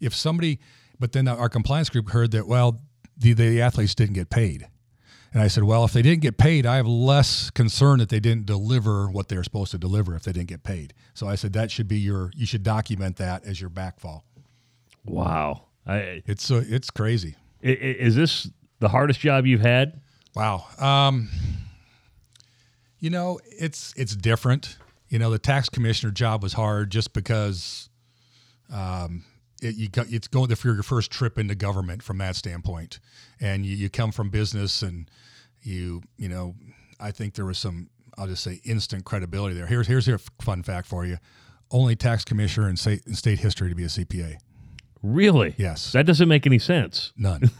if 0.00 0.14
somebody 0.14 0.60
but 0.98 1.12
then 1.12 1.28
our 1.28 1.48
compliance 1.48 1.90
group 1.90 2.10
heard 2.10 2.30
that, 2.32 2.46
well, 2.46 2.80
the, 3.16 3.32
the 3.32 3.60
athletes 3.60 3.94
didn't 3.94 4.14
get 4.14 4.30
paid. 4.30 4.68
And 5.32 5.42
I 5.42 5.48
said, 5.48 5.64
well, 5.64 5.84
if 5.84 5.92
they 5.92 6.02
didn't 6.02 6.22
get 6.22 6.38
paid, 6.38 6.64
I 6.64 6.76
have 6.76 6.86
less 6.86 7.50
concern 7.50 7.98
that 7.98 8.08
they 8.08 8.20
didn't 8.20 8.46
deliver 8.46 9.10
what 9.10 9.28
they're 9.28 9.42
supposed 9.42 9.72
to 9.72 9.78
deliver 9.78 10.14
if 10.14 10.22
they 10.22 10.32
didn't 10.32 10.48
get 10.48 10.62
paid. 10.62 10.94
So 11.12 11.26
I 11.26 11.34
said 11.34 11.52
that 11.54 11.72
should 11.72 11.88
be 11.88 11.98
your, 11.98 12.30
you 12.36 12.46
should 12.46 12.62
document 12.62 13.16
that 13.16 13.44
as 13.44 13.60
your 13.60 13.70
backfall. 13.70 14.22
Wow. 15.04 15.64
I, 15.86 16.22
it's 16.26 16.50
uh, 16.50 16.64
it's 16.66 16.90
crazy. 16.90 17.36
Is 17.60 18.14
this 18.14 18.50
the 18.80 18.88
hardest 18.88 19.20
job 19.20 19.46
you've 19.46 19.60
had? 19.60 20.00
Wow. 20.34 20.66
Um, 20.78 21.28
you 22.98 23.10
know, 23.10 23.40
it's 23.46 23.92
it's 23.96 24.16
different. 24.16 24.78
You 25.08 25.18
know, 25.18 25.30
the 25.30 25.38
tax 25.38 25.68
commissioner 25.68 26.12
job 26.12 26.42
was 26.42 26.54
hard 26.54 26.90
just 26.90 27.12
because 27.12 27.88
um, 28.72 29.24
it, 29.62 29.76
you 29.76 29.88
got, 29.88 30.06
it's 30.10 30.28
going 30.28 30.54
for 30.54 30.72
your 30.72 30.82
first 30.82 31.10
trip 31.10 31.38
into 31.38 31.54
government 31.54 32.02
from 32.02 32.18
that 32.18 32.36
standpoint, 32.36 32.98
and 33.40 33.64
you, 33.64 33.76
you 33.76 33.90
come 33.90 34.10
from 34.10 34.30
business 34.30 34.82
and 34.82 35.10
you 35.62 36.02
you 36.16 36.28
know 36.28 36.54
I 36.98 37.10
think 37.10 37.34
there 37.34 37.44
was 37.44 37.58
some 37.58 37.90
I'll 38.16 38.26
just 38.26 38.42
say 38.42 38.60
instant 38.64 39.04
credibility 39.04 39.54
there. 39.54 39.66
Here's 39.66 39.86
here's 39.86 40.08
a 40.08 40.18
fun 40.40 40.62
fact 40.62 40.88
for 40.88 41.04
you: 41.04 41.18
only 41.70 41.96
tax 41.96 42.24
commissioner 42.24 42.68
in 42.68 42.76
state, 42.76 43.02
in 43.06 43.14
state 43.14 43.40
history 43.40 43.68
to 43.68 43.74
be 43.74 43.84
a 43.84 43.88
CPA. 43.88 44.36
Really? 45.04 45.54
Yes. 45.58 45.92
That 45.92 46.06
doesn't 46.06 46.28
make 46.28 46.46
any 46.46 46.58
sense. 46.58 47.12
None. 47.16 47.50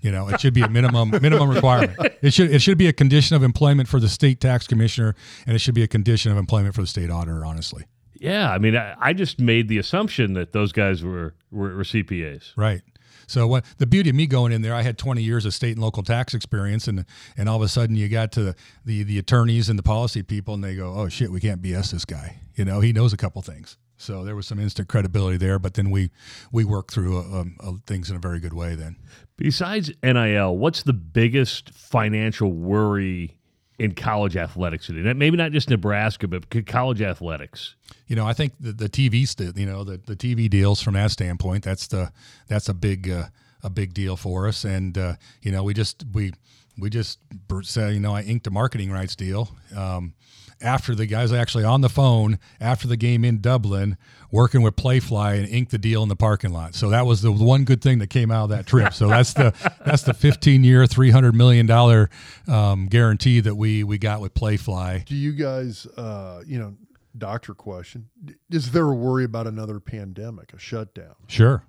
You 0.00 0.10
know, 0.10 0.28
it 0.28 0.40
should 0.40 0.54
be 0.54 0.62
a 0.62 0.68
minimum 0.68 1.10
minimum 1.22 1.50
requirement. 1.50 1.98
It 2.22 2.32
should 2.32 2.50
it 2.50 2.62
should 2.62 2.78
be 2.78 2.86
a 2.86 2.92
condition 2.92 3.36
of 3.36 3.42
employment 3.42 3.88
for 3.88 4.00
the 4.00 4.08
state 4.08 4.40
tax 4.40 4.66
commissioner, 4.66 5.14
and 5.46 5.54
it 5.54 5.58
should 5.58 5.74
be 5.74 5.82
a 5.82 5.88
condition 5.88 6.32
of 6.32 6.38
employment 6.38 6.74
for 6.74 6.80
the 6.80 6.86
state 6.86 7.10
auditor. 7.10 7.44
Honestly. 7.44 7.84
Yeah, 8.14 8.50
I 8.50 8.58
mean, 8.58 8.76
I, 8.76 8.94
I 8.98 9.12
just 9.12 9.38
made 9.38 9.68
the 9.68 9.78
assumption 9.78 10.32
that 10.32 10.52
those 10.52 10.72
guys 10.72 11.04
were, 11.04 11.34
were, 11.52 11.76
were 11.76 11.84
CPAs. 11.84 12.52
Right. 12.56 12.82
So 13.28 13.46
what 13.46 13.64
the 13.76 13.86
beauty 13.86 14.10
of 14.10 14.16
me 14.16 14.26
going 14.26 14.50
in 14.50 14.62
there, 14.62 14.74
I 14.74 14.82
had 14.82 14.98
20 14.98 15.22
years 15.22 15.44
of 15.44 15.54
state 15.54 15.72
and 15.72 15.82
local 15.82 16.02
tax 16.02 16.32
experience, 16.32 16.88
and 16.88 17.04
and 17.36 17.48
all 17.48 17.56
of 17.56 17.62
a 17.62 17.68
sudden 17.68 17.96
you 17.96 18.08
got 18.08 18.32
to 18.32 18.42
the 18.42 18.54
the, 18.84 19.02
the 19.02 19.18
attorneys 19.18 19.68
and 19.68 19.78
the 19.78 19.82
policy 19.82 20.22
people, 20.22 20.54
and 20.54 20.64
they 20.64 20.74
go, 20.74 20.94
oh 20.94 21.08
shit, 21.08 21.30
we 21.30 21.40
can't 21.40 21.60
BS 21.60 21.92
this 21.92 22.04
guy. 22.04 22.38
You 22.54 22.64
know, 22.64 22.80
he 22.80 22.92
knows 22.92 23.12
a 23.12 23.16
couple 23.16 23.42
things. 23.42 23.76
So 23.98 24.24
there 24.24 24.36
was 24.36 24.46
some 24.46 24.58
instant 24.60 24.88
credibility 24.88 25.36
there, 25.36 25.58
but 25.58 25.74
then 25.74 25.90
we 25.90 26.10
we 26.52 26.64
worked 26.64 26.92
through 26.92 27.18
uh, 27.18 27.40
um, 27.40 27.56
uh, 27.60 27.72
things 27.86 28.10
in 28.10 28.16
a 28.16 28.20
very 28.20 28.38
good 28.40 28.54
way. 28.54 28.74
Then, 28.76 28.96
besides 29.36 29.90
NIL, 30.02 30.56
what's 30.56 30.84
the 30.84 30.92
biggest 30.92 31.70
financial 31.70 32.52
worry 32.52 33.36
in 33.78 33.94
college 33.94 34.36
athletics 34.36 34.86
today? 34.86 35.12
Maybe 35.12 35.36
not 35.36 35.50
just 35.50 35.68
Nebraska, 35.68 36.28
but 36.28 36.48
college 36.66 37.02
athletics. 37.02 37.74
You 38.06 38.14
know, 38.14 38.24
I 38.24 38.32
think 38.32 38.52
the, 38.60 38.72
the 38.72 38.88
TV, 38.88 39.26
st- 39.26 39.56
you 39.56 39.66
know, 39.66 39.82
the, 39.82 39.98
the 39.98 40.16
TV 40.16 40.48
deals 40.48 40.80
from 40.80 40.94
that 40.94 41.10
standpoint, 41.10 41.64
that's 41.64 41.88
the 41.88 42.12
that's 42.46 42.68
a 42.68 42.74
big 42.74 43.10
uh, 43.10 43.24
a 43.62 43.70
big 43.70 43.94
deal 43.94 44.16
for 44.16 44.46
us. 44.46 44.64
And 44.64 44.96
uh, 44.96 45.14
you 45.42 45.52
know, 45.52 45.62
we 45.62 45.74
just 45.74 46.04
we 46.12 46.32
we 46.78 46.90
just 46.90 47.18
say, 47.62 47.92
you 47.92 48.00
know, 48.00 48.14
I 48.14 48.22
inked 48.22 48.46
a 48.46 48.50
marketing 48.50 48.90
rights 48.90 49.16
deal. 49.16 49.50
Um, 49.76 50.14
after 50.60 50.94
the 50.94 51.06
guys 51.06 51.32
actually 51.32 51.64
on 51.64 51.80
the 51.80 51.88
phone 51.88 52.38
after 52.60 52.88
the 52.88 52.96
game 52.96 53.24
in 53.24 53.40
Dublin 53.40 53.96
working 54.30 54.62
with 54.62 54.76
Playfly 54.76 55.38
and 55.38 55.48
inked 55.48 55.70
the 55.70 55.78
deal 55.78 56.02
in 56.02 56.08
the 56.08 56.16
parking 56.16 56.52
lot. 56.52 56.74
So 56.74 56.90
that 56.90 57.06
was 57.06 57.22
the 57.22 57.32
one 57.32 57.64
good 57.64 57.80
thing 57.80 57.98
that 57.98 58.08
came 58.08 58.30
out 58.30 58.44
of 58.44 58.50
that 58.50 58.66
trip. 58.66 58.92
So 58.92 59.08
that's 59.08 59.32
the 59.32 59.54
that's 59.86 60.02
the 60.02 60.14
15 60.14 60.64
year, 60.64 60.86
300 60.86 61.34
million 61.34 61.66
dollar 61.66 62.10
um, 62.46 62.86
guarantee 62.86 63.40
that 63.40 63.54
we 63.54 63.84
we 63.84 63.98
got 63.98 64.20
with 64.20 64.34
Playfly. 64.34 65.04
Do 65.04 65.14
you 65.14 65.32
guys, 65.32 65.86
uh, 65.96 66.42
you 66.46 66.58
know, 66.58 66.74
doctor 67.16 67.54
question, 67.54 68.08
is 68.50 68.72
there 68.72 68.86
a 68.86 68.94
worry 68.94 69.24
about 69.24 69.46
another 69.46 69.80
pandemic, 69.80 70.52
a 70.52 70.58
shutdown? 70.58 71.14
Sure 71.28 71.62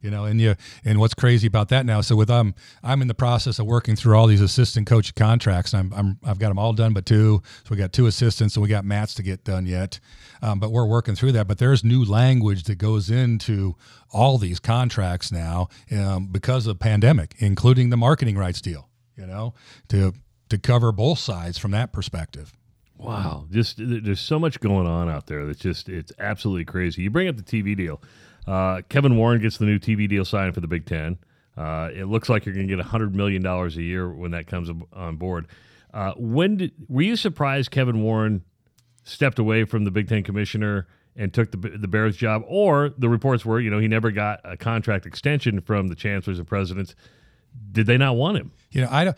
you 0.00 0.10
know 0.10 0.24
and 0.24 0.40
you 0.40 0.54
and 0.84 0.98
what's 0.98 1.14
crazy 1.14 1.46
about 1.46 1.68
that 1.68 1.84
now 1.86 2.00
so 2.00 2.16
with 2.16 2.30
um 2.30 2.54
i'm 2.82 3.02
in 3.02 3.08
the 3.08 3.14
process 3.14 3.58
of 3.58 3.66
working 3.66 3.96
through 3.96 4.16
all 4.16 4.26
these 4.26 4.40
assistant 4.40 4.86
coach 4.86 5.14
contracts. 5.14 5.74
I'm, 5.74 5.92
I'm 5.94 6.18
i've 6.24 6.38
got 6.38 6.48
them 6.48 6.58
all 6.58 6.72
done 6.72 6.92
but 6.92 7.06
two 7.06 7.42
so 7.64 7.70
we 7.70 7.76
got 7.76 7.92
two 7.92 8.06
assistants 8.06 8.56
and 8.56 8.62
we 8.62 8.68
got 8.68 8.84
mats 8.84 9.14
to 9.14 9.22
get 9.22 9.44
done 9.44 9.66
yet. 9.66 10.00
Um, 10.42 10.58
but 10.58 10.70
we're 10.70 10.86
working 10.86 11.14
through 11.14 11.32
that 11.32 11.46
but 11.46 11.58
there's 11.58 11.84
new 11.84 12.04
language 12.04 12.64
that 12.64 12.76
goes 12.76 13.10
into 13.10 13.76
all 14.12 14.38
these 14.38 14.58
contracts 14.58 15.30
now 15.30 15.68
um, 15.92 16.26
because 16.26 16.66
of 16.66 16.78
pandemic 16.78 17.34
including 17.38 17.90
the 17.90 17.96
marketing 17.96 18.36
rights 18.36 18.60
deal 18.60 18.88
you 19.16 19.26
know 19.26 19.54
to 19.88 20.14
to 20.48 20.58
cover 20.58 20.92
both 20.92 21.18
sides 21.18 21.56
from 21.56 21.70
that 21.70 21.92
perspective. 21.92 22.52
Wow. 22.98 23.46
Just 23.50 23.76
there's 23.78 24.20
so 24.20 24.38
much 24.38 24.60
going 24.60 24.86
on 24.86 25.08
out 25.08 25.26
there 25.26 25.46
that's 25.46 25.58
just 25.58 25.88
it's 25.88 26.12
absolutely 26.18 26.66
crazy. 26.66 27.02
You 27.02 27.10
bring 27.10 27.28
up 27.28 27.36
the 27.36 27.42
tv 27.42 27.74
deal 27.76 28.02
uh, 28.50 28.82
Kevin 28.88 29.16
Warren 29.16 29.40
gets 29.40 29.58
the 29.58 29.64
new 29.64 29.78
TV 29.78 30.08
deal 30.08 30.24
signed 30.24 30.54
for 30.54 30.60
the 30.60 30.66
Big 30.66 30.84
Ten. 30.84 31.18
Uh, 31.56 31.88
it 31.94 32.06
looks 32.06 32.28
like 32.28 32.44
you're 32.44 32.54
going 32.54 32.66
to 32.66 32.76
get 32.76 32.84
$100 32.84 33.14
million 33.14 33.46
a 33.46 33.68
year 33.68 34.10
when 34.10 34.32
that 34.32 34.48
comes 34.48 34.68
on 34.92 35.16
board. 35.16 35.46
Uh, 35.94 36.14
when 36.16 36.56
did, 36.56 36.72
were 36.88 37.02
you 37.02 37.14
surprised 37.14 37.70
Kevin 37.70 38.02
Warren 38.02 38.42
stepped 39.04 39.38
away 39.38 39.64
from 39.64 39.84
the 39.84 39.92
Big 39.92 40.08
Ten 40.08 40.24
commissioner 40.24 40.88
and 41.14 41.32
took 41.32 41.52
the, 41.52 41.58
the 41.58 41.86
Bears 41.86 42.16
job? 42.16 42.42
Or 42.48 42.88
the 42.98 43.08
reports 43.08 43.44
were, 43.44 43.60
you 43.60 43.70
know, 43.70 43.78
he 43.78 43.86
never 43.86 44.10
got 44.10 44.40
a 44.42 44.56
contract 44.56 45.06
extension 45.06 45.60
from 45.60 45.86
the 45.86 45.94
chancellors 45.94 46.38
and 46.38 46.48
presidents. 46.48 46.96
Did 47.70 47.86
they 47.86 47.98
not 47.98 48.16
want 48.16 48.36
him? 48.36 48.50
You 48.72 48.80
know, 48.80 48.88
I 48.90 49.04
don't. 49.04 49.16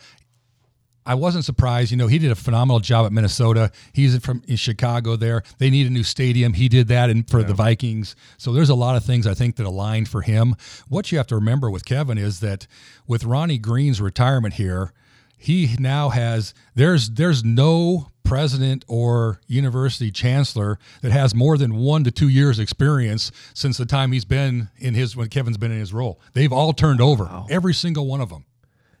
I 1.05 1.15
wasn't 1.15 1.45
surprised. 1.45 1.91
You 1.91 1.97
know, 1.97 2.07
he 2.07 2.17
did 2.17 2.31
a 2.31 2.35
phenomenal 2.35 2.79
job 2.79 3.05
at 3.05 3.11
Minnesota. 3.11 3.71
He's 3.91 4.17
from 4.19 4.43
in 4.47 4.55
Chicago 4.55 5.15
there. 5.15 5.43
They 5.57 5.69
need 5.69 5.87
a 5.87 5.89
new 5.89 6.03
stadium. 6.03 6.53
He 6.53 6.69
did 6.69 6.87
that 6.87 7.09
in, 7.09 7.23
for 7.23 7.41
yeah. 7.41 7.47
the 7.47 7.53
Vikings. 7.53 8.15
So 8.37 8.53
there's 8.53 8.69
a 8.69 8.75
lot 8.75 8.95
of 8.95 9.03
things 9.03 9.27
I 9.27 9.33
think 9.33 9.57
that 9.57 9.65
aligned 9.65 10.07
for 10.07 10.21
him. 10.21 10.55
What 10.87 11.11
you 11.11 11.17
have 11.17 11.27
to 11.27 11.35
remember 11.35 11.69
with 11.69 11.85
Kevin 11.85 12.17
is 12.17 12.39
that 12.39 12.67
with 13.07 13.23
Ronnie 13.23 13.57
Green's 13.57 14.01
retirement 14.01 14.55
here, 14.55 14.93
he 15.37 15.75
now 15.77 16.09
has 16.09 16.53
there's 16.73 17.09
there's 17.09 17.43
no 17.43 18.11
president 18.23 18.85
or 18.87 19.41
university 19.47 20.09
chancellor 20.09 20.79
that 21.01 21.11
has 21.11 21.35
more 21.35 21.57
than 21.57 21.75
one 21.75 22.03
to 22.05 22.11
two 22.11 22.29
years 22.29 22.59
experience 22.59 23.31
since 23.53 23.77
the 23.77 23.85
time 23.85 24.13
he's 24.13 24.25
been 24.25 24.69
in 24.77 24.93
his 24.93 25.15
when 25.15 25.27
Kevin's 25.27 25.57
been 25.57 25.71
in 25.71 25.79
his 25.79 25.93
role. 25.93 26.19
They've 26.33 26.51
all 26.51 26.71
turned 26.71 27.01
over, 27.01 27.25
wow. 27.25 27.45
every 27.49 27.73
single 27.73 28.07
one 28.07 28.21
of 28.21 28.29
them. 28.29 28.45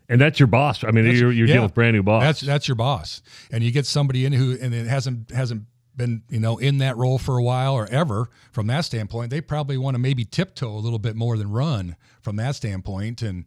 And 0.09 0.19
that's 0.19 0.39
your 0.39 0.47
boss. 0.47 0.83
I 0.83 0.91
mean, 0.91 1.05
that's, 1.05 1.19
you're, 1.19 1.31
you're 1.31 1.47
yeah, 1.47 1.53
dealing 1.53 1.67
with 1.67 1.73
brand 1.73 1.95
new 1.95 2.03
boss. 2.03 2.23
That's 2.23 2.41
that's 2.41 2.67
your 2.67 2.75
boss, 2.75 3.21
and 3.51 3.63
you 3.63 3.71
get 3.71 3.85
somebody 3.85 4.25
in 4.25 4.33
who 4.33 4.57
and 4.59 4.73
it 4.73 4.87
hasn't 4.87 5.31
hasn't 5.31 5.63
been 5.95 6.23
you 6.29 6.39
know 6.39 6.57
in 6.57 6.79
that 6.79 6.97
role 6.97 7.17
for 7.17 7.37
a 7.37 7.43
while 7.43 7.73
or 7.73 7.87
ever. 7.87 8.29
From 8.51 8.67
that 8.67 8.81
standpoint, 8.81 9.29
they 9.29 9.41
probably 9.41 9.77
want 9.77 9.95
to 9.95 9.99
maybe 9.99 10.25
tiptoe 10.25 10.69
a 10.69 10.77
little 10.79 10.99
bit 10.99 11.15
more 11.15 11.37
than 11.37 11.51
run 11.51 11.95
from 12.21 12.35
that 12.37 12.55
standpoint, 12.55 13.21
and 13.21 13.45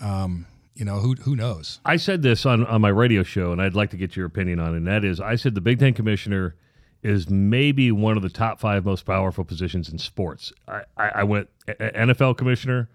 um, 0.00 0.46
you 0.74 0.84
know 0.84 1.00
who 1.00 1.14
who 1.14 1.34
knows. 1.34 1.80
I 1.84 1.96
said 1.96 2.22
this 2.22 2.46
on 2.46 2.64
on 2.66 2.80
my 2.80 2.90
radio 2.90 3.22
show, 3.22 3.52
and 3.52 3.60
I'd 3.60 3.74
like 3.74 3.90
to 3.90 3.96
get 3.96 4.16
your 4.16 4.26
opinion 4.26 4.60
on 4.60 4.74
it. 4.74 4.78
And 4.78 4.86
that 4.86 5.04
is, 5.04 5.20
I 5.20 5.36
said 5.36 5.54
the 5.54 5.60
Big 5.60 5.78
Ten 5.80 5.94
commissioner 5.94 6.54
is 7.02 7.28
maybe 7.30 7.92
one 7.92 8.16
of 8.16 8.22
the 8.22 8.28
top 8.28 8.60
five 8.60 8.84
most 8.84 9.04
powerful 9.04 9.44
positions 9.44 9.88
in 9.88 9.98
sports. 9.98 10.52
I, 10.66 10.82
I, 10.96 11.08
I 11.08 11.24
went 11.24 11.48
NFL 11.66 12.36
commissioner, 12.36 12.88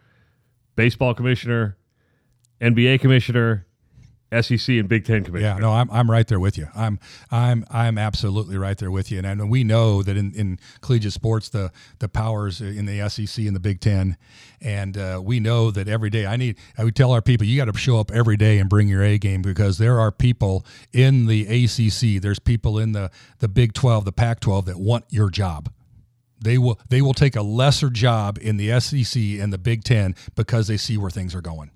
baseball 0.76 1.14
commissioner, 1.14 1.78
NBA 2.62 3.02
commissioner, 3.02 3.66
SEC 4.42 4.70
and 4.70 4.90
Big 4.90 5.06
Ten 5.06 5.24
commissioner. 5.24 5.54
Yeah, 5.54 5.58
no, 5.58 5.72
I'm, 5.72 5.90
I'm 5.92 6.10
right 6.10 6.28
there 6.28 6.40
with 6.40 6.58
you. 6.58 6.68
I'm 6.76 7.00
I'm 7.30 7.66
I'm 7.70 7.98
absolutely 7.98 8.58
right 8.58 8.78
there 8.78 8.90
with 8.90 9.12
you. 9.12 9.20
And, 9.20 9.50
we 9.50 9.64
know 9.64 10.02
that 10.02 10.18
in, 10.18 10.34
in 10.34 10.60
collegiate 10.82 11.14
sports, 11.14 11.50
the 11.50 11.72
the 12.00 12.08
powers 12.08 12.62
in 12.62 12.86
the 12.86 13.08
SEC 13.10 13.46
and 13.46 13.56
the 13.56 13.60
Big 13.60 13.80
Ten, 13.80 14.18
and 14.62 14.98
uh, 14.98 15.22
we 15.24 15.40
know 15.40 15.70
that 15.72 15.88
every 15.88 16.10
day. 16.10 16.26
I 16.26 16.38
need 16.38 16.58
I 16.78 16.84
would 16.84 16.96
tell 16.96 17.12
our 17.12 17.22
people 17.22 17.46
you 17.46 17.58
got 17.58 17.72
to 17.72 17.78
show 17.78 18.00
up 18.00 18.12
every 18.12 18.38
day 18.38 18.60
and 18.60 18.70
bring 18.70 18.88
your 18.88 19.04
A 19.04 19.18
game 19.18 19.42
because 19.42 19.78
there 19.78 20.00
are 20.00 20.12
people 20.12 20.66
in 20.92 21.28
the 21.28 21.44
ACC. 21.44 22.22
There's 22.22 22.40
people 22.40 22.80
in 22.80 22.94
the 22.94 23.12
the 23.40 23.48
Big 23.48 23.74
Twelve, 23.74 24.06
the 24.06 24.12
Pac-12 24.12 24.66
that 24.66 24.80
want 24.80 25.06
your 25.10 25.30
job. 25.30 25.70
They 26.42 26.58
will 26.58 26.80
they 26.90 27.02
will 27.02 27.14
take 27.14 27.36
a 27.36 27.42
lesser 27.42 27.90
job 27.90 28.38
in 28.42 28.58
the 28.58 28.80
SEC 28.80 29.22
and 29.22 29.54
the 29.54 29.58
Big 29.58 29.84
Ten 29.84 30.16
because 30.36 30.68
they 30.68 30.78
see 30.78 30.98
where 30.98 31.12
things 31.12 31.36
are 31.36 31.42
going. 31.42 31.72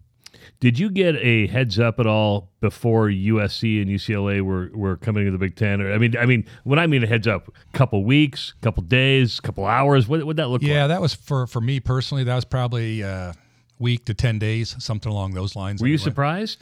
Did 0.60 0.80
you 0.80 0.89
get 0.89 1.15
a 1.17 1.46
heads 1.48 1.80
up 1.80 2.00
at 2.00 2.08
all 2.08 2.50
before 2.62 3.10
USC 3.10 3.80
and 3.80 3.91
UCLA 3.91 4.41
were, 4.41 4.72
were 4.74 4.98
coming 4.98 5.26
to 5.26 5.32
the 5.32 5.38
Big 5.38 5.56
Ten? 5.56 5.82
Or, 5.82 5.93
I 5.93 6.00
mean, 6.00 6.17
I 6.17 6.26
mean, 6.26 6.46
when 6.63 6.80
I 6.80 6.88
mean 6.88 7.04
a 7.04 7.08
heads 7.08 7.28
up, 7.28 7.54
couple 7.74 8.04
weeks, 8.04 8.54
couple 8.62 8.82
days, 8.84 9.39
couple 9.39 9.65
hours. 9.65 10.08
What 10.08 10.26
would 10.26 10.38
that 10.38 10.48
look 10.50 10.63
Yeah, 10.63 10.67
like? 10.70 10.76
Yeah, 10.76 10.88
that 10.88 11.02
was 11.02 11.13
for 11.13 11.46
for 11.46 11.62
me 11.62 11.80
personally. 11.80 12.24
That 12.24 12.36
was 12.36 12.46
probably 12.46 13.02
a 13.02 13.36
week 13.78 14.06
to 14.06 14.15
ten 14.15 14.39
days, 14.39 14.76
something 14.80 15.12
along 15.12 15.36
those 15.36 15.56
lines. 15.56 15.80
Were 15.80 15.88
you 15.88 15.93
anyway. 15.93 16.04
surprised? 16.04 16.62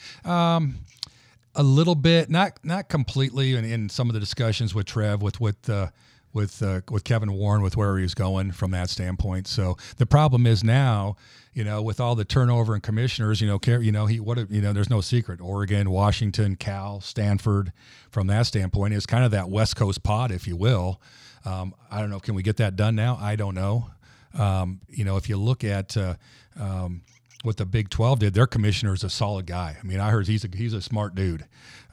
a 1.56 1.64
little 1.64 1.96
bit, 1.96 2.30
not 2.30 2.60
not 2.64 2.90
completely, 2.90 3.56
in, 3.56 3.66
in 3.66 3.90
some 3.90 4.10
of 4.10 4.14
the 4.14 4.20
discussions 4.20 4.76
with 4.76 4.86
Trev, 4.86 5.22
with 5.22 5.40
with 5.40 5.70
uh, 5.70 5.88
with 6.34 6.62
uh, 6.62 6.82
with 6.92 7.04
Kevin 7.04 7.34
Warren, 7.34 7.62
with 7.62 7.78
where 7.78 7.96
he 7.98 8.04
was 8.04 8.14
going 8.14 8.52
from 8.52 8.72
that 8.72 8.90
standpoint. 8.90 9.48
So 9.48 9.78
the 9.98 10.06
problem 10.06 10.46
is 10.46 10.64
now, 10.64 11.16
you 11.56 11.64
know, 11.64 11.82
with 11.82 12.00
all 12.02 12.16
the 12.16 12.26
turnover 12.26 12.74
and 12.74 12.84
commissioners, 12.84 13.40
you 13.42 13.48
know, 13.48 13.58
care, 13.58 13.82
you 13.82 13.92
know, 13.92 14.06
he 14.06 14.20
what 14.20 14.52
you 14.52 14.62
know, 14.62 14.74
there's 14.74 14.90
no 14.90 15.00
secret. 15.02 15.40
Oregon, 15.42 15.90
Washington, 15.90 16.56
Cal, 16.58 17.00
Stanford, 17.00 17.72
from 18.12 18.28
that 18.28 18.46
standpoint, 18.46 18.94
is 18.94 19.06
kind 19.06 19.24
of 19.24 19.32
that 19.32 19.50
West 19.50 19.76
Coast 19.78 20.04
pod, 20.04 20.32
if 20.32 20.48
you 20.48 20.58
will. 20.58 21.02
Um, 21.46 21.74
I 21.90 22.02
don't 22.02 22.10
know. 22.10 22.20
Can 22.20 22.36
we 22.36 22.44
get 22.44 22.58
that 22.58 22.76
done 22.76 22.96
now? 22.96 23.18
I 23.22 23.36
don't 23.38 23.56
know. 23.56 23.90
Um, 24.38 24.82
you 24.90 25.06
know, 25.06 25.16
if 25.16 25.30
you 25.30 25.38
look 25.38 25.64
at 25.64 25.96
uh, 25.96 26.16
um, 26.60 27.04
what 27.44 27.56
the 27.56 27.66
Big 27.66 27.90
12 27.90 28.20
did, 28.20 28.34
their 28.34 28.48
commissioner 28.48 28.94
is 28.94 29.06
a 29.06 29.10
solid 29.10 29.46
guy. 29.46 29.78
I 29.82 29.86
mean, 29.88 30.02
I 30.02 30.10
heard 30.10 30.28
he's 30.28 30.44
a, 30.44 30.50
he's 30.54 30.74
a 30.74 30.82
smart 30.82 31.16
dude. 31.16 31.46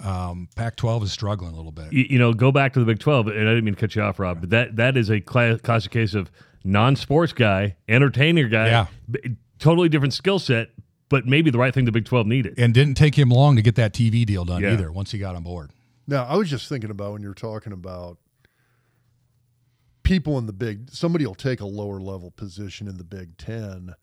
Um, 0.02 0.48
Pac 0.56 0.74
12 0.74 1.04
is 1.04 1.12
struggling 1.12 1.52
a 1.52 1.56
little 1.56 1.70
bit. 1.70 1.92
you, 1.92 2.04
you 2.10 2.18
know, 2.18 2.32
go 2.32 2.50
back 2.50 2.72
to 2.72 2.80
the 2.80 2.86
Big 2.86 2.98
Twelve, 2.98 3.28
and 3.28 3.48
I 3.48 3.52
didn't 3.52 3.64
mean 3.64 3.74
to 3.74 3.80
cut 3.80 3.94
you 3.94 4.02
off, 4.02 4.18
Rob, 4.18 4.40
but 4.40 4.50
that 4.50 4.74
that 4.74 4.96
is 4.96 5.08
a 5.08 5.20
classic 5.20 5.92
case 5.92 6.14
of 6.14 6.32
non-sports 6.64 7.32
guy, 7.32 7.76
entertainer 7.88 8.48
guy, 8.48 8.66
Yeah. 8.66 8.86
B- 9.62 9.70
totally 9.70 9.88
different 9.88 10.14
skill 10.14 10.38
set, 10.38 10.68
but 11.08 11.26
maybe 11.26 11.50
the 11.50 11.58
right 11.58 11.72
thing 11.74 11.84
the 11.84 11.92
Big 11.92 12.04
Twelve 12.04 12.26
needed. 12.26 12.58
And 12.58 12.72
didn't 12.74 12.94
take 12.94 13.14
him 13.16 13.28
long 13.30 13.56
to 13.56 13.62
get 13.62 13.74
that 13.76 13.92
TV 13.92 14.24
deal 14.24 14.44
done 14.44 14.62
Yeah. 14.62 14.72
either 14.72 14.90
once 14.92 15.10
he 15.12 15.18
got 15.18 15.34
on 15.36 15.42
board. 15.42 15.70
Now, 16.06 16.24
I 16.24 16.36
was 16.36 16.50
just 16.50 16.68
thinking 16.68 16.90
about 16.90 17.12
when 17.12 17.22
you're 17.22 17.34
talking 17.34 17.72
about 17.72 18.18
people 20.02 20.38
in 20.38 20.46
the 20.46 20.52
big, 20.52 20.90
somebody 20.90 21.24
will 21.26 21.34
take 21.34 21.60
a 21.60 21.66
lower 21.66 22.00
level 22.00 22.30
position 22.30 22.88
in 22.88 22.96
the 22.98 23.04
Big 23.04 23.36
Ten 23.36 23.94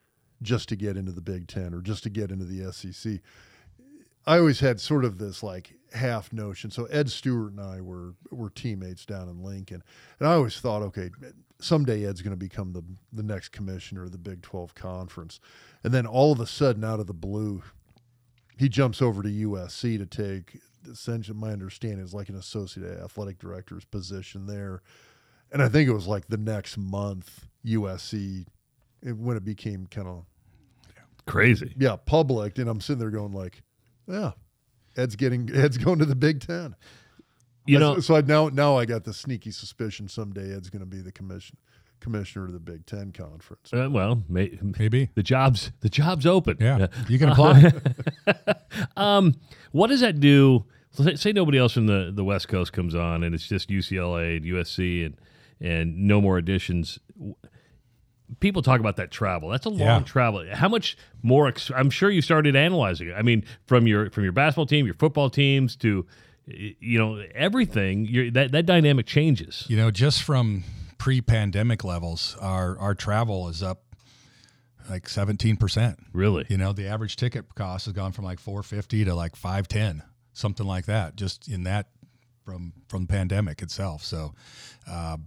just 0.41 0.69
to 0.69 0.75
get 0.75 0.95
into 0.97 1.11
the 1.11 1.21
Big 1.21 1.47
Ten 1.47 1.73
or 1.73 1.81
just 1.81 2.03
to 2.03 2.09
get 2.09 2.31
into 2.31 2.45
the 2.45 2.71
SEC. 2.71 3.19
I 4.25 4.37
always 4.37 4.59
had 4.59 4.79
sort 4.79 5.05
of 5.05 5.17
this 5.17 5.43
like 5.43 5.73
half 5.93 6.31
notion. 6.31 6.71
So 6.71 6.85
Ed 6.85 7.09
Stewart 7.09 7.51
and 7.51 7.59
I 7.59 7.81
were 7.81 8.13
were 8.31 8.49
teammates 8.49 9.05
down 9.05 9.27
in 9.27 9.43
Lincoln, 9.43 9.83
and 10.19 10.29
I 10.29 10.33
always 10.33 10.59
thought, 10.59 10.81
okay, 10.83 11.09
someday 11.59 12.05
Ed's 12.05 12.21
going 12.21 12.31
to 12.31 12.37
become 12.37 12.73
the 12.73 12.83
the 13.11 13.23
next 13.23 13.49
commissioner 13.49 14.03
of 14.03 14.11
the 14.11 14.17
Big 14.17 14.41
Twelve 14.41 14.75
conference, 14.75 15.39
and 15.83 15.93
then 15.93 16.05
all 16.05 16.31
of 16.31 16.39
a 16.39 16.47
sudden, 16.47 16.83
out 16.83 16.99
of 16.99 17.07
the 17.07 17.13
blue, 17.13 17.63
he 18.57 18.69
jumps 18.69 19.01
over 19.01 19.23
to 19.23 19.29
USC 19.29 19.97
to 19.97 20.05
take 20.05 20.59
essentially 20.89 21.37
my 21.37 21.51
understanding 21.51 22.03
is 22.03 22.13
like 22.13 22.29
an 22.29 22.35
associate 22.35 22.99
athletic 22.99 23.39
director's 23.39 23.85
position 23.85 24.45
there. 24.45 24.81
And 25.51 25.61
I 25.61 25.69
think 25.69 25.89
it 25.89 25.93
was 25.93 26.07
like 26.07 26.27
the 26.27 26.37
next 26.37 26.77
month 26.77 27.47
USC 27.65 28.45
it, 29.01 29.17
when 29.17 29.37
it 29.37 29.45
became 29.45 29.87
kind 29.87 30.07
of 30.07 30.25
Crazy. 31.25 31.73
yeah, 31.77 31.95
public 31.95 32.57
and 32.57 32.67
I'm 32.67 32.81
sitting 32.81 32.99
there 32.99 33.11
going 33.11 33.33
like, 33.33 33.61
yeah, 34.07 34.31
Ed's 34.97 35.15
getting 35.15 35.49
Ed's 35.53 35.77
going 35.77 35.99
to 35.99 36.05
the 36.05 36.15
Big 36.15 36.41
10. 36.41 36.75
You 37.65 37.77
That's- 37.79 37.95
know, 37.97 38.01
so 38.01 38.15
I 38.15 38.21
now 38.21 38.49
now 38.49 38.77
I 38.77 38.85
got 38.85 39.03
the 39.03 39.13
sneaky 39.13 39.51
suspicion 39.51 40.07
someday 40.07 40.53
Ed's 40.55 40.69
going 40.69 40.79
to 40.81 40.85
be 40.85 41.01
the 41.01 41.11
commission 41.11 41.57
commissioner 41.99 42.45
of 42.45 42.53
the 42.53 42.59
Big 42.59 42.85
10 42.85 43.11
conference. 43.11 43.73
uh, 43.73 43.89
well, 43.91 44.23
may, 44.29 44.57
Maybe. 44.79 45.09
the 45.15 45.21
job's 45.23 45.71
the 45.81 45.89
job's 45.89 46.25
open. 46.25 46.55
Yeah. 46.59 46.87
You 47.09 47.19
can 47.19 47.29
apply. 47.33 47.71
Um, 48.95 49.35
what 49.71 49.87
does 49.87 49.99
that 50.01 50.19
do? 50.19 50.65
Say, 50.91 51.15
say 51.15 51.31
nobody 51.33 51.57
else 51.57 51.73
from 51.73 51.87
the, 51.87 52.11
the 52.13 52.23
West 52.23 52.47
Coast 52.47 52.71
comes 52.73 52.95
on, 52.95 53.23
and 53.23 53.33
it's 53.35 53.47
just 53.47 53.69
UCLA 53.69 54.37
and 54.37 54.45
USC 54.45 55.05
and 55.05 55.17
and 55.59 55.97
no 56.07 56.21
more 56.21 56.37
additions. 56.37 56.99
People 58.39 58.61
talk 58.61 58.79
about 58.79 58.95
that 58.97 59.09
travel. 59.11 59.49
That's 59.49 59.65
a 59.65 59.69
long 59.69 59.79
Yeah. 59.79 59.99
travel. 60.01 60.45
How 60.53 60.69
much 60.69 60.95
more? 61.23 61.47
Ex- 61.47 61.71
I'm 61.75 61.89
sure 61.89 62.09
you 62.11 62.21
started 62.21 62.55
analyzing 62.55 63.09
it. 63.09 63.13
I 63.13 63.23
mean, 63.23 63.43
from 63.65 63.87
your 63.87 64.09
from 64.11 64.23
your 64.23 64.31
basketball 64.33 64.67
team, 64.67 64.85
your 64.85 64.95
football 64.95 65.29
teams 65.31 65.75
to 65.77 66.05
y- 66.05 66.05
you 66.49 66.99
know 66.99 67.23
everything. 67.33 68.31
That 68.33 68.51
that 68.51 68.65
dynamic 68.65 69.05
changes. 69.05 69.65
you 69.67 69.77
know, 69.77 69.91
just 69.91 70.23
from 70.23 70.63
pre-pandemic 70.97 71.83
levels, 71.83 72.35
our 72.41 72.77
our 72.79 72.95
travel 72.95 73.47
is 73.49 73.63
up 73.63 73.83
like 74.89 75.03
17%. 75.03 75.97
Really. 76.13 76.45
You 76.49 76.57
know, 76.57 76.73
the 76.73 76.87
average 76.87 77.15
ticket 77.15 77.53
cost 77.55 77.85
has 77.85 77.93
gone 77.93 78.11
from 78.11 78.25
like 78.25 78.39
450 78.39 79.05
to 79.05 79.15
like 79.15 79.35
510, 79.35 80.03
something 80.33 80.65
like 80.65 80.85
that, 80.85 81.15
just 81.15 81.47
in 81.47 81.63
that 81.63 81.87
from 82.43 82.73
from 82.87 83.03
the 83.03 83.07
pandemic 83.07 83.61
itself. 83.61 84.03
So, 84.03 84.33
uh, 84.89 85.17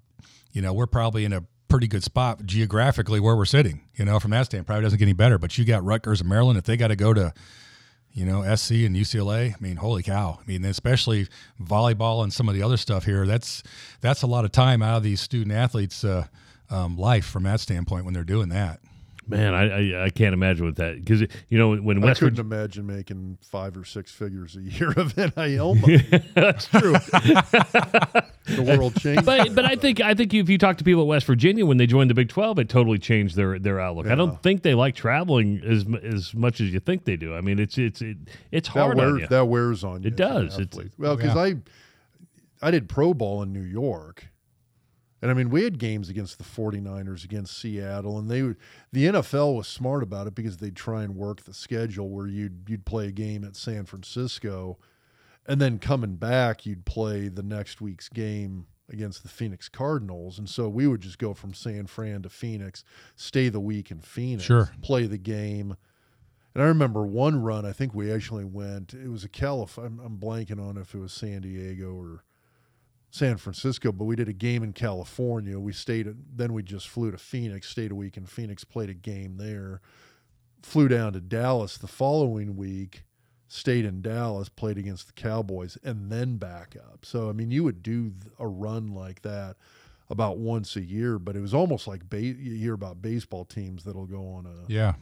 you 0.53 0.63
know, 0.63 0.73
we're 0.73 0.87
probably 0.87 1.25
in 1.25 1.33
a 1.33 1.45
pretty 1.69 1.87
good 1.87 2.05
spot 2.05 2.45
geographically 2.45 3.21
where 3.21 3.37
we're 3.37 3.45
sitting. 3.45 3.83
You 3.95 4.05
know, 4.05 4.19
from 4.19 4.33
that 4.33 4.47
standpoint, 4.47 4.67
probably 4.67 4.83
doesn't 4.83 4.99
get 4.99 5.05
any 5.05 5.13
better. 5.13 5.39
But 5.39 5.57
you 5.57 5.65
got 5.65 5.85
Rutgers 5.85 6.21
and 6.21 6.29
Maryland. 6.29 6.59
If 6.59 6.65
they 6.65 6.77
got 6.77 6.89
to 6.89 6.97
go 6.97 7.15
to, 7.15 7.33
you 8.15 8.27
know, 8.27 8.43
SC 8.55 8.73
and 8.73 8.95
UCLA, 8.95 9.55
I 9.55 9.57
mean, 9.61 9.77
holy 9.77 10.03
cow! 10.03 10.39
I 10.41 10.47
mean, 10.47 10.65
especially 10.65 11.29
volleyball 11.61 12.23
and 12.23 12.33
some 12.33 12.49
of 12.49 12.55
the 12.55 12.63
other 12.63 12.77
stuff 12.77 13.05
here. 13.05 13.27
That's 13.27 13.63
that's 14.01 14.23
a 14.23 14.27
lot 14.27 14.45
of 14.45 14.53
time 14.53 14.83
out 14.83 14.99
of 14.99 15.03
these 15.03 15.21
student 15.21 15.53
athletes' 15.53 16.05
uh, 16.05 16.27
um, 16.71 16.97
life 16.97 17.25
from 17.25 17.45
that 17.45 17.61
standpoint 17.61 18.05
when 18.05 18.13
they're 18.13 18.25
doing 18.25 18.51
that. 18.51 18.81
Man, 19.33 19.55
I, 19.55 19.63
I 20.01 20.05
I 20.05 20.11
can't 20.11 20.35
imagine 20.35 20.67
with 20.67 20.77
that 20.77 20.97
because 20.97 21.21
you 21.49 21.59
know 21.59 21.77
when 21.77 21.99
I 21.99 22.15
couldn't 22.15 22.37
Virginia, 22.37 22.41
imagine 22.41 22.87
making 22.87 23.39
five 23.43 23.77
or 23.77 23.85
six 23.85 24.13
figures 24.13 24.57
a 24.57 24.61
year 24.63 24.93
of 24.97 25.17
NIL 25.17 25.75
money. 25.75 25.97
that's 26.35 26.67
true. 26.67 26.93
the 28.47 28.65
world 28.77 28.95
changed. 28.97 29.25
but 29.25 29.55
but 29.55 29.65
I 29.65 29.77
think 29.77 30.01
I 30.01 30.15
think 30.15 30.35
if 30.35 30.49
you 30.49 30.59
talk 30.59 30.79
to 30.79 30.85
people 30.85 31.03
at 31.03 31.09
West 31.09 31.27
Virginia 31.27 31.65
when 31.67 31.77
they 31.77 31.87
joined 31.87 32.11
the 32.11 32.15
Big 32.15 32.29
Twelve, 32.29 32.59
it 32.59 32.69
totally 32.69 32.99
changed 32.99 33.37
their 33.37 33.59
their 33.59 33.81
outlook. 33.81 34.07
I 34.07 34.15
don't 34.15 34.43
think 34.43 34.63
they 34.63 34.75
like 34.75 34.95
traveling 34.95 35.61
as 35.65 35.85
as 36.03 36.35
much 36.35 36.61
as 36.61 36.73
you 36.73 36.81
think 36.81 37.05
they 37.05 37.17
do. 37.17 37.35
I 37.35 37.41
mean, 37.41 37.59
it's 37.59 37.79
it's 37.79 38.03
it, 38.03 38.17
it's 38.51 38.69
that 38.69 38.81
hard 38.81 39.01
on 39.01 39.19
you. 39.19 39.27
that 39.27 39.47
wears 39.47 39.85
on 39.85 40.03
you. 40.03 40.09
It 40.09 40.17
does. 40.17 40.59
It's- 40.59 40.91
well, 40.99 41.17
because 41.17 41.37
I 41.37 41.57
I 42.61 42.71
did 42.71 42.89
pro 42.89 43.13
ball 43.15 43.43
in 43.43 43.53
New 43.53 43.63
York. 43.63 44.27
And 45.23 45.31
I 45.31 45.35
mean, 45.35 45.51
we 45.51 45.63
had 45.63 45.79
games 45.79 46.09
against 46.09 46.37
the 46.39 46.45
49ers, 46.45 47.23
against 47.25 47.57
Seattle, 47.57 48.19
and 48.19 48.29
they 48.29 48.43
would, 48.43 48.57
the 48.91 49.05
NFL 49.07 49.57
was 49.57 49.69
smart 49.69 50.03
about 50.03 50.27
it 50.27 50.35
because 50.35 50.57
they'd 50.57 50.75
try 50.75 51.05
and 51.05 51.15
work 51.15 51.43
the 51.45 51.55
schedule 51.55 52.09
where 52.11 52.27
you'd 52.27 52.65
you'd 52.69 52.85
play 52.85 53.07
a 53.07 53.13
game 53.13 53.45
at 53.45 53.55
San 53.55 53.85
Francisco, 53.85 54.79
and 55.47 55.61
then 55.61 55.79
coming 55.79 56.17
back 56.17 56.67
you'd 56.67 56.85
play 56.85 57.29
the 57.29 57.43
next 57.45 57.81
week's 57.81 58.09
game 58.09 58.67
against 58.91 59.23
the 59.23 59.29
Phoenix 59.29 59.69
Cardinals, 59.69 60.39
and 60.41 60.49
so 60.51 60.69
we 60.69 60.89
would 60.89 61.01
just 61.01 61.19
go 61.19 61.33
from 61.35 61.55
San 61.55 61.87
Fran 61.87 62.23
to 62.23 62.29
Phoenix, 62.29 62.83
stay 63.15 63.49
the 63.49 63.61
week 63.61 63.91
in 63.93 64.01
Phoenix, 64.01 64.43
Sure. 64.43 64.71
play 64.83 65.07
the 65.07 65.19
game. 65.19 65.77
And 66.55 66.63
I 66.63 66.67
remember 66.67 67.07
one 67.07 67.41
run. 67.41 67.65
I 67.65 67.73
think 67.73 67.95
we 67.95 68.13
actually 68.13 68.45
went. 68.45 68.93
It 68.93 69.09
was 69.09 69.25
a 69.25 69.29
Calif. 69.29 69.79
I'm, 69.79 69.99
I'm 70.05 70.19
blanking 70.19 70.61
on 70.61 70.77
if 70.77 70.95
it 70.95 70.99
was 70.99 71.13
San 71.13 71.41
Diego 71.43 71.95
or 71.95 72.25
San 73.13 73.37
Francisco, 73.37 73.93
but 73.93 74.07
we 74.07 74.17
did 74.17 74.31
a 74.31 74.33
game 74.33 74.63
in 74.63 74.73
California. 74.73 75.61
We 75.61 75.75
stayed. 75.75 76.07
At, 76.07 76.15
then 76.35 76.55
we 76.55 76.63
just 76.63 76.89
flew 76.89 77.11
to 77.11 77.19
Phoenix, 77.19 77.69
stayed 77.69 77.93
a 77.93 77.95
week 77.95 78.17
in 78.17 78.25
Phoenix, 78.25 78.65
played 78.65 78.89
a 78.89 78.95
game 78.95 79.37
there. 79.37 79.83
Flew 80.63 80.89
down 80.89 81.13
to 81.13 81.21
Dallas 81.21 81.77
the 81.77 81.87
following 81.87 82.57
week, 82.57 83.03
stayed 83.49 83.85
in 83.85 84.01
Dallas, 84.01 84.49
played 84.49 84.79
against 84.79 85.09
the 85.09 85.13
Cowboys, 85.13 85.77
and 85.85 86.11
then 86.11 86.39
back 86.39 86.75
up. 86.75 87.05
So 87.05 87.29
I 87.29 87.33
mean, 87.33 87.51
you 87.51 87.65
would 87.65 87.83
do 87.83 88.15
a 88.39 88.49
run 88.49 88.95
like 88.95 89.21
that 89.23 89.57
about 90.09 90.39
once 90.39 90.75
a 90.77 90.83
year, 90.83 91.19
but 91.19 91.37
it 91.37 91.41
was 91.41 91.53
almost 91.53 91.87
like 91.87 92.09
ba- 92.09 92.19
you 92.23 92.55
hear 92.55 92.73
about 92.73 93.03
baseball 93.03 93.45
teams 93.45 93.85
that'll 93.85 94.07
go 94.07 94.27
on 94.27 94.47
a 94.47 94.73
yeah, 94.73 94.95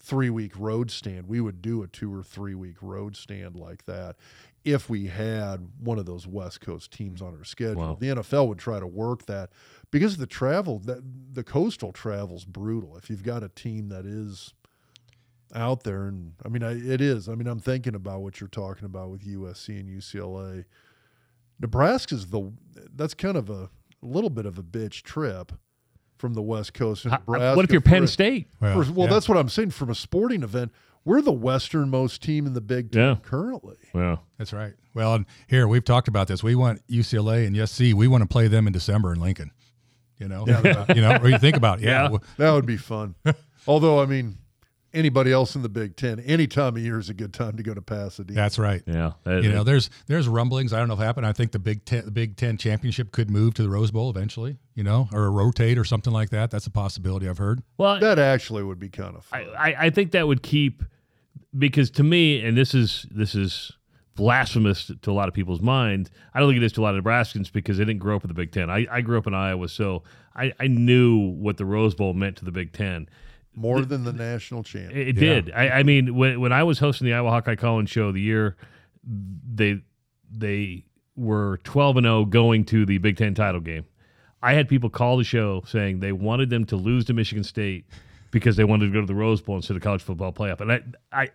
three 0.00 0.30
week 0.30 0.52
road 0.56 0.92
stand. 0.92 1.26
We 1.26 1.40
would 1.40 1.60
do 1.62 1.82
a 1.82 1.88
two 1.88 2.14
or 2.14 2.22
three 2.22 2.54
week 2.54 2.76
road 2.80 3.16
stand 3.16 3.56
like 3.56 3.86
that 3.86 4.14
if 4.66 4.90
we 4.90 5.06
had 5.06 5.68
one 5.78 5.96
of 5.98 6.04
those 6.06 6.26
West 6.26 6.60
Coast 6.60 6.90
teams 6.90 7.22
on 7.22 7.34
our 7.38 7.44
schedule. 7.44 7.76
Wow. 7.76 7.96
The 7.98 8.08
NFL 8.08 8.48
would 8.48 8.58
try 8.58 8.80
to 8.80 8.86
work 8.86 9.24
that 9.26 9.50
because 9.92 10.16
the 10.16 10.26
travel 10.26 10.80
that 10.80 11.02
the 11.32 11.44
coastal 11.44 11.92
travel's 11.92 12.44
brutal. 12.44 12.96
If 12.96 13.08
you've 13.08 13.22
got 13.22 13.42
a 13.44 13.48
team 13.48 13.88
that 13.90 14.04
is 14.04 14.52
out 15.54 15.84
there, 15.84 16.06
and 16.06 16.32
I 16.44 16.48
mean, 16.48 16.64
I, 16.64 16.72
it 16.72 17.00
is. 17.00 17.28
I 17.28 17.36
mean, 17.36 17.46
I'm 17.46 17.60
thinking 17.60 17.94
about 17.94 18.22
what 18.22 18.40
you're 18.40 18.48
talking 18.48 18.84
about 18.84 19.10
with 19.10 19.24
USC 19.24 19.68
and 19.80 19.88
UCLA. 19.88 20.64
Nebraska's 21.60 22.26
the 22.26 22.52
that's 22.94 23.14
kind 23.14 23.36
of 23.36 23.48
a 23.48 23.70
little 24.02 24.30
bit 24.30 24.46
of 24.46 24.58
a 24.58 24.62
bitch 24.62 25.02
trip 25.02 25.52
from 26.18 26.34
the 26.34 26.42
West 26.42 26.74
Coast. 26.74 27.04
And 27.04 27.14
How- 27.14 27.22
what 27.26 27.64
if 27.64 27.70
you're 27.70 27.80
Penn 27.80 28.04
a- 28.04 28.08
State? 28.08 28.48
well, 28.60 28.82
for- 28.82 28.92
well, 28.92 29.06
yeah. 29.06 29.12
that's 29.14 29.28
what 29.28 29.38
I'm 29.38 29.48
saying. 29.48 29.70
From 29.70 29.90
a 29.90 29.94
sporting 29.94 30.42
event, 30.42 30.72
we're 31.06 31.22
the 31.22 31.32
westernmost 31.32 32.22
team 32.22 32.46
in 32.46 32.52
the 32.52 32.60
Big 32.60 32.92
Ten 32.92 33.02
Yeah. 33.02 33.14
currently. 33.22 33.76
Yeah, 33.94 34.16
That's 34.36 34.52
right. 34.52 34.74
Well, 34.92 35.14
and 35.14 35.26
here 35.46 35.66
we've 35.66 35.84
talked 35.84 36.08
about 36.08 36.28
this. 36.28 36.42
We 36.42 36.54
want 36.54 36.86
UCLA 36.88 37.46
and 37.46 37.56
USC. 37.56 37.94
We 37.94 38.08
want 38.08 38.22
to 38.22 38.28
play 38.28 38.48
them 38.48 38.66
in 38.66 38.72
December 38.74 39.12
in 39.14 39.20
Lincoln. 39.20 39.50
You 40.18 40.28
know, 40.28 40.46
you 40.94 41.00
know, 41.02 41.10
what 41.20 41.24
you 41.30 41.38
think 41.38 41.56
about 41.56 41.78
it. 41.80 41.84
Yeah, 41.84 42.10
Yeah. 42.10 42.18
That 42.38 42.50
would 42.52 42.66
be 42.66 42.76
fun. 42.78 43.14
Although, 43.66 44.00
I 44.00 44.06
mean, 44.06 44.38
anybody 44.94 45.30
else 45.30 45.54
in 45.54 45.60
the 45.60 45.68
Big 45.68 45.94
Ten, 45.96 46.20
any 46.20 46.46
time 46.46 46.76
of 46.76 46.82
year 46.82 46.98
is 46.98 47.10
a 47.10 47.14
good 47.14 47.34
time 47.34 47.58
to 47.58 47.62
go 47.62 47.74
to 47.74 47.82
Pasadena. 47.82 48.34
That's 48.34 48.58
right. 48.58 48.82
Yeah, 48.86 49.12
that- 49.24 49.42
You 49.42 49.52
know, 49.52 49.62
there's 49.62 49.90
there's 50.06 50.26
rumblings. 50.26 50.72
I 50.72 50.78
don't 50.78 50.88
know 50.88 50.94
if 50.94 51.00
it 51.00 51.04
happened. 51.04 51.26
I 51.26 51.32
think 51.34 51.52
the 51.52 51.58
Big 51.58 51.84
Ten 51.84 52.06
the 52.06 52.10
Big 52.10 52.36
Ten 52.36 52.56
championship 52.56 53.12
could 53.12 53.30
move 53.30 53.52
to 53.54 53.62
the 53.62 53.68
Rose 53.68 53.90
Bowl 53.90 54.08
eventually. 54.08 54.56
You 54.74 54.84
know, 54.84 55.08
or 55.12 55.30
rotate 55.30 55.76
or 55.76 55.84
something 55.84 56.12
like 56.14 56.30
that. 56.30 56.50
That's 56.50 56.66
a 56.66 56.70
possibility 56.70 57.28
I've 57.28 57.36
heard. 57.38 57.62
well, 57.76 58.00
that 58.00 58.18
actually 58.18 58.62
would 58.62 58.78
be 58.78 58.88
kind 58.88 59.16
of 59.16 59.24
fun. 59.26 59.44
I, 59.58 59.72
I, 59.72 59.76
I 59.86 59.90
think 59.90 60.12
that 60.12 60.26
would 60.26 60.42
keep 60.42 60.82
because 61.58 61.90
to 61.92 62.02
me, 62.02 62.44
and 62.44 62.56
this 62.56 62.74
is 62.74 63.06
this 63.10 63.34
is 63.34 63.72
blasphemous 64.14 64.90
to 65.02 65.10
a 65.10 65.12
lot 65.12 65.28
of 65.28 65.34
people's 65.34 65.60
mind. 65.60 66.10
I 66.34 66.40
don't 66.40 66.48
think 66.48 66.62
it 66.62 66.64
is 66.64 66.72
to 66.72 66.80
a 66.80 66.84
lot 66.84 66.96
of 66.96 67.04
Nebraskans 67.04 67.52
because 67.52 67.78
they 67.78 67.84
didn't 67.84 68.00
grow 68.00 68.16
up 68.16 68.24
in 68.24 68.28
the 68.28 68.34
Big 68.34 68.50
Ten. 68.50 68.70
I, 68.70 68.86
I 68.90 69.00
grew 69.02 69.18
up 69.18 69.26
in 69.26 69.34
Iowa, 69.34 69.68
so 69.68 70.02
I, 70.34 70.52
I 70.58 70.66
knew 70.66 71.18
what 71.18 71.58
the 71.58 71.66
Rose 71.66 71.94
Bowl 71.94 72.14
meant 72.14 72.36
to 72.38 72.44
the 72.44 72.50
Big 72.50 72.72
Ten. 72.72 73.08
More 73.54 73.82
than 73.82 74.04
the 74.04 74.12
national 74.12 74.62
champ. 74.62 74.92
It, 74.92 75.08
it 75.08 75.12
did. 75.14 75.50
I, 75.52 75.68
I 75.68 75.82
mean, 75.82 76.14
when 76.14 76.40
when 76.40 76.52
I 76.52 76.62
was 76.62 76.78
hosting 76.78 77.06
the 77.06 77.14
Iowa 77.14 77.30
Hawkeye 77.30 77.56
Collins 77.56 77.90
show 77.90 78.12
the 78.12 78.20
year 78.20 78.56
they 79.04 79.80
they 80.30 80.84
were 81.14 81.58
twelve 81.64 81.96
and 81.96 82.04
zero 82.04 82.24
going 82.24 82.64
to 82.66 82.84
the 82.84 82.98
Big 82.98 83.16
Ten 83.16 83.34
title 83.34 83.60
game. 83.60 83.86
I 84.42 84.52
had 84.52 84.68
people 84.68 84.90
call 84.90 85.16
the 85.16 85.24
show 85.24 85.62
saying 85.66 86.00
they 86.00 86.12
wanted 86.12 86.50
them 86.50 86.64
to 86.66 86.76
lose 86.76 87.06
to 87.06 87.14
Michigan 87.14 87.42
State 87.42 87.86
because 88.30 88.56
they 88.56 88.64
wanted 88.64 88.86
to 88.86 88.92
go 88.92 89.00
to 89.00 89.06
the 89.06 89.14
Rose 89.14 89.40
Bowl 89.40 89.56
instead 89.56 89.76
of 89.76 89.82
college 89.82 90.02
football 90.02 90.32
playoff. 90.32 90.60
And 90.60 90.70
I, 90.70 90.82
I 91.10 91.30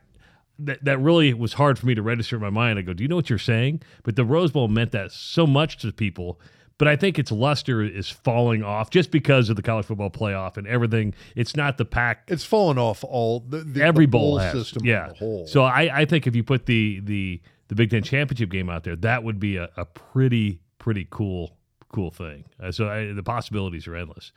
that, 0.59 0.83
that 0.85 0.99
really 0.99 1.33
was 1.33 1.53
hard 1.53 1.79
for 1.79 1.85
me 1.85 1.95
to 1.95 2.01
register 2.01 2.35
in 2.35 2.41
my 2.41 2.49
mind. 2.49 2.79
I 2.79 2.81
go, 2.83 2.93
do 2.93 3.03
you 3.03 3.07
know 3.07 3.15
what 3.15 3.29
you're 3.29 3.39
saying? 3.39 3.81
But 4.03 4.15
the 4.15 4.25
Rose 4.25 4.51
Bowl 4.51 4.67
meant 4.67 4.91
that 4.91 5.11
so 5.11 5.47
much 5.47 5.77
to 5.79 5.91
people. 5.91 6.39
But 6.77 6.87
I 6.87 6.95
think 6.95 7.19
its 7.19 7.31
luster 7.31 7.83
is 7.83 8.09
falling 8.09 8.63
off 8.63 8.89
just 8.89 9.11
because 9.11 9.49
of 9.49 9.55
the 9.55 9.61
college 9.61 9.85
football 9.85 10.09
playoff 10.09 10.57
and 10.57 10.65
everything. 10.65 11.13
It's 11.35 11.55
not 11.55 11.77
the 11.77 11.85
pack. 11.85 12.23
It's 12.27 12.43
fallen 12.43 12.79
off 12.79 13.03
all 13.03 13.41
the, 13.41 13.59
the 13.59 13.83
Every 13.83 14.05
the 14.05 14.09
bowl 14.09 14.39
has, 14.39 14.53
system 14.53 14.83
yeah. 14.83 15.11
So 15.45 15.63
I, 15.63 16.01
I 16.01 16.05
think 16.05 16.25
if 16.25 16.35
you 16.35 16.43
put 16.43 16.65
the 16.65 16.99
the 17.03 17.39
the 17.67 17.75
Big 17.75 17.91
Ten 17.91 18.01
championship 18.01 18.49
game 18.49 18.67
out 18.67 18.83
there, 18.83 18.95
that 18.95 19.23
would 19.23 19.39
be 19.39 19.57
a, 19.57 19.69
a 19.77 19.85
pretty 19.85 20.59
pretty 20.79 21.07
cool 21.11 21.55
cool 21.89 22.09
thing. 22.09 22.45
Uh, 22.59 22.71
so 22.71 22.89
I, 22.89 23.13
the 23.13 23.21
possibilities 23.21 23.87
are 23.87 23.95
endless. 23.95 24.31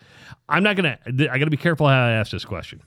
I'm 0.47 0.63
not 0.63 0.77
gonna. 0.77 0.99
I 1.07 1.39
got 1.39 1.47
to 1.47 1.51
be 1.51 1.57
careful 1.57 1.89
how 1.89 1.95
I 1.95 2.11
ask 2.11 2.31
this 2.31 2.45
question 2.45 2.83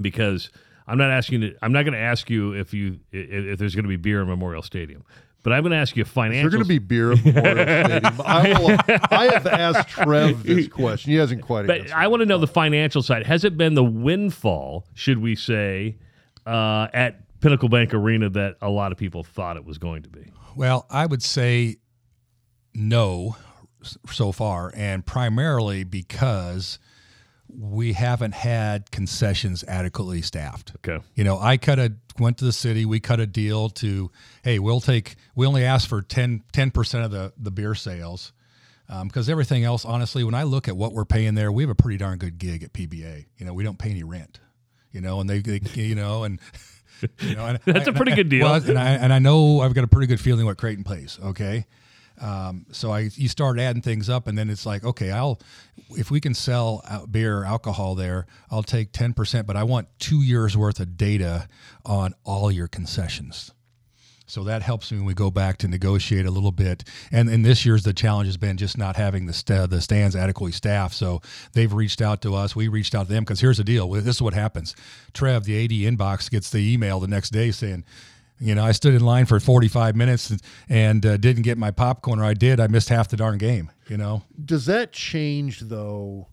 because 0.00 0.50
I'm 0.86 0.98
not 0.98 1.10
asking. 1.10 1.40
To, 1.42 1.54
I'm 1.62 1.72
not 1.72 1.82
going 1.82 1.94
to 1.94 2.00
ask 2.00 2.30
you 2.30 2.52
if 2.52 2.72
you 2.72 3.00
if, 3.12 3.46
if 3.46 3.58
there's 3.58 3.74
going 3.74 3.84
to 3.84 3.88
be 3.88 3.96
beer 3.96 4.22
in 4.22 4.28
Memorial 4.28 4.62
Stadium. 4.62 5.04
But 5.42 5.52
I'm 5.52 5.62
going 5.62 5.70
to 5.70 5.78
ask 5.78 5.94
you 5.94 6.02
a 6.02 6.06
financial. 6.06 6.50
There's 6.50 6.54
going 6.54 6.64
to 6.64 6.68
be 6.68 6.78
beer 6.80 7.12
at 7.12 7.24
Memorial 7.24 7.84
Stadium. 7.84 8.20
I, 8.24 8.60
will, 8.60 8.78
I 9.12 9.30
have 9.32 9.46
asked 9.46 9.88
Trev 9.88 10.42
this 10.42 10.66
question. 10.66 11.12
He 11.12 11.18
hasn't 11.18 11.42
quite. 11.42 11.68
But 11.68 11.82
answered 11.82 11.94
I 11.94 12.08
want 12.08 12.22
to 12.22 12.26
know 12.26 12.38
the 12.38 12.48
financial 12.48 13.00
side. 13.00 13.24
Has 13.26 13.44
it 13.44 13.56
been 13.56 13.74
the 13.74 13.84
windfall, 13.84 14.86
should 14.94 15.18
we 15.18 15.36
say, 15.36 15.98
uh, 16.46 16.88
at 16.92 17.40
Pinnacle 17.40 17.68
Bank 17.68 17.94
Arena 17.94 18.28
that 18.30 18.56
a 18.60 18.68
lot 18.68 18.90
of 18.90 18.98
people 18.98 19.22
thought 19.22 19.56
it 19.56 19.64
was 19.64 19.78
going 19.78 20.02
to 20.02 20.08
be? 20.08 20.32
Well, 20.56 20.84
I 20.90 21.06
would 21.06 21.22
say 21.22 21.76
no 22.74 23.36
so 24.10 24.32
far, 24.32 24.72
and 24.74 25.06
primarily 25.06 25.84
because 25.84 26.80
we 27.58 27.92
haven't 27.92 28.32
had 28.32 28.90
concessions 28.90 29.64
adequately 29.64 30.22
staffed. 30.22 30.72
Okay. 30.76 31.02
You 31.14 31.24
know, 31.24 31.38
I 31.38 31.56
cut 31.56 31.78
a 31.78 31.94
went 32.18 32.38
to 32.38 32.44
the 32.44 32.52
city. 32.52 32.84
We 32.84 33.00
cut 33.00 33.20
a 33.20 33.26
deal 33.26 33.68
to, 33.70 34.10
hey, 34.42 34.58
we'll 34.58 34.80
take. 34.80 35.16
We 35.34 35.46
only 35.46 35.64
ask 35.64 35.88
for 35.88 36.02
10 36.02 36.42
percent 36.72 37.04
of 37.04 37.10
the 37.10 37.32
the 37.38 37.50
beer 37.50 37.74
sales, 37.74 38.32
um, 38.88 39.08
because 39.08 39.28
everything 39.28 39.64
else, 39.64 39.84
honestly, 39.84 40.24
when 40.24 40.34
I 40.34 40.44
look 40.44 40.68
at 40.68 40.76
what 40.76 40.92
we're 40.92 41.04
paying 41.04 41.34
there, 41.34 41.50
we 41.50 41.62
have 41.62 41.70
a 41.70 41.74
pretty 41.74 41.98
darn 41.98 42.18
good 42.18 42.38
gig 42.38 42.62
at 42.62 42.72
PBA. 42.72 43.26
You 43.38 43.46
know, 43.46 43.54
we 43.54 43.64
don't 43.64 43.78
pay 43.78 43.90
any 43.90 44.04
rent. 44.04 44.40
You 44.92 45.00
know, 45.00 45.20
and 45.20 45.28
they, 45.28 45.40
they 45.40 45.60
you 45.74 45.94
know, 45.94 46.24
and 46.24 46.40
you 47.20 47.36
know, 47.36 47.46
and 47.46 47.58
That's 47.64 47.86
a 47.86 47.90
and 47.90 47.96
pretty 47.96 48.14
good 48.14 48.28
deal. 48.28 48.44
Well, 48.44 48.54
and 48.54 48.78
I 48.78 48.90
and 48.90 49.12
I 49.12 49.18
know 49.18 49.60
I've 49.60 49.74
got 49.74 49.84
a 49.84 49.88
pretty 49.88 50.06
good 50.06 50.20
feeling 50.20 50.46
what 50.46 50.58
Creighton 50.58 50.84
plays. 50.84 51.18
Okay. 51.22 51.66
Um, 52.20 52.66
so 52.72 52.92
I 52.92 53.10
you 53.14 53.28
start 53.28 53.58
adding 53.58 53.82
things 53.82 54.08
up, 54.08 54.26
and 54.26 54.36
then 54.36 54.50
it's 54.50 54.66
like, 54.66 54.84
okay, 54.84 55.10
I'll 55.10 55.40
if 55.90 56.10
we 56.10 56.20
can 56.20 56.34
sell 56.34 56.82
beer, 57.10 57.44
alcohol 57.44 57.94
there, 57.94 58.26
I'll 58.50 58.62
take 58.62 58.92
ten 58.92 59.12
percent, 59.12 59.46
but 59.46 59.56
I 59.56 59.64
want 59.64 59.88
two 59.98 60.22
years 60.22 60.56
worth 60.56 60.80
of 60.80 60.96
data 60.96 61.48
on 61.84 62.14
all 62.24 62.50
your 62.50 62.68
concessions. 62.68 63.52
So 64.28 64.42
that 64.44 64.62
helps 64.62 64.90
me 64.90 64.98
when 64.98 65.06
we 65.06 65.14
go 65.14 65.30
back 65.30 65.56
to 65.58 65.68
negotiate 65.68 66.26
a 66.26 66.30
little 66.32 66.50
bit. 66.50 66.82
And 67.12 67.30
in 67.30 67.42
this 67.42 67.64
year's, 67.64 67.84
the 67.84 67.92
challenge 67.92 68.26
has 68.26 68.36
been 68.36 68.56
just 68.56 68.76
not 68.76 68.96
having 68.96 69.26
the 69.26 69.32
st- 69.32 69.70
the 69.70 69.80
stands 69.80 70.16
adequately 70.16 70.52
staffed. 70.52 70.96
So 70.96 71.22
they've 71.52 71.72
reached 71.72 72.02
out 72.02 72.22
to 72.22 72.34
us. 72.34 72.56
We 72.56 72.66
reached 72.66 72.94
out 72.94 73.06
to 73.06 73.12
them 73.12 73.22
because 73.22 73.40
here's 73.40 73.58
the 73.58 73.64
deal. 73.64 73.88
This 73.88 74.16
is 74.16 74.22
what 74.22 74.34
happens. 74.34 74.74
Trev, 75.14 75.44
the 75.44 75.64
AD 75.64 75.70
inbox, 75.70 76.28
gets 76.28 76.50
the 76.50 76.58
email 76.58 76.98
the 76.98 77.06
next 77.06 77.30
day 77.30 77.52
saying, 77.52 77.84
you 78.38 78.54
know, 78.54 78.64
I 78.64 78.72
stood 78.72 78.94
in 78.94 79.04
line 79.04 79.26
for 79.26 79.40
45 79.40 79.96
minutes 79.96 80.30
and, 80.30 80.42
and 80.68 81.06
uh, 81.06 81.16
didn't 81.16 81.42
get 81.42 81.56
my 81.58 81.70
popcorn, 81.70 82.20
or 82.20 82.24
I 82.24 82.34
did. 82.34 82.60
I 82.60 82.66
missed 82.66 82.88
half 82.88 83.08
the 83.08 83.16
darn 83.16 83.38
game. 83.38 83.70
You 83.88 83.96
know. 83.96 84.22
Does 84.44 84.66
that 84.66 84.92
change 84.92 85.60
though? 85.60 86.28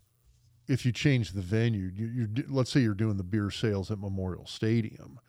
If 0.68 0.86
you 0.86 0.94
change 0.94 1.34
the 1.34 1.42
venue, 1.42 1.92
you, 1.94 2.08
you're 2.08 2.30
let's 2.50 2.72
say 2.72 2.80
you're 2.80 2.94
doing 2.94 3.18
the 3.18 3.24
beer 3.24 3.52
sales 3.52 3.92
at 3.92 4.00
Memorial 4.00 4.48
Stadium, 4.48 5.20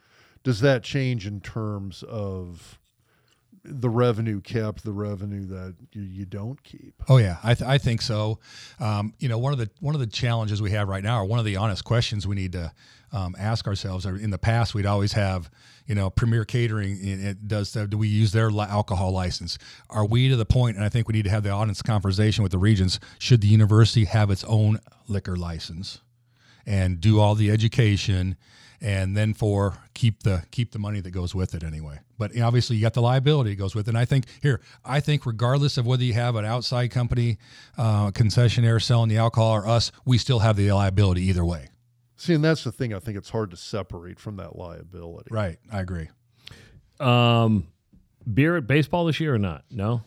does 0.45 0.61
that 0.61 0.85
change 0.85 1.27
in 1.27 1.41
terms 1.41 2.05
of 2.05 2.79
the 3.65 3.89
revenue 3.89 4.41
kept, 4.41 4.85
the 4.85 4.93
revenue 4.93 5.47
that 5.47 5.75
you, 5.93 6.03
you 6.03 6.25
don't 6.25 6.63
keep? 6.63 6.95
Oh 7.09 7.17
yeah, 7.17 7.39
I, 7.43 7.55
th- 7.55 7.69
I 7.69 7.79
think 7.79 8.03
so. 8.03 8.39
Um, 8.79 9.15
you 9.19 9.29
know, 9.29 9.39
one 9.39 9.53
of 9.53 9.59
the 9.59 9.71
one 9.81 9.95
of 9.95 10.01
the 10.01 10.07
challenges 10.07 10.63
we 10.63 10.71
have 10.71 10.89
right 10.89 11.03
now, 11.03 11.21
or 11.21 11.25
one 11.25 11.39
of 11.39 11.45
the 11.45 11.57
honest 11.57 11.85
questions 11.85 12.27
we 12.27 12.37
need 12.37 12.53
to 12.53 12.73
um, 13.15 13.37
ask 13.39 13.67
ourselves. 13.69 14.05
In 14.05 14.31
the 14.31 14.39
past, 14.39 14.75
we'd 14.75 14.87
always 14.87 15.13
have, 15.13 15.49
you 15.87 15.95
know, 15.95 16.11
Premier 16.11 16.45
Catering. 16.45 16.99
It, 17.01 17.47
does. 17.47 17.73
Do 17.73 17.97
we 17.97 18.09
use 18.09 18.33
their 18.33 18.51
alcohol 18.51 19.13
license? 19.13 19.57
Are 19.89 20.05
we 20.05 20.29
to 20.29 20.37
the 20.37 20.45
point? 20.45 20.77
And 20.77 20.85
I 20.85 20.89
think 20.89 21.07
we 21.07 21.13
need 21.13 21.25
to 21.25 21.31
have 21.31 21.45
the 21.45 21.51
audience 21.51 21.81
conversation 21.81 22.43
with 22.43 22.51
the 22.53 22.59
Regents. 22.59 22.99
Should 23.21 23.41
the 23.41 23.47
university 23.47 24.05
have 24.05 24.31
its 24.31 24.43
own 24.45 24.81
liquor 25.07 25.37
license, 25.37 26.01
and 26.67 27.01
do 27.01 27.21
all 27.21 27.35
the 27.35 27.51
education? 27.51 28.37
and 28.81 29.17
then 29.17 29.33
for 29.33 29.79
keep 29.95 30.25
the 30.25 30.43
keep 30.51 30.73
the 30.73 30.79
money 30.79 31.01
that 31.01 31.11
goes 31.11 31.35
with 31.35 31.55
it 31.55 31.63
anyway. 31.63 31.99
But 32.19 32.39
obviously, 32.39 32.77
you 32.77 32.83
got 32.83 32.93
the 32.93 33.01
liability 33.01 33.51
that 33.51 33.57
goes 33.57 33.75
with 33.75 33.89
it. 33.89 33.93
And 33.93 33.99
I 33.99 34.05
think 34.05 34.27
here, 34.43 34.61
I 34.85 35.01
think 35.01 35.25
regardless 35.25 35.79
of 35.79 35.87
whether 35.87 36.05
you 36.05 36.13
have 36.13 36.37
an 36.37 36.45
outside 36.45 36.91
company, 36.91 37.39
uh, 37.79 38.11
concessionaire 38.11 38.83
selling 38.83 39.09
the 39.09 39.17
alcohol 39.17 39.53
or 39.53 39.67
us, 39.67 39.91
we 40.05 40.19
still 40.19 40.41
have 40.41 40.57
the 40.57 40.71
liability 40.73 41.23
either 41.23 41.45
way. 41.45 41.71
See, 42.25 42.33
and 42.33 42.43
that's 42.43 42.65
the 42.65 42.73
thing. 42.73 42.95
I 42.95 43.01
think 43.01 43.19
it's 43.19 43.29
hard 43.29 43.51
to 43.51 43.57
separate 43.59 44.19
from 44.19 44.37
that 44.37 44.57
liability. 44.57 45.29
Right, 45.31 45.59
I 45.71 45.81
agree. 45.81 46.09
Um, 46.99 47.69
beer 48.33 48.57
at 48.57 48.67
baseball 48.67 49.05
this 49.05 49.21
year 49.21 49.35
or 49.35 49.39
not? 49.39 49.65
No. 49.71 50.01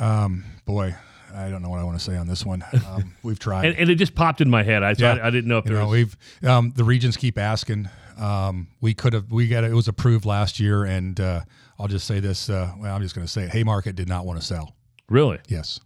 Um, 0.00 0.44
boy, 0.64 0.94
I 1.34 1.50
don't 1.50 1.60
know 1.60 1.68
what 1.68 1.78
I 1.78 1.84
want 1.84 1.98
to 1.98 2.02
say 2.04 2.16
on 2.16 2.26
this 2.26 2.46
one. 2.46 2.64
Um, 2.86 3.14
we've 3.22 3.38
tried. 3.38 3.66
And, 3.66 3.76
and 3.76 3.90
it 3.90 3.96
just 3.96 4.14
popped 4.14 4.40
in 4.40 4.48
my 4.48 4.62
head. 4.62 4.82
I 4.82 4.94
so 4.94 5.04
Yeah. 5.04 5.22
I, 5.22 5.26
I 5.26 5.30
didn't 5.30 5.48
know 5.48 5.58
if 5.58 5.66
you 5.66 5.72
know, 5.72 5.86
was. 5.88 5.90
we've 5.92 6.16
um, 6.48 6.72
the 6.74 6.84
Regents 6.84 7.18
keep 7.18 7.36
asking. 7.36 7.90
Um, 8.18 8.68
we 8.80 8.94
could 8.94 9.12
have 9.12 9.30
we 9.30 9.46
got 9.46 9.64
it, 9.64 9.70
it 9.70 9.74
was 9.74 9.88
approved 9.88 10.24
last 10.24 10.58
year, 10.58 10.84
and 10.84 11.20
uh, 11.20 11.42
I'll 11.78 11.86
just 11.86 12.06
say 12.06 12.18
this. 12.18 12.48
Uh, 12.48 12.72
well, 12.78 12.94
I'm 12.96 13.02
just 13.02 13.14
going 13.14 13.26
to 13.26 13.30
say 13.32 13.42
it. 13.42 13.50
Haymarket 13.50 13.94
did 13.94 14.08
not 14.08 14.24
want 14.24 14.40
to 14.40 14.46
sell. 14.46 14.74
Really? 15.10 15.38
Yes. 15.48 15.80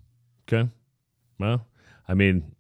Okay. 0.48 0.70
Well, 1.40 1.66
I 2.08 2.14
mean, 2.14 2.54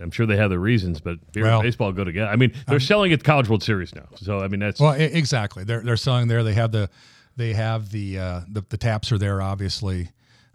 I'm 0.00 0.10
sure 0.10 0.26
they 0.26 0.36
have 0.36 0.50
their 0.50 0.58
reasons, 0.58 1.00
but 1.00 1.18
beer 1.32 1.44
Well, 1.44 1.60
and 1.60 1.66
baseball 1.66 1.92
go 1.92 2.04
together. 2.04 2.30
I 2.30 2.36
mean, 2.36 2.52
they're 2.66 2.80
selling 2.80 3.12
at 3.12 3.18
the 3.20 3.24
College 3.24 3.48
World 3.48 3.62
Series 3.62 3.94
now, 3.94 4.06
so 4.16 4.40
I 4.40 4.48
mean 4.48 4.60
that's 4.60 4.80
Well, 4.80 4.92
exactly. 4.92 5.64
They're 5.64 5.82
they're 5.82 5.96
selling 5.96 6.28
there. 6.28 6.42
They 6.42 6.54
have 6.54 6.72
the 6.72 6.88
they 7.36 7.52
have 7.54 7.90
the 7.90 8.18
uh, 8.18 8.40
the, 8.48 8.64
the 8.68 8.76
taps 8.76 9.12
are 9.12 9.18
there. 9.18 9.40
Obviously, 9.42 10.08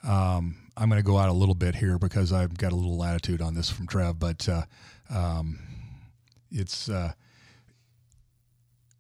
um, 0.03 0.57
I'm 0.77 0.89
going 0.89 1.01
to 1.01 1.05
go 1.05 1.17
out 1.17 1.29
a 1.29 1.33
little 1.33 1.55
bit 1.55 1.75
here 1.75 1.97
because 1.97 2.33
I've 2.33 2.57
got 2.57 2.71
a 2.71 2.75
little 2.75 2.97
latitude 2.97 3.41
on 3.41 3.53
this 3.55 3.69
from 3.69 3.87
Trev, 3.87 4.19
but 4.19 4.47
uh, 4.49 4.63
um, 5.09 5.59
it's 6.51 6.89
uh, 6.89 7.13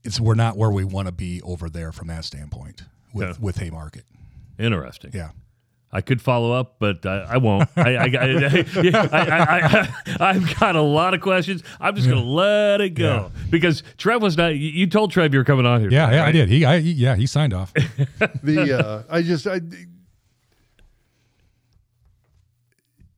it's 0.03 0.19
we're 0.19 0.35
not 0.35 0.57
where 0.57 0.71
we 0.71 0.83
want 0.83 1.07
to 1.07 1.11
be 1.11 1.41
over 1.41 1.69
there 1.69 1.91
from 1.91 2.07
that 2.07 2.25
standpoint 2.25 2.83
with 3.13 3.29
Okay. 3.29 3.37
with 3.41 3.57
Haymarket. 3.57 4.05
interesting. 4.59 5.11
Yeah. 5.13 5.29
I 5.95 6.01
could 6.01 6.21
follow 6.21 6.51
up, 6.51 6.75
but 6.77 7.05
I, 7.05 7.21
I 7.21 7.37
won't. 7.37 7.69
I, 7.77 7.95
I, 7.95 8.03
I, 8.03 8.09
I, 10.19 10.33
have 10.33 10.59
got 10.59 10.75
a 10.75 10.81
lot 10.81 11.13
of 11.13 11.21
questions. 11.21 11.63
I'm 11.79 11.95
just 11.95 12.09
going 12.09 12.21
to 12.21 12.29
let 12.29 12.81
it 12.81 12.95
go 12.95 13.31
because 13.49 13.81
Trev 13.95 14.21
was 14.21 14.35
not. 14.35 14.57
You 14.57 14.71
you 14.71 14.87
told 14.87 15.11
Trev 15.11 15.33
you 15.33 15.39
were 15.39 15.45
coming 15.45 15.65
on 15.65 15.79
here. 15.79 15.89
Yeah, 15.89 16.11
yeah, 16.11 16.25
I 16.25 16.33
did. 16.33 16.49
He, 16.49 16.65
I, 16.65 16.75
yeah, 16.75 17.15
he 17.15 17.25
signed 17.25 17.53
off. 17.53 17.73
the 18.43 18.77
uh, 18.77 19.03
I 19.09 19.21
just 19.21 19.47
I 19.47 19.61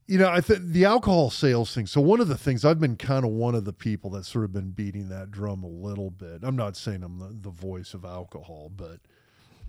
you 0.06 0.18
know 0.18 0.28
I 0.28 0.40
think 0.40 0.66
the 0.66 0.84
alcohol 0.84 1.30
sales 1.30 1.74
thing. 1.74 1.88
So 1.88 2.00
one 2.00 2.20
of 2.20 2.28
the 2.28 2.38
things 2.38 2.64
I've 2.64 2.78
been 2.78 2.94
kind 2.94 3.24
of 3.24 3.32
one 3.32 3.56
of 3.56 3.64
the 3.64 3.72
people 3.72 4.10
that's 4.10 4.28
sort 4.28 4.44
of 4.44 4.52
been 4.52 4.70
beating 4.70 5.08
that 5.08 5.32
drum 5.32 5.64
a 5.64 5.68
little 5.68 6.10
bit. 6.10 6.44
I'm 6.44 6.54
not 6.54 6.76
saying 6.76 7.02
I'm 7.02 7.18
the, 7.18 7.36
the 7.40 7.50
voice 7.50 7.92
of 7.92 8.04
alcohol, 8.04 8.70
but 8.72 9.00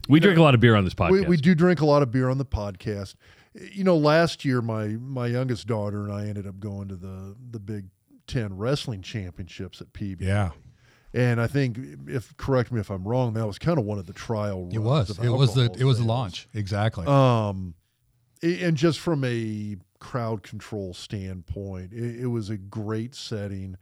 We 0.08 0.20
drink 0.20 0.38
a 0.39 0.41
lot 0.41 0.56
of 0.56 0.60
beer 0.60 0.76
on 0.76 0.84
this 0.84 0.93
podcast. 0.93 1.12
we, 1.12 1.22
we 1.22 1.38
do 1.38 1.54
drink 1.54 1.82
a 1.82 1.86
lot 1.86 2.02
of 2.02 2.12
beer 2.12 2.30
on 2.30 2.38
the 2.38 2.45
podcast. 2.45 3.16
You 3.54 3.84
know, 3.84 3.97
last 3.97 4.45
year 4.45 4.62
my 4.62 4.88
my 4.88 5.28
youngest 5.28 5.68
daughter 5.68 6.04
and 6.04 6.14
I 6.14 6.28
ended 6.28 6.47
up 6.47 6.60
going 6.60 6.88
to 6.89 6.95
the 6.95 7.36
the 7.52 7.60
Big 7.60 7.86
Ten 8.28 8.58
wrestling 8.58 9.02
championships 9.02 9.82
at 9.82 9.91
PB. 9.93 10.22
Yeah. 10.22 10.52
And 11.12 11.41
I 11.41 11.47
think, 11.47 11.80
if 12.08 12.38
correct 12.38 12.72
me 12.72 12.80
if 12.80 12.91
I'm 12.91 13.08
wrong, 13.08 13.34
that 13.34 13.47
was 13.47 13.58
kind 13.58 13.80
of 13.80 13.86
one 13.86 13.97
of 13.97 14.06
the 14.06 14.14
trial. 14.14 14.70
It 14.72 14.78
was. 14.78 15.10
of 15.10 15.24
It 15.24 15.30
was 15.30 15.56
the 15.56 15.62
alcohol 15.64 15.82
it 15.82 15.86
was 15.86 15.97
the 15.97 16.06
launch 16.06 16.47
exactly. 16.54 17.08
Um, 17.08 17.74
and 18.41 18.78
just 18.78 19.00
from 19.00 19.24
a 19.24 19.78
crowd 20.00 20.43
control 20.43 20.93
standpoint, 20.93 21.93
it, 21.93 22.22
it 22.22 22.28
was 22.28 22.50
a 22.50 22.58
great 22.58 23.16
setting. 23.16 23.76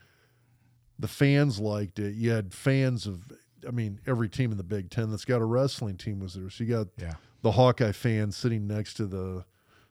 The 0.99 1.07
fans 1.07 1.59
liked 1.59 1.99
it. 1.99 2.15
You 2.15 2.32
had 2.32 2.53
fans 2.53 3.05
of, 3.05 3.32
I 3.68 3.72
mean, 3.72 3.99
every 4.07 4.30
team 4.30 4.51
in 4.51 4.57
the 4.57 4.63
Big 4.63 4.89
Ten 4.89 5.11
that's 5.11 5.26
got 5.26 5.41
a 5.41 5.45
wrestling 5.45 5.97
team 5.97 6.20
was 6.20 6.34
there. 6.34 6.49
So 6.49 6.63
you 6.63 6.74
got 6.74 6.88
yeah. 6.97 7.15
the 7.41 7.51
Hawkeye 7.51 7.91
fans 7.91 8.38
sitting 8.38 8.68
next 8.68 8.95
to 8.95 9.05
the 9.05 9.45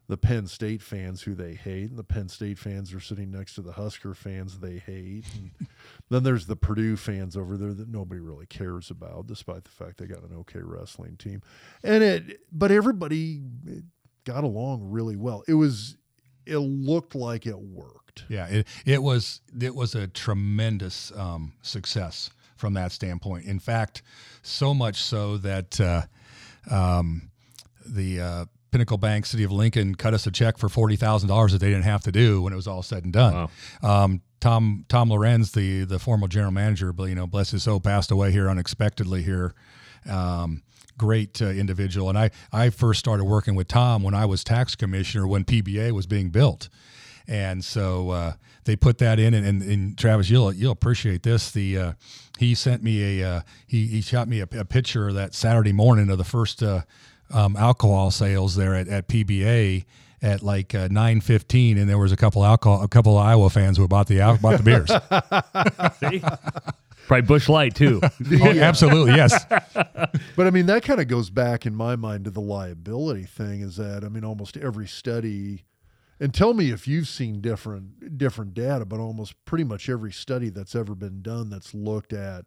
the 0.09 0.17
Penn 0.17 0.47
State 0.47 0.83
fans 0.83 1.23
who 1.23 1.35
they 1.35 1.55
hate, 1.55 1.91
and 1.91 1.99
the 1.99 2.05
Penn 2.05 2.29
State 2.29 2.59
fans 2.59 2.95
are 2.95 3.01
sitting 3.01 3.31
next 3.31 3.55
to 3.55 3.61
the 3.61 3.73
Husker 3.73 4.15
fans 4.15 4.61
they 4.61 4.79
hate. 4.79 5.25
And 5.35 5.51
then 6.11 6.23
there's 6.23 6.47
the 6.47 6.57
Purdue 6.57 6.97
fans 6.97 7.37
over 7.37 7.57
there 7.57 7.75
that 7.75 7.89
nobody 7.89 8.21
really 8.21 8.47
cares 8.47 8.91
about, 8.91 9.27
despite 9.27 9.65
the 9.65 9.71
fact 9.71 9.99
they 9.99 10.07
got 10.07 10.23
an 10.23 10.37
okay 10.41 10.61
wrestling 10.63 11.17
team. 11.17 11.43
And 11.83 12.05
it, 12.05 12.41
but 12.53 12.71
everybody 12.71 13.43
got 14.25 14.45
along 14.45 14.91
really 14.91 15.17
well. 15.17 15.43
It 15.49 15.55
was, 15.55 15.97
it 16.47 16.59
looked 16.59 17.17
like 17.17 17.45
it 17.47 17.59
worked. 17.59 18.25
Yeah, 18.29 18.47
it, 18.47 18.69
it 18.87 19.03
was 19.03 19.41
it 19.61 19.75
was 19.75 19.95
a 19.95 20.07
tremendous 20.07 21.13
um, 21.17 21.53
success 21.63 22.31
from 22.57 22.75
that 22.75 22.93
standpoint. 22.93 23.45
In 23.45 23.59
fact, 23.59 24.03
so 24.43 24.75
much 24.75 25.03
so 25.03 25.37
that 25.39 25.81
uh, 25.81 26.03
um, 26.71 27.31
the 27.87 28.21
uh, 28.21 28.45
Pinnacle 28.71 28.99
Bank, 28.99 29.27
City 29.27 29.45
of 29.45 29.53
Lincoln, 29.53 29.95
cut 29.95 30.15
us 30.15 30.27
a 30.27 30.31
check 30.31 30.59
for 30.59 30.69
forty 30.69 30.97
thousand 30.97 31.29
dollars 31.29 31.53
that 31.53 31.59
they 31.59 31.69
didn't 31.69 31.85
have 31.85 32.03
to 32.03 32.13
do 32.13 32.43
when 32.43 32.53
it 32.53 32.57
was 32.57 32.67
all 32.67 32.83
said 32.83 33.05
and 33.05 33.13
done. 33.13 33.35
Um, 33.83 34.23
Tom 34.41 34.85
Tom 34.89 35.11
Lorenz, 35.11 35.53
the 35.53 35.85
the 35.85 35.99
former 35.99 36.29
general 36.29 36.53
manager, 36.53 36.93
but 36.93 37.05
you 37.05 37.15
know, 37.15 37.27
bless 37.27 37.51
his 37.51 37.63
soul, 37.63 37.81
passed 37.81 38.11
away 38.11 38.33
here 38.33 38.49
unexpectedly 38.49 39.23
here. 39.23 39.55
Um, 40.09 40.63
great 40.99 41.43
uh, 41.43 41.47
individual, 41.47 42.09
and 42.09 42.19
I 42.19 42.31
I 42.53 42.71
first 42.71 42.99
started 42.99 43.25
working 43.25 43.55
with 43.55 43.69
Tom 43.69 44.03
when 44.03 44.15
I 44.15 44.27
was 44.27 44.45
tax 44.45 44.75
commissioner 44.75 45.27
when 45.27 45.45
PBA 45.45 45.93
was 45.93 46.07
being 46.07 46.31
built 46.31 46.69
and 47.29 47.65
so 47.65 48.11
uh, 48.11 48.33
they 48.65 48.77
put 48.77 48.99
that 48.99 49.19
in. 49.19 49.35
And, 49.35 49.47
and, 49.47 49.63
and 49.63 49.99
Travis, 49.99 50.31
you'll 50.31 50.53
you'll 50.53 50.73
appreciate 50.73 51.23
this. 51.23 51.51
The 51.51 51.79
uh, 51.79 51.93
he 52.39 52.55
sent 52.55 52.83
me 52.83 53.21
a 53.21 53.29
uh, 53.29 53.41
he 53.67 53.87
he 53.87 54.01
shot 54.01 54.29
me 54.29 54.41
a, 54.41 54.49
a 54.59 54.65
picture 54.65 55.09
of 55.09 55.15
that 55.15 55.35
Saturday 55.35 55.73
morning 55.73 56.11
of 56.11 56.19
the 56.19 56.25
first 56.25 56.63
uh, 56.63 56.83
um, 57.31 57.57
alcohol 57.57 58.11
sales 58.11 58.57
there 58.57 58.75
at, 58.75 58.89
at 58.89 59.09
PBA 59.09 59.85
at 60.23 60.43
like 60.43 60.75
uh, 60.75 60.89
nine 60.91 61.21
fifteen, 61.21 61.79
and 61.79 61.89
there 61.89 61.99
was 61.99 62.13
a 62.13 62.17
couple 62.17 62.45
alcohol 62.45 62.83
a 62.83 62.89
couple 62.89 63.19
of 63.19 63.25
Iowa 63.25 63.51
fans 63.51 63.77
who 63.77 63.89
bought 63.89 64.07
the 64.07 64.21
al- 64.21 64.39
bought 64.39 64.59
the 64.59 64.63
beers. 64.63 64.91
See? 66.01 66.23
Probably 67.07 67.27
Busch 67.27 67.49
Light 67.49 67.75
too. 67.75 68.01
oh, 68.43 68.51
absolutely, 68.59 69.15
yes. 69.15 69.45
But 70.37 70.47
I 70.47 70.51
mean, 70.51 70.67
that 70.67 70.83
kind 70.83 71.01
of 71.01 71.09
goes 71.09 71.31
back 71.31 71.65
in 71.65 71.75
my 71.75 71.97
mind 71.97 72.25
to 72.25 72.31
the 72.31 72.41
liability 72.41 73.25
thing. 73.25 73.61
Is 73.61 73.77
that 73.77 74.05
I 74.05 74.09
mean, 74.09 74.25
almost 74.25 74.57
every 74.57 74.87
study, 74.87 75.65
and 76.21 76.33
tell 76.33 76.55
me 76.55 76.71
if 76.71 76.87
you've 76.89 77.09
seen 77.09 77.41
different 77.41 78.19
different 78.19 78.55
data, 78.55 78.85
but 78.85 79.01
almost 79.01 79.35
pretty 79.45 79.65
much 79.65 79.89
every 79.89 80.13
study 80.13 80.49
that's 80.49 80.75
ever 80.75 80.95
been 80.95 81.23
done 81.23 81.51
that's 81.51 81.75
looked 81.75 82.13
at 82.13 82.47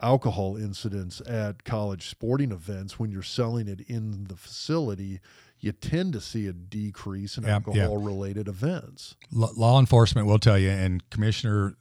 alcohol 0.00 0.56
incidents 0.56 1.20
at 1.28 1.64
college 1.64 2.08
sporting 2.08 2.50
events 2.50 2.98
when 2.98 3.10
you're 3.12 3.22
selling 3.22 3.68
it 3.68 3.80
in 3.82 4.24
the 4.24 4.34
facility, 4.36 5.20
you 5.60 5.70
tend 5.70 6.12
to 6.12 6.20
see 6.20 6.46
a 6.48 6.52
decrease 6.52 7.36
in 7.36 7.44
Yeah, 7.44 7.50
yeah. 7.50 7.54
alcohol 7.54 7.98
related 7.98 8.48
events. 8.48 9.14
L- 9.34 9.52
law 9.56 9.78
enforcement 9.78 10.26
will 10.26 10.40
tell 10.40 10.58
you, 10.58 10.70
and 10.70 11.08
Commissioner 11.10 11.76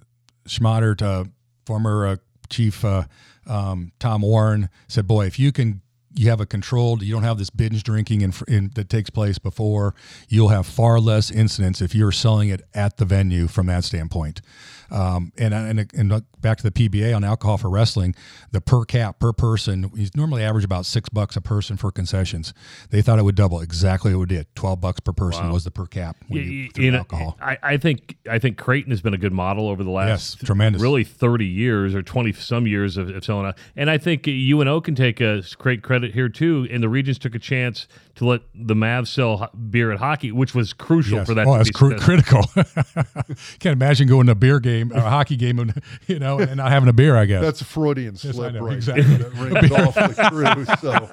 Schmattert, 0.47 1.01
uh, 1.01 1.25
former 1.65 2.05
uh, 2.05 2.15
Chief 2.49 2.83
uh, 2.85 3.05
um, 3.47 3.91
Tom 3.99 4.21
Warren, 4.21 4.69
said, 4.87 5.07
"Boy, 5.07 5.25
if 5.25 5.39
you 5.39 5.51
can." 5.51 5.81
You 6.13 6.29
have 6.29 6.41
a 6.41 6.45
controlled. 6.45 7.01
You 7.03 7.13
don't 7.13 7.23
have 7.23 7.37
this 7.37 7.49
binge 7.49 7.83
drinking 7.83 8.21
in, 8.21 8.33
in, 8.47 8.71
that 8.75 8.89
takes 8.89 9.09
place 9.09 9.37
before. 9.39 9.95
You'll 10.27 10.49
have 10.49 10.65
far 10.67 10.99
less 10.99 11.31
incidents 11.31 11.81
if 11.81 11.95
you're 11.95 12.11
selling 12.11 12.49
it 12.49 12.61
at 12.73 12.97
the 12.97 13.05
venue 13.05 13.47
from 13.47 13.67
that 13.67 13.83
standpoint. 13.83 14.41
Um, 14.89 15.31
and 15.37 15.53
and 15.53 15.89
and 15.93 16.21
back 16.41 16.57
to 16.57 16.69
the 16.69 16.71
PBA 16.89 17.15
on 17.15 17.23
alcohol 17.23 17.57
for 17.57 17.69
wrestling, 17.69 18.13
the 18.51 18.59
per 18.59 18.83
cap 18.83 19.19
per 19.19 19.31
person 19.31 19.89
he's 19.95 20.13
normally 20.17 20.43
average 20.43 20.65
about 20.65 20.85
six 20.85 21.07
bucks 21.07 21.37
a 21.37 21.41
person 21.41 21.77
for 21.77 21.93
concessions. 21.93 22.53
They 22.89 23.01
thought 23.01 23.17
it 23.17 23.23
would 23.23 23.35
double 23.35 23.61
exactly 23.61 24.13
what 24.13 24.23
it 24.23 24.35
did. 24.35 24.47
Twelve 24.53 24.81
bucks 24.81 24.99
per 24.99 25.13
person 25.13 25.49
was 25.49 25.63
the 25.63 25.71
per 25.71 25.85
cap 25.85 26.17
when 26.27 26.43
you, 26.43 26.49
you- 26.51 26.69
you 26.75 26.91
know, 26.91 26.97
alcohol. 26.99 27.37
I, 27.41 27.57
I 27.63 27.77
think 27.77 28.17
I 28.29 28.37
think 28.37 28.57
Creighton 28.57 28.91
has 28.91 29.01
been 29.01 29.13
a 29.13 29.17
good 29.17 29.31
model 29.31 29.69
over 29.69 29.81
the 29.81 29.89
last 29.91 30.35
Yes, 30.41 30.45
tremendous. 30.45 30.81
really 30.81 31.05
thirty 31.05 31.45
years 31.47 31.95
or 31.95 32.01
twenty 32.03 32.33
some 32.33 32.67
years 32.67 32.97
of, 32.97 33.07
of 33.11 33.23
selling 33.23 33.45
out. 33.45 33.57
And 33.77 33.89
I 33.89 33.97
think 33.97 34.27
UNO 34.27 34.81
can 34.81 34.93
take 34.95 35.21
a 35.21 35.41
great 35.57 35.83
credit 35.83 36.00
here 36.03 36.29
too. 36.29 36.67
And 36.71 36.81
the 36.81 36.89
Regents 36.89 37.19
took 37.19 37.35
a 37.35 37.39
chance 37.39 37.87
to 38.21 38.27
let 38.27 38.41
the 38.53 38.75
Mavs 38.75 39.07
sell 39.07 39.49
beer 39.71 39.91
at 39.91 39.97
hockey, 39.97 40.31
which 40.31 40.53
was 40.53 40.73
crucial 40.73 41.17
Yes. 41.17 41.27
for 41.27 41.33
that. 41.33 41.47
Oh, 41.47 41.53
to 41.53 41.57
that's 41.57 41.69
be 41.69 41.73
cr- 41.73 41.95
critical. 41.97 42.43
Can't 43.59 43.73
imagine 43.73 44.07
going 44.07 44.27
to 44.27 44.33
a 44.33 44.35
beer 44.35 44.59
game, 44.59 44.91
or 44.93 44.97
a 44.97 45.09
hockey 45.09 45.35
game, 45.35 45.57
and 45.57 45.81
you 46.07 46.19
know, 46.19 46.37
and 46.39 46.57
not 46.57 46.71
having 46.71 46.87
a 46.87 46.93
beer. 46.93 47.15
I 47.17 47.25
guess. 47.25 47.41
That's 47.41 47.61
a 47.61 47.65
Freudian 47.65 48.13
I 48.13 48.17
slip, 48.17 48.53
know, 48.53 48.61
right? 48.61 48.75
exactly. 48.75 49.03
there. 49.03 49.29
That 49.29 49.61
rings 49.61 49.71
awfully 49.71 50.29
true. 50.29 50.65
So 50.81 51.09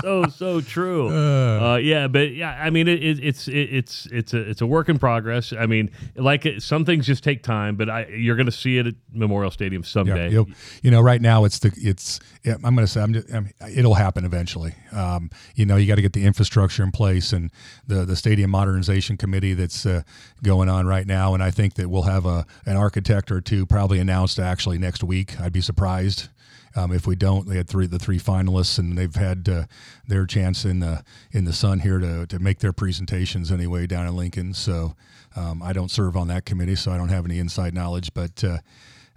so 0.02 0.26
so 0.28 0.60
true. 0.60 1.08
Uh, 1.08 1.76
yeah, 1.76 2.08
but 2.08 2.32
yeah, 2.32 2.58
I 2.62 2.68
mean, 2.70 2.88
it, 2.88 3.02
it, 3.02 3.24
it's 3.24 3.48
it, 3.48 3.54
it's 3.56 4.06
it's 4.12 4.34
a 4.34 4.38
it's 4.50 4.60
a 4.60 4.66
work 4.66 4.88
in 4.90 4.98
progress. 4.98 5.52
I 5.52 5.64
mean, 5.66 5.90
like 6.14 6.46
some 6.58 6.84
things 6.84 7.06
just 7.06 7.24
take 7.24 7.42
time, 7.42 7.76
but 7.76 7.88
I, 7.88 8.06
you're 8.08 8.36
going 8.36 8.46
to 8.46 8.52
see 8.52 8.76
it 8.78 8.86
at 8.86 8.94
Memorial 9.12 9.50
Stadium 9.50 9.82
someday. 9.82 10.30
you'll- 10.30 10.48
you 10.82 10.90
know, 10.90 11.00
right 11.00 11.20
now 11.22 11.44
it's 11.44 11.58
the 11.60 11.72
it's. 11.76 12.20
Yeah, 12.44 12.54
I'm 12.64 12.74
going 12.74 12.86
to 12.86 12.92
say 12.92 13.00
I'm 13.02 13.12
just, 13.12 13.32
I 13.32 13.40
mean, 13.40 13.52
it'll 13.74 13.94
happen 13.94 14.24
eventually. 14.24 14.74
Um, 14.92 15.30
you 15.54 15.66
know, 15.66 15.76
you 15.76 15.86
got 15.86 15.96
to 15.96 16.02
get 16.02 16.12
the 16.12 16.17
infrastructure 16.24 16.82
in 16.82 16.90
place 16.90 17.32
and 17.32 17.50
the 17.86 18.04
the 18.04 18.16
stadium 18.16 18.50
modernization 18.50 19.16
committee 19.16 19.54
that's 19.54 19.86
uh, 19.86 20.02
going 20.42 20.68
on 20.68 20.86
right 20.86 21.06
now, 21.06 21.34
and 21.34 21.42
I 21.42 21.50
think 21.50 21.74
that 21.74 21.88
we'll 21.88 22.02
have 22.02 22.26
a 22.26 22.46
an 22.66 22.76
architect 22.76 23.30
or 23.30 23.40
two 23.40 23.66
probably 23.66 23.98
announced 23.98 24.38
actually 24.38 24.78
next 24.78 25.02
week. 25.02 25.40
I'd 25.40 25.52
be 25.52 25.60
surprised. 25.60 26.28
Um, 26.76 26.92
if 26.92 27.06
we 27.06 27.16
don't, 27.16 27.48
they 27.48 27.56
had 27.56 27.68
three 27.68 27.86
the 27.86 27.98
three 27.98 28.18
finalists, 28.18 28.78
and 28.78 28.96
they've 28.96 29.14
had 29.14 29.48
uh, 29.48 29.64
their 30.06 30.26
chance 30.26 30.64
in 30.64 30.80
the 30.80 31.02
in 31.32 31.44
the 31.44 31.52
sun 31.52 31.80
here 31.80 31.98
to 31.98 32.26
to 32.26 32.38
make 32.38 32.58
their 32.58 32.72
presentations 32.72 33.50
anyway 33.50 33.86
down 33.86 34.06
in 34.06 34.16
Lincoln. 34.16 34.54
So 34.54 34.94
um, 35.34 35.62
I 35.62 35.72
don't 35.72 35.90
serve 35.90 36.16
on 36.16 36.28
that 36.28 36.44
committee, 36.44 36.76
so 36.76 36.92
I 36.92 36.96
don't 36.96 37.08
have 37.08 37.24
any 37.24 37.38
inside 37.38 37.74
knowledge, 37.74 38.12
but. 38.14 38.44
Uh, 38.44 38.58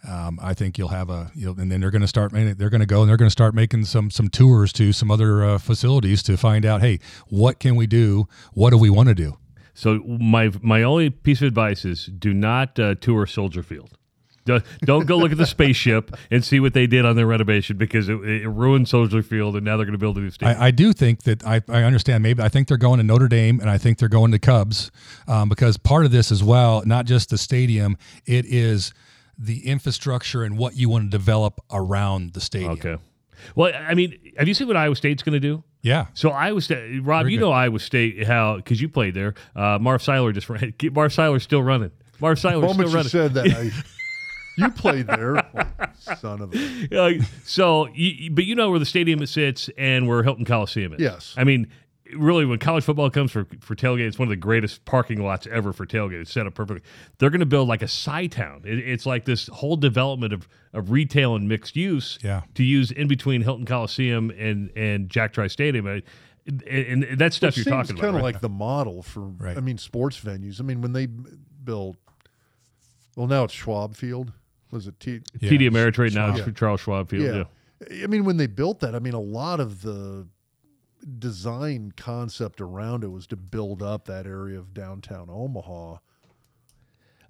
um, 0.08 0.40
I 0.42 0.54
think 0.54 0.78
you'll 0.78 0.90
have 0.90 1.10
a, 1.10 1.32
you'll, 1.36 1.60
and 1.60 1.72
then 1.72 1.82
they're 1.82 1.92
going 1.92 2.02
to 2.02 2.08
start, 2.08 2.32
they're 2.34 2.70
going 2.70 2.80
to 2.82 2.86
go 2.86 3.02
and 3.02 3.10
they're 3.10 3.18
going 3.18 3.28
to 3.28 3.32
start 3.32 3.54
making 3.54 3.86
some 3.86 4.10
some 4.10 4.30
tours 4.30 4.74
to 4.74 4.92
some 4.94 5.12
other 5.12 5.44
uh, 5.44 5.58
facilities 5.58 6.24
to 6.24 6.38
find 6.38 6.66
out, 6.66 6.82
hey, 6.82 7.00
what 7.28 7.60
can 7.60 7.76
we 7.76 7.88
do? 7.88 8.28
What 8.54 8.72
do 8.72 8.78
we 8.78 8.90
want 8.90 9.10
to 9.10 9.16
do? 9.16 9.38
So 9.74 10.00
my 10.06 10.52
my 10.62 10.84
only 10.84 11.10
piece 11.10 11.42
of 11.42 11.48
advice 11.48 11.86
is 11.86 12.06
do 12.06 12.34
not 12.34 12.80
uh, 12.80 12.96
tour 12.96 13.26
Soldier 13.26 13.64
Field. 13.64 13.98
Do- 14.44 14.62
Don't 14.84 15.06
go 15.06 15.18
look 15.18 15.32
at 15.32 15.38
the 15.38 15.46
spaceship 15.46 16.16
and 16.32 16.44
see 16.44 16.60
what 16.60 16.74
they 16.74 16.88
did 16.88 17.06
on 17.06 17.16
their 17.16 17.28
renovation 17.28 17.78
because 17.78 18.10
it, 18.10 18.16
it 18.16 18.48
ruined 18.48 18.90
Soldier 18.90 19.22
Field 19.22 19.56
and 19.56 19.64
now 19.64 19.78
they're 19.78 19.86
going 19.86 19.94
to 19.94 20.00
build 20.00 20.18
a 20.18 20.20
new 20.20 20.32
stadium. 20.32 20.60
I, 20.60 20.66
I 20.68 20.72
do 20.72 20.94
think 20.94 21.24
that 21.24 21.46
I, 21.46 21.62
I 21.70 21.84
understand. 21.84 22.24
Maybe 22.24 22.42
I 22.42 22.50
think 22.50 22.68
they're 22.68 22.78
going 22.78 22.98
to 22.98 23.04
Notre 23.04 23.28
Dame 23.28 23.60
and 23.60 23.70
I 23.70 23.78
think 23.78 24.00
they're 24.00 24.10
going 24.10 24.32
to 24.32 24.40
Cubs 24.40 24.90
um, 25.28 25.48
because 25.48 25.78
part 25.78 26.06
of 26.06 26.12
this 26.12 26.32
as 26.32 26.44
well, 26.44 26.82
not 26.88 27.06
just 27.06 27.30
the 27.30 27.38
stadium, 27.38 27.98
it 28.26 28.46
is 28.48 28.94
the 29.44 29.66
infrastructure 29.68 30.44
and 30.44 30.58
what 30.58 30.76
you 30.76 30.88
want 30.90 31.06
to 31.06 31.10
develop 31.10 31.60
around 31.72 32.34
the 32.34 32.42
stadium. 32.42 32.72
okay. 32.74 32.98
Well, 33.56 33.74
I 33.76 33.96
mean, 33.96 34.18
have 34.38 34.48
you 34.48 34.54
seen 34.54 34.68
what 34.68 34.78
Iowa 34.78 34.96
State's 34.96 35.24
going 35.24 35.34
to 35.34 35.40
do? 35.40 35.64
Yeah. 35.82 36.06
So 36.14 36.30
Iowa 36.30 36.62
State, 36.62 37.00
Rob, 37.04 37.24
Very 37.24 37.34
you 37.34 37.40
good. 37.40 37.46
know 37.46 37.52
Iowa 37.52 37.80
State 37.80 38.28
how 38.28 38.58
because 38.58 38.80
you 38.80 38.88
played 38.88 39.16
there. 39.16 39.34
Uh, 39.56 39.80
Marv 39.82 40.04
Seiler 40.04 40.32
just 40.32 40.48
ran. 40.48 40.74
Marv 40.92 41.12
Seiler's 41.12 41.42
still 41.42 41.64
running. 41.64 41.90
Marv 42.20 42.36
the 42.38 42.42
Seiler's 42.42 42.72
still 42.72 42.78
moment 42.78 42.90
you 42.90 42.96
running. 42.96 43.10
said 43.10 43.34
that, 43.34 43.48
I, 43.48 43.72
you 44.58 44.70
played 44.70 45.08
there, 45.08 45.38
Oh, 45.38 46.16
son 46.20 46.42
of 46.42 46.54
a. 46.54 46.88
Uh, 46.96 47.24
so, 47.44 47.88
you, 47.96 48.30
but 48.30 48.44
you 48.44 48.54
know 48.54 48.70
where 48.70 48.78
the 48.80 48.86
stadium 48.86 49.26
sits 49.26 49.72
and 49.76 50.08
where 50.08 50.22
Hilton 50.22 50.46
Coliseum 50.46 50.94
is. 50.94 51.00
Yes. 51.00 51.34
I 51.36 51.44
mean, 51.44 51.68
really, 52.18 52.46
when 52.46 52.60
college 52.60 52.84
football 52.84 53.10
comes 53.10 53.32
for 53.32 53.46
for 53.60 53.76
tailgate, 53.76 54.08
it's 54.08 54.20
one 54.20 54.28
of 54.28 54.30
the 54.30 54.36
greatest 54.36 54.86
parking 54.86 55.24
lots 55.24 55.48
ever 55.48 55.74
for 55.74 55.86
tailgate. 55.86 56.22
It's 56.22 56.32
set 56.32 56.48
up 56.48 56.54
perfectly. 56.54 56.84
They're 57.18 57.30
going 57.30 57.40
to 57.42 57.46
build 57.46 57.68
like 57.68 57.82
a 57.82 57.86
CYTOWN. 57.88 58.66
It, 58.66 58.80
it's 58.80 59.06
like 59.06 59.26
this 59.26 59.48
whole 59.48 59.76
development 59.78 60.34
of, 60.34 60.48
of 60.74 60.92
retail 60.92 61.36
and 61.36 61.48
mixed 61.48 61.76
use. 61.76 62.20
Yeah. 62.24 62.42
To 62.56 62.64
use 62.64 62.92
in 62.92 63.08
between 63.08 63.42
Hilton 63.42 63.66
Coliseum 63.66 64.32
and 64.32 64.72
and 64.76 65.10
Jack 65.10 65.34
Trice 65.34 65.54
Stadium. 65.54 65.88
And, 65.88 66.04
and, 66.48 67.04
and 67.04 67.20
that 67.20 67.34
stuff 67.34 67.56
Which 67.56 67.66
you're 67.66 67.66
talking 67.66 67.78
about 67.80 67.88
seems 67.88 68.00
kind 68.02 68.10
of 68.16 68.24
right? 68.24 68.34
like 68.34 68.42
the 68.42 68.50
model 68.50 69.04
for, 69.04 69.22
Right. 69.22 69.56
I 69.56 69.60
mean, 69.60 69.78
sports 69.78 70.20
venues. 70.20 70.60
I 70.60 70.64
mean, 70.64 70.82
when 70.82 70.92
they 70.92 71.06
built, 71.06 71.98
well, 73.16 73.28
now 73.28 73.44
it's 73.44 73.54
Schwab 73.54 73.96
Field. 73.96 74.34
Was 74.72 74.88
it 74.88 75.00
T? 75.00 75.20
Yeah. 75.40 75.50
TD 75.52 75.70
Ameritrade 75.70 76.16
now 76.16 76.34
Schwab. 76.34 76.48
it's 76.48 76.60
Charles 76.60 76.82
Schwab 76.82 77.10
Field. 77.10 77.48
Yeah. 77.90 78.04
I 78.04 78.08
mean, 78.08 78.26
when 78.26 78.38
they 78.38 78.48
built 78.48 78.80
that, 78.80 78.96
I 78.96 79.00
mean, 79.00 79.14
a 79.14 79.20
lot 79.20 79.60
of 79.60 79.82
the 79.82 80.28
design 81.20 81.94
concept 81.98 82.62
around 82.62 83.04
it 83.04 83.12
was 83.12 83.28
to 83.28 83.36
build 83.36 83.82
up 83.82 84.06
that 84.06 84.26
area 84.26 84.60
of 84.60 84.74
downtown 84.74 85.30
Omaha. 85.30 85.98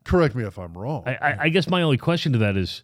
Correct 0.04 0.36
me 0.36 0.44
if 0.44 0.58
I'm 0.58 0.78
wrong. 0.78 1.04
I, 1.06 1.16
I, 1.22 1.38
I 1.42 1.50
guess 1.50 1.70
my 1.70 1.82
only 1.82 1.98
question 1.98 2.34
to 2.34 2.40
that 2.40 2.58
is, 2.58 2.84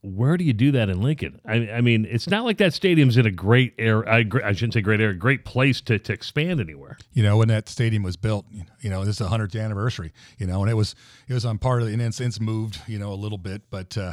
where 0.00 0.36
do 0.36 0.44
you 0.44 0.52
do 0.52 0.70
that 0.70 0.88
in 0.88 1.02
Lincoln? 1.02 1.40
I, 1.44 1.70
I 1.70 1.80
mean, 1.80 2.06
it's 2.08 2.28
not 2.28 2.44
like 2.44 2.58
that 2.58 2.72
stadium's 2.72 3.16
in 3.16 3.26
a 3.26 3.32
great 3.32 3.74
area. 3.78 4.08
I, 4.08 4.24
I 4.44 4.52
shouldn't 4.52 4.74
say 4.74 4.80
great 4.80 5.00
area, 5.00 5.14
great 5.14 5.44
place 5.44 5.80
to, 5.82 5.98
to 5.98 6.12
expand 6.12 6.60
anywhere. 6.60 6.96
You 7.12 7.24
know, 7.24 7.36
when 7.36 7.48
that 7.48 7.68
stadium 7.68 8.04
was 8.04 8.16
built, 8.16 8.46
you 8.80 8.90
know, 8.90 9.00
this 9.00 9.14
is 9.14 9.18
the 9.18 9.28
hundredth 9.28 9.56
anniversary. 9.56 10.12
You 10.38 10.46
know, 10.46 10.62
and 10.62 10.70
it 10.70 10.74
was 10.74 10.94
it 11.26 11.34
was 11.34 11.44
on 11.44 11.58
part 11.58 11.82
of 11.82 11.88
the 11.88 11.94
and 11.94 12.00
it's, 12.00 12.20
it's 12.20 12.40
moved, 12.40 12.80
you 12.86 13.00
know, 13.00 13.12
a 13.12 13.16
little 13.16 13.38
bit, 13.38 13.62
but 13.70 13.98
uh, 13.98 14.12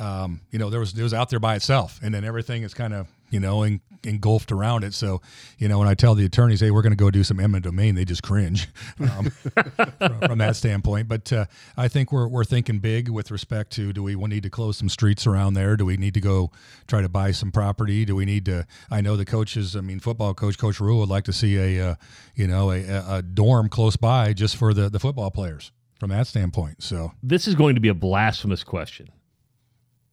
um, 0.00 0.40
you 0.50 0.58
know, 0.58 0.70
there 0.70 0.80
was 0.80 0.98
it 0.98 1.02
was 1.02 1.12
out 1.12 1.28
there 1.28 1.40
by 1.40 1.56
itself, 1.56 2.00
and 2.02 2.14
then 2.14 2.24
everything 2.24 2.62
is 2.62 2.72
kind 2.72 2.94
of 2.94 3.06
you 3.30 3.40
know 3.40 3.62
en- 3.62 3.80
engulfed 4.04 4.52
around 4.52 4.84
it. 4.84 4.94
So, 4.94 5.20
you 5.58 5.68
know, 5.68 5.78
when 5.78 5.88
I 5.88 5.94
tell 5.94 6.14
the 6.14 6.24
attorneys, 6.24 6.60
"Hey, 6.60 6.70
we're 6.70 6.82
going 6.82 6.92
to 6.92 6.96
go 6.96 7.10
do 7.10 7.24
some 7.24 7.40
eminent 7.40 7.64
domain," 7.64 7.94
they 7.94 8.04
just 8.04 8.22
cringe 8.22 8.68
um, 9.00 9.30
from, 9.30 10.20
from, 10.20 10.38
that 10.38 10.56
standpoint. 10.56 11.08
But 11.08 11.32
uh, 11.32 11.46
I 11.76 11.88
think 11.88 12.12
we're 12.12 12.28
we're 12.28 12.44
thinking 12.44 12.78
big 12.78 13.08
with 13.08 13.30
respect 13.30 13.72
to 13.72 13.92
do 13.92 14.02
we 14.02 14.14
need 14.14 14.42
to 14.42 14.50
close 14.50 14.76
some 14.76 14.88
streets 14.88 15.26
around 15.26 15.54
there? 15.54 15.76
Do 15.76 15.84
we 15.84 15.96
need 15.96 16.14
to 16.14 16.20
go 16.20 16.50
try 16.86 17.02
to 17.02 17.08
buy 17.08 17.32
some 17.32 17.50
property? 17.50 18.04
Do 18.04 18.16
we 18.16 18.24
need 18.24 18.44
to? 18.46 18.66
I 18.90 19.00
know 19.00 19.16
the 19.16 19.24
coaches. 19.24 19.76
I 19.76 19.80
mean, 19.80 20.00
football 20.00 20.34
coach 20.34 20.58
Coach 20.58 20.80
Rhule 20.80 21.00
would 21.00 21.08
like 21.08 21.24
to 21.24 21.32
see 21.32 21.56
a 21.56 21.90
uh, 21.90 21.94
you 22.34 22.46
know 22.46 22.70
a, 22.70 23.16
a 23.16 23.22
dorm 23.22 23.68
close 23.68 23.96
by 23.96 24.32
just 24.32 24.56
for 24.56 24.74
the 24.74 24.88
the 24.88 24.98
football 24.98 25.30
players 25.30 25.72
from 25.98 26.10
that 26.10 26.26
standpoint. 26.26 26.82
So 26.82 27.12
this 27.22 27.48
is 27.48 27.54
going 27.54 27.74
to 27.74 27.80
be 27.80 27.88
a 27.88 27.94
blasphemous 27.94 28.64
question 28.64 29.08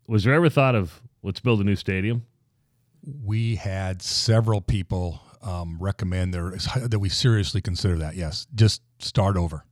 was 0.07 0.23
there 0.23 0.33
ever 0.33 0.49
thought 0.49 0.75
of 0.75 1.01
let's 1.23 1.39
build 1.39 1.61
a 1.61 1.63
new 1.63 1.75
stadium? 1.75 2.25
We 3.05 3.55
had 3.55 4.01
several 4.01 4.61
people 4.61 5.21
um, 5.41 5.77
recommend 5.79 6.33
there 6.33 6.51
that 6.77 6.99
we 6.99 7.09
seriously 7.09 7.61
consider 7.61 7.97
that. 7.97 8.15
Yes, 8.15 8.47
just 8.55 8.81
start 8.99 9.37
over. 9.37 9.65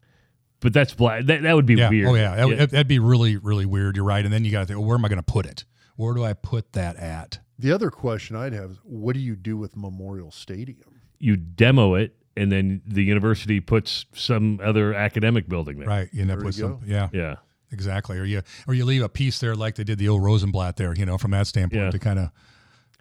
But 0.59 0.71
that's 0.71 0.93
black. 0.93 1.25
That, 1.25 1.43
that 1.43 1.55
would 1.55 1.65
be 1.65 1.75
yeah. 1.75 1.89
weird. 1.89 2.07
Oh 2.09 2.15
yeah, 2.15 2.35
that, 2.55 2.71
would 2.71 2.87
be 2.87 2.99
really 2.99 3.37
really 3.37 3.65
weird. 3.65 3.97
You're 3.97 4.05
right. 4.05 4.23
And 4.23 4.33
then 4.33 4.45
you 4.45 4.51
got 4.51 4.61
to 4.61 4.65
think, 4.67 4.79
well, 4.79 4.87
where 4.87 4.97
am 4.97 5.03
I 5.03 5.09
going 5.09 5.17
to 5.17 5.23
put 5.23 5.45
it? 5.45 5.65
Where 5.95 6.13
do 6.13 6.23
I 6.23 6.33
put 6.33 6.73
that 6.73 6.95
at? 6.97 7.39
The 7.59 7.71
other 7.71 7.91
question 7.91 8.35
I'd 8.35 8.53
have 8.53 8.71
is, 8.71 8.77
what 8.83 9.13
do 9.13 9.19
you 9.19 9.35
do 9.35 9.57
with 9.57 9.75
Memorial 9.75 10.31
Stadium? 10.31 11.01
You 11.19 11.35
demo 11.35 11.95
it, 11.95 12.15
and 12.35 12.51
then 12.51 12.81
the 12.85 13.03
university 13.03 13.59
puts 13.59 14.05
some 14.13 14.59
other 14.63 14.93
academic 14.93 15.47
building 15.47 15.79
there. 15.79 15.87
Right. 15.87 16.09
You 16.11 16.21
end 16.21 16.31
up 16.31 16.43
with 16.43 16.55
some. 16.55 16.81
Yeah. 16.85 17.09
Yeah. 17.11 17.35
Exactly. 17.71 18.17
Or 18.19 18.23
you 18.23 18.41
or 18.67 18.73
you 18.73 18.85
leave 18.85 19.01
a 19.03 19.09
piece 19.09 19.39
there 19.39 19.55
like 19.55 19.75
they 19.75 19.83
did 19.83 19.97
the 19.97 20.07
old 20.07 20.23
Rosenblatt 20.23 20.77
there, 20.77 20.93
you 20.95 21.05
know, 21.05 21.17
from 21.17 21.31
that 21.31 21.47
standpoint 21.47 21.85
Yeah. 21.85 21.91
to 21.91 21.99
kind 21.99 22.19
of 22.19 22.29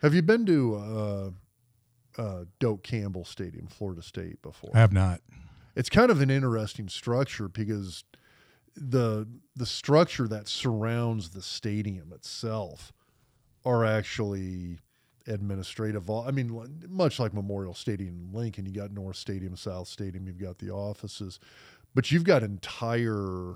Have 0.03 0.15
you 0.15 0.23
been 0.23 0.45
to 0.47 0.75
uh, 0.75 2.21
uh, 2.21 2.45
Doak 2.59 2.83
Campbell 2.83 3.25
Stadium, 3.25 3.69
Florida 3.69 4.03
State, 4.03 4.43
before? 4.43 4.71
I 4.75 4.81
have 4.81 4.93
not. 4.93 5.21
it's 5.77 5.89
kind 5.89 6.11
of 6.11 6.21
an 6.21 6.29
interesting 6.29 6.89
structure 6.89 7.49
because 7.49 8.05
the 8.75 9.29
the 9.55 9.67
structure 9.67 10.27
that 10.27 10.49
surrounds 10.49 11.31
the 11.31 11.43
stadium 11.43 12.13
itself 12.13 12.93
are 13.65 13.85
actually 13.85 14.79
administrative. 15.29 16.11
I 16.11 16.33
mean, 16.33 16.81
much 16.89 17.21
like 17.21 17.33
Memorial 17.33 17.75
Stadium 17.75 18.29
in 18.29 18.37
Lincoln, 18.37 18.67
you 18.67 18.73
got 18.73 18.91
North 18.91 19.17
Stadium, 19.17 19.55
South 19.57 19.87
Stadium, 19.87 20.27
you've 20.27 20.41
got 20.41 20.59
the 20.59 20.71
offices, 20.71 21.39
but 21.95 22.11
you've 22.11 22.25
got 22.25 22.43
entire 22.43 23.55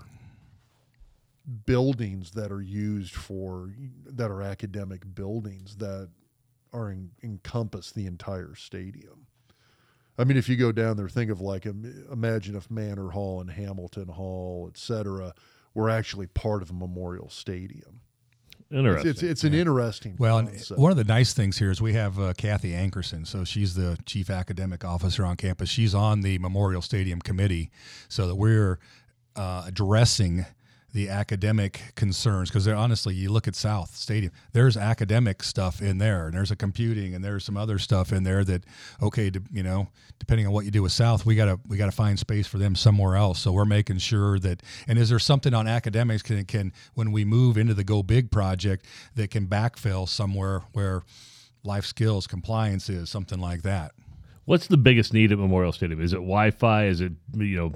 buildings 1.65 2.33
that 2.33 2.53
are 2.53 2.63
used 2.63 3.15
for 3.15 3.71
that 4.05 4.31
are 4.31 4.43
academic 4.43 5.15
buildings 5.15 5.77
that 5.77 6.09
are 6.77 6.91
en- 6.91 7.11
encompass 7.23 7.93
the 7.93 8.07
entire 8.07 8.55
stadium. 8.55 9.27
I 10.19 10.25
mean, 10.25 10.37
if 10.37 10.49
you 10.49 10.57
go 10.57 10.73
down 10.73 10.97
there, 10.97 11.09
think 11.09 11.31
of 11.31 11.41
like 11.41 11.67
imagine 11.67 12.55
if 12.57 12.71
Manter 12.71 13.11
Hall 13.11 13.41
and 13.41 13.51
Hamilton 13.51 14.09
Hall, 14.09 14.69
et 14.71 14.79
cetera, 14.79 15.35
were 15.75 15.91
actually 15.91 16.27
part 16.27 16.63
of 16.63 16.71
a 16.71 16.75
Memorial 16.75 17.29
Stadium. 17.29 18.01
Interesting. 18.71 19.11
it's, 19.11 19.23
it's 19.23 19.45
an 19.45 19.55
interesting. 19.55 20.17
Well, 20.19 20.43
concept. 20.43 20.81
one 20.81 20.91
of 20.91 20.97
the 20.97 21.05
nice 21.05 21.33
things 21.35 21.59
here 21.59 21.71
is 21.71 21.81
we 21.81 21.93
have 21.93 22.19
uh, 22.19 22.33
Kathy 22.37 22.73
Ankerson. 22.73 23.25
So 23.27 23.45
she's 23.45 23.75
the 23.75 23.97
chief 24.07 24.29
academic 24.29 24.85
officer 24.85 25.25
on 25.25 25.37
campus. 25.37 25.69
She's 25.69 25.95
on 25.95 26.23
the 26.23 26.39
Memorial 26.39 26.83
Stadium 26.83 27.21
committee, 27.21 27.71
so 28.09 28.27
that 28.27 28.35
we're 28.35 28.81
uh, 29.37 29.65
addressing 29.67 30.47
the 30.97 31.11
academic 31.11 31.93
concerns 31.95 32.49
because 32.49 32.67
honestly 32.67 33.15
you 33.15 33.31
look 33.31 33.47
at 33.47 33.55
south 33.55 33.95
stadium 33.95 34.33
there's 34.55 34.79
academic 34.79 35.43
stuff 35.43 35.83
in 35.83 35.99
there 35.99 36.25
and 36.25 36.35
there's 36.35 36.51
a 36.51 36.57
computing 36.57 37.15
and 37.15 37.23
there's 37.23 37.45
some 37.45 37.55
other 37.55 37.79
stuff 37.79 38.15
in 38.15 38.23
there 38.23 38.43
that 38.43 38.65
okay 39.03 39.29
de- 39.29 39.43
you 39.53 39.63
know 39.63 39.89
depending 40.19 40.47
on 40.47 40.55
what 40.55 40.65
you 40.65 40.71
do 40.71 40.83
with 40.83 40.93
south 40.93 41.27
we 41.27 41.37
gotta 41.37 41.61
we 41.69 41.77
gotta 41.77 41.93
find 41.93 42.19
space 42.19 42.47
for 42.47 42.57
them 42.57 42.75
somewhere 42.75 43.15
else 43.15 43.39
so 43.41 43.53
we're 43.53 43.67
making 43.67 43.99
sure 43.99 44.39
that 44.39 44.63
and 44.89 44.99
is 44.99 45.11
there 45.11 45.19
something 45.19 45.53
on 45.53 45.69
academics 45.69 46.23
can, 46.23 46.43
can 46.47 46.73
when 46.95 47.13
we 47.13 47.27
move 47.27 47.59
into 47.59 47.75
the 47.75 47.85
go 47.85 48.03
big 48.03 48.31
project 48.31 48.87
that 49.17 49.31
can 49.31 49.47
backfill 49.47 50.09
somewhere 50.09 50.63
where 50.73 51.03
life 51.63 51.85
skills 51.85 52.27
compliance 52.27 52.89
is 52.89 53.11
something 53.11 53.39
like 53.39 53.61
that 53.61 53.93
What's 54.47 54.69
the 54.69 54.77
biggest 54.77 55.13
need 55.13 55.33
at 55.33 55.39
Memorial 55.39 55.73
Stadium? 55.73 56.01
Is 56.01 56.13
it 56.13 56.19
Wi-Fi? 56.19 56.87
Is 56.87 57.01
it 57.01 57.11
you 57.35 57.57
know 57.57 57.73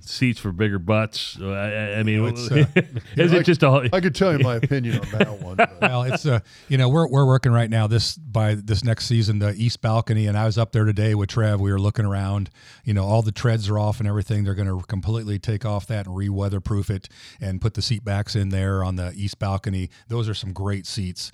seats 0.00 0.38
for 0.38 0.52
bigger 0.52 0.78
butts? 0.78 1.36
Uh, 1.40 1.48
I, 1.50 1.98
I 1.98 2.02
mean, 2.02 2.24
It's, 2.26 2.50
uh, 2.50 2.64
is 3.16 3.32
I- 3.32 3.36
it 3.38 3.42
just 3.44 3.62
a? 3.62 3.88
I 3.92 4.00
could 4.00 4.14
tell 4.14 4.32
you 4.32 4.38
my 4.38 4.56
opinion 4.56 4.98
on 5.00 5.10
that 5.18 5.40
one. 5.40 5.56
but- 5.56 5.76
well, 5.80 6.02
it's 6.04 6.26
uh, 6.26 6.40
you 6.68 6.78
know, 6.78 6.88
we're 6.88 7.08
we're 7.08 7.26
working 7.26 7.52
right 7.52 7.68
now. 7.70 7.86
This 7.86 8.16
by 8.16 8.54
this 8.54 8.84
next 8.84 9.06
season, 9.06 9.38
the 9.38 9.54
east 9.56 9.80
balcony, 9.80 10.26
and 10.26 10.36
I 10.36 10.44
was 10.46 10.58
up 10.58 10.72
there 10.72 10.84
today 10.84 11.14
with 11.14 11.28
Trev. 11.30 11.60
We 11.60 11.72
were 11.72 11.80
looking 11.80 12.04
around. 12.04 12.50
You 12.84 12.94
know, 12.94 13.04
all 13.04 13.22
the 13.22 13.32
treads 13.32 13.68
are 13.68 13.78
off 13.78 13.98
and 14.00 14.08
everything. 14.08 14.44
They're 14.44 14.54
going 14.54 14.68
to 14.68 14.84
completely 14.86 15.38
take 15.38 15.64
off 15.64 15.86
that 15.88 16.06
and 16.06 16.14
re-weatherproof 16.16 16.90
it 16.90 17.08
and 17.40 17.60
put 17.60 17.74
the 17.74 17.82
seat 17.82 18.04
backs 18.04 18.36
in 18.36 18.50
there 18.50 18.84
on 18.84 18.96
the 18.96 19.12
east 19.16 19.38
balcony. 19.38 19.90
Those 20.08 20.28
are 20.28 20.34
some 20.34 20.52
great 20.52 20.86
seats. 20.86 21.32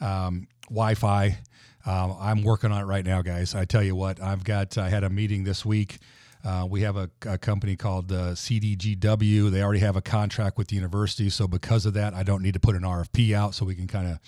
Um, 0.00 0.46
Wi-Fi. 0.68 1.38
Um, 1.84 2.16
I'm 2.20 2.42
working 2.44 2.70
on 2.70 2.80
it 2.80 2.84
right 2.84 3.04
now, 3.04 3.22
guys. 3.22 3.54
I 3.56 3.64
tell 3.64 3.82
you 3.82 3.96
what, 3.96 4.22
I've 4.22 4.44
got. 4.44 4.78
I 4.78 4.88
had 4.88 5.02
a 5.02 5.10
meeting 5.10 5.42
this 5.44 5.64
week. 5.66 5.98
Uh, 6.44 6.66
we 6.68 6.82
have 6.82 6.96
a, 6.96 7.08
a 7.26 7.38
company 7.38 7.76
called 7.76 8.10
uh, 8.10 8.32
CDW-G. 8.32 9.50
They 9.50 9.62
already 9.62 9.80
have 9.80 9.96
a 9.96 10.02
contract 10.02 10.58
with 10.58 10.68
the 10.68 10.76
university, 10.76 11.30
so 11.30 11.46
because 11.46 11.86
of 11.86 11.94
that, 11.94 12.14
I 12.14 12.22
don't 12.22 12.42
need 12.42 12.54
to 12.54 12.60
put 12.60 12.74
an 12.74 12.82
RFP 12.82 13.32
out, 13.34 13.54
so 13.54 13.64
we 13.64 13.74
can 13.74 13.86
kind 13.86 14.08
of 14.08 14.18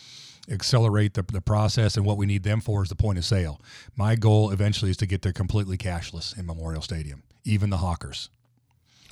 accelerate 0.49 1.15
the, 1.15 1.23
the 1.23 1.41
process. 1.41 1.97
And 1.97 2.07
what 2.07 2.17
we 2.17 2.27
need 2.27 2.45
them 2.45 2.61
for 2.61 2.83
is 2.83 2.89
the 2.89 2.95
point 2.95 3.19
of 3.19 3.25
sale. 3.25 3.61
My 3.97 4.15
goal 4.15 4.51
eventually 4.51 4.91
is 4.91 4.97
to 4.99 5.07
get 5.07 5.23
there 5.23 5.33
completely 5.33 5.77
cashless 5.77 6.39
in 6.39 6.47
Memorial 6.47 6.83
Stadium, 6.83 7.23
even 7.45 7.71
the 7.71 7.79
hawkers. 7.79 8.29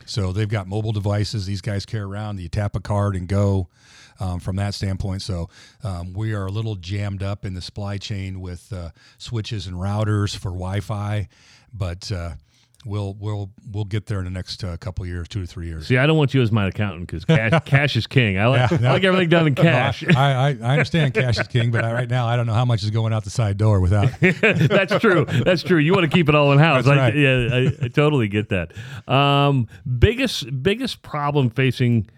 So 0.04 0.32
they've 0.32 0.48
got 0.48 0.66
mobile 0.66 0.92
devices. 0.92 1.46
These 1.46 1.60
guys 1.60 1.86
carry 1.86 2.02
around. 2.02 2.40
You 2.40 2.48
tap 2.48 2.76
a 2.76 2.80
card 2.80 3.16
and 3.16 3.28
go. 3.28 3.68
Um, 4.20 4.38
from 4.38 4.56
that 4.56 4.74
standpoint, 4.74 5.22
so 5.22 5.48
um, 5.82 6.12
we 6.12 6.32
are 6.34 6.46
a 6.46 6.50
little 6.50 6.76
jammed 6.76 7.24
up 7.24 7.44
in 7.44 7.54
the 7.54 7.62
supply 7.62 7.96
chain 7.96 8.40
with 8.40 8.72
uh, 8.72 8.90
switches 9.18 9.66
and 9.66 9.74
routers 9.74 10.36
for 10.36 10.50
Wi-Fi, 10.50 11.28
but 11.72 12.12
uh, 12.12 12.32
we'll 12.84 13.14
we'll 13.14 13.50
we'll 13.70 13.84
get 13.84 14.06
there 14.06 14.18
in 14.18 14.24
the 14.24 14.30
next 14.30 14.62
uh, 14.64 14.76
couple 14.76 15.02
of 15.04 15.08
years, 15.08 15.28
two 15.28 15.40
to 15.40 15.46
three 15.46 15.68
years. 15.68 15.86
See, 15.86 15.96
I 15.96 16.06
don't 16.06 16.16
want 16.16 16.34
you 16.34 16.42
as 16.42 16.50
my 16.50 16.68
accountant 16.68 17.06
because 17.06 17.24
cash, 17.24 17.62
cash 17.64 17.96
is 17.96 18.06
king. 18.06 18.38
I 18.38 18.46
like, 18.46 18.70
Yeah, 18.70 18.78
no. 18.78 18.88
I 18.88 18.92
like 18.92 19.04
everything 19.04 19.28
done 19.28 19.46
in 19.46 19.54
cash. 19.56 20.04
I, 20.04 20.32
I, 20.32 20.48
I 20.48 20.72
understand 20.72 21.14
cash 21.14 21.38
is 21.38 21.48
king, 21.48 21.70
but 21.70 21.84
I, 21.84 21.92
right 21.92 22.10
now 22.10 22.26
I 22.26 22.36
don't 22.36 22.46
know 22.46 22.54
how 22.54 22.64
much 22.64 22.82
is 22.82 22.90
going 22.90 23.12
out 23.12 23.24
the 23.24 23.30
side 23.30 23.56
door 23.56 23.80
without. 23.80 24.10
That's 24.20 24.98
true. 24.98 25.24
That's 25.24 25.62
true. 25.62 25.78
You 25.78 25.92
want 25.92 26.10
to 26.10 26.14
keep 26.14 26.28
it 26.28 26.34
all 26.34 26.52
in 26.52 26.58
house. 26.58 26.84
That's 26.84 26.98
I, 26.98 27.04
right. 27.10 27.16
Yeah, 27.16 27.70
I, 27.82 27.88
totally 27.88 28.28
get 28.28 28.48
that. 28.50 28.72
Um, 29.08 29.68
biggest 29.98 30.62
biggest 30.62 31.02
problem 31.02 31.50
facing 31.50 32.08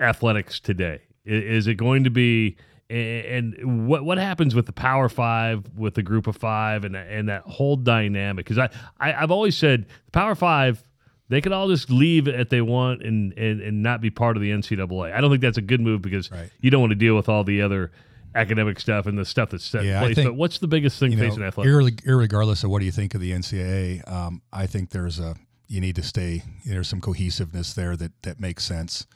athletics 0.00 0.60
today 0.60 1.02
is 1.24 1.66
it 1.66 1.74
going 1.74 2.04
to 2.04 2.10
be 2.10 2.56
and 2.96 3.88
what 3.88 4.04
what 4.04 4.18
happens 4.18 4.54
with 4.54 4.66
the 4.66 4.72
Power 4.72 5.08
Five 5.08 5.64
with 5.76 5.94
the 5.94 6.02
Group 6.02 6.26
of 6.26 6.36
Five 6.36 6.84
and 6.84 6.94
and 6.96 7.28
that 7.28 7.42
whole 7.42 7.76
dynamic? 7.76 8.44
Because 8.46 8.58
I, 8.58 8.70
I 9.00 9.12
I've 9.22 9.30
always 9.30 9.56
said 9.56 9.86
the 10.06 10.10
Power 10.12 10.34
Five. 10.34 10.82
They 11.28 11.40
could 11.40 11.52
all 11.52 11.68
just 11.68 11.88
leave 11.88 12.28
if 12.28 12.50
they 12.50 12.60
want 12.60 13.00
and, 13.02 13.32
and, 13.38 13.62
and 13.62 13.82
not 13.82 14.02
be 14.02 14.10
part 14.10 14.36
of 14.36 14.42
the 14.42 14.50
NCAA. 14.50 15.14
I 15.14 15.20
don't 15.22 15.30
think 15.30 15.40
that's 15.40 15.56
a 15.56 15.62
good 15.62 15.80
move 15.80 16.02
because 16.02 16.30
Right. 16.30 16.50
you 16.60 16.70
don't 16.70 16.82
want 16.82 16.90
to 16.90 16.94
deal 16.96 17.16
with 17.16 17.26
all 17.26 17.42
the 17.42 17.62
other 17.62 17.90
academic 18.34 18.78
stuff 18.78 19.06
and 19.06 19.16
the 19.16 19.24
stuff 19.24 19.48
that's 19.48 19.64
set 19.64 19.82
Yeah, 19.84 20.00
place. 20.00 20.14
think, 20.16 20.28
but 20.28 20.34
what's 20.34 20.58
the 20.58 20.68
biggest 20.68 20.98
thing 21.00 21.16
facing 21.16 21.40
know, 21.40 21.46
athletics? 21.46 22.02
irregardless 22.06 22.64
of 22.64 22.70
what 22.70 22.80
do 22.80 22.84
you 22.84 22.92
think 22.92 23.14
of 23.14 23.22
the 23.22 23.32
NCAA, 23.32 24.06
um, 24.12 24.42
I 24.52 24.66
think 24.66 24.90
there's 24.90 25.18
a 25.18 25.36
you 25.68 25.80
need 25.80 25.96
to 25.96 26.02
stay. 26.02 26.42
There's 26.66 26.88
some 26.88 27.00
cohesiveness 27.00 27.72
there 27.72 27.96
that 27.96 28.12
that 28.24 28.38
makes 28.38 28.64
sense. 28.64 29.06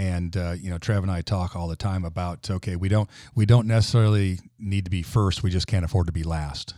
And 0.00 0.34
uh, 0.34 0.54
you 0.58 0.70
know, 0.70 0.78
Trev 0.78 1.02
and 1.02 1.12
I 1.12 1.20
talk 1.20 1.54
all 1.54 1.68
the 1.68 1.76
time 1.76 2.06
about 2.06 2.50
okay, 2.50 2.74
we 2.74 2.88
don't 2.88 3.10
we 3.34 3.44
don't 3.44 3.66
necessarily 3.66 4.38
need 4.58 4.86
to 4.86 4.90
be 4.90 5.02
first. 5.02 5.42
We 5.42 5.50
just 5.50 5.66
can't 5.66 5.84
afford 5.84 6.06
to 6.06 6.12
be 6.12 6.22
last. 6.22 6.72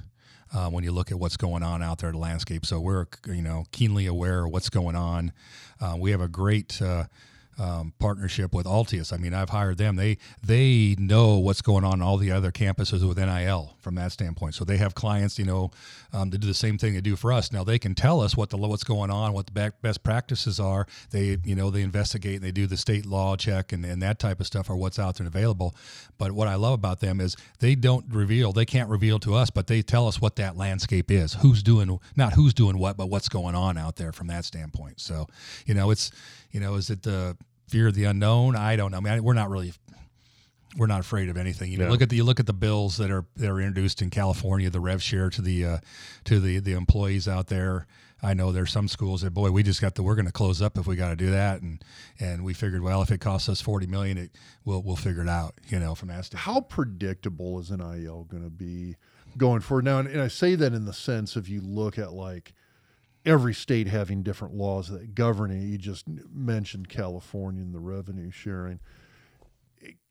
Uh, 0.52 0.68
when 0.68 0.82
you 0.82 0.90
look 0.90 1.12
at 1.12 1.18
what's 1.20 1.36
going 1.36 1.62
on 1.62 1.82
out 1.82 1.98
there 1.98 2.10
in 2.10 2.16
the 2.16 2.20
landscape, 2.20 2.66
so 2.66 2.80
we're 2.80 3.06
you 3.28 3.40
know 3.40 3.64
keenly 3.70 4.06
aware 4.06 4.46
of 4.46 4.50
what's 4.50 4.68
going 4.68 4.96
on. 4.96 5.32
Uh, 5.80 5.94
we 5.96 6.10
have 6.10 6.20
a 6.20 6.26
great 6.26 6.82
uh, 6.82 7.04
um, 7.62 7.92
partnership 8.00 8.52
with 8.52 8.66
Altius. 8.66 9.12
I 9.12 9.18
mean, 9.18 9.32
I've 9.32 9.50
hired 9.50 9.78
them. 9.78 9.94
They 9.94 10.18
they 10.44 10.96
know 10.98 11.38
what's 11.38 11.62
going 11.62 11.84
on 11.84 12.02
all 12.02 12.16
the 12.16 12.32
other 12.32 12.50
campuses 12.50 13.06
with 13.06 13.18
NIL 13.18 13.76
from 13.78 13.94
that 13.94 14.10
standpoint. 14.10 14.56
So 14.56 14.64
they 14.64 14.78
have 14.78 14.96
clients, 14.96 15.38
you 15.38 15.44
know, 15.44 15.70
um, 16.12 16.32
to 16.32 16.38
do 16.38 16.48
the 16.48 16.54
same 16.54 16.76
thing 16.76 16.94
they 16.94 17.00
do 17.00 17.14
for 17.14 17.32
us. 17.32 17.52
Now 17.52 17.62
they 17.62 17.78
can 17.78 17.94
tell 17.94 18.20
us 18.20 18.36
what 18.36 18.50
the 18.50 18.56
what's 18.56 18.82
going 18.82 19.12
on, 19.12 19.32
what 19.32 19.46
the 19.46 19.72
best 19.80 20.02
practices 20.02 20.58
are. 20.58 20.88
They 21.10 21.38
you 21.44 21.54
know 21.54 21.70
they 21.70 21.82
investigate 21.82 22.36
and 22.36 22.42
they 22.42 22.50
do 22.50 22.66
the 22.66 22.76
state 22.76 23.06
law 23.06 23.36
check 23.36 23.72
and, 23.72 23.84
and 23.84 24.02
that 24.02 24.18
type 24.18 24.40
of 24.40 24.46
stuff 24.48 24.68
or 24.68 24.74
what's 24.74 24.98
out 24.98 25.16
there 25.16 25.24
and 25.24 25.32
available. 25.32 25.76
But 26.18 26.32
what 26.32 26.48
I 26.48 26.56
love 26.56 26.74
about 26.74 26.98
them 26.98 27.20
is 27.20 27.36
they 27.60 27.76
don't 27.76 28.04
reveal. 28.12 28.52
They 28.52 28.66
can't 28.66 28.90
reveal 28.90 29.20
to 29.20 29.36
us, 29.36 29.50
but 29.50 29.68
they 29.68 29.82
tell 29.82 30.08
us 30.08 30.20
what 30.20 30.34
that 30.36 30.56
landscape 30.56 31.12
is. 31.12 31.34
Who's 31.34 31.62
doing 31.62 32.00
not 32.16 32.32
who's 32.32 32.54
doing 32.54 32.76
what, 32.76 32.96
but 32.96 33.08
what's 33.08 33.28
going 33.28 33.54
on 33.54 33.78
out 33.78 33.94
there 33.94 34.10
from 34.10 34.26
that 34.26 34.44
standpoint. 34.44 35.00
So 35.00 35.28
you 35.64 35.74
know 35.74 35.92
it's 35.92 36.10
you 36.50 36.58
know 36.58 36.74
is 36.74 36.90
it 36.90 37.04
the 37.04 37.36
fear 37.72 37.88
of 37.88 37.94
the 37.94 38.04
unknown. 38.04 38.54
I 38.54 38.76
don't 38.76 38.90
know. 38.90 38.98
I 38.98 39.00
mean, 39.00 39.24
we're 39.24 39.32
not 39.32 39.48
really 39.48 39.72
we're 40.76 40.86
not 40.86 41.00
afraid 41.00 41.30
of 41.30 41.38
anything. 41.38 41.72
You 41.72 41.78
know, 41.78 41.88
look 41.88 42.02
at 42.02 42.10
the 42.10 42.16
you 42.16 42.24
look 42.24 42.38
at 42.38 42.46
the 42.46 42.52
bills 42.52 42.98
that 42.98 43.10
are 43.10 43.24
that 43.36 43.48
are 43.48 43.60
introduced 43.60 44.02
in 44.02 44.10
California, 44.10 44.68
the 44.68 44.80
rev 44.80 45.02
share 45.02 45.30
to 45.30 45.40
the 45.40 45.64
uh, 45.64 45.78
to 46.24 46.38
the 46.38 46.60
the 46.60 46.72
employees 46.72 47.26
out 47.26 47.46
there. 47.46 47.86
I 48.24 48.34
know 48.34 48.52
there's 48.52 48.70
some 48.70 48.86
schools 48.86 49.22
that 49.22 49.34
boy, 49.34 49.50
we 49.50 49.64
just 49.64 49.80
got 49.80 49.96
the 49.96 50.02
we're 50.02 50.14
going 50.14 50.26
to 50.26 50.32
close 50.32 50.62
up 50.62 50.78
if 50.78 50.86
we 50.86 50.94
got 50.94 51.08
to 51.08 51.16
do 51.16 51.30
that, 51.30 51.62
and 51.62 51.82
and 52.20 52.44
we 52.44 52.52
figured 52.52 52.82
well 52.82 53.00
if 53.02 53.10
it 53.10 53.20
costs 53.20 53.48
us 53.48 53.62
forty 53.62 53.86
million, 53.86 54.18
it 54.18 54.30
we'll 54.64 54.82
we'll 54.82 54.96
figure 54.96 55.22
it 55.22 55.28
out. 55.28 55.54
You 55.68 55.80
know, 55.80 55.94
from 55.94 56.08
that 56.08 56.28
How 56.34 56.60
predictable 56.60 57.58
is 57.58 57.70
NIL 57.70 58.26
going 58.30 58.44
to 58.44 58.50
be 58.50 58.96
going 59.38 59.60
forward 59.60 59.86
now? 59.86 59.98
And, 59.98 60.08
and 60.08 60.20
I 60.20 60.28
say 60.28 60.54
that 60.56 60.74
in 60.74 60.84
the 60.84 60.92
sense 60.92 61.36
if 61.36 61.48
you 61.48 61.62
look 61.62 61.98
at 61.98 62.12
like 62.12 62.52
every 63.24 63.54
state 63.54 63.88
having 63.88 64.22
different 64.22 64.54
laws 64.54 64.88
that 64.88 65.14
govern 65.14 65.50
it. 65.50 65.62
You 65.62 65.78
just 65.78 66.06
mentioned 66.08 66.88
California 66.88 67.62
and 67.62 67.74
the 67.74 67.80
revenue 67.80 68.30
sharing. 68.30 68.80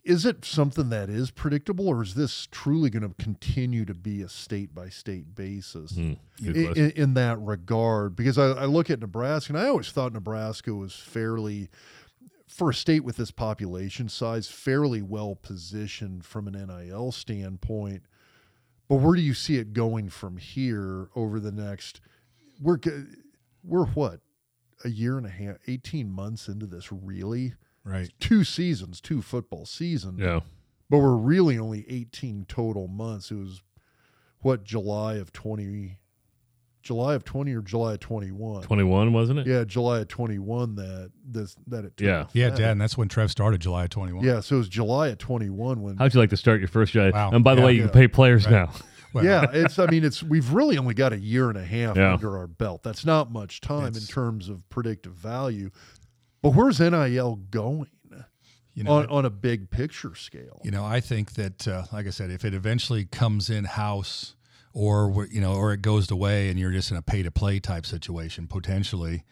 Is 0.03 0.25
it 0.25 0.43
something 0.43 0.89
that 0.89 1.09
is 1.09 1.29
predictable, 1.29 1.87
or 1.87 2.01
is 2.01 2.15
this 2.15 2.47
truly 2.49 2.89
going 2.89 3.07
to 3.07 3.23
continue 3.23 3.85
to 3.85 3.93
be 3.93 4.23
a 4.23 4.29
state 4.29 4.73
by 4.73 4.89
state 4.89 5.35
basis 5.35 5.91
mm, 5.91 6.17
in, 6.43 6.91
in, 6.91 7.13
that 7.13 7.39
regard? 7.39 8.15
Because 8.15 8.39
I, 8.39 8.47
I 8.47 8.65
look 8.65 8.89
at 8.89 8.99
Nebraska, 8.99 9.53
and 9.53 9.61
I 9.61 9.67
always 9.67 9.91
thought 9.91 10.11
Nebraska 10.11 10.73
was 10.73 10.95
fairly, 10.95 11.69
for 12.47 12.71
a 12.71 12.73
state 12.73 13.03
with 13.03 13.17
this 13.17 13.29
population 13.29 14.09
size, 14.09 14.47
fairly 14.47 15.03
well 15.03 15.35
positioned 15.35 16.25
from 16.25 16.47
an 16.47 16.53
NIL 16.53 17.11
standpoint. 17.11 18.01
But 18.89 18.95
where 18.95 19.15
do 19.15 19.21
you 19.21 19.35
see 19.35 19.57
it 19.57 19.71
going 19.71 20.09
from 20.09 20.37
here 20.37 21.09
over 21.15 21.39
the 21.39 21.51
next? 21.51 22.01
We're 22.61 22.79
we're 23.63 23.85
what 23.87 24.19
a 24.83 24.89
year 24.89 25.17
and 25.17 25.25
a 25.25 25.29
half, 25.29 25.57
eighteen 25.67 26.11
months 26.11 26.47
into 26.47 26.65
this. 26.65 26.91
Really, 26.91 27.53
right? 27.83 28.11
Two 28.19 28.43
seasons, 28.43 29.01
two 29.01 29.21
football 29.21 29.65
seasons. 29.65 30.19
Yeah, 30.19 30.41
but 30.89 30.99
we're 30.99 31.15
really 31.15 31.57
only 31.57 31.85
eighteen 31.89 32.45
total 32.47 32.87
months. 32.87 33.31
It 33.31 33.35
was 33.35 33.61
what 34.41 34.63
July 34.63 35.15
of 35.15 35.33
twenty. 35.33 35.97
July 36.83 37.13
of 37.13 37.23
twenty 37.23 37.53
or 37.53 37.61
July 37.61 37.93
of 37.93 37.99
twenty 37.99 38.31
one. 38.31 38.63
Twenty 38.63 38.83
one, 38.83 39.13
wasn't 39.13 39.37
it? 39.37 39.45
Yeah, 39.45 39.63
July 39.63 39.99
of 39.99 40.07
twenty 40.07 40.39
one. 40.39 40.73
That 40.75 41.11
this 41.23 41.55
that 41.67 41.85
it. 41.85 41.93
yeah, 41.99 42.25
yeah, 42.33 42.49
Dad, 42.49 42.71
and 42.71 42.81
that's 42.81 42.97
when 42.97 43.07
Trev 43.07 43.29
started, 43.29 43.61
July 43.61 43.83
of 43.83 43.91
twenty 43.91 44.13
one. 44.13 44.25
Yeah, 44.25 44.39
so 44.39 44.55
it 44.55 44.59
was 44.59 44.69
July 44.69 45.09
of 45.09 45.19
twenty 45.19 45.51
one 45.51 45.83
when. 45.83 45.97
How'd 45.97 46.15
you 46.15 46.19
like 46.19 46.31
to 46.31 46.37
start 46.37 46.59
your 46.59 46.67
first 46.67 46.91
job? 46.91 47.13
Wow. 47.13 47.29
And 47.33 47.43
by 47.43 47.53
the 47.53 47.61
yeah, 47.61 47.65
way, 47.67 47.73
you 47.73 47.81
yeah. 47.81 47.87
can 47.87 47.93
pay 47.93 48.07
players 48.07 48.45
right. 48.45 48.51
now. 48.51 48.71
Well, 49.13 49.25
yeah, 49.25 49.45
it's. 49.51 49.79
I 49.79 49.87
mean, 49.87 50.03
it's. 50.03 50.23
We've 50.23 50.51
really 50.53 50.77
only 50.77 50.93
got 50.93 51.13
a 51.13 51.19
year 51.19 51.49
and 51.49 51.57
a 51.57 51.65
half 51.65 51.97
yeah. 51.97 52.13
under 52.13 52.37
our 52.37 52.47
belt. 52.47 52.83
That's 52.83 53.05
not 53.05 53.31
much 53.31 53.61
time 53.61 53.87
it's, 53.87 54.01
in 54.01 54.07
terms 54.07 54.49
of 54.49 54.67
predictive 54.69 55.13
value. 55.13 55.71
But 56.41 56.51
where's 56.51 56.79
NIL 56.79 57.35
going? 57.49 57.87
You 58.73 58.85
know, 58.85 58.93
on, 58.93 59.05
on 59.07 59.25
a 59.25 59.29
big 59.29 59.69
picture 59.69 60.15
scale. 60.15 60.61
You 60.63 60.71
know, 60.71 60.85
I 60.85 61.01
think 61.01 61.33
that, 61.33 61.67
uh, 61.67 61.83
like 61.91 62.07
I 62.07 62.09
said, 62.09 62.31
if 62.31 62.45
it 62.45 62.53
eventually 62.53 63.03
comes 63.03 63.49
in 63.49 63.65
house, 63.65 64.35
or 64.73 65.27
you 65.29 65.41
know, 65.41 65.55
or 65.55 65.73
it 65.73 65.81
goes 65.81 66.09
away, 66.09 66.49
and 66.49 66.57
you're 66.57 66.71
just 66.71 66.89
in 66.89 66.95
a 66.95 67.01
pay 67.01 67.21
to 67.21 67.31
play 67.31 67.59
type 67.59 67.85
situation 67.85 68.47
potentially, 68.47 69.23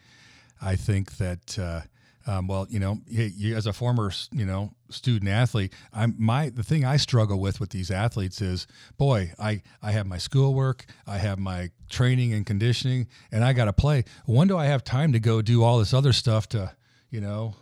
I 0.60 0.76
think 0.76 1.16
that. 1.16 1.58
Uh, 1.58 1.80
um, 2.26 2.46
well, 2.46 2.66
you 2.68 2.78
know, 2.78 2.98
you, 3.08 3.56
as 3.56 3.66
a 3.66 3.72
former, 3.72 4.12
you 4.30 4.44
know, 4.44 4.72
student 4.90 5.30
athlete, 5.30 5.72
I'm 5.92 6.14
my 6.18 6.50
the 6.50 6.62
thing 6.62 6.84
I 6.84 6.96
struggle 6.96 7.40
with 7.40 7.60
with 7.60 7.70
these 7.70 7.90
athletes 7.90 8.42
is, 8.42 8.66
boy, 8.98 9.32
I 9.38 9.62
I 9.82 9.92
have 9.92 10.06
my 10.06 10.18
schoolwork, 10.18 10.84
I 11.06 11.18
have 11.18 11.38
my 11.38 11.70
training 11.88 12.34
and 12.34 12.44
conditioning, 12.44 13.08
and 13.32 13.42
I 13.44 13.52
got 13.52 13.66
to 13.66 13.72
play. 13.72 14.04
When 14.26 14.48
do 14.48 14.58
I 14.58 14.66
have 14.66 14.84
time 14.84 15.12
to 15.12 15.20
go 15.20 15.40
do 15.40 15.62
all 15.62 15.78
this 15.78 15.94
other 15.94 16.12
stuff 16.12 16.48
to, 16.50 16.72
you 17.10 17.20
know, 17.20 17.56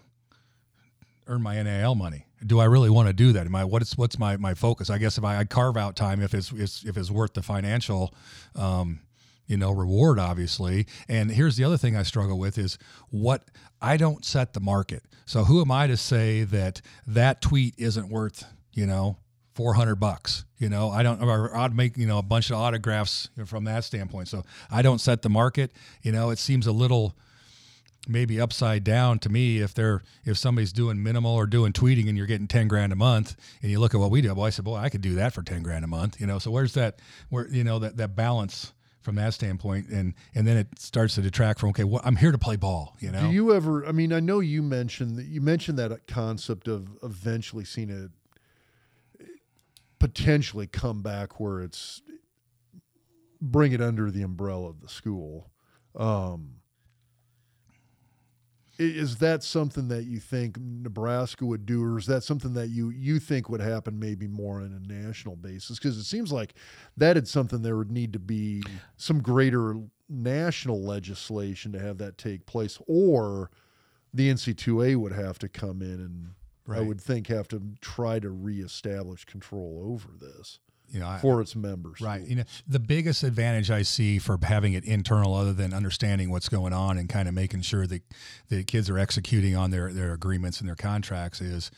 earn 1.28 1.42
my 1.42 1.62
NIL 1.62 1.94
money? 1.94 2.26
Do 2.44 2.58
I 2.58 2.64
really 2.64 2.90
want 2.90 3.08
to 3.08 3.12
do 3.12 3.32
that? 3.32 3.46
Am 3.46 3.54
I 3.54 3.64
what's 3.64 3.96
what's 3.96 4.18
my 4.18 4.36
my 4.36 4.54
focus? 4.54 4.90
I 4.90 4.98
guess 4.98 5.18
if 5.18 5.24
I, 5.24 5.38
I 5.38 5.44
carve 5.44 5.76
out 5.76 5.94
time, 5.94 6.20
if 6.20 6.34
it's, 6.34 6.50
it's 6.52 6.84
if 6.84 6.96
it's 6.96 7.10
worth 7.10 7.34
the 7.34 7.42
financial. 7.42 8.12
Um, 8.56 9.00
you 9.48 9.56
know 9.56 9.72
reward 9.72 10.20
obviously. 10.20 10.86
And 11.08 11.32
here's 11.32 11.56
the 11.56 11.64
other 11.64 11.76
thing 11.76 11.96
i 11.96 12.04
struggle 12.04 12.38
with 12.38 12.56
is 12.56 12.78
what 13.10 13.50
i 13.82 13.96
don't 13.96 14.24
set 14.24 14.52
the 14.52 14.60
market. 14.60 15.02
So 15.26 15.44
who 15.44 15.60
am 15.60 15.72
i 15.72 15.88
to 15.88 15.96
say 15.96 16.44
that 16.44 16.80
that 17.06 17.42
tweet 17.42 17.74
isn't 17.78 18.08
worth 18.08 18.44
you 18.72 18.86
know 18.86 19.16
400 19.54 19.96
bucks? 19.96 20.44
You 20.58 20.68
know 20.68 20.90
i 20.90 21.02
don't 21.02 21.20
i'd 21.22 21.74
make 21.74 21.96
you 21.96 22.06
know 22.06 22.18
a 22.18 22.22
bunch 22.22 22.50
of 22.50 22.56
autographs 22.56 23.30
from 23.46 23.64
that 23.64 23.82
standpoint. 23.82 24.28
So 24.28 24.44
i 24.70 24.82
don't 24.82 25.00
set 25.00 25.22
the 25.22 25.30
market. 25.30 25.72
You 26.02 26.12
know 26.12 26.30
it 26.30 26.38
seems 26.38 26.68
a 26.68 26.72
little 26.72 27.16
maybe 28.06 28.40
upside 28.40 28.84
down 28.84 29.18
to 29.18 29.28
me 29.28 29.58
if 29.58 29.74
they're 29.74 30.02
if 30.24 30.38
somebody's 30.38 30.72
doing 30.72 31.02
minimal 31.02 31.34
or 31.34 31.46
doing 31.46 31.72
tweeting 31.72 32.08
and 32.08 32.16
you're 32.16 32.26
getting 32.26 32.46
10 32.46 32.66
grand 32.66 32.90
a 32.92 32.96
month 32.96 33.36
and 33.60 33.70
you 33.70 33.78
look 33.78 33.94
at 33.94 34.00
what 34.00 34.10
we 34.10 34.22
do 34.22 34.32
well 34.34 34.46
i 34.46 34.50
said 34.50 34.64
boy 34.64 34.76
i 34.76 34.88
could 34.88 35.02
do 35.02 35.14
that 35.14 35.32
for 35.32 35.42
10 35.42 35.62
grand 35.62 35.84
a 35.84 35.88
month. 35.88 36.20
You 36.20 36.26
know 36.26 36.38
so 36.38 36.50
where's 36.50 36.74
that 36.74 37.00
where 37.28 37.48
you 37.48 37.64
know 37.64 37.78
that 37.78 37.96
that 37.96 38.16
balance 38.16 38.72
from 39.08 39.16
that 39.16 39.32
standpoint 39.32 39.88
and 39.88 40.12
and 40.34 40.46
then 40.46 40.58
it 40.58 40.66
starts 40.78 41.14
to 41.14 41.22
detract 41.22 41.58
from 41.58 41.70
okay 41.70 41.84
well, 41.84 42.02
i'm 42.04 42.16
here 42.16 42.30
to 42.30 42.38
play 42.38 42.56
ball 42.56 42.94
you 43.00 43.10
know? 43.10 43.22
do 43.22 43.30
you 43.30 43.54
ever 43.54 43.86
i 43.86 43.92
mean 43.92 44.12
i 44.12 44.20
know 44.20 44.40
you 44.40 44.62
mentioned 44.62 45.16
that 45.16 45.24
you 45.24 45.40
mentioned 45.40 45.78
that 45.78 46.06
concept 46.06 46.68
of 46.68 46.90
eventually 47.02 47.64
seeing 47.64 47.88
it 47.88 48.10
potentially 49.98 50.66
come 50.66 51.02
back 51.02 51.40
where 51.40 51.60
it's 51.60 52.02
bring 53.40 53.72
it 53.72 53.80
under 53.80 54.10
the 54.10 54.22
umbrella 54.22 54.68
of 54.68 54.80
the 54.80 54.88
school. 54.88 55.50
Um, 55.94 56.56
is 58.78 59.16
that 59.16 59.42
something 59.42 59.88
that 59.88 60.04
you 60.04 60.20
think 60.20 60.56
Nebraska 60.58 61.44
would 61.44 61.66
do, 61.66 61.82
or 61.82 61.98
is 61.98 62.06
that 62.06 62.22
something 62.22 62.54
that 62.54 62.68
you 62.68 62.90
you 62.90 63.18
think 63.18 63.48
would 63.48 63.60
happen 63.60 63.98
maybe 63.98 64.28
more 64.28 64.60
on 64.60 64.72
a 64.72 64.92
national 64.92 65.36
basis? 65.36 65.78
Because 65.78 65.98
it 65.98 66.04
seems 66.04 66.32
like 66.32 66.54
that 66.96 67.16
is 67.16 67.28
something 67.28 67.62
there 67.62 67.76
would 67.76 67.90
need 67.90 68.12
to 68.12 68.18
be 68.20 68.62
some 68.96 69.20
greater 69.20 69.74
national 70.08 70.82
legislation 70.82 71.72
to 71.72 71.80
have 71.80 71.98
that 71.98 72.18
take 72.18 72.46
place, 72.46 72.78
or 72.86 73.50
the 74.14 74.30
NC2A 74.30 74.96
would 74.96 75.12
have 75.12 75.38
to 75.40 75.48
come 75.48 75.82
in 75.82 76.00
and 76.00 76.28
right. 76.66 76.78
I 76.78 76.80
would 76.82 77.00
think 77.00 77.26
have 77.26 77.48
to 77.48 77.60
try 77.80 78.20
to 78.20 78.30
reestablish 78.30 79.24
control 79.24 79.82
over 79.84 80.08
this 80.18 80.60
you 80.90 81.00
know, 81.00 81.18
for 81.20 81.40
its 81.40 81.54
members. 81.54 82.00
Right. 82.00 82.26
You 82.26 82.36
know, 82.36 82.44
the 82.66 82.78
biggest 82.78 83.22
advantage 83.22 83.70
I 83.70 83.82
see 83.82 84.18
for 84.18 84.38
having 84.42 84.72
it 84.72 84.84
internal, 84.84 85.34
other 85.34 85.52
than 85.52 85.72
understanding 85.72 86.30
what's 86.30 86.48
going 86.48 86.72
on 86.72 86.98
and 86.98 87.08
kind 87.08 87.28
of 87.28 87.34
making 87.34 87.62
sure 87.62 87.86
that 87.86 88.02
the 88.48 88.64
kids 88.64 88.88
are 88.90 88.98
executing 88.98 89.56
on 89.56 89.70
their 89.70 89.92
their 89.92 90.12
agreements 90.12 90.60
and 90.60 90.68
their 90.68 90.76
contracts, 90.76 91.40
is 91.40 91.70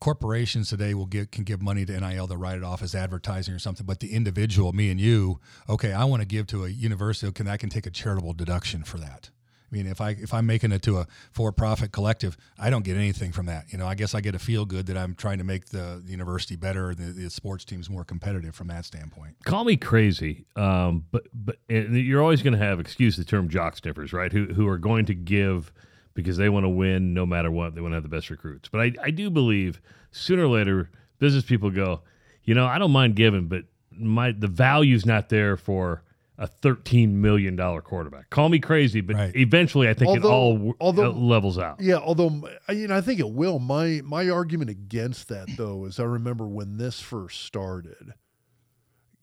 corporations 0.00 0.70
today 0.70 0.94
will 0.94 1.06
give 1.06 1.30
can 1.30 1.44
give 1.44 1.60
money 1.62 1.84
to 1.84 2.00
NIL 2.00 2.26
to 2.26 2.36
write 2.36 2.56
it 2.56 2.64
off 2.64 2.82
as 2.82 2.94
advertising 2.94 3.54
or 3.54 3.58
something, 3.58 3.86
but 3.86 4.00
the 4.00 4.12
individual, 4.12 4.72
me 4.72 4.90
and 4.90 5.00
you, 5.00 5.40
okay, 5.68 5.92
I 5.92 6.04
want 6.04 6.22
to 6.22 6.26
give 6.26 6.46
to 6.48 6.64
a 6.64 6.68
university, 6.68 7.30
can 7.32 7.46
I 7.46 7.56
can 7.56 7.68
take 7.68 7.86
a 7.86 7.90
charitable 7.90 8.32
deduction 8.32 8.82
for 8.82 8.98
that. 8.98 9.30
I 9.70 9.76
mean, 9.76 9.86
if 9.86 10.00
I 10.00 10.10
if 10.10 10.34
I'm 10.34 10.46
making 10.46 10.72
it 10.72 10.82
to 10.82 10.98
a 10.98 11.06
for-profit 11.32 11.92
collective, 11.92 12.36
I 12.58 12.70
don't 12.70 12.84
get 12.84 12.96
anything 12.96 13.32
from 13.32 13.46
that. 13.46 13.72
You 13.72 13.78
know, 13.78 13.86
I 13.86 13.94
guess 13.94 14.14
I 14.14 14.20
get 14.20 14.34
a 14.34 14.38
feel 14.38 14.64
good 14.64 14.86
that 14.86 14.96
I'm 14.96 15.14
trying 15.14 15.38
to 15.38 15.44
make 15.44 15.66
the, 15.66 16.02
university 16.06 16.56
better, 16.56 16.94
the, 16.94 17.04
the 17.04 17.30
sports 17.30 17.64
teams 17.64 17.88
more 17.88 18.04
competitive 18.04 18.54
from 18.54 18.68
that 18.68 18.84
standpoint. 18.84 19.36
Call 19.44 19.64
me 19.64 19.76
crazy, 19.76 20.44
um, 20.56 21.04
but 21.10 21.28
but 21.32 21.58
you're 21.68 22.22
always 22.22 22.42
going 22.42 22.54
to 22.54 22.58
have, 22.58 22.80
excuse 22.80 23.16
the 23.16 23.24
term, 23.24 23.48
jock 23.48 23.76
sniffers, 23.76 24.12
right? 24.12 24.32
Who 24.32 24.46
who 24.46 24.66
are 24.66 24.78
going 24.78 25.06
to 25.06 25.14
give 25.14 25.72
because 26.14 26.36
they 26.36 26.48
want 26.48 26.64
to 26.64 26.68
win 26.68 27.14
no 27.14 27.24
matter 27.24 27.50
what. 27.50 27.74
They 27.74 27.80
want 27.80 27.92
to 27.92 27.96
have 27.96 28.02
the 28.02 28.08
best 28.08 28.30
recruits. 28.30 28.68
But 28.68 28.80
I 28.80 28.92
I 29.02 29.10
do 29.10 29.30
believe 29.30 29.80
sooner 30.10 30.44
or 30.44 30.48
later 30.48 30.90
business 31.18 31.44
people 31.44 31.70
go, 31.70 32.00
you 32.42 32.54
know, 32.54 32.66
I 32.66 32.78
don't 32.78 32.90
mind 32.90 33.14
giving, 33.14 33.46
but 33.46 33.64
my 33.92 34.32
the 34.32 34.48
value's 34.48 35.06
not 35.06 35.28
there 35.28 35.56
for 35.56 36.02
a 36.40 36.46
thirteen 36.46 37.20
million 37.20 37.54
dollar 37.54 37.82
quarterback. 37.82 38.30
Call 38.30 38.48
me 38.48 38.58
crazy, 38.58 39.02
but 39.02 39.14
right. 39.14 39.36
eventually, 39.36 39.88
I 39.88 39.94
think 39.94 40.08
although, 40.08 40.20
it 40.20 40.32
all 40.32 40.74
although, 40.80 41.10
levels 41.10 41.58
out. 41.58 41.80
Yeah, 41.80 41.98
although 41.98 42.48
you 42.70 42.88
know, 42.88 42.96
I 42.96 43.02
think 43.02 43.20
it 43.20 43.30
will. 43.30 43.58
My 43.58 44.00
my 44.02 44.28
argument 44.28 44.70
against 44.70 45.28
that, 45.28 45.48
though, 45.56 45.84
is 45.84 46.00
I 46.00 46.04
remember 46.04 46.48
when 46.48 46.78
this 46.78 47.00
first 47.00 47.42
started. 47.44 48.14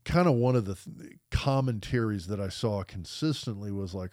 Kind 0.05 0.29
of 0.29 0.35
one 0.35 0.55
of 0.55 0.63
the 0.63 0.75
th- 0.75 1.15
commentaries 1.31 2.27
that 2.27 2.39
I 2.39 2.47
saw 2.47 2.83
consistently 2.83 3.73
was 3.73 3.93
like, 3.93 4.11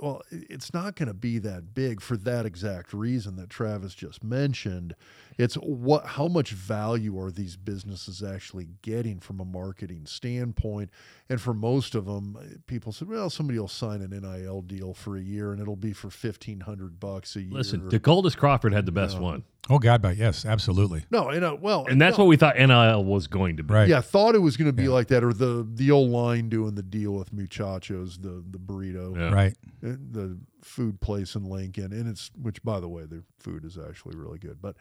well, 0.00 0.22
it's 0.30 0.74
not 0.74 0.96
going 0.96 1.06
to 1.06 1.14
be 1.14 1.38
that 1.38 1.74
big 1.74 2.00
for 2.00 2.16
that 2.16 2.44
exact 2.44 2.92
reason 2.92 3.36
that 3.36 3.50
Travis 3.50 3.94
just 3.94 4.24
mentioned. 4.24 4.96
It's 5.38 5.54
what 5.56 6.04
how 6.06 6.28
much 6.28 6.50
value 6.52 7.18
are 7.20 7.30
these 7.30 7.56
businesses 7.56 8.22
actually 8.22 8.68
getting 8.82 9.20
from 9.20 9.40
a 9.40 9.44
marketing 9.44 10.06
standpoint? 10.06 10.90
And 11.28 11.40
for 11.40 11.54
most 11.54 11.94
of 11.94 12.06
them, 12.06 12.60
people 12.66 12.92
said, 12.92 13.08
well, 13.08 13.30
somebody 13.30 13.58
will 13.58 13.68
sign 13.68 14.02
an 14.02 14.10
NIL 14.10 14.62
deal 14.62 14.94
for 14.94 15.16
a 15.16 15.20
year 15.22 15.52
and 15.52 15.60
it'll 15.60 15.76
be 15.76 15.92
for 15.92 16.10
fifteen 16.10 16.60
hundred 16.60 16.98
bucks 17.00 17.36
a 17.36 17.42
year. 17.42 17.52
Listen, 17.52 17.88
Decoldest 17.88 18.36
Crawford 18.36 18.72
had 18.72 18.86
the 18.86 18.92
best 18.92 19.16
No. 19.16 19.22
one, 19.22 19.44
Oh 19.68 19.78
God, 19.78 20.02
but 20.02 20.16
yes, 20.16 20.44
absolutely. 20.44 21.04
no, 21.10 21.28
and 21.28 21.44
uh, 21.44 21.56
well, 21.60 21.86
and 21.88 22.00
that's 22.00 22.18
no, 22.18 22.24
what 22.24 22.28
we 22.28 22.36
thought 22.36 22.56
NIL 22.58 23.04
was 23.04 23.26
going 23.28 23.56
to 23.58 23.62
be. 23.62 23.72
Right. 23.72 23.88
Yeah, 23.88 24.00
thought 24.00 24.34
it 24.34 24.38
was 24.40 24.56
going 24.56 24.66
to 24.66 24.72
be 24.72 24.84
Yeah. 24.84 24.88
like 24.90 25.06
that, 25.08 25.22
or 25.22 25.32
the 25.32 25.66
the 25.74 25.90
old 25.92 26.10
line 26.10 26.48
doing 26.48 26.74
the 26.74 26.82
deal 26.82 27.12
with 27.12 27.32
Muchachos, 27.32 28.18
the 28.18 28.42
the 28.50 28.58
burrito, 28.58 29.16
Yeah. 29.16 29.30
Right. 29.32 29.56
uh, 29.84 29.94
the 30.10 30.38
food 30.62 31.00
place 31.00 31.34
in 31.34 31.44
Lincoln, 31.44 31.92
and 31.92 32.08
it's 32.08 32.30
which 32.40 32.62
by 32.62 32.80
the 32.80 32.88
way, 32.88 33.04
the 33.04 33.22
food 33.38 33.64
is 33.64 33.78
actually 33.78 34.16
really 34.16 34.38
good. 34.38 34.58
But 34.60 34.76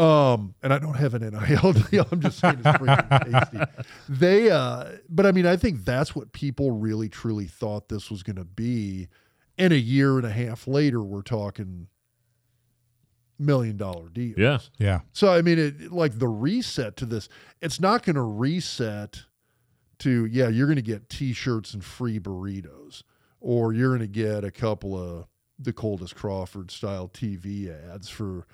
um, 0.00 0.54
and 0.62 0.72
I 0.72 0.78
don't 0.78 0.94
have 0.94 1.14
an 1.14 1.22
NIL 1.22 1.72
deal. 1.72 2.06
I'm 2.12 2.20
just 2.20 2.38
saying 2.38 2.60
it's 2.64 2.78
freaking 2.78 3.50
tasty. 3.50 3.82
They 4.08 4.50
uh, 4.50 4.92
but 5.08 5.26
I 5.26 5.32
mean, 5.32 5.46
I 5.46 5.56
think 5.56 5.84
that's 5.84 6.14
what 6.14 6.32
people 6.32 6.70
really 6.70 7.08
truly 7.08 7.46
thought 7.46 7.88
this 7.88 8.10
was 8.10 8.22
going 8.22 8.36
to 8.36 8.44
be, 8.44 9.08
and 9.58 9.72
a 9.72 9.78
year 9.78 10.16
and 10.16 10.26
a 10.26 10.30
half 10.30 10.66
later, 10.66 11.02
we're 11.02 11.22
talking 11.22 11.88
million 13.38 13.76
dollar 13.76 14.08
deals. 14.08 14.38
Yeah. 14.38 14.58
Yeah. 14.78 15.00
So 15.12 15.32
I 15.32 15.42
mean, 15.42 15.58
it 15.58 15.92
like 15.92 16.18
the 16.18 16.28
reset 16.28 16.96
to 16.98 17.06
this, 17.06 17.28
it's 17.60 17.80
not 17.80 18.04
going 18.04 18.16
to 18.16 18.22
reset 18.22 19.22
to 20.00 20.26
yeah, 20.26 20.48
you're 20.48 20.66
going 20.66 20.76
to 20.76 20.82
get 20.82 21.08
T-shirts 21.08 21.74
and 21.74 21.84
free 21.84 22.18
burritos, 22.18 23.02
or 23.44 23.74
you're 23.74 23.90
going 23.90 24.00
to 24.00 24.06
get 24.06 24.42
a 24.42 24.50
couple 24.50 24.98
of 24.98 25.26
Decoldest 25.62 26.14
Crawford 26.14 26.70
style 26.70 27.08
TV 27.08 27.70
ads 27.92 28.08
for 28.08 28.46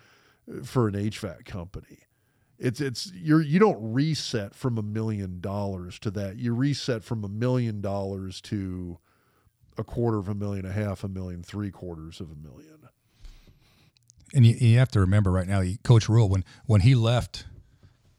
for 0.65 0.89
an 0.89 0.95
HVAC 0.95 1.45
company. 1.45 2.01
It's 2.59 2.81
it's 2.81 3.11
you're 3.15 3.41
you 3.41 3.61
don't 3.61 3.79
reset 3.81 4.53
from 4.53 4.77
a 4.77 4.83
million 4.83 5.41
dollars 5.41 6.01
to 6.01 6.11
that. 6.11 6.37
You 6.37 6.55
reset 6.55 7.05
from 7.05 7.25
a 7.25 7.29
million 7.29 7.81
dollars 7.81 8.41
to 8.43 8.99
a 9.79 9.85
quarter 9.85 10.19
of 10.19 10.29
a 10.29 10.35
million, 10.35 10.67
a 10.67 10.73
half 10.73 11.05
a 11.05 11.09
million, 11.09 11.45
three 11.45 11.71
quarters 11.71 12.21
of 12.21 12.33
a 12.33 12.35
million. 12.35 12.89
And 14.35 14.45
you, 14.45 14.55
you 14.57 14.79
have 14.79 14.91
to 14.91 15.01
remember 15.01 15.31
right 15.31 15.47
now, 15.47 15.63
Coach 15.85 16.09
Rhule, 16.09 16.29
when 16.29 16.45
when 16.67 16.81
he 16.81 16.97
left 16.97 17.47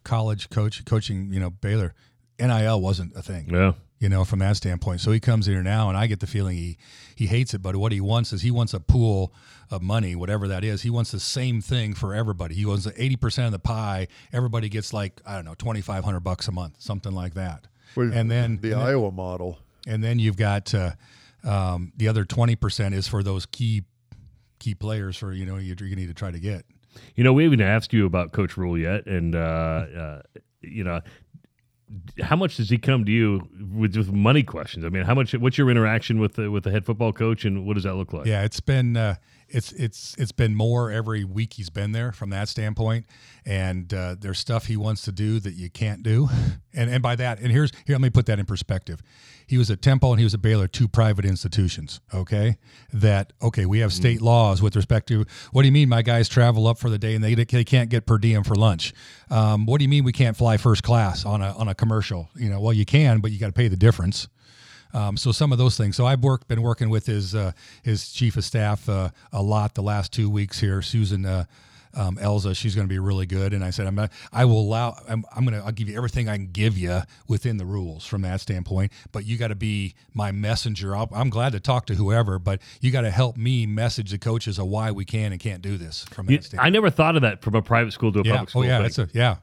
college 0.05 0.49
coach 0.49 0.83
coaching, 0.85 1.33
you 1.33 1.39
know 1.41 1.49
Baylor, 1.49 1.93
NIL 2.39 2.79
wasn't 2.79 3.13
a 3.15 3.21
thing. 3.21 3.49
Yeah. 3.49 3.73
You 4.01 4.09
know, 4.09 4.25
from 4.25 4.39
that 4.39 4.57
standpoint. 4.57 4.99
So 4.99 5.11
he 5.11 5.19
comes 5.19 5.45
here 5.45 5.61
now, 5.63 5.87
and 5.87 5.95
I 5.97 6.07
get 6.07 6.19
the 6.19 6.27
feeling 6.27 6.57
he 6.57 6.77
he 7.15 7.27
hates 7.27 7.53
it. 7.53 7.61
But 7.61 7.75
what 7.77 7.91
he 7.91 8.01
wants 8.01 8.33
is 8.33 8.41
he 8.41 8.49
wants 8.51 8.73
a 8.73 8.79
pool 8.79 9.31
of 9.69 9.81
money, 9.83 10.15
whatever 10.15 10.47
that 10.49 10.63
is. 10.65 10.81
He 10.81 10.89
wants 10.89 11.11
the 11.11 11.19
same 11.19 11.61
thing 11.61 11.93
for 11.93 12.13
everybody. 12.15 12.55
He 12.55 12.65
wants 12.65 12.87
eighty 12.97 13.15
percent 13.15 13.45
of 13.45 13.51
the 13.53 13.59
pie. 13.59 14.07
Everybody 14.33 14.67
gets 14.69 14.91
like 14.91 15.21
I 15.25 15.35
don't 15.35 15.45
know, 15.45 15.53
twenty 15.55 15.81
five 15.81 16.03
hundred 16.03 16.21
bucks 16.21 16.47
a 16.47 16.51
month, 16.51 16.75
something 16.79 17.13
like 17.13 17.35
that. 17.35 17.67
Well, 17.95 18.11
And 18.11 18.29
then 18.31 18.57
the 18.59 18.71
and 18.71 18.81
then- 18.81 18.87
Iowa 18.87 19.11
model. 19.11 19.59
and 19.87 20.03
then 20.03 20.17
you've 20.19 20.37
got 20.37 20.73
uh, 20.73 20.91
um, 21.43 21.93
the 21.95 22.07
other 22.07 22.25
twenty 22.25 22.55
percent 22.55 22.95
is 22.95 23.07
for 23.07 23.21
those 23.23 23.45
key 23.45 23.83
key 24.59 24.73
players 24.75 25.15
for 25.15 25.31
you 25.31 25.45
know 25.45 25.57
you, 25.57 25.75
you 25.79 25.95
need 25.95 26.07
to 26.07 26.13
try 26.15 26.31
to 26.31 26.39
get. 26.39 26.65
You 27.15 27.23
know, 27.23 27.33
we 27.33 27.43
haven't 27.43 27.61
asked 27.61 27.93
you 27.93 28.05
about 28.07 28.31
Coach 28.33 28.57
Rhule 28.57 28.77
yet, 28.77 29.05
and 29.05 29.35
uh, 29.35 29.39
uh, 29.39 30.21
you 30.61 30.83
know, 30.83 31.01
how 32.21 32.35
much 32.35 32.57
does 32.57 32.69
he 32.69 32.77
come 32.77 33.05
to 33.05 33.11
you 33.11 33.47
with 33.73 33.93
just 33.93 34.11
money 34.11 34.43
questions? 34.43 34.85
I 34.85 34.89
mean, 34.89 35.03
how 35.03 35.15
much? 35.15 35.33
What's 35.33 35.57
your 35.57 35.69
interaction 35.69 36.19
with 36.19 36.35
the 36.35 36.49
with 36.49 36.63
the 36.63 36.71
head 36.71 36.85
football 36.85 37.13
coach, 37.13 37.45
and 37.45 37.65
what 37.65 37.73
does 37.73 37.83
that 37.83 37.95
look 37.95 38.13
like? 38.13 38.25
Yeah, 38.25 38.43
it's 38.43 38.59
been 38.59 38.95
uh, 38.95 39.15
it's 39.53 39.71
it's 39.73 40.15
it's 40.17 40.31
been 40.31 40.55
more 40.55 40.91
every 40.91 41.23
week 41.23 41.53
he's 41.53 41.69
been 41.69 41.91
there 41.91 42.11
from 42.11 42.29
that 42.31 42.49
standpoint, 42.49 43.05
and 43.45 43.93
uh, 43.93 44.15
there's 44.19 44.39
stuff 44.39 44.67
he 44.67 44.77
wants 44.77 45.03
to 45.03 45.11
do 45.11 45.39
that 45.39 45.53
you 45.53 45.69
can't 45.69 46.03
do, 46.03 46.29
and 46.73 46.89
and 46.89 47.03
by 47.03 47.15
that, 47.15 47.39
and 47.39 47.51
here's 47.51 47.71
here 47.85 47.95
let 47.95 48.01
me 48.01 48.09
put 48.09 48.25
that 48.25 48.39
in 48.39 48.45
perspective. 48.45 49.01
He 49.45 49.57
was 49.57 49.69
at 49.69 49.81
Temple 49.81 50.11
and 50.11 50.19
he 50.19 50.23
was 50.23 50.33
at 50.33 50.41
Baylor, 50.41 50.67
two 50.67 50.87
private 50.87 51.25
institutions. 51.25 51.99
Okay, 52.13 52.57
that 52.93 53.33
okay, 53.41 53.65
we 53.65 53.79
have 53.79 53.91
state 53.91 54.21
laws 54.21 54.61
with 54.61 54.75
respect 54.75 55.07
to 55.09 55.25
what 55.51 55.63
do 55.63 55.67
you 55.67 55.73
mean 55.73 55.89
my 55.89 56.01
guys 56.01 56.29
travel 56.29 56.67
up 56.67 56.77
for 56.77 56.89
the 56.89 56.97
day 56.97 57.15
and 57.15 57.23
they 57.23 57.35
they 57.35 57.65
can't 57.65 57.89
get 57.89 58.05
per 58.05 58.17
diem 58.17 58.43
for 58.43 58.55
lunch? 58.55 58.93
Um, 59.29 59.65
what 59.65 59.79
do 59.79 59.83
you 59.83 59.89
mean 59.89 60.03
we 60.03 60.13
can't 60.13 60.37
fly 60.37 60.57
first 60.57 60.83
class 60.83 61.25
on 61.25 61.41
a 61.41 61.51
on 61.57 61.67
a 61.67 61.75
commercial? 61.75 62.29
You 62.35 62.49
know, 62.49 62.61
well 62.61 62.73
you 62.73 62.85
can, 62.85 63.19
but 63.19 63.31
you 63.31 63.39
got 63.39 63.47
to 63.47 63.53
pay 63.53 63.67
the 63.67 63.77
difference. 63.77 64.27
Um, 64.93 65.17
so 65.17 65.31
some 65.31 65.51
of 65.51 65.57
those 65.57 65.77
things. 65.77 65.95
So 65.95 66.05
I've 66.05 66.23
worked, 66.23 66.47
been 66.47 66.61
working 66.61 66.89
with 66.89 67.05
his 67.05 67.35
uh, 67.35 67.51
his 67.83 68.11
chief 68.11 68.37
of 68.37 68.43
staff 68.43 68.87
uh, 68.89 69.09
a 69.31 69.41
lot 69.41 69.75
the 69.75 69.83
last 69.83 70.11
two 70.11 70.29
weeks 70.29 70.59
here. 70.59 70.81
Susan 70.81 71.25
uh, 71.25 71.45
um, 71.93 72.17
Elza, 72.17 72.55
she's 72.55 72.75
going 72.75 72.87
to 72.87 72.89
be 72.89 72.99
really 72.99 73.25
good. 73.25 73.53
And 73.53 73.63
I 73.63 73.69
said, 73.69 73.87
I'm 73.87 73.95
not, 73.95 74.11
I 74.31 74.45
will 74.45 74.61
allow. 74.61 74.95
I'm, 75.07 75.25
I'm 75.35 75.45
going 75.45 75.59
to. 75.59 75.65
I'll 75.65 75.71
give 75.71 75.89
you 75.89 75.97
everything 75.97 76.29
I 76.29 76.37
can 76.37 76.47
give 76.47 76.77
you 76.77 77.01
within 77.27 77.57
the 77.57 77.65
rules 77.65 78.05
from 78.05 78.21
that 78.21 78.41
standpoint. 78.41 78.91
But 79.11 79.25
you 79.25 79.37
got 79.37 79.49
to 79.49 79.55
be 79.55 79.95
my 80.13 80.31
messenger. 80.31 80.95
I'll, 80.95 81.09
I'm 81.13 81.29
glad 81.29 81.51
to 81.53 81.59
talk 81.59 81.85
to 81.87 81.95
whoever, 81.95 82.39
but 82.39 82.61
you 82.79 82.91
got 82.91 83.01
to 83.01 83.11
help 83.11 83.37
me 83.37 83.65
message 83.65 84.11
the 84.11 84.17
coaches 84.17 84.57
of 84.57 84.67
why 84.67 84.91
we 84.91 85.05
can 85.05 85.31
and 85.31 85.41
can't 85.41 85.61
do 85.61 85.77
this 85.77 86.05
from 86.05 86.27
that 86.27 86.33
You- 86.33 86.41
standpoint. 86.41 86.65
I 86.65 86.69
never 86.69 86.89
thought 86.89 87.15
of 87.15 87.21
that 87.23 87.41
from 87.41 87.55
a 87.55 87.61
private 87.61 87.91
school 87.93 88.11
to 88.13 88.19
a 88.19 88.23
yeah. 88.23 88.31
public 88.33 88.49
school. 88.49 88.61
Oh 88.61 88.65
yeah. 88.65 88.77
thing. 88.77 88.85
It's 88.85 88.99
a 88.99 89.09
yeah. 89.13 89.37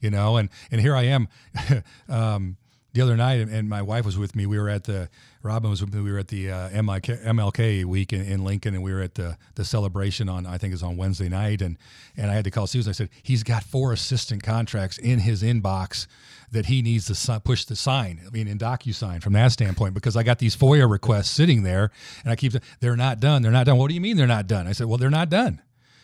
You 0.00 0.10
know, 0.10 0.36
and 0.36 0.48
and 0.70 0.80
here 0.80 0.96
I 0.96 1.02
am. 1.02 1.28
um, 2.08 2.56
the 2.92 3.00
other 3.00 3.16
night, 3.16 3.40
and 3.40 3.68
my 3.68 3.80
wife 3.80 4.04
was 4.04 4.18
with 4.18 4.36
me. 4.36 4.44
We 4.44 4.58
were 4.58 4.68
at 4.68 4.84
the 4.84 5.08
Robin 5.42 5.70
was 5.70 5.80
with 5.80 5.94
me. 5.94 6.02
We 6.02 6.12
were 6.12 6.18
at 6.18 6.28
the 6.28 6.50
uh, 6.50 6.68
MLK, 6.70 7.24
MLK 7.24 7.84
week 7.84 8.12
in, 8.12 8.20
in 8.20 8.44
Lincoln, 8.44 8.74
and 8.74 8.82
we 8.82 8.92
were 8.92 9.00
at 9.00 9.14
the 9.14 9.38
the 9.54 9.64
celebration 9.64 10.28
on 10.28 10.46
I 10.46 10.58
think 10.58 10.74
it's 10.74 10.82
on 10.82 10.96
Wednesday 10.96 11.28
night, 11.28 11.62
and 11.62 11.78
and 12.16 12.30
I 12.30 12.34
had 12.34 12.44
to 12.44 12.50
call 12.50 12.66
Susan. 12.66 12.90
I 12.90 12.92
said 12.92 13.08
he's 13.22 13.42
got 13.42 13.64
four 13.64 13.92
assistant 13.92 14.42
contracts 14.42 14.98
in 14.98 15.20
his 15.20 15.42
inbox 15.42 16.06
that 16.50 16.66
he 16.66 16.82
needs 16.82 17.06
to 17.06 17.14
si- 17.14 17.38
push 17.42 17.64
the 17.64 17.76
sign. 17.76 18.20
I 18.26 18.30
mean, 18.30 18.46
in 18.46 18.58
DocuSign 18.58 19.22
from 19.22 19.32
that 19.32 19.52
standpoint, 19.52 19.94
because 19.94 20.16
I 20.16 20.22
got 20.22 20.38
these 20.38 20.54
FOIA 20.54 20.88
requests 20.88 21.30
sitting 21.30 21.62
there, 21.62 21.90
and 22.24 22.30
I 22.30 22.36
keep 22.36 22.52
they're 22.80 22.96
not 22.96 23.20
done. 23.20 23.40
They're 23.40 23.52
not 23.52 23.64
done. 23.64 23.78
What 23.78 23.88
do 23.88 23.94
you 23.94 24.02
mean 24.02 24.18
they're 24.18 24.26
not 24.26 24.46
done? 24.46 24.66
I 24.66 24.72
said, 24.72 24.86
well, 24.86 24.98
they're 24.98 25.10
not 25.10 25.30
done 25.30 25.62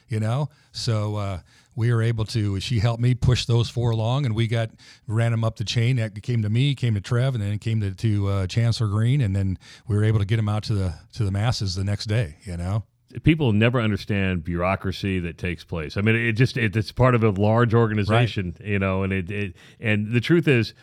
you 0.09 0.19
know 0.19 0.49
so 0.73 1.17
uh, 1.17 1.41
we 1.79 1.93
were 1.93 2.03
able 2.03 2.25
to 2.25 2.59
she 2.59 2.81
helped 2.81 3.01
me 3.01 3.15
push 3.15 3.45
those 3.45 3.71
four 3.71 3.91
along 3.91 4.27
and 4.27 4.35
we 4.35 4.49
got 4.49 4.71
ran 5.07 5.31
them 5.31 5.45
up 5.45 5.57
the 5.57 5.65
chain 5.65 5.97
that 5.97 6.21
came 6.23 6.43
to 6.43 6.51
me 6.51 6.75
came 6.75 6.95
to 6.95 7.01
trev 7.01 7.35
and 7.35 7.43
then 7.43 7.53
it 7.53 7.61
came 7.61 7.81
to, 7.81 7.95
to 7.95 8.27
uh, 8.27 8.47
chancellor 8.49 8.89
green 8.89 9.21
and 9.21 9.35
then 9.35 9.57
we 9.87 9.97
were 9.97 10.05
able 10.05 10.19
to 10.19 10.25
get 10.25 10.37
them 10.37 10.49
out 10.49 10.65
to 10.65 10.75
the 10.75 10.93
to 11.13 11.25
the 11.25 11.31
masses 11.31 11.77
the 11.77 11.85
next 11.85 12.07
day 12.07 12.37
you 12.43 12.57
know 12.57 12.83
people 13.23 13.53
never 13.53 13.81
understand 13.81 14.45
bureaucracy 14.45 15.19
that 15.21 15.39
takes 15.39 15.65
place. 15.65 15.97
I 15.97 16.03
mean, 16.03 16.15
it 16.15 16.33
just 16.33 16.59
it, 16.59 16.77
it's 16.77 16.93
part 16.93 17.15
of 17.15 17.25
a 17.25 17.31
large 17.31 17.73
organization, 17.73 18.55
you 18.63 18.79
know, 18.79 19.03
and 19.03 19.15
it, 19.15 19.31
it 19.31 19.57
and 19.81 20.13
the 20.13 20.21
truth 20.21 20.47
is, 20.47 20.75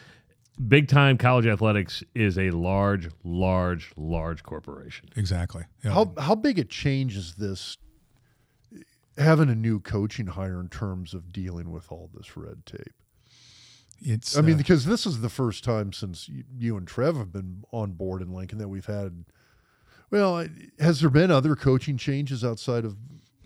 big 0.68 0.88
time 0.88 1.18
college 1.18 1.46
athletics 1.46 2.04
is 2.14 2.38
a 2.38 2.50
large, 2.50 3.10
large, 3.24 3.92
large 3.96 4.44
corporation. 4.44 5.10
exactly 5.16 5.66
Yeah. 5.84 5.92
How 5.92 6.14
how 6.18 6.36
big 6.36 6.58
a 6.58 6.64
change 6.64 7.16
is 7.16 7.36
this 7.36 7.78
having 9.18 9.50
a 9.50 9.56
new 9.56 9.80
coaching 9.80 10.28
hire 10.28 10.60
in 10.60 10.70
terms 10.70 11.14
of 11.14 11.32
dealing 11.32 11.72
with 11.72 11.92
all 11.92 12.10
this 12.14 12.36
red 12.38 12.66
tape? 12.66 12.94
it's 14.02 14.38
I 14.38 14.42
mean, 14.42 14.56
uh, 14.56 14.58
because 14.58 14.86
this 14.86 15.06
is 15.06 15.22
the 15.22 15.30
first 15.30 15.64
time 15.64 15.94
since 15.94 16.28
you, 16.28 16.44
you 16.58 16.78
and 16.78 16.86
Trev 16.88 17.16
have 17.16 17.32
been 17.32 17.64
on 17.72 17.94
board 17.94 18.22
in 18.22 18.34
Lincoln 18.34 18.58
that 18.58 18.68
we've 18.68 18.86
had. 18.86 19.24
Well, 20.12 20.46
has 20.80 21.00
there 21.00 21.10
been 21.10 21.32
other 21.32 21.56
coaching 21.56 21.98
changes 21.98 22.44
outside 22.44 22.84
of 22.86 22.98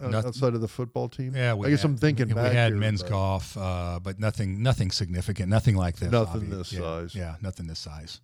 uh, 0.02 0.08
Nothing. 0.10 0.28
outside 0.30 0.54
of 0.56 0.62
the 0.62 0.68
football 0.68 1.08
team? 1.08 1.36
yeah, 1.36 1.54
we 1.54 1.68
I 1.68 1.70
guess 1.70 1.84
had- 1.84 1.92
I'm 1.92 1.98
thinking 1.98 2.30
we 2.30 2.34
back 2.34 2.52
had 2.52 2.72
here, 2.72 2.80
men's 2.80 3.04
but- 3.04 3.10
golf, 3.12 3.56
uh, 3.58 4.00
but 4.02 4.20
nothing, 4.20 4.62
nothing 4.64 4.90
significant, 4.92 5.50
nothing 5.50 5.76
like 5.76 5.98
this. 5.98 6.12
Nothing 6.12 6.42
obvi- 6.48 6.50
this 6.58 6.74
yeah, 6.74 6.80
size. 6.80 7.16
Yeah, 7.16 7.36
nothing 7.42 7.68
this 7.68 7.80
size. 7.80 8.20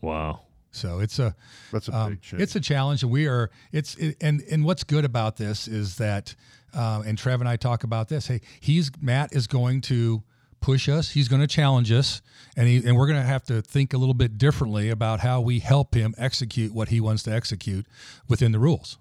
Wow. 0.00 0.40
So 0.74 0.98
it's 1.00 1.18
a 1.18 1.34
That's 1.72 1.88
a 1.88 1.96
Um, 1.96 2.10
big 2.10 2.20
change. 2.22 2.42
It's 2.42 2.56
a 2.56 2.60
challenge, 2.60 3.02
and 3.02 3.10
we 3.12 3.26
are. 3.26 3.50
It's 3.72 3.94
it, 3.96 4.16
and 4.20 4.42
and 4.50 4.64
what's 4.64 4.84
good 4.84 5.04
about 5.04 5.36
this 5.36 5.68
is 5.68 5.96
that, 5.96 6.34
um, 6.72 7.02
and 7.02 7.16
Trev 7.18 7.40
and 7.40 7.48
I 7.48 7.56
talk 7.56 7.84
about 7.84 8.08
this. 8.08 8.26
Hey, 8.26 8.40
he's 8.60 8.90
Matt 9.00 9.32
is 9.34 9.46
going 9.46 9.80
to 9.82 10.22
push 10.60 10.88
us. 10.88 11.10
He's 11.10 11.28
going 11.28 11.42
to 11.42 11.46
challenge 11.46 11.92
us, 11.92 12.22
and 12.56 12.66
he 12.68 12.76
and 12.86 12.96
we're 12.96 13.06
going 13.06 13.20
to 13.20 13.26
have 13.26 13.44
to 13.44 13.60
think 13.62 13.92
a 13.92 13.98
little 13.98 14.14
bit 14.14 14.38
differently 14.38 14.88
about 14.90 15.20
how 15.20 15.40
we 15.40 15.58
help 15.60 15.94
him 15.94 16.14
execute 16.18 16.72
what 16.72 16.88
he 16.88 17.00
wants 17.00 17.22
to 17.24 17.32
execute 17.32 17.86
within 18.28 18.52
the 18.52 18.58
rules. 18.58 18.98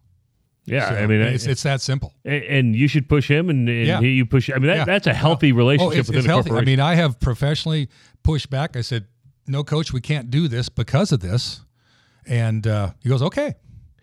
Yeah, 0.66 0.90
So, 0.90 0.96
I 0.96 1.08
mean, 1.08 1.20
it's 1.20 1.46
it's 1.46 1.64
that 1.64 1.82
simple. 1.82 2.14
and, 2.24 2.44
and 2.44 2.76
you 2.76 2.88
should 2.88 3.10
push 3.10 3.28
him, 3.30 3.50
and, 3.50 3.68
and 3.68 3.86
Yeah. 3.88 4.00
he, 4.00 4.12
you 4.12 4.26
push. 4.26 4.50
I 4.50 4.54
mean, 4.54 4.68
that, 4.68 4.78
Yeah. 4.78 4.86
that's 4.86 5.08
a 5.08 5.14
healthy 5.14 5.52
Oh, 5.52 5.56
relationship 5.56 6.00
it's, 6.00 6.08
within 6.08 6.20
it's 6.20 6.26
a 6.28 6.30
healthy. 6.30 6.52
I 6.52 6.62
mean, 6.62 6.80
I 6.80 6.96
have 6.96 7.20
professionally 7.20 7.90
pushed 8.24 8.50
back. 8.50 8.78
I 8.78 8.82
said, 8.82 9.08
"No, 9.46 9.66
coach, 9.66 9.92
we 9.92 10.00
can't 10.00 10.30
do 10.32 10.48
this 10.48 10.70
because 10.70 11.12
of 11.12 11.20
this," 11.20 11.63
and 12.28 12.66
uh, 12.68 12.92
he 13.02 13.10
goes, 13.10 13.22
"Okay." 13.22 13.56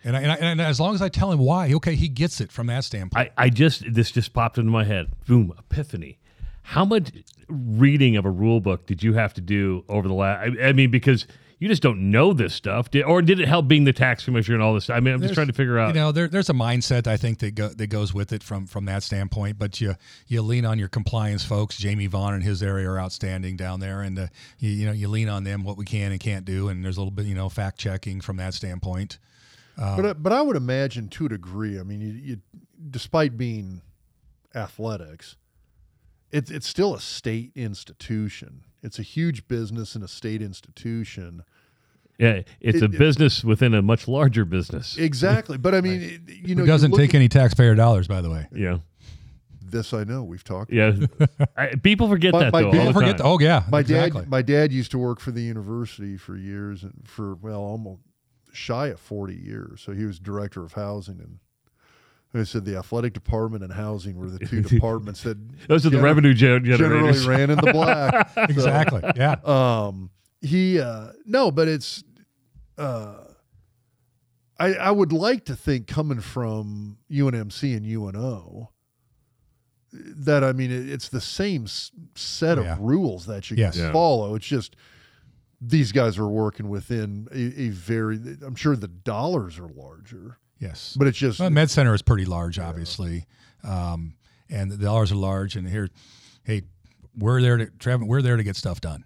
And, 0.03 0.17
I, 0.17 0.21
and, 0.23 0.33
I, 0.33 0.35
and 0.37 0.61
as 0.63 0.81
long 0.81 0.95
as 0.95 1.03
I 1.03 1.11
tell 1.11 1.31
him 1.31 1.39
why, 1.41 1.75
okay, 1.75 1.95
he 1.95 2.09
gets 2.09 2.41
it 2.41 2.51
from 2.51 2.69
that 2.69 2.85
standpoint. 2.85 3.33
I, 3.37 3.45
I 3.45 3.51
just 3.51 3.85
this 3.93 4.11
just 4.11 4.33
popped 4.33 4.57
into 4.57 4.71
my 4.71 4.85
head. 4.85 5.09
Boom, 5.27 5.53
epiphany. 5.59 6.19
How 6.63 6.85
much 6.85 7.11
reading 7.49 8.17
of 8.17 8.25
a 8.25 8.31
rule 8.31 8.61
book 8.61 8.87
did 8.87 9.03
you 9.03 9.15
have 9.15 9.35
to 9.35 9.41
do 9.41 9.85
over 9.89 10.09
the 10.09 10.15
last? 10.15 10.57
I, 10.59 10.69
I 10.69 10.73
mean, 10.73 10.91
because 10.91 11.27
you 11.61 11.69
just 11.69 11.83
don't 11.83 12.11
know 12.11 12.33
this 12.33 12.53
stuff, 12.55 12.91
did, 12.91 13.05
or 13.05 13.23
did 13.23 13.39
it 13.39 13.47
help 13.47 13.69
being 13.69 13.85
the 13.85 13.93
tax 13.93 14.25
commissioner 14.25 14.57
and 14.57 14.63
all 14.65 14.75
this? 14.75 14.91
I 14.91 14.99
mean, 14.99 15.15
I'm 15.15 15.21
just 15.23 15.35
trying 15.35 15.47
to 15.47 15.53
figure 15.53 15.79
out. 15.79 15.89
You 15.89 16.01
know, 16.01 16.11
there, 16.11 16.27
there's 16.27 16.49
a 16.51 16.55
mindset 16.55 17.07
I 17.07 17.17
think 17.19 17.39
that 17.41 17.55
go, 17.55 17.69
that 17.69 17.87
goes 17.89 18.13
with 18.13 18.33
it 18.33 18.43
from 18.43 18.67
from 18.67 18.87
that 18.87 19.03
standpoint. 19.05 19.59
But 19.59 19.81
you 19.81 19.95
you 20.27 20.43
lean 20.43 20.65
on 20.65 20.79
your 20.79 20.89
compliance 20.89 21.45
folks. 21.45 21.77
Jamie 21.77 22.07
Vaughn 22.09 22.35
and 22.35 22.43
his 22.43 22.63
area 22.63 22.89
are 22.91 22.99
outstanding 22.99 23.57
down 23.57 23.79
there, 23.81 24.01
and 24.01 24.19
uh, 24.19 24.27
you, 24.59 24.71
you 24.71 24.87
know 24.87 24.93
you 24.93 25.07
lean 25.09 25.29
on 25.29 25.45
them 25.45 25.63
what 25.63 25.77
we 25.77 25.85
can 25.85 26.11
and 26.11 26.21
can't 26.21 26.45
do. 26.45 26.69
And 26.69 26.85
there's 26.85 26.97
a 26.97 27.01
little 27.01 27.13
bit 27.13 27.27
you 27.27 27.35
know 27.37 27.49
fact 27.49 27.79
checking 27.79 28.21
from 28.21 28.39
that 28.39 28.55
standpoint. 28.55 29.19
but 29.77 30.07
I- 30.07 30.13
but 30.15 30.33
I 30.33 30.43
would 30.43 30.57
imagine 30.57 31.09
to 31.11 31.27
a 31.27 31.29
degree. 31.29 31.79
I 31.79 31.83
mean, 31.85 32.01
you, 32.01 32.09
you 32.09 32.37
despite 32.91 33.37
being 33.37 33.83
athletics, 34.55 35.37
it's 36.33 36.51
it's 36.51 36.67
still 36.67 36.95
a 36.95 37.01
state 37.01 37.53
institution. 37.55 38.63
It's 38.83 38.99
a 38.99 39.03
huge 39.03 39.47
business 39.49 39.95
and 39.95 40.03
a 40.05 40.09
state 40.09 40.41
institution. 40.43 41.43
yeah, 42.19 42.43
it's 42.61 42.81
a 42.83 42.87
it- 42.87 42.99
business 42.99 43.45
within 43.45 43.75
a 43.75 43.83
much 43.83 44.07
larger 44.09 44.45
business. 44.45 44.97
Exactly. 44.99 45.59
But 45.59 45.75
I 45.75 45.81
mean, 45.81 46.03
it- 46.03 46.49
you 46.49 46.55
know, 46.55 46.65
It 46.65 46.67
doesn't 46.67 46.93
take 46.93 47.11
at- 47.11 47.15
any 47.17 47.29
taxpayer 47.29 47.75
dollars, 47.75 48.09
by 48.09 48.21
the 48.21 48.31
way. 48.31 48.47
yeah, 48.55 48.79
this. 49.63 49.93
I 49.95 50.05
know 50.05 50.25
we've 50.25 50.45
talked. 50.45 50.73
yeah. 50.73 50.93
I, 51.57 51.75
people 51.77 52.09
forget 52.09 52.33
My- 52.33 52.45
that 52.45 52.53
my 52.53 52.63
though. 52.63 52.73
dad- 52.73 52.79
all 52.79 52.85
the 52.87 52.93
Don't 52.93 53.03
forget. 53.03 53.19
time. 53.19 53.27
oh 53.27 53.39
yeah, 53.39 53.65
My 53.71 53.81
exactly. 53.81 54.23
dad, 54.23 54.31
my 54.31 54.43
dad 54.43 54.73
used 54.73 54.91
to 54.93 54.99
work 54.99 55.21
for 55.21 55.31
the 55.31 55.43
university 55.43 56.17
for 56.17 56.37
years 56.37 56.83
and 56.83 57.03
for 57.05 57.35
well, 57.37 57.61
almost 57.61 58.01
shy 58.53 58.89
of 58.89 58.99
forty 59.01 59.37
years. 59.37 59.81
So 59.81 59.93
he 59.93 60.05
was 60.05 60.19
director 60.19 60.63
of 60.65 60.73
housing 60.73 61.21
and. 61.21 61.39
I 62.33 62.45
said 62.45 62.65
the 62.65 62.77
athletic 62.77 63.13
department 63.13 63.65
and 63.65 63.73
housing 63.73 64.17
were 64.17 64.31
the 64.31 64.39
two 64.47 64.63
departments 64.63 65.23
that 65.25 65.37
Those 65.69 65.85
are 65.87 65.91
the 65.91 66.01
revenue 66.01 66.33
gen- 66.35 66.65
generally 66.65 67.19
ran 67.27 67.51
in 67.51 67.57
the 67.59 67.73
black. 67.73 68.31
So, 68.35 68.43
exactly. 68.43 69.03
Yeah. 69.17 69.37
um 69.45 70.11
he 70.41 70.81
uh 70.81 71.13
no 71.27 71.51
but 71.51 71.69
it's 71.69 72.03
uh 72.79 73.25
i 74.59 74.75
i 74.75 74.91
would 74.91 75.13
like 75.13 75.45
to 75.47 75.55
think 75.57 75.87
coming 75.87 76.21
from 76.21 76.97
unmc 77.11 77.77
and 77.77 77.85
uno 77.87 78.71
that 79.93 80.43
i 80.45 80.53
mean 80.53 80.71
it, 80.71 80.89
it's 80.89 81.09
the 81.09 81.21
same 81.21 81.65
s- 81.65 81.91
set 82.15 82.57
of 82.59 82.65
yeah. 82.65 82.77
rules 82.81 83.27
that 83.27 83.51
you 83.51 83.57
Yes. 83.57 83.75
can 83.77 83.87
Yeah. 83.87 83.93
follow 83.93 84.35
it's 84.35 84.47
just 84.47 84.77
these 85.61 85.93
guys 85.93 86.17
are 86.17 86.29
working 86.29 86.69
within 86.71 87.29
a, 87.33 87.63
a 87.65 87.69
very 87.71 88.17
i'm 88.47 88.55
sure 88.55 88.77
the 88.77 88.89
dollars 88.89 89.59
are 89.59 89.69
larger 89.69 90.39
Yes. 90.61 90.95
but 90.99 91.09
it's 91.09 91.19
just 91.19 91.41
Well, 91.41 91.51
Med 91.51 91.71
Center 91.71 91.95
is 91.95 92.03
pretty 92.03 92.27
large, 92.27 92.59
obviously, 92.59 93.27
um, 93.65 94.15
and 94.49 94.71
the 94.71 94.77
dollars 94.77 95.11
are 95.11 95.17
large. 95.17 95.57
And 95.57 95.67
here, 95.69 95.89
hey, 96.45 96.63
we're 97.17 97.41
there 97.41 97.57
to 97.57 97.67
Trevin. 97.67 98.07
We're 98.07 98.23
there 98.23 98.37
to 98.37 98.43
get 98.45 98.57
stuff 98.57 98.81
done. 98.81 99.05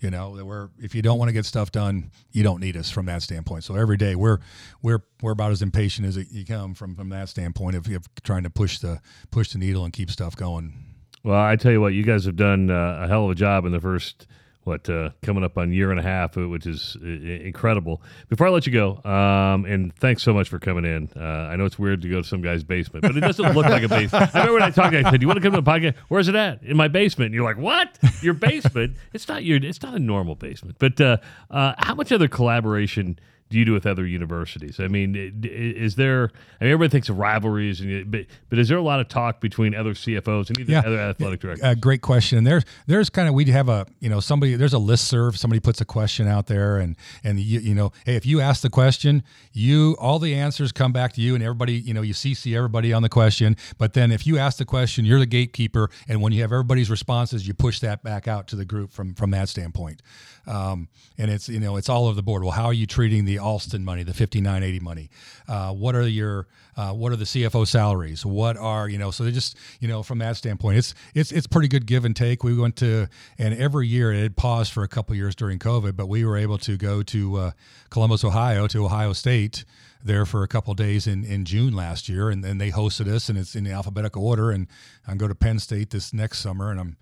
You 0.00 0.10
know, 0.10 0.38
we're 0.44 0.68
if 0.78 0.94
you 0.94 1.00
don't 1.00 1.18
want 1.18 1.30
to 1.30 1.32
get 1.32 1.46
stuff 1.46 1.72
done, 1.72 2.10
you 2.30 2.42
don't 2.42 2.60
need 2.60 2.76
us 2.76 2.90
from 2.90 3.06
that 3.06 3.22
standpoint. 3.22 3.64
So 3.64 3.76
every 3.76 3.96
day 3.96 4.14
we're 4.14 4.38
we're 4.82 5.02
we're 5.22 5.32
about 5.32 5.52
as 5.52 5.62
impatient 5.62 6.06
as 6.06 6.16
you 6.16 6.44
come 6.44 6.74
from 6.74 6.94
from 6.94 7.08
that 7.10 7.30
standpoint 7.30 7.76
of, 7.76 7.86
of 7.88 8.06
trying 8.22 8.42
to 8.42 8.50
push 8.50 8.78
the 8.78 9.00
push 9.30 9.52
the 9.52 9.58
needle 9.58 9.84
and 9.84 9.92
keep 9.92 10.10
stuff 10.10 10.36
going. 10.36 10.74
Well, 11.22 11.40
I 11.40 11.56
tell 11.56 11.72
you 11.72 11.80
what, 11.80 11.94
you 11.94 12.04
guys 12.04 12.24
have 12.26 12.36
done 12.36 12.70
uh, 12.70 13.00
a 13.02 13.08
hell 13.08 13.24
of 13.24 13.30
a 13.30 13.34
job 13.34 13.64
in 13.64 13.72
the 13.72 13.80
first 13.80 14.26
what 14.66 14.90
uh, 14.90 15.10
coming 15.22 15.44
up 15.44 15.56
on 15.56 15.72
year 15.72 15.92
and 15.92 16.00
a 16.00 16.02
half, 16.02 16.36
uh, 16.36 16.48
which 16.48 16.66
is 16.66 16.96
uh, 17.00 17.06
incredible. 17.06 18.02
Before 18.28 18.48
I 18.48 18.50
let 18.50 18.66
you 18.66 18.72
go, 18.72 19.00
um, 19.08 19.64
and 19.64 19.94
thanks 19.96 20.24
so 20.24 20.34
much 20.34 20.48
for 20.48 20.58
coming 20.58 20.84
in. 20.84 21.08
Uh, 21.16 21.22
I 21.22 21.54
know 21.54 21.64
it's 21.64 21.78
weird 21.78 22.02
to 22.02 22.08
go 22.08 22.22
to 22.22 22.26
some 22.26 22.42
guy's 22.42 22.64
basement, 22.64 23.02
but 23.02 23.16
it 23.16 23.20
doesn't 23.20 23.54
look 23.54 23.66
like 23.66 23.84
a 23.84 23.88
basement. 23.88 24.34
I 24.34 24.38
remember 24.40 24.54
when 24.54 24.62
I 24.62 24.70
talked 24.70 24.90
to 24.90 24.98
you, 24.98 25.06
I 25.06 25.10
said, 25.10 25.20
"Do 25.20 25.24
you 25.24 25.28
want 25.28 25.36
to 25.36 25.42
come 25.42 25.52
to 25.52 25.60
the 25.60 25.70
podcast? 25.70 25.94
Where's 26.08 26.26
it 26.26 26.34
at? 26.34 26.64
In 26.64 26.76
my 26.76 26.88
basement." 26.88 27.26
And 27.26 27.34
you're 27.34 27.44
like, 27.44 27.58
"What? 27.58 27.96
Your 28.22 28.34
basement? 28.34 28.96
it's 29.12 29.28
not 29.28 29.44
your. 29.44 29.58
It's 29.62 29.82
not 29.82 29.94
a 29.94 30.00
normal 30.00 30.34
basement." 30.34 30.76
But 30.80 31.00
uh, 31.00 31.18
uh, 31.48 31.74
how 31.78 31.94
much 31.94 32.10
other 32.10 32.28
collaboration? 32.28 33.20
Do 33.48 33.58
you 33.58 33.64
do 33.64 33.72
with 33.72 33.86
other 33.86 34.04
universities? 34.04 34.80
I 34.80 34.88
mean, 34.88 35.14
is 35.44 35.94
there? 35.94 36.30
I 36.60 36.64
mean, 36.64 36.72
everybody 36.72 36.90
thinks 36.90 37.08
of 37.08 37.18
rivalries, 37.18 37.80
and 37.80 38.10
but 38.10 38.26
but 38.48 38.58
is 38.58 38.68
there 38.68 38.76
a 38.76 38.82
lot 38.82 38.98
of 38.98 39.06
talk 39.08 39.40
between 39.40 39.72
other 39.72 39.92
CFOs 39.94 40.48
and 40.48 40.58
even 40.58 40.72
Yeah. 40.72 40.80
other 40.80 40.98
athletic 40.98 41.40
directors? 41.40 41.64
Uh, 41.64 41.74
great 41.74 42.00
question. 42.02 42.38
And 42.38 42.46
there's 42.46 42.64
there's 42.88 43.08
kind 43.08 43.28
of 43.28 43.34
we 43.34 43.44
have 43.46 43.68
a 43.68 43.86
you 44.00 44.08
know 44.08 44.18
somebody 44.18 44.56
there's 44.56 44.72
a 44.72 44.78
list 44.80 45.06
serve. 45.06 45.38
Somebody 45.38 45.60
puts 45.60 45.80
a 45.80 45.84
question 45.84 46.26
out 46.26 46.48
there, 46.48 46.78
and 46.78 46.96
and 47.22 47.38
you, 47.38 47.60
you 47.60 47.74
know 47.74 47.92
hey 48.04 48.16
if 48.16 48.26
you 48.26 48.40
ask 48.40 48.62
the 48.62 48.70
question, 48.70 49.22
you 49.52 49.96
all 50.00 50.18
the 50.18 50.34
answers 50.34 50.72
come 50.72 50.92
back 50.92 51.12
to 51.12 51.20
you, 51.20 51.34
and 51.36 51.44
everybody 51.44 51.74
you 51.74 51.94
know 51.94 52.02
you 52.02 52.14
CC 52.14 52.56
everybody 52.56 52.92
on 52.92 53.02
the 53.02 53.08
question. 53.08 53.56
But 53.78 53.92
then 53.92 54.10
if 54.10 54.26
you 54.26 54.38
ask 54.38 54.58
the 54.58 54.64
question, 54.64 55.04
you're 55.04 55.20
the 55.20 55.26
gatekeeper, 55.26 55.88
and 56.08 56.20
when 56.20 56.32
you 56.32 56.42
have 56.42 56.50
everybody's 56.52 56.90
responses, 56.90 57.46
you 57.46 57.54
push 57.54 57.78
that 57.78 58.02
back 58.02 58.26
out 58.26 58.48
to 58.48 58.56
the 58.56 58.64
group 58.64 58.90
from 58.90 59.14
from 59.14 59.30
that 59.30 59.48
standpoint. 59.48 60.02
Um, 60.46 60.88
and 61.18 61.30
it's 61.30 61.48
you 61.48 61.60
know 61.60 61.76
it's 61.76 61.88
all 61.88 62.06
over 62.06 62.14
the 62.14 62.22
board. 62.22 62.42
Well, 62.42 62.52
how 62.52 62.66
are 62.66 62.72
you 62.72 62.86
treating 62.86 63.24
the 63.24 63.38
Alston 63.38 63.84
money, 63.84 64.02
the 64.02 64.14
5980 64.14 64.80
money? 64.80 65.10
Uh, 65.48 65.72
what 65.72 65.94
are 65.94 66.06
your 66.06 66.46
uh, 66.76 66.92
what 66.92 67.12
are 67.12 67.16
the 67.16 67.24
CFO 67.24 67.66
salaries? 67.66 68.24
What 68.24 68.56
are 68.56 68.88
you 68.88 68.98
know? 68.98 69.10
So 69.10 69.24
they 69.24 69.32
just 69.32 69.56
you 69.80 69.88
know 69.88 70.02
from 70.02 70.18
that 70.18 70.36
standpoint, 70.36 70.78
it's 70.78 70.94
it's 71.14 71.32
it's 71.32 71.46
pretty 71.46 71.68
good 71.68 71.86
give 71.86 72.04
and 72.04 72.14
take. 72.14 72.44
We 72.44 72.56
went 72.56 72.76
to 72.76 73.08
and 73.38 73.54
every 73.54 73.88
year 73.88 74.12
it 74.12 74.22
had 74.22 74.36
paused 74.36 74.72
for 74.72 74.82
a 74.82 74.88
couple 74.88 75.16
years 75.16 75.34
during 75.34 75.58
COVID, 75.58 75.96
but 75.96 76.06
we 76.06 76.24
were 76.24 76.36
able 76.36 76.58
to 76.58 76.76
go 76.76 77.02
to 77.02 77.36
uh, 77.36 77.50
Columbus, 77.90 78.24
Ohio, 78.24 78.66
to 78.68 78.84
Ohio 78.84 79.12
State 79.12 79.64
there 80.04 80.24
for 80.24 80.42
a 80.44 80.48
couple 80.48 80.72
days 80.74 81.06
in, 81.08 81.24
in 81.24 81.44
June 81.44 81.74
last 81.74 82.08
year, 82.08 82.30
and 82.30 82.44
then 82.44 82.58
they 82.58 82.70
hosted 82.70 83.08
us, 83.08 83.28
and 83.28 83.36
it's 83.36 83.56
in 83.56 83.66
alphabetical 83.66 84.24
order. 84.24 84.52
And 84.52 84.68
I 85.06 85.14
go 85.16 85.26
to 85.26 85.34
Penn 85.34 85.58
State 85.58 85.90
this 85.90 86.12
next 86.12 86.38
summer, 86.38 86.70
and 86.70 86.78
I'm 86.78 86.96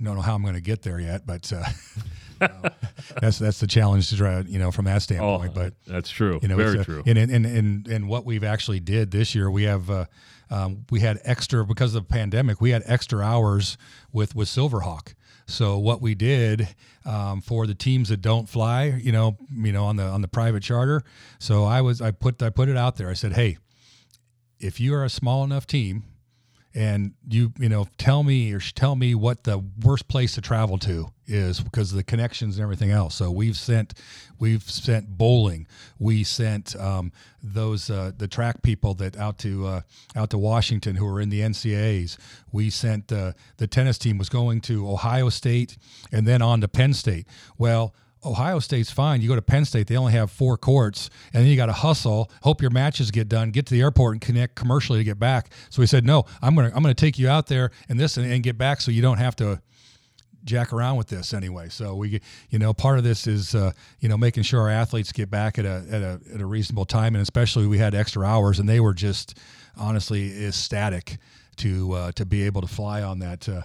I 0.00 0.04
don't 0.04 0.16
know 0.16 0.22
how 0.22 0.34
I'm 0.34 0.42
going 0.42 0.54
to 0.54 0.60
get 0.60 0.82
there 0.82 0.98
yet, 0.98 1.26
but 1.26 1.52
uh, 1.52 1.62
that's 3.20 3.38
that's 3.38 3.60
the 3.60 3.66
challenge 3.66 4.08
to 4.10 4.16
try, 4.16 4.40
you 4.40 4.58
know, 4.58 4.70
from 4.70 4.84
that 4.86 4.96
Oh, 4.96 4.98
standpoint. 4.98 5.54
but 5.54 5.74
that's 5.86 6.10
true. 6.10 6.38
you 6.42 6.48
know, 6.48 6.56
Very 6.56 6.78
a- 6.80 6.84
true. 6.84 7.02
And, 7.06 7.18
and 7.18 7.46
and 7.46 7.88
and 7.88 8.08
what 8.08 8.24
we've 8.24 8.44
actually 8.44 8.80
did 8.80 9.10
this 9.10 9.34
year, 9.34 9.50
we 9.50 9.64
have 9.64 9.90
uh, 9.90 10.04
um, 10.50 10.84
we 10.90 11.00
had 11.00 11.20
extra 11.24 11.64
because 11.64 11.94
of 11.94 12.06
the 12.06 12.12
pandemic. 12.12 12.60
We 12.60 12.70
had 12.70 12.82
extra 12.86 13.20
hours 13.20 13.76
with 14.12 14.34
with 14.34 14.48
Silverhawk. 14.48 15.14
So 15.46 15.76
what 15.78 16.00
we 16.00 16.14
did 16.14 16.68
um, 17.04 17.42
for 17.42 17.66
the 17.66 17.74
teams 17.74 18.08
that 18.08 18.22
don't 18.22 18.48
fly, 18.48 18.84
you 18.86 19.12
know, 19.12 19.36
you 19.54 19.72
know, 19.72 19.84
on 19.84 19.96
the 19.96 20.04
on 20.04 20.22
the 20.22 20.28
private 20.28 20.62
charter. 20.62 21.02
So 21.38 21.64
I 21.64 21.82
was 21.82 22.00
I 22.00 22.12
put 22.12 22.42
I 22.42 22.48
put 22.50 22.68
it 22.70 22.76
out 22.78 22.96
there. 22.96 23.10
I 23.10 23.14
said, 23.14 23.34
hey, 23.34 23.58
if 24.58 24.80
you 24.80 24.94
are 24.94 25.04
a 25.04 25.10
small 25.10 25.44
enough 25.44 25.66
team 25.66 26.04
and 26.74 27.12
you 27.28 27.52
you 27.58 27.68
know 27.68 27.86
tell 27.98 28.22
me 28.22 28.52
or 28.52 28.60
tell 28.60 28.96
me 28.96 29.14
what 29.14 29.44
the 29.44 29.62
worst 29.82 30.08
place 30.08 30.34
to 30.34 30.40
travel 30.40 30.78
to 30.78 31.08
is 31.26 31.60
because 31.60 31.90
of 31.90 31.96
the 31.96 32.04
connections 32.04 32.56
and 32.56 32.62
everything 32.62 32.90
else. 32.90 33.14
So 33.14 33.30
we've 33.30 33.56
sent 33.56 33.94
we've 34.38 34.62
sent 34.62 35.16
bowling. 35.16 35.66
We 35.98 36.24
sent 36.24 36.76
um, 36.76 37.12
those 37.42 37.90
uh, 37.90 38.12
the 38.16 38.28
track 38.28 38.62
people 38.62 38.94
that 38.94 39.16
out 39.16 39.38
to 39.38 39.66
uh, 39.66 39.80
out 40.16 40.30
to 40.30 40.38
Washington 40.38 40.96
who 40.96 41.06
are 41.06 41.20
in 41.20 41.30
the 41.30 41.40
NCAAs 41.40 42.18
we 42.54 42.70
sent 42.70 43.12
uh, 43.12 43.32
the 43.56 43.66
tennis 43.66 43.98
team 43.98 44.16
was 44.16 44.28
going 44.28 44.60
to 44.62 44.88
Ohio 44.88 45.28
State 45.28 45.76
and 46.12 46.26
then 46.26 46.40
on 46.40 46.60
to 46.60 46.68
Penn 46.68 46.94
State. 46.94 47.26
Well 47.58 47.94
Ohio 48.24 48.58
State's 48.58 48.90
fine. 48.90 49.20
You 49.20 49.28
go 49.28 49.34
to 49.34 49.42
Penn 49.42 49.64
State, 49.64 49.86
they 49.86 49.96
only 49.96 50.12
have 50.12 50.30
four 50.30 50.56
courts, 50.56 51.10
and 51.32 51.42
then 51.42 51.50
you 51.50 51.56
got 51.56 51.66
to 51.66 51.72
hustle, 51.72 52.30
hope 52.42 52.62
your 52.62 52.70
matches 52.70 53.10
get 53.10 53.28
done, 53.28 53.50
get 53.50 53.66
to 53.66 53.74
the 53.74 53.80
airport, 53.80 54.14
and 54.14 54.20
connect 54.20 54.54
commercially 54.54 54.98
to 54.98 55.04
get 55.04 55.18
back. 55.18 55.50
So 55.70 55.82
he 55.82 55.86
said, 55.86 56.04
"No, 56.04 56.24
I'm 56.42 56.54
gonna 56.54 56.72
I'm 56.74 56.82
gonna 56.82 56.94
take 56.94 57.18
you 57.18 57.28
out 57.28 57.46
there 57.46 57.70
and 57.88 57.98
this 57.98 58.16
and, 58.16 58.30
and 58.30 58.42
get 58.42 58.58
back, 58.58 58.80
so 58.80 58.90
you 58.90 59.02
don't 59.02 59.18
have 59.18 59.36
to." 59.36 59.60
jack 60.44 60.72
around 60.72 60.96
with 60.96 61.08
this 61.08 61.32
anyway. 61.32 61.68
So 61.70 61.94
we, 61.94 62.20
you 62.50 62.58
know, 62.58 62.74
part 62.74 62.98
of 62.98 63.04
this 63.04 63.26
is, 63.26 63.54
uh, 63.54 63.72
you 64.00 64.08
know, 64.08 64.18
making 64.18 64.42
sure 64.42 64.60
our 64.60 64.70
athletes 64.70 65.10
get 65.10 65.30
back 65.30 65.58
at 65.58 65.64
a, 65.64 65.84
at 65.90 66.02
a, 66.02 66.20
at 66.34 66.40
a 66.40 66.46
reasonable 66.46 66.84
time. 66.84 67.14
And 67.14 67.22
especially 67.22 67.66
we 67.66 67.78
had 67.78 67.94
extra 67.94 68.26
hours 68.26 68.58
and 68.58 68.68
they 68.68 68.80
were 68.80 68.92
just 68.92 69.38
honestly 69.76 70.46
ecstatic 70.46 71.16
to, 71.56 71.92
uh, 71.92 72.12
to 72.12 72.26
be 72.26 72.42
able 72.42 72.60
to 72.60 72.66
fly 72.66 73.02
on 73.02 73.20
that, 73.20 73.48
uh, 73.48 73.62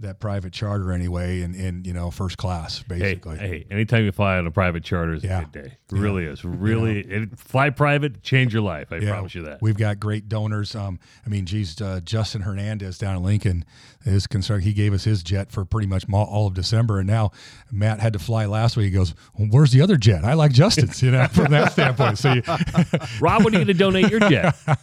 that 0.00 0.20
private 0.20 0.52
charter 0.52 0.92
anyway 0.92 1.40
in, 1.42 1.54
in 1.54 1.84
you 1.84 1.92
know 1.92 2.10
first 2.10 2.36
class 2.38 2.82
basically 2.84 3.36
hey, 3.36 3.66
anytime 3.70 4.04
you 4.04 4.12
fly 4.12 4.36
on 4.38 4.46
a 4.46 4.50
private 4.50 4.84
charter 4.84 5.12
is 5.14 5.24
Yeah. 5.24 5.40
a 5.40 5.44
good 5.46 5.52
day. 5.52 5.72
It 5.90 5.98
really 5.98 6.24
is. 6.24 6.44
Really, 6.44 7.00
it, 7.00 7.38
fly 7.38 7.70
private, 7.70 8.22
change 8.22 8.52
your 8.52 8.62
life. 8.62 8.92
I 8.92 8.96
Yeah, 8.98 9.10
promise 9.12 9.34
you 9.34 9.42
that. 9.42 9.60
We've 9.60 9.76
got 9.76 9.98
great 9.98 10.28
donors. 10.28 10.74
Um, 10.76 11.00
I 11.26 11.28
mean, 11.28 11.46
geez, 11.46 11.80
uh, 11.80 12.00
Justin 12.04 12.42
Hernandez 12.42 12.98
down 12.98 13.16
in 13.16 13.22
Lincoln 13.22 13.64
is 14.04 14.26
concerned. 14.26 14.62
He 14.64 14.72
gave 14.72 14.92
us 14.92 15.04
his 15.04 15.22
jet 15.22 15.50
for 15.50 15.64
pretty 15.64 15.88
much 15.88 16.04
all 16.12 16.46
of 16.46 16.54
December, 16.54 16.98
and 16.98 17.06
now 17.08 17.32
Matt 17.72 18.00
had 18.00 18.12
to 18.12 18.18
fly 18.18 18.46
last 18.46 18.76
week. 18.76 18.86
He 18.86 18.90
goes, 18.92 19.14
well, 19.36 19.48
"Where's 19.50 19.72
the 19.72 19.80
other 19.80 19.96
jet? 19.96 20.24
I 20.24 20.34
like 20.34 20.52
Justin's." 20.52 21.02
You 21.02 21.10
know, 21.10 21.26
from 21.32 21.50
that 21.52 21.72
standpoint. 21.72 22.18
So 22.18 22.34
you, 22.34 22.42
Rob, 23.20 23.44
when 23.44 23.54
are 23.54 23.58
you 23.58 23.64
going 23.64 23.66
to 23.68 23.74
donate 23.74 24.10
your 24.10 24.20
jet? 24.20 24.54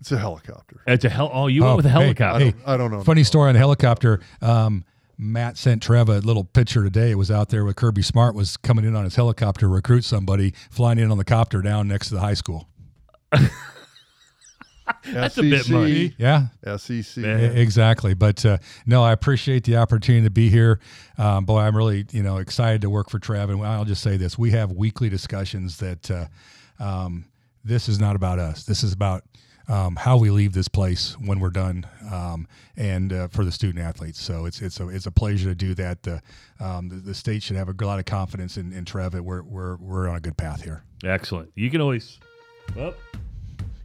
It's 0.00 0.12
a 0.12 0.18
helicopter. 0.18 0.80
It's 0.86 1.04
a 1.04 1.08
hell. 1.08 1.30
Oh, 1.32 1.46
you 1.46 1.62
Oh, 1.64 1.68
went 1.68 1.76
with 1.78 1.86
a 1.86 1.90
helicopter. 1.90 2.44
hey, 2.46 2.54
I 2.66 2.76
don't 2.76 2.90
know. 2.90 3.02
funny 3.02 3.24
story 3.24 3.48
on 3.48 3.54
the 3.54 3.58
helicopter. 3.58 4.20
Um, 4.42 4.84
Matt 5.18 5.56
sent 5.56 5.82
Trev 5.82 6.08
a 6.10 6.18
little 6.18 6.44
picture 6.44 6.82
today. 6.84 7.10
It 7.10 7.14
was 7.14 7.30
out 7.30 7.48
there 7.48 7.64
with 7.64 7.76
Kirby 7.76 8.02
Smart 8.02 8.34
was 8.34 8.56
coming 8.58 8.84
in 8.84 8.94
on 8.94 9.04
his 9.04 9.16
helicopter 9.16 9.60
to 9.60 9.68
recruit 9.68 10.04
somebody, 10.04 10.52
flying 10.70 10.98
in 10.98 11.10
on 11.10 11.16
the 11.16 11.24
copter 11.24 11.62
down 11.62 11.88
next 11.88 12.08
to 12.08 12.14
the 12.14 12.20
high 12.20 12.34
school. 12.34 12.68
That's 15.12 15.36
a 15.38 15.42
bit 15.42 15.64
SEC. 15.64 15.72
much. 15.72 16.12
Yeah, 16.18 16.76
SEC. 16.76 17.16
Yeah. 17.24 17.36
Exactly, 17.38 18.14
but 18.14 18.44
uh, 18.46 18.58
no, 18.86 19.02
I 19.02 19.12
appreciate 19.12 19.64
the 19.64 19.76
opportunity 19.78 20.24
to 20.24 20.30
be 20.30 20.48
here. 20.48 20.78
Um, 21.18 21.44
boy, 21.44 21.58
I'm 21.60 21.76
really 21.76 22.06
you 22.12 22.22
know 22.22 22.36
excited 22.36 22.82
to 22.82 22.90
work 22.90 23.10
for 23.10 23.18
Trev, 23.18 23.50
and 23.50 23.60
I'll 23.64 23.84
just 23.84 24.02
say 24.02 24.16
this: 24.16 24.38
we 24.38 24.52
have 24.52 24.70
weekly 24.72 25.08
discussions 25.08 25.78
that 25.78 26.08
uh, 26.10 26.26
um, 26.78 27.24
this 27.64 27.88
is 27.88 27.98
not 27.98 28.14
about 28.14 28.38
us. 28.38 28.64
This 28.64 28.84
is 28.84 28.92
about 28.92 29.24
um, 29.68 29.96
how 29.96 30.16
we 30.16 30.30
leave 30.30 30.52
this 30.52 30.68
place 30.68 31.16
when 31.18 31.40
we're 31.40 31.50
done, 31.50 31.86
um, 32.12 32.46
and 32.76 33.12
uh, 33.12 33.28
for 33.28 33.44
the 33.44 33.52
student 33.52 33.84
athletes. 33.84 34.20
So 34.20 34.44
it's 34.46 34.60
it's 34.62 34.78
a 34.80 34.88
it's 34.88 35.06
a 35.06 35.10
pleasure 35.10 35.48
to 35.48 35.54
do 35.54 35.74
that. 35.74 36.02
The 36.02 36.22
um, 36.60 36.88
the, 36.88 36.96
the 36.96 37.14
state 37.14 37.42
should 37.42 37.56
have 37.56 37.68
a 37.68 37.84
lot 37.84 37.98
of 37.98 38.04
confidence 38.04 38.56
in, 38.56 38.72
in 38.72 38.84
Trev. 38.84 39.14
We're 39.14 39.42
we're 39.42 39.76
we're 39.76 40.08
on 40.08 40.16
a 40.16 40.20
good 40.20 40.36
path 40.36 40.62
here. 40.62 40.82
Excellent. 41.04 41.50
You 41.56 41.70
can 41.70 41.80
always, 41.80 42.18
well, 42.74 42.94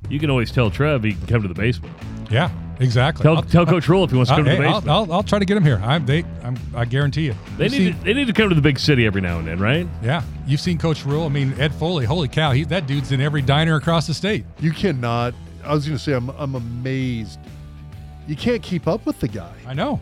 you 0.09 0.19
can 0.19 0.29
always 0.29 0.51
tell 0.51 0.69
Trev 0.71 1.03
he 1.03 1.13
can 1.13 1.27
come 1.27 1.41
to 1.41 1.47
the 1.47 1.53
basement. 1.53 1.93
Yeah, 2.29 2.49
exactly. 2.79 3.23
Tell, 3.23 3.35
I'll- 3.37 3.43
tell 3.43 3.65
Coach 3.65 3.89
Rhule 3.89 4.03
if 4.05 4.11
he 4.11 4.15
wants 4.17 4.29
to 4.29 4.35
I'll, 4.35 4.37
come 4.39 4.45
to 4.45 4.51
hey, 4.51 4.57
the 4.57 4.63
I'll, 4.63 4.73
basement. 4.81 5.09
I'll, 5.09 5.13
I'll 5.13 5.23
try 5.23 5.39
to 5.39 5.45
get 5.45 5.57
him 5.57 5.63
here. 5.63 5.81
I'm 5.83 6.05
they 6.05 6.23
I'm, 6.43 6.57
I 6.75 6.85
guarantee 6.85 7.25
you. 7.25 7.35
they 7.57 7.65
You've 7.65 7.71
need 7.73 7.77
seen- 7.77 7.97
to, 7.97 8.03
they 8.05 8.13
need 8.13 8.27
to 8.27 8.33
come 8.33 8.49
to 8.49 8.55
the 8.55 8.61
big 8.61 8.79
city 8.79 9.05
every 9.05 9.21
now 9.21 9.39
and 9.39 9.47
then, 9.47 9.59
right? 9.59 9.87
Yeah, 10.03 10.21
you've 10.47 10.61
seen 10.61 10.77
Coach 10.77 11.05
Rhule. 11.05 11.25
I 11.25 11.29
mean, 11.29 11.53
Ed 11.59 11.73
Foley. 11.75 12.05
Holy 12.05 12.27
cow, 12.27 12.51
he, 12.51 12.63
that 12.65 12.85
dude's 12.87 13.11
in 13.11 13.19
every 13.19 13.41
diner 13.41 13.75
across 13.75 14.05
the 14.07 14.13
state. 14.13 14.45
You 14.59 14.71
cannot. 14.71 15.33
I 15.63 15.73
was 15.73 15.85
going 15.85 15.97
to 15.97 16.03
say, 16.03 16.13
I'm, 16.13 16.29
I'm 16.31 16.55
amazed. 16.55 17.39
You 18.27 18.35
can't 18.35 18.61
keep 18.61 18.87
up 18.87 19.05
with 19.05 19.19
the 19.19 19.27
guy. 19.27 19.53
I 19.67 19.73
know. 19.73 19.99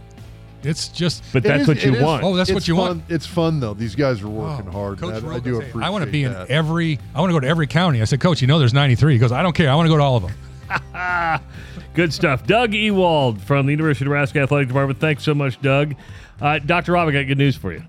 It's 0.62 0.90
just. 0.90 1.24
But 1.32 1.46
It 1.46 1.48
that's 1.48 1.62
is- 1.62 1.68
what 1.70 1.84
you 1.86 1.92
it 1.94 1.98
is- 1.98 2.04
want. 2.04 2.24
Oh, 2.24 2.36
that's 2.36 2.52
what 2.52 2.68
you 2.68 2.76
fun. 2.76 2.88
want. 3.00 3.04
It's 3.10 3.26
fun 3.26 3.60
though. 3.62 3.74
These 3.74 3.96
guys 3.96 4.22
are 4.22 4.28
working 4.28 4.68
Oh, 4.68 4.72
hard. 4.72 5.00
Coach 5.00 5.24
I, 5.24 5.28
I 5.36 5.40
do 5.40 5.52
goes, 5.54 5.64
"Hey, 5.64 5.70
appreciate. 5.70 5.88
I 5.88 5.90
want 5.90 6.04
to 6.04 6.12
be 6.12 6.24
in 6.26 6.34
that. 6.34 6.50
every. 6.50 7.00
I 7.16 7.22
want 7.22 7.30
to 7.30 7.34
go 7.34 7.40
to 7.40 7.48
every 7.48 7.66
county. 7.68 8.02
I 8.02 8.06
said, 8.06 8.20
Coach, 8.20 8.42
you 8.42 8.48
know 8.48 8.60
there's 8.60 8.74
93. 8.74 9.14
He 9.14 9.20
goes, 9.20 9.32
I 9.32 9.42
don't 9.42 9.56
care. 9.56 9.70
I 9.72 9.76
want 9.76 9.86
to 9.88 9.90
go 9.90 9.98
to 9.98 10.04
all 10.04 10.18
of 10.18 10.24
them. 10.24 11.42
Good 11.94 12.14
stuff. 12.14 12.46
Doug 12.46 12.74
Ewald 12.74 13.42
from 13.42 13.66
the 13.66 13.72
University 13.72 14.04
of 14.06 14.08
Nebraska 14.10 14.42
Athletic 14.42 14.68
Department. 14.68 15.00
Thanks 15.00 15.24
so 15.24 15.34
much, 15.34 15.62
Doug. 15.62 15.96
Uh, 16.42 16.60
Dr. 16.60 16.92
Rob, 16.94 17.08
I 17.08 17.12
got 17.12 17.28
good 17.28 17.38
news 17.38 17.56
for 17.56 17.74
you. 17.74 17.84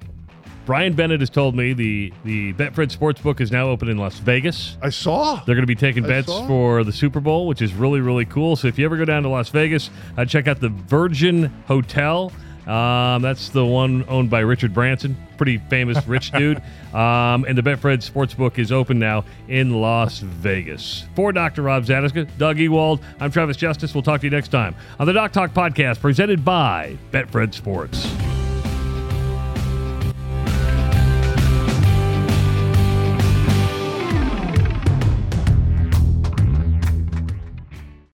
Brian 0.67 0.93
Bennett 0.93 1.21
has 1.21 1.31
told 1.31 1.57
me 1.57 1.73
the, 1.73 2.13
the 2.25 2.53
Betfred 2.53 2.95
Sportsbook 2.97 3.41
is 3.41 3.51
now 3.51 3.69
open 3.69 3.89
in 3.89 3.97
Las 3.99 4.19
Vegas. 4.19 4.77
I 4.83 4.91
saw. 4.91 5.37
They're 5.45 5.55
going 5.55 5.63
to 5.63 5.67
be 5.67 5.75
taking 5.75 6.05
I 6.05 6.09
bets 6.09 6.29
saw. 6.29 6.47
for 6.47 6.85
the 6.85 6.93
Super 6.93 7.21
Bowl, 7.21 7.47
which 7.47 7.63
is 7.63 7.73
really, 7.75 8.01
really 8.01 8.25
cool. 8.25 8.57
So 8.57 8.69
if 8.69 8.79
you 8.79 8.85
ever 8.85 8.97
go 8.97 9.05
down 9.05 9.23
to 9.25 9.29
Las 9.29 9.49
Vegas, 9.49 9.91
uh, 10.17 10.25
check 10.25 10.47
out 10.47 10.61
the 10.61 10.69
Virgin 10.69 11.47
Hotel. 11.67 12.33
Um, 12.67 13.23
that's 13.23 13.49
the 13.49 13.65
one 13.65 14.05
owned 14.07 14.31
by 14.31 14.41
Richard 14.41 14.73
Branson, 14.73 15.17
pretty 15.37 15.59
famous 15.59 16.07
rich 16.09 16.31
dude. 16.31 16.59
Um, 16.95 17.45
and 17.49 17.59
the 17.59 17.63
Betfred 17.63 18.09
Sportsbook 18.09 18.59
is 18.59 18.71
open 18.71 18.99
now 18.99 19.25
in 19.49 19.81
Las 19.81 20.21
Vegas. 20.21 21.05
For 21.17 21.33
Dr. 21.33 21.63
Rob 21.63 21.85
Zatechka, 21.85 22.29
Doug 22.39 22.59
Ewald, 22.59 23.01
I'm 23.19 23.33
Travis 23.33 23.57
Justice. 23.57 23.93
We'll 23.95 24.03
talk 24.05 24.21
to 24.21 24.27
you 24.27 24.31
next 24.31 24.49
time 24.49 24.77
on 25.01 25.07
the 25.07 25.13
Doc 25.13 25.33
Talk 25.33 25.53
podcast 25.53 26.01
presented 26.01 26.45
by 26.45 26.97
Betfred 27.11 27.55
Sports. 27.55 28.07